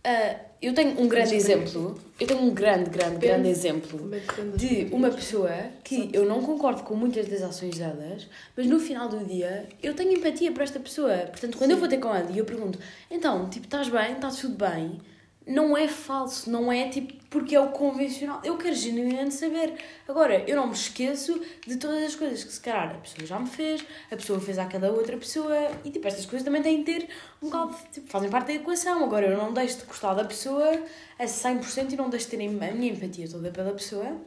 Ah, 0.04 0.36
eu 0.60 0.74
tenho 0.74 1.00
um 1.00 1.06
grande 1.06 1.34
exemplo, 1.34 1.98
eu 2.18 2.26
tenho 2.26 2.40
um 2.40 2.52
grande, 2.52 2.90
grande, 2.90 3.16
grande 3.18 3.48
exemplo 3.48 4.10
de 4.56 4.88
uma 4.92 5.10
pessoa 5.10 5.50
que 5.84 6.10
eu 6.12 6.24
não 6.24 6.42
concordo 6.42 6.82
com 6.82 6.94
muitas 6.94 7.28
das 7.28 7.42
ações 7.42 7.78
delas, 7.78 8.26
mas 8.56 8.66
no 8.66 8.80
final 8.80 9.08
do 9.08 9.24
dia 9.24 9.68
eu 9.82 9.94
tenho 9.94 10.12
empatia 10.12 10.50
por 10.50 10.62
esta 10.62 10.80
pessoa. 10.80 11.14
Portanto, 11.30 11.56
quando 11.56 11.72
eu 11.72 11.76
vou 11.76 11.88
ter 11.88 11.98
com 11.98 12.12
ela 12.14 12.30
e 12.30 12.38
eu 12.38 12.44
pergunto, 12.44 12.78
então, 13.10 13.48
tipo, 13.48 13.66
estás 13.66 13.88
bem, 13.88 14.12
está 14.12 14.28
tudo 14.30 14.56
bem, 14.56 15.00
não 15.46 15.76
é 15.76 15.86
falso, 15.86 16.50
não 16.50 16.72
é 16.72 16.88
tipo 16.88 17.14
porque 17.30 17.54
é 17.54 17.60
o 17.60 17.68
convencional. 17.68 18.40
Eu 18.44 18.56
quero 18.56 18.74
genuinamente 18.74 19.34
saber. 19.34 19.74
Agora, 20.06 20.42
eu 20.48 20.56
não 20.56 20.66
me 20.66 20.74
esqueço 20.74 21.40
de 21.66 21.76
todas 21.76 22.02
as 22.02 22.14
coisas 22.14 22.44
que 22.44 22.52
se 22.52 22.60
calhar 22.60 22.94
a 22.94 22.98
pessoa 22.98 23.26
já 23.26 23.38
me 23.38 23.48
fez, 23.48 23.84
a 24.10 24.16
pessoa 24.16 24.40
fez 24.40 24.58
àquela 24.58 24.90
outra 24.90 25.16
pessoa 25.16 25.56
e 25.84 25.90
tipo, 25.90 26.06
estas 26.06 26.26
coisas 26.26 26.44
também 26.44 26.62
têm 26.62 26.82
de 26.82 26.84
ter 26.84 27.08
um 27.42 27.50
bocado, 27.50 27.76
tipo, 27.92 28.08
fazem 28.08 28.30
parte 28.30 28.46
da 28.48 28.54
equação. 28.54 29.04
Agora, 29.04 29.26
eu 29.26 29.36
não 29.36 29.52
deixo 29.52 29.78
de 29.78 29.84
gostar 29.84 30.14
da 30.14 30.24
pessoa 30.24 30.70
a 31.18 31.24
100% 31.24 31.92
e 31.92 31.96
não 31.96 32.08
deixo 32.08 32.28
de 32.30 32.36
ter 32.36 32.46
a 32.46 32.72
minha 32.72 32.92
empatia 32.92 33.28
toda 33.28 33.50
pela 33.50 33.72
pessoa 33.72 34.18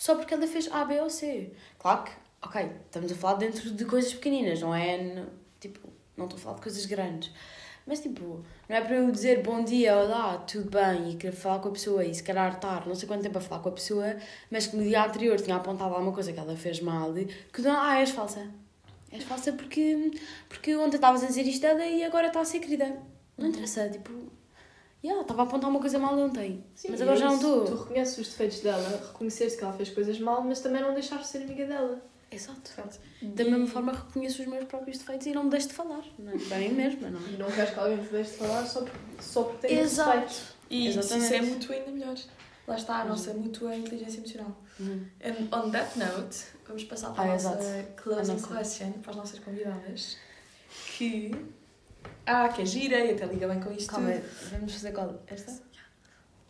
só 0.00 0.14
porque 0.14 0.32
ela 0.32 0.46
fez 0.46 0.66
A, 0.72 0.82
B 0.86 0.98
ou 0.98 1.10
C. 1.10 1.52
Claro 1.78 2.04
que, 2.04 2.12
ok, 2.40 2.72
estamos 2.86 3.12
a 3.12 3.14
falar 3.14 3.34
dentro 3.34 3.70
de 3.70 3.84
coisas 3.84 4.14
pequeninas, 4.14 4.58
não 4.62 4.74
é? 4.74 5.26
Tipo, 5.60 5.78
não 6.16 6.24
estou 6.24 6.38
a 6.38 6.42
falar 6.42 6.56
de 6.56 6.62
coisas 6.62 6.86
grandes. 6.86 7.30
Mas, 7.90 7.98
tipo, 7.98 8.44
não 8.68 8.76
é 8.76 8.80
para 8.80 8.94
eu 8.94 9.10
dizer 9.10 9.42
bom 9.42 9.64
dia, 9.64 9.96
olá, 9.96 10.38
tudo 10.38 10.70
bem, 10.70 11.10
e 11.10 11.16
querer 11.16 11.34
falar 11.34 11.58
com 11.58 11.70
a 11.70 11.72
pessoa 11.72 12.04
e 12.04 12.14
se 12.14 12.22
calhar 12.22 12.54
estar 12.54 12.86
não 12.86 12.94
sei 12.94 13.08
quanto 13.08 13.24
tempo 13.24 13.36
a 13.36 13.40
falar 13.40 13.60
com 13.60 13.68
a 13.68 13.72
pessoa, 13.72 14.16
mas 14.48 14.68
que 14.68 14.76
no 14.76 14.84
dia 14.84 15.04
anterior 15.04 15.40
tinha 15.40 15.56
apontado 15.56 15.92
alguma 15.92 16.12
coisa 16.12 16.32
que 16.32 16.38
ela 16.38 16.56
fez 16.56 16.78
mal, 16.80 17.12
que 17.52 17.62
não, 17.62 17.80
ah, 17.80 17.98
és 17.98 18.10
falsa. 18.10 18.48
És 19.10 19.24
falsa 19.24 19.52
porque, 19.54 20.12
porque 20.48 20.76
ontem 20.76 20.98
estavas 20.98 21.24
a 21.24 21.26
dizer 21.26 21.42
isto 21.42 21.62
dela 21.62 21.84
e 21.84 22.04
agora 22.04 22.28
está 22.28 22.38
a 22.38 22.44
ser 22.44 22.60
querida. 22.60 22.96
Não 23.36 23.48
interessa, 23.48 23.88
tipo, 23.88 24.12
yeah, 25.02 25.20
estava 25.20 25.42
a 25.42 25.44
apontar 25.46 25.68
uma 25.68 25.80
coisa 25.80 25.98
mal 25.98 26.16
ontem, 26.16 26.64
Sim, 26.76 26.90
mas 26.92 27.02
agora 27.02 27.16
já 27.16 27.26
não 27.26 27.34
estou. 27.34 27.64
Tu 27.64 27.74
reconheces 27.74 28.18
os 28.18 28.28
defeitos 28.28 28.60
dela, 28.60 29.02
reconheceres 29.08 29.56
que 29.56 29.64
ela 29.64 29.72
fez 29.72 29.90
coisas 29.90 30.20
mal, 30.20 30.44
mas 30.44 30.60
também 30.60 30.80
não 30.80 30.94
deixares 30.94 31.24
de 31.24 31.32
ser 31.32 31.38
amiga 31.38 31.66
dela. 31.66 32.00
Exato. 32.30 32.70
Da 33.22 33.44
mesma 33.44 33.66
forma 33.66 33.92
reconheço 33.92 34.40
os 34.42 34.48
meus 34.48 34.64
próprios 34.64 34.98
defeitos 34.98 35.26
e 35.26 35.32
não 35.32 35.44
me 35.44 35.50
deixo 35.50 35.68
de 35.68 35.74
falar. 35.74 36.04
Não 36.18 36.32
é? 36.32 36.36
Bem 36.36 36.72
mesmo, 36.74 37.10
não 37.10 37.18
é? 37.26 37.30
E 37.30 37.36
não 37.36 37.50
queres 37.50 37.70
que 37.74 37.78
alguém 37.80 37.96
vos 37.98 38.08
deixe 38.10 38.30
de 38.30 38.36
falar 38.36 38.66
só 38.66 38.80
porque, 38.82 38.98
só 39.20 39.42
porque 39.44 39.66
tem 39.68 39.78
Exato. 39.78 40.10
defeitos. 40.12 40.42
E 40.70 40.86
Exatamente. 40.86 41.24
isso 41.24 41.34
é 41.34 41.40
muito 41.42 41.72
ainda 41.72 41.90
melhor. 41.90 42.16
Lá 42.68 42.76
está 42.76 42.96
a 43.00 43.04
nossa 43.04 43.32
muito 43.34 43.66
a 43.66 43.76
inteligência 43.76 44.18
emocional. 44.18 44.56
Uhum. 44.78 45.04
And 45.24 45.56
on 45.56 45.70
that 45.70 45.98
note, 45.98 46.36
vamos 46.66 46.84
passar 46.84 47.10
para 47.12 47.24
Ah, 47.24 47.26
a 47.26 47.32
nossa 47.32 47.48
exato. 47.58 48.02
closing 48.02 48.30
A 48.30 48.34
nossa. 48.34 48.54
question, 48.56 48.92
para 48.92 49.10
as 49.10 49.16
nossas 49.16 49.38
convidadas. 49.40 50.16
Que. 50.96 51.34
Ah, 52.24 52.48
que 52.48 52.62
é 52.62 52.64
gira 52.64 52.98
e 53.04 53.10
até 53.12 53.26
liga 53.26 53.48
bem 53.48 53.60
com 53.60 53.72
isto. 53.72 53.90
Calma, 53.90 54.12
vamos 54.52 54.72
fazer 54.74 54.92
qual? 54.92 55.20
Esta? 55.26 55.52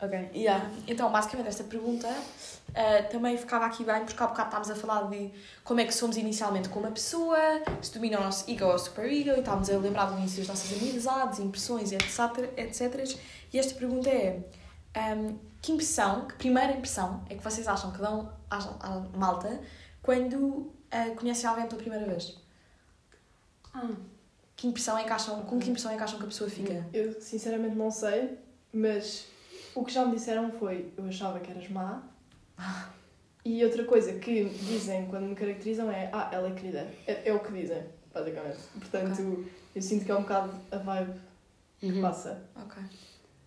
Ok. 0.03 0.31
Yeah. 0.35 0.71
Então, 0.89 1.11
basicamente, 1.13 1.49
esta 1.49 1.65
pergunta 1.65 2.09
ah, 2.75 3.03
também 3.11 3.37
ficava 3.37 3.67
aqui 3.67 3.85
bem, 3.85 4.05
porque 4.05 4.23
há 4.23 4.27
bocado 4.27 4.49
estávamos 4.49 4.71
a 4.71 4.75
falar 4.75 5.09
de 5.11 5.31
como 5.65 5.81
é 5.81 5.85
que 5.85 5.93
somos 5.93 6.17
inicialmente 6.17 6.69
com 6.69 6.81
uma 6.81 6.91
pessoa, 6.91 7.37
se 7.83 7.93
domina 7.93 8.19
o 8.19 8.23
nosso 8.25 8.51
ego 8.51 8.65
ou 8.65 8.75
o 8.75 8.79
super 8.79 9.05
ego, 9.05 9.31
e 9.31 9.41
estávamos 9.41 9.69
a 9.69 9.77
lembrar 9.77 10.07
do 10.07 10.19
início 10.19 10.39
das 10.39 10.49
nossas 10.49 10.73
amizades, 10.73 11.39
impressões, 11.39 11.93
etc, 11.93 12.51
etc. 12.57 13.19
E 13.53 13.59
esta 13.59 13.75
pergunta 13.75 14.09
é: 14.09 14.41
ahm, 14.95 15.37
que 15.61 15.73
impressão, 15.73 16.27
que 16.27 16.35
primeira 16.35 16.73
impressão 16.73 17.23
é 17.29 17.35
que 17.35 17.43
vocês 17.43 17.67
acham 17.69 17.91
que 17.93 17.99
dão 17.99 18.33
à, 18.49 18.57
à 18.81 19.01
malta 19.17 19.61
quando 20.03 20.73
ah, 20.91 21.11
conhecem 21.17 21.49
alguém 21.49 21.67
pela 21.67 21.81
primeira 21.81 22.07
vez? 22.07 22.39
Ah, 23.75 23.91
Que 24.57 24.67
impressão 24.67 24.97
é 24.97 25.05
que 25.05 25.13
acham, 25.13 25.43
com 25.43 25.59
que 25.59 25.69
impressão 25.71 25.93
é 25.93 25.97
que 25.97 26.03
acham 26.03 26.19
que 26.19 26.25
a 26.25 26.29
pessoa 26.29 26.49
fica? 26.49 26.87
Eu 26.93 27.21
sinceramente 27.21 27.77
não 27.77 27.91
sei, 27.91 28.39
mas 28.73 29.27
o 29.75 29.85
que 29.85 29.93
já 29.93 30.05
me 30.05 30.15
disseram 30.15 30.51
foi 30.53 30.93
eu 30.97 31.07
achava 31.07 31.41
que 31.41 31.51
eras 31.51 31.69
má. 31.71 32.03
E 33.45 33.65
outra 33.65 33.85
coisa 33.85 34.13
que 34.19 34.45
dizem 34.45 35.07
quando 35.07 35.25
me 35.25 35.35
caracterizam 35.35 35.91
é 35.91 36.11
ah, 36.13 36.29
ela 36.33 36.49
é 36.49 36.53
querida. 36.53 36.87
É, 37.07 37.29
é 37.29 37.33
o 37.33 37.41
que 37.41 37.53
dizem, 37.53 37.83
basicamente. 38.13 38.59
Portanto, 38.79 39.47
eu 39.75 39.83
sinto 39.83 40.05
que 40.05 40.11
é 40.11 40.15
um 40.17 40.23
bocado 40.23 40.53
a 40.71 40.77
vibe 40.77 41.13
que 41.79 41.87
Uhum. 41.93 42.03
passa. 42.03 42.43
Ok. 42.57 42.83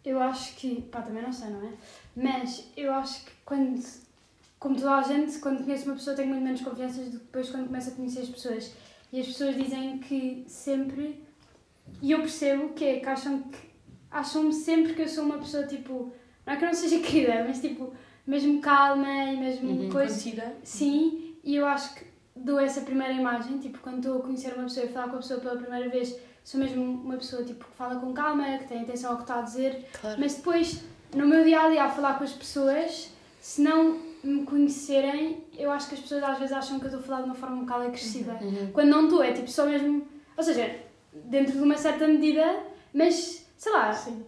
eu 0.03 0.19
acho 0.19 0.55
que. 0.55 0.82
Pá, 0.84 1.01
também 1.03 1.21
não 1.21 1.32
sei, 1.32 1.49
não 1.51 1.67
é? 1.67 1.74
Mas 2.15 2.65
eu 2.76 2.91
acho 2.93 3.24
que 3.26 3.32
quando. 3.45 3.80
Como 4.59 4.76
toda 4.76 4.95
a 4.95 5.01
gente, 5.03 5.38
quando 5.39 5.63
conheço 5.63 5.86
uma 5.86 5.95
pessoa, 5.95 6.15
tenho 6.15 6.30
muito 6.30 6.41
menos 6.43 6.61
confiança 6.61 7.01
do 7.03 7.11
que 7.11 7.17
depois 7.17 7.49
quando 7.51 7.67
começo 7.67 7.89
a 7.89 7.93
conhecer 7.93 8.21
as 8.21 8.30
pessoas. 8.30 8.71
E 9.11 9.19
as 9.19 9.28
pessoas 9.28 9.55
dizem 9.55 9.99
que 9.99 10.43
sempre. 10.47 11.24
E 12.01 12.11
eu 12.11 12.19
percebo 12.21 12.69
que 12.74 12.84
é 12.86 12.99
que 12.99 13.05
acham 13.05 13.43
que. 13.43 13.72
Acham-me 14.14 14.53
sempre 14.53 14.93
que 14.93 15.01
eu 15.01 15.07
sou 15.09 15.26
uma 15.26 15.38
pessoa 15.39 15.64
tipo. 15.66 16.14
Não 16.45 16.53
é 16.53 16.55
que 16.57 16.64
eu 16.64 16.68
não 16.68 16.74
seja 16.76 16.99
querida, 17.05 17.43
mas 17.47 17.59
tipo. 17.59 17.93
Mesmo 18.26 18.61
calma 18.61 19.07
e 19.26 19.36
mesmo 19.38 19.70
Uhum. 19.70 19.89
coisa. 19.89 20.14
Contida? 20.16 20.55
Sim, 20.64 21.36
e 21.43 21.55
eu 21.57 21.66
acho 21.66 21.93
que 21.95 22.05
dou 22.34 22.57
essa 22.57 22.80
primeira 22.82 23.11
imagem, 23.11 23.57
tipo, 23.57 23.80
quando 23.80 23.97
estou 23.97 24.20
a 24.20 24.22
conhecer 24.22 24.53
uma 24.53 24.64
pessoa 24.64 24.86
e 24.86 24.89
falar 24.89 25.09
com 25.09 25.16
a 25.16 25.20
pessoa 25.20 25.41
pela 25.41 25.57
primeira 25.57 25.89
vez, 25.89 26.16
sou 26.41 26.57
mesmo 26.59 26.82
uma 26.84 27.18
pessoa 27.18 27.43
tipo, 27.43 27.66
que 27.66 27.76
fala 27.76 27.99
com 27.99 28.14
calma, 28.14 28.57
que 28.59 28.68
tem 28.68 28.82
atenção 28.82 29.11
ao 29.11 29.18
que 29.18 29.24
está 29.24 29.39
a 29.39 29.41
dizer, 29.41 29.86
Claro. 29.99 30.18
mas 30.22 30.36
depois, 30.36 30.84
no 31.14 31.28
meu 31.28 31.43
dia 31.43 31.59
a 31.64 31.70
dia, 31.70 31.84
a 31.84 31.89
falar 31.89 32.18
com 32.18 32.24
as 32.24 32.32
pessoas, 32.32 33.11
se 33.41 33.61
não 33.61 33.99
me 34.24 34.45
conhecerem, 34.45 35.43
eu 35.57 35.70
acho 35.70 35.89
que 35.89 35.95
as 35.95 35.99
pessoas 36.01 36.24
às 36.24 36.39
vezes 36.39 36.53
acham 36.53 36.80
que 36.80 36.86
eu 36.86 36.91
estou 36.91 37.01
a 37.01 37.03
falar 37.03 37.22
de 37.24 37.26
uma 37.26 37.36
forma 37.36 37.57
um 37.57 37.66
bocado 37.66 37.84
agressiva. 37.84 38.39
Uhum. 38.41 38.70
Quando 38.72 38.88
não 38.88 39.03
estou, 39.03 39.22
é 39.22 39.34
tipo 39.34 39.49
só 39.49 39.66
mesmo. 39.66 40.07
Ou 40.38 40.43
seja, 40.43 40.74
dentro 41.14 41.51
de 41.51 41.59
uma 41.59 41.76
certa 41.78 42.07
medida, 42.07 42.64
mas 42.93 43.42
sei 43.64 43.72
lá, 43.72 43.93
Sim. 43.93 44.24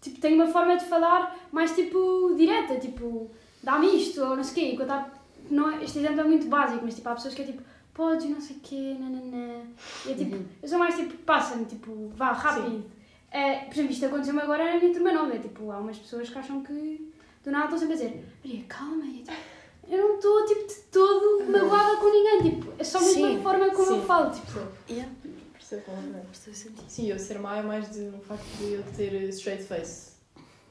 tipo, 0.00 0.20
tenho 0.20 0.34
uma 0.36 0.46
forma 0.52 0.76
de 0.76 0.84
falar 0.86 1.36
mais 1.52 1.72
tipo 1.74 2.34
direta, 2.36 2.76
tipo, 2.78 3.30
dá-me 3.62 3.86
isto, 3.96 4.20
ou 4.22 4.36
não 4.36 4.42
sei 4.42 4.52
o 4.52 4.54
quê. 4.68 4.72
Enquanto 4.74 4.90
há, 4.90 5.10
não, 5.50 5.70
é- 5.70 5.84
este 5.84 5.98
exemplo 6.00 6.20
é 6.20 6.24
muito 6.24 6.46
básico, 6.48 6.80
mas 6.84 6.94
tipo, 6.94 7.08
há 7.08 7.14
pessoas 7.14 7.34
que 7.34 7.42
é 7.42 7.44
tipo, 7.44 7.62
podes, 7.94 8.28
não 8.28 8.40
sei 8.40 8.56
o 8.56 8.60
quê, 8.60 8.96
nananã. 8.98 9.62
E 10.06 10.10
é 10.12 10.14
tipo, 10.14 10.34
Uhum. 10.36 10.44
eu 10.62 10.68
sou 10.68 10.78
mais 10.78 10.96
tipo, 10.96 11.16
passa-me, 11.18 11.64
tipo, 11.66 12.10
vá, 12.16 12.32
rápido. 12.32 12.84
É, 13.30 13.64
por 13.64 13.72
exemplo, 13.74 13.92
isto 13.92 14.06
aconteceu-me 14.06 14.40
agora 14.42 14.64
na 14.74 14.78
minha 14.80 14.92
turma 14.92 15.12
nova. 15.12 15.34
É, 15.34 15.38
tipo, 15.38 15.70
há 15.70 15.78
umas 15.78 15.98
pessoas 15.98 16.28
que 16.28 16.38
acham 16.38 16.62
que 16.62 17.12
do 17.44 17.50
nada 17.50 17.64
estão 17.64 17.78
sempre 17.78 17.94
a 17.94 17.96
dizer, 17.96 18.24
Maria, 18.44 18.64
calma, 18.68 19.04
e, 19.06 19.18
tipo, 19.22 19.32
eu 19.88 19.98
não 20.08 20.14
estou 20.16 20.44
tipo, 20.46 20.66
de 20.66 20.74
todo 20.90 21.44
magoada 21.50 21.96
com 21.98 22.10
ninguém, 22.10 22.50
tipo, 22.50 22.72
é 22.78 22.84
só 22.84 23.00
mesmo 23.00 23.26
a 23.38 23.42
forma 23.42 23.66
como 23.70 23.90
eu 23.90 24.00
sim. 24.00 24.06
falo. 24.06 24.30
Tipo, 24.30 24.60
Yeah. 24.88 25.10
Percebo 25.64 25.82
completamente. 25.82 26.26
Estou 26.32 26.52
a 26.52 26.56
sentir. 26.56 26.84
Sim, 26.88 27.10
eu 27.10 27.18
ser 27.18 27.38
má 27.38 27.56
é 27.56 27.62
mais 27.62 27.90
de, 27.90 28.00
no 28.00 28.20
facto 28.20 28.44
de 28.58 28.72
eu 28.74 28.82
ter 28.96 29.12
straight 29.30 29.64
face. 29.64 30.12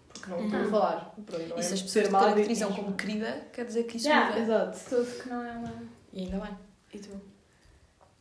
Porque 0.07 0.23
que 0.25 0.29
não 0.29 0.45
estou 0.45 0.61
a 0.61 0.65
falar. 0.69 1.15
Pronto, 1.25 1.47
não 1.49 1.57
E 1.57 1.59
é 1.59 1.63
se 1.63 1.73
as 1.73 1.79
ser 1.79 1.85
pessoas 1.85 2.05
te 2.07 2.11
caracterizam 2.11 2.71
como 2.73 2.93
querida, 2.93 3.47
quer 3.51 3.65
dizer 3.65 3.83
que 3.83 3.97
isso 3.97 4.07
Yeah. 4.07 4.29
muda. 4.29 4.39
Exato. 4.41 4.79
Tudo 4.89 5.23
que 5.23 5.29
não 5.29 5.43
é 5.43 5.51
uma. 5.51 5.73
E 6.13 6.21
ainda 6.21 6.37
bem. 6.39 6.57
E 6.93 6.99
tu? 6.99 7.09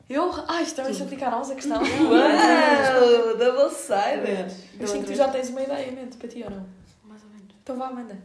Eu? 0.09 0.31
Ai, 0.49 0.63
isto 0.63 0.77
também 0.77 0.95
se 0.95 1.03
aplicar 1.03 1.29
a 1.29 1.31
nós 1.33 1.51
a 1.51 1.55
questão. 1.55 1.81
Uau, 1.83 3.37
double 3.37 3.71
sided. 3.75 4.55
Eu 4.81 4.87
sinto 4.89 5.07
que 5.07 5.13
tu 5.13 5.17
já 5.17 5.29
tens 5.29 5.51
uma 5.51 5.63
ideia 5.63 5.89
em 5.89 5.95
mente 5.95 6.17
para 6.17 6.29
ti 6.29 6.43
ou 6.43 6.51
não? 6.51 6.67
Mais 7.05 7.23
ou 7.23 7.29
menos. 7.31 7.55
Então 7.63 7.77
vá, 7.77 7.91
manda. 7.91 8.19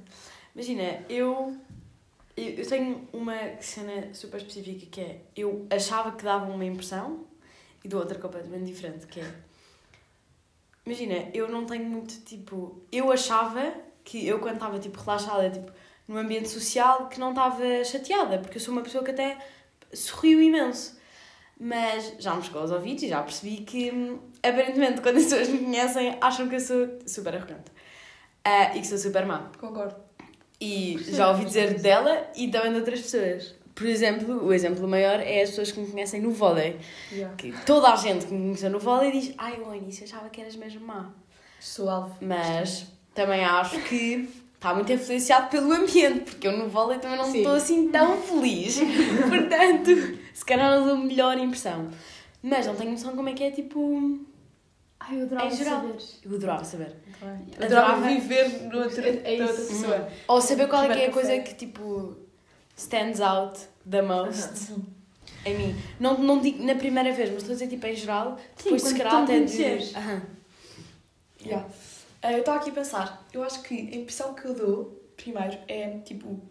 Imagina, 0.56 1.04
eu, 1.10 1.56
eu 2.36 2.45
eu 2.56 2.68
tenho 2.68 3.08
uma 3.14 3.36
cena 3.62 4.14
super 4.14 4.38
específica 4.38 4.86
que 4.89 5.02
é 5.02 5.22
eu 5.36 5.68
achava 5.70 6.14
que 6.14 6.24
dava 6.24 6.52
uma 6.52 6.66
impressão 6.66 7.26
e 7.88 7.89
dou 7.89 8.01
outra 8.01 8.19
completamente 8.19 8.65
diferente, 8.65 9.07
que 9.07 9.21
é 9.21 9.33
imagina, 10.85 11.29
eu 11.33 11.49
não 11.49 11.65
tenho 11.65 11.85
muito 11.85 12.19
tipo. 12.21 12.81
Eu 12.91 13.11
achava 13.11 13.73
que 14.03 14.25
eu 14.27 14.39
quando 14.39 14.55
estava 14.55 14.79
tipo 14.79 14.99
relaxada, 14.99 15.49
tipo, 15.49 15.71
num 16.07 16.17
ambiente 16.17 16.49
social, 16.49 17.07
que 17.07 17.19
não 17.19 17.29
estava 17.29 17.83
chateada, 17.83 18.39
porque 18.39 18.57
eu 18.57 18.61
sou 18.61 18.73
uma 18.73 18.81
pessoa 18.81 19.03
que 19.03 19.11
até 19.11 19.38
sorriu 19.93 20.41
imenso. 20.41 20.97
Mas 21.59 22.13
já 22.19 22.35
me 22.35 22.43
chegou 22.43 22.61
aos 22.61 22.71
ouvidos 22.71 23.03
e 23.03 23.09
já 23.09 23.21
percebi 23.23 23.57
que 23.57 23.91
hum, 23.91 24.19
aparentemente 24.43 25.01
quando 25.01 25.17
as 25.17 25.23
pessoas 25.23 25.49
me 25.49 25.59
conhecem 25.59 26.17
acham 26.21 26.47
que 26.47 26.55
eu 26.55 26.59
sou 26.59 26.99
super 27.05 27.35
arrogante. 27.35 27.71
Ah, 28.43 28.75
e 28.75 28.81
que 28.81 28.88
sou 28.88 28.97
super 28.97 29.25
má. 29.25 29.51
Concordo. 29.59 29.95
E 30.59 30.97
já 31.09 31.29
ouvi 31.29 31.45
dizer 31.45 31.79
dela 31.81 32.31
e 32.35 32.49
também 32.49 32.71
de 32.71 32.79
outras 32.79 33.01
pessoas. 33.01 33.55
Por 33.78 33.86
exemplo, 33.86 34.43
o 34.43 34.51
exemplo 34.51 34.88
maior 34.88 35.19
é 35.19 35.43
as 35.43 35.49
pessoas 35.51 35.71
que 35.71 35.80
me 35.80 35.86
conhecem 35.91 36.19
no 36.19 36.32
vôlei. 36.32 36.78
Yeah. 37.11 37.36
Que 37.36 37.51
toda 37.63 37.93
a 37.93 37.95
gente 37.95 38.25
que 38.25 38.34
me 38.34 38.39
conheceu 38.45 38.71
no 38.71 38.80
vôlei 38.80 39.11
diz 39.11 39.34
Ai, 39.38 39.57
eu 39.59 39.65
ao 39.67 39.75
início 39.75 40.03
achava 40.03 40.28
que 40.30 40.41
eras 40.41 40.55
mesmo 40.55 40.82
má. 40.86 41.11
Sou 41.59 41.88
alvo. 41.88 42.15
Mas 42.19 42.88
também 43.13 43.45
acho 43.45 43.80
que 43.82 44.28
está 44.55 44.73
muito 44.73 44.91
influenciado 44.91 45.49
pelo 45.49 45.71
ambiente, 45.71 46.21
porque 46.21 46.47
eu 46.47 46.57
no 46.57 46.67
vôlei 46.67 46.97
também 46.97 47.17
não 47.19 47.32
Sim. 47.32 47.38
estou 47.38 47.53
assim 47.53 47.89
tão 47.89 48.17
feliz. 48.17 48.80
Portanto, 49.30 50.17
se 50.34 50.43
calhar 50.43 50.71
não 50.80 50.86
dou 50.88 50.95
a 50.95 50.99
melhor 50.99 51.38
impressão. 51.38 51.89
Mas 52.41 52.65
não 52.65 52.75
tenho 52.75 52.91
noção 52.91 53.15
como 53.15 53.30
é 53.30 53.34
que 53.34 53.43
é, 53.43 53.51
tipo... 53.51 54.19
Ai, 54.99 55.19
eu 55.19 55.23
adorava 55.23 55.51
saber. 55.51 55.95
Eu 56.25 56.36
adorava 56.36 56.63
saber. 56.63 56.95
Eu 57.21 57.65
adorava 57.65 57.93
Adorava- 57.93 58.07
viver 58.07 58.63
no 58.63 58.80
outro, 58.80 59.01
É- 59.05 59.41
outra 59.41 59.47
pessoa. 59.53 60.07
Ou 60.28 60.41
saber 60.41 60.67
qual 60.67 60.84
é 60.84 60.88
que 60.93 60.99
é 61.01 61.05
a 61.07 61.11
coisa 61.11 61.38
que, 61.39 61.53
tipo, 61.53 62.17
stands 62.78 63.19
out 63.19 63.59
the 63.89 64.01
most. 64.01 64.73
em 65.45 65.57
mim. 65.57 65.75
Não, 65.99 66.17
não 66.17 66.39
digo 66.39 66.63
na 66.63 66.75
primeira 66.75 67.11
vez, 67.11 67.30
mas 67.30 67.41
estou 67.41 67.51
a 67.51 67.55
dizer 67.55 67.67
tipo 67.67 67.86
em 67.86 67.95
geral, 67.95 68.38
depois 68.55 68.82
se 68.84 68.95
calhar 68.95 69.23
até 69.23 69.39
de. 69.41 69.95
Aham. 69.95 70.21
Yeah. 71.43 71.67
Ah, 72.21 72.34
eu 72.34 72.39
estava 72.39 72.59
aqui 72.59 72.69
a 72.71 72.73
pensar, 72.73 73.25
eu 73.32 73.43
acho 73.43 73.61
que 73.61 73.75
a 73.75 73.95
impressão 73.95 74.34
que 74.34 74.45
eu 74.45 74.53
dou, 74.55 75.03
primeiro, 75.15 75.57
é 75.67 75.99
tipo, 75.99 76.41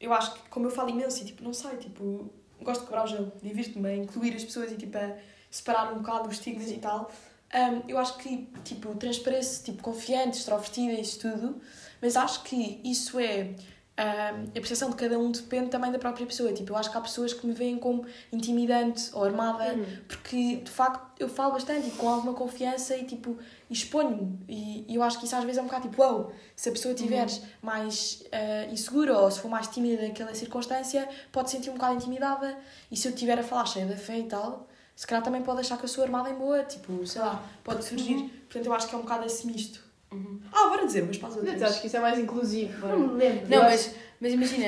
eu 0.00 0.12
acho 0.12 0.34
que, 0.34 0.48
como 0.50 0.66
eu 0.66 0.70
falo 0.70 0.90
imenso, 0.90 1.22
e 1.22 1.26
tipo, 1.26 1.42
não 1.42 1.54
sei, 1.54 1.76
tipo, 1.78 2.30
gosto 2.60 2.80
de 2.80 2.86
quebrar 2.86 3.04
o 3.04 3.06
gelo, 3.06 3.32
divirto-me 3.42 3.88
a 3.88 3.96
incluir 3.96 4.34
as 4.34 4.44
pessoas 4.44 4.70
e 4.72 4.76
tipo, 4.76 4.96
a 4.98 5.16
separar 5.50 5.92
um 5.92 5.98
bocado 5.98 6.28
os 6.28 6.34
estigmas 6.34 6.70
e 6.70 6.76
tal. 6.76 7.10
Ahm, 7.52 7.82
eu 7.88 7.96
acho 7.96 8.18
que, 8.18 8.46
tipo, 8.64 8.94
transpareço, 8.96 9.64
tipo, 9.64 9.82
confiante, 9.82 10.38
extrovertida, 10.38 10.92
isso 11.00 11.18
tudo, 11.20 11.60
mas 12.02 12.16
acho 12.16 12.42
que 12.42 12.80
isso 12.84 13.18
é. 13.18 13.54
A 13.96 14.34
percepção 14.52 14.90
de 14.90 14.96
cada 14.96 15.18
um 15.18 15.30
depende 15.30 15.70
também 15.70 15.90
da 15.90 15.98
própria 15.98 16.26
pessoa. 16.26 16.52
Tipo, 16.52 16.72
eu 16.72 16.76
acho 16.76 16.90
que 16.90 16.98
há 16.98 17.00
pessoas 17.00 17.32
que 17.32 17.46
me 17.46 17.54
veem 17.54 17.78
como 17.78 18.04
intimidante 18.30 19.08
ou 19.14 19.24
armada, 19.24 19.74
porque 20.06 20.56
de 20.56 20.70
facto 20.70 21.06
eu 21.18 21.28
falo 21.28 21.52
bastante 21.52 21.88
e 21.88 21.90
com 21.92 22.06
alguma 22.08 22.34
confiança 22.34 22.94
e 22.94 23.04
tipo 23.04 23.38
exponho-me. 23.70 24.38
E, 24.46 24.84
e 24.86 24.94
eu 24.94 25.02
acho 25.02 25.18
que 25.18 25.24
isso 25.24 25.34
às 25.34 25.44
vezes 25.44 25.56
é 25.56 25.62
um 25.62 25.64
bocado 25.64 25.88
tipo, 25.88 26.02
wow, 26.02 26.30
se 26.54 26.68
a 26.68 26.72
pessoa 26.72 26.92
estiver 26.92 27.26
mais 27.62 28.22
ah, 28.30 28.66
insegura 28.70 29.16
ou 29.18 29.30
se 29.30 29.40
for 29.40 29.48
mais 29.48 29.66
tímida 29.68 30.02
naquela 30.02 30.34
circunstância, 30.34 31.08
pode 31.32 31.50
sentir 31.50 31.70
um 31.70 31.74
bocado 31.74 31.94
intimidada. 31.94 32.58
E 32.90 32.96
se 32.96 33.08
eu 33.08 33.14
estiver 33.14 33.38
a 33.38 33.42
falar 33.42 33.64
cheia 33.64 33.86
da 33.86 33.96
fé 33.96 34.18
e 34.18 34.24
tal, 34.24 34.68
se 34.94 35.06
calhar 35.06 35.24
também 35.24 35.42
pode 35.42 35.60
achar 35.60 35.78
que 35.78 35.84
eu 35.84 35.88
sou 35.88 36.04
armada 36.04 36.28
em 36.28 36.34
boa, 36.34 36.64
tipo, 36.64 37.06
sei 37.06 37.22
lá, 37.22 37.42
pode 37.64 37.82
surgir. 37.82 38.28
Portanto, 38.48 38.66
eu 38.66 38.74
acho 38.74 38.88
que 38.88 38.94
é 38.94 38.98
um 38.98 39.02
bocado 39.02 39.24
esse 39.24 39.46
misto. 39.46 39.85
Uhum. 40.12 40.40
Ah, 40.52 40.68
bora 40.68 40.86
dizer, 40.86 41.04
mas 41.04 41.18
para 41.18 41.28
as 41.28 41.36
Mas 41.36 41.44
outras. 41.48 41.70
acho 41.70 41.80
que 41.80 41.86
isso 41.88 41.96
é 41.96 42.00
mais 42.00 42.18
inclusivo. 42.18 42.86
Não 42.86 42.98
me 42.98 43.14
lembro. 43.14 43.48
Não, 43.48 43.62
mas, 43.64 43.94
mas 44.20 44.32
imagina, 44.32 44.66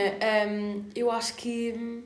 hum, 0.49 0.85
eu 0.95 1.11
acho 1.11 1.35
que. 1.35 1.73
hum, 1.77 2.03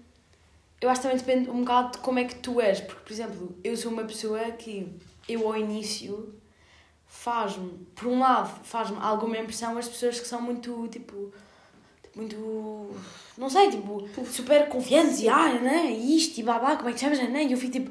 Eu 0.81 0.91
acho 0.91 1.01
que 1.01 1.09
também 1.09 1.19
depende 1.19 1.51
um 1.51 1.61
bocado 1.61 1.93
de 1.93 1.99
como 1.99 2.19
é 2.19 2.25
que 2.25 2.35
tu 2.37 2.61
és. 2.61 2.81
Porque, 2.81 3.01
por 3.03 3.13
exemplo, 3.13 3.57
eu 3.65 3.77
sou 3.77 3.91
uma 3.93 4.05
pessoa 4.05 4.39
que 4.53 4.87
eu 5.29 5.47
ao 5.49 5.57
início 5.57 6.35
faz-me, 7.07 7.71
por 7.95 8.07
um 8.09 8.19
lado, 8.19 8.51
faz-me 8.65 8.97
alguma 9.01 9.39
impressão 9.39 9.77
as 9.79 9.89
pessoas 9.89 10.19
que 10.21 10.27
são 10.27 10.41
muito 10.43 10.89
tipo. 10.89 11.33
Muito. 12.15 12.91
Não 13.39 13.49
sei, 13.49 13.71
tipo, 13.71 14.07
super 14.27 14.69
confiantes 14.69 15.21
e 15.21 15.29
ah, 15.29 15.55
né? 15.59 15.91
E 15.91 16.17
isto 16.17 16.39
e 16.39 16.43
babá, 16.43 16.77
como 16.77 16.91
é 16.91 16.93
que 16.93 17.01
chamas, 17.01 17.19
né? 17.31 17.45
E 17.45 17.53
eu 17.53 17.59
fico 17.59 17.73
tipo. 17.73 17.91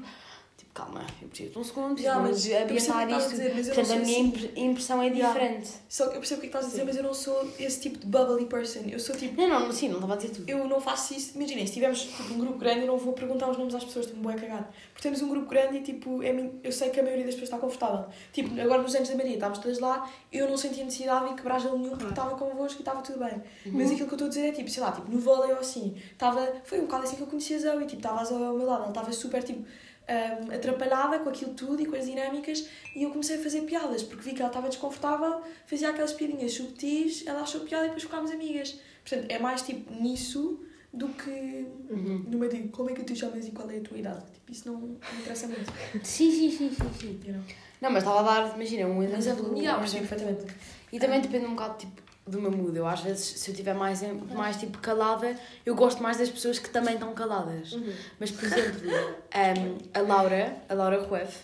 Calma, 0.73 1.05
eu 1.21 1.27
preciso 1.27 1.51
de 1.51 1.59
um 1.59 1.63
segundo, 1.65 1.95
preciso 1.95 2.07
Yeah, 2.47 2.65
de 2.65 2.73
mas 2.73 2.89
ambientar 2.89 3.03
estás 3.09 3.11
a 3.11 3.17
isto. 3.17 3.29
dizer, 3.59 3.73
Portanto, 3.75 3.91
a 3.91 3.95
minha 3.95 4.01
assim. 4.03 4.19
impre- 4.21 4.51
impressão 4.55 5.01
é 5.01 5.07
Yeah. 5.07 5.27
diferente. 5.33 5.69
Só 5.89 6.03
que 6.07 6.11
eu 6.15 6.19
percebo 6.21 6.37
o 6.37 6.41
que 6.41 6.47
estás 6.47 6.65
a 6.65 6.69
dizer, 6.69 6.85
mas 6.85 6.95
eu 6.95 7.03
não 7.03 7.13
sou 7.13 7.51
esse 7.59 7.81
tipo 7.81 7.99
de 7.99 8.05
bubbly 8.05 8.45
person. 8.45 8.79
Eu 8.89 8.97
sou 8.97 9.13
tipo. 9.13 9.35
Não, 9.41 9.49
não, 9.49 9.71
sim, 9.73 9.89
não 9.89 9.95
estava 9.95 10.13
a 10.13 10.15
dizer 10.15 10.29
tudo. 10.29 10.49
Eu 10.49 10.65
não 10.69 10.79
faço 10.79 11.13
isso. 11.13 11.35
Imaginem, 11.35 11.67
se 11.67 11.73
tivermos 11.73 12.03
tipo, 12.03 12.33
um 12.33 12.37
grupo 12.39 12.57
grande, 12.57 12.81
eu 12.81 12.87
não 12.87 12.97
vou 12.97 13.11
perguntar 13.11 13.49
os 13.49 13.57
nomes 13.57 13.75
às 13.75 13.83
pessoas, 13.83 14.05
estou-me 14.05 14.25
bem 14.25 14.37
cagado. 14.37 14.67
Porque 14.93 15.01
temos 15.01 15.21
um 15.21 15.27
grupo 15.27 15.49
grande 15.49 15.75
e 15.79 15.81
tipo, 15.81 16.23
é, 16.23 16.49
eu 16.63 16.71
sei 16.71 16.89
que 16.89 17.01
a 17.01 17.03
maioria 17.03 17.25
das 17.25 17.35
pessoas 17.35 17.49
está 17.49 17.57
confortável. 17.57 18.05
Tipo, 18.31 18.57
agora 18.61 18.81
nos 18.81 18.95
anos 18.95 19.09
da 19.09 19.15
Maria, 19.15 19.33
estávamos 19.33 19.59
todas 19.59 19.79
lá, 19.79 20.09
eu 20.31 20.47
não 20.49 20.55
sentia 20.55 20.85
necessidade 20.85 21.27
de 21.27 21.35
quebrar 21.35 21.59
gelo 21.59 21.77
nenhum 21.79 21.97
porque 21.97 22.11
estava 22.13 22.33
convosco 22.37 22.79
e 22.79 22.81
estava 22.81 23.01
tudo 23.01 23.19
bem. 23.19 23.41
Mas 23.65 23.91
aquilo 23.91 24.07
que 24.07 24.13
eu 24.13 24.15
estou 24.15 24.25
a 24.27 24.29
dizer 24.29 24.47
é 24.47 24.51
tipo, 24.53 24.69
sei 24.69 24.81
lá, 24.81 24.93
tipo, 24.93 25.11
no 25.11 25.19
vôlei 25.19 25.51
ou 25.51 25.59
assim, 25.59 25.97
estava, 26.13 26.47
foi 26.63 26.79
um 26.79 26.83
bocado 26.83 27.03
assim 27.03 27.17
que 27.17 27.23
eu 27.23 27.27
conhecia 27.27 27.57
a 27.57 27.59
Zoe, 27.59 27.79
tipo, 27.85 27.97
estavas 27.97 28.31
ao 28.31 28.39
meu 28.39 28.65
lado, 28.65 28.83
ela 28.83 28.87
estava 28.87 29.11
super 29.11 29.43
tipo. 29.43 29.65
Hum, 30.11 30.53
atrapalhada 30.53 31.19
com 31.19 31.29
aquilo 31.29 31.53
tudo 31.53 31.81
e 31.81 31.85
com 31.85 31.95
as 31.95 32.05
dinâmicas 32.05 32.67
e 32.95 33.03
eu 33.03 33.09
comecei 33.11 33.37
a 33.37 33.39
fazer 33.41 33.61
piadas 33.61 34.03
porque 34.03 34.21
vi 34.29 34.33
que 34.35 34.41
ela 34.41 34.49
estava 34.49 34.67
desconfortável, 34.67 35.41
fazia 35.65 35.89
aquelas 35.89 36.13
piadinhas 36.13 36.53
subtis, 36.53 37.25
ela 37.25 37.41
achou 37.41 37.61
piada 37.61 37.85
e 37.85 37.87
depois 37.87 38.03
ficámos 38.03 38.31
amigas. 38.31 38.79
Portanto, 39.03 39.31
é 39.31 39.39
mais 39.39 39.61
tipo 39.61 39.93
nisso 39.93 40.59
do 40.93 41.07
que 41.09 41.29
Uhum. 41.89 42.25
numa 42.27 42.47
de 42.47 42.67
como 42.69 42.89
é 42.89 42.93
que 42.93 43.03
tu 43.03 43.15
chamas 43.15 43.47
e 43.47 43.51
qual 43.51 43.69
é 43.71 43.77
a 43.77 43.81
tua 43.81 43.97
idade. 43.97 44.23
Tipo, 44.33 44.51
isso 44.51 44.71
não 44.71 44.79
me 44.81 44.97
interessa 45.21 45.47
muito. 45.47 45.71
Sim, 46.03 46.31
sim, 46.31 46.51
sim, 46.51 46.69
sim, 46.69 46.89
sim. 46.99 47.19
You 47.25 47.33
know? 47.33 47.43
Não, 47.81 47.89
mas 47.91 48.03
estava 48.03 48.19
a 48.19 48.23
dar, 48.23 48.55
imagina, 48.55 48.87
um 48.87 48.97
Mas 48.97 49.11
é 49.13 49.17
exemplo. 49.17 49.57
yeah, 49.57 49.77
um 49.77 49.79
percebi 49.81 50.03
exemplo. 50.05 50.07
perfeitamente. 50.25 50.55
E 50.91 50.99
também 50.99 51.21
depende 51.21 51.45
um 51.45 51.51
bocado 51.51 51.77
tipo, 51.79 52.01
do 52.25 52.41
meu 52.41 52.51
mood. 52.51 52.77
Eu 52.77 52.87
às 52.87 53.01
vezes, 53.01 53.39
se 53.39 53.49
eu 53.49 53.53
estiver 53.53 53.73
mais, 53.73 54.01
mais 54.33 54.57
tipo 54.57 54.77
calada, 54.77 55.37
eu 55.65 55.75
gosto 55.75 56.01
mais 56.01 56.17
das 56.17 56.29
pessoas 56.29 56.59
que 56.59 56.69
também 56.69 56.95
estão 56.95 57.13
caladas. 57.13 57.77
Mas, 58.19 58.31
por 58.31 58.45
exemplo, 58.45 58.89
um, 58.89 59.77
a 59.93 60.01
Laura, 60.01 60.57
a 60.69 60.73
Laura 60.73 61.01
Rueff, 61.03 61.37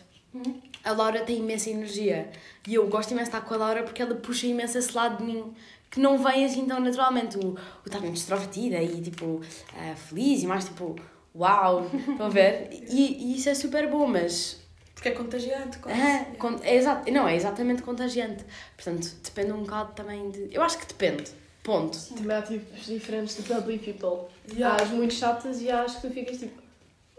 a 0.84 0.92
Laura 0.92 1.22
tem 1.22 1.38
imensa 1.38 1.70
energia. 1.70 2.30
E 2.68 2.76
eu 2.76 2.88
gosto 2.88 3.12
imenso 3.12 3.32
de 3.32 3.38
estar 3.38 3.48
com 3.48 3.54
a 3.54 3.58
Laura 3.58 3.84
porque 3.84 4.02
ela 4.02 4.16
puxa 4.16 4.48
imenso 4.48 4.78
esse 4.78 4.96
lado 4.96 5.18
de 5.18 5.24
mim 5.24 5.54
que 5.90 6.00
não 6.00 6.18
vem 6.18 6.46
assim 6.46 6.66
tão 6.66 6.80
naturalmente. 6.80 7.38
O, 7.38 7.52
o 7.52 7.58
estar 7.86 8.00
muito 8.00 8.18
extrovertida 8.18 8.82
e 8.82 9.02
tipo 9.02 9.42
ah, 9.76 9.96
feliz 9.96 10.44
e 10.44 10.48
mais 10.48 10.66
tipo 10.66 10.96
uau, 11.36 11.90
estão 11.94 12.26
a 12.26 12.30
ver? 12.30 12.70
E, 12.72 13.32
e 13.32 13.38
isso 13.38 13.50
é 13.50 13.54
super 13.54 13.90
bom, 13.90 14.08
mas 14.08 14.67
Porque 14.98 15.10
é 15.10 15.12
contagiante. 15.12 15.78
quase. 15.78 16.02
ah, 16.02 16.26
con- 16.40 16.60
é 16.64 16.76
exato, 16.76 17.12
não, 17.12 17.28
é 17.28 17.36
exatamente 17.36 17.84
contagiante. 17.84 18.44
Portanto, 18.76 19.08
depende 19.24 19.52
um 19.52 19.62
bocado 19.62 19.94
também 19.94 20.32
de. 20.32 20.50
Eu 20.52 20.64
acho 20.64 20.80
que 20.80 20.88
depende. 20.88 21.26
Ponto. 21.64 21.96
Também 22.16 22.36
há 22.36 22.42
tipos 22.42 22.86
diferentes 22.88 23.36
de 23.38 23.44
bubbly 23.54 23.78
people. 23.78 24.28
Yeah. 24.52 24.76
Há 24.80 24.84
as 24.84 24.90
muito 24.90 25.14
chatas 25.14 25.62
e 25.62 25.70
há 25.70 25.84
as 25.84 25.96
que 25.98 26.08
tu 26.08 26.14
ficas 26.14 26.38
tipo, 26.40 26.60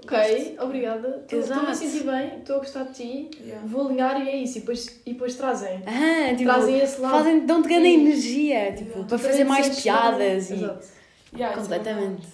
ok, 0.03 0.57
obrigada, 0.61 1.21
estou- 1.23 1.39
estou-me 1.41 1.67
a 1.71 1.75
sentir 1.75 2.03
bem, 2.05 2.39
estou 2.39 2.57
a 2.57 2.59
gostar 2.61 2.85
de 2.85 2.95
ti, 2.95 3.31
Yeah. 3.43 3.67
vou 3.67 3.87
alinhar 3.87 4.21
e 4.21 4.29
é 4.29 4.37
isso. 4.39 4.57
E 4.59 4.61
depois, 4.61 5.01
e 5.07 5.13
depois 5.13 5.35
trazem. 5.37 5.83
Ah, 5.87 6.31
tipo, 6.35 6.45
Trazem 6.51 6.79
esse 6.81 7.01
lado. 7.01 7.13
fazem, 7.13 7.47
dão-te 7.47 7.69
grande 7.69 7.89
energia, 7.89 8.73
tipo, 8.73 8.91
Yeah. 8.91 9.09
para 9.09 9.19
fazer 9.19 9.45
mais 9.45 9.81
piadas 9.83 10.51
e. 10.51 10.55
Exato. 10.55 10.87
Yeah, 11.35 11.55
é 11.55 11.59
Completamente. 11.61 12.27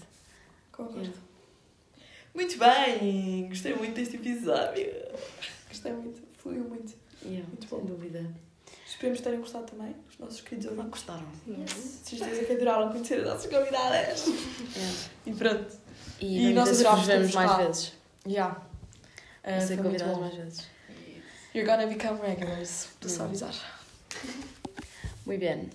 Concordo. 0.72 1.23
Muito 2.34 2.58
bem, 2.58 3.48
gostei 3.48 3.74
muito 3.74 3.94
deste 3.94 4.16
episódio. 4.16 4.90
Gostei 5.68 5.92
muito, 5.92 6.20
fluiu 6.36 6.64
muito. 6.64 6.94
Yeah, 7.24 7.46
Muito 7.48 7.68
sem 7.68 7.78
bom. 7.78 7.84
dúvida. 7.86 8.24
Esperemos 8.86 9.20
terem 9.20 9.40
gostado 9.40 9.64
também, 9.66 9.94
os 10.10 10.18
nossos 10.18 10.40
queridos 10.40 10.66
Não 10.66 10.72
ouvintes. 10.72 10.90
gostaram. 11.04 11.26
De 11.46 11.70
certeza 12.18 12.44
que 12.44 12.52
adoraram 12.52 12.92
conhecer 12.92 13.20
as 13.20 13.24
nossas 13.26 13.50
convidadas. 13.50 14.24
Yeah. 14.26 14.94
E 15.26 15.32
pronto. 15.32 15.76
E, 16.20 16.48
E 16.50 16.54
nós 16.54 16.80
vemos 17.06 17.34
mais 17.34 17.50
cá. 17.50 17.56
vezes. 17.58 17.92
Yeah. 18.26 18.60
Uh, 19.44 19.66
ser 19.66 19.76
convidados 19.78 20.18
mais 20.18 20.34
vezes. 20.34 20.66
You're 21.54 21.68
gonna 21.70 21.86
become 21.86 22.20
regulars. 22.20 22.88
Estou 22.94 23.10
só 23.10 23.22
a 23.22 23.26
avisar. 23.26 23.54
Muito 25.26 25.40
bem. 25.40 25.70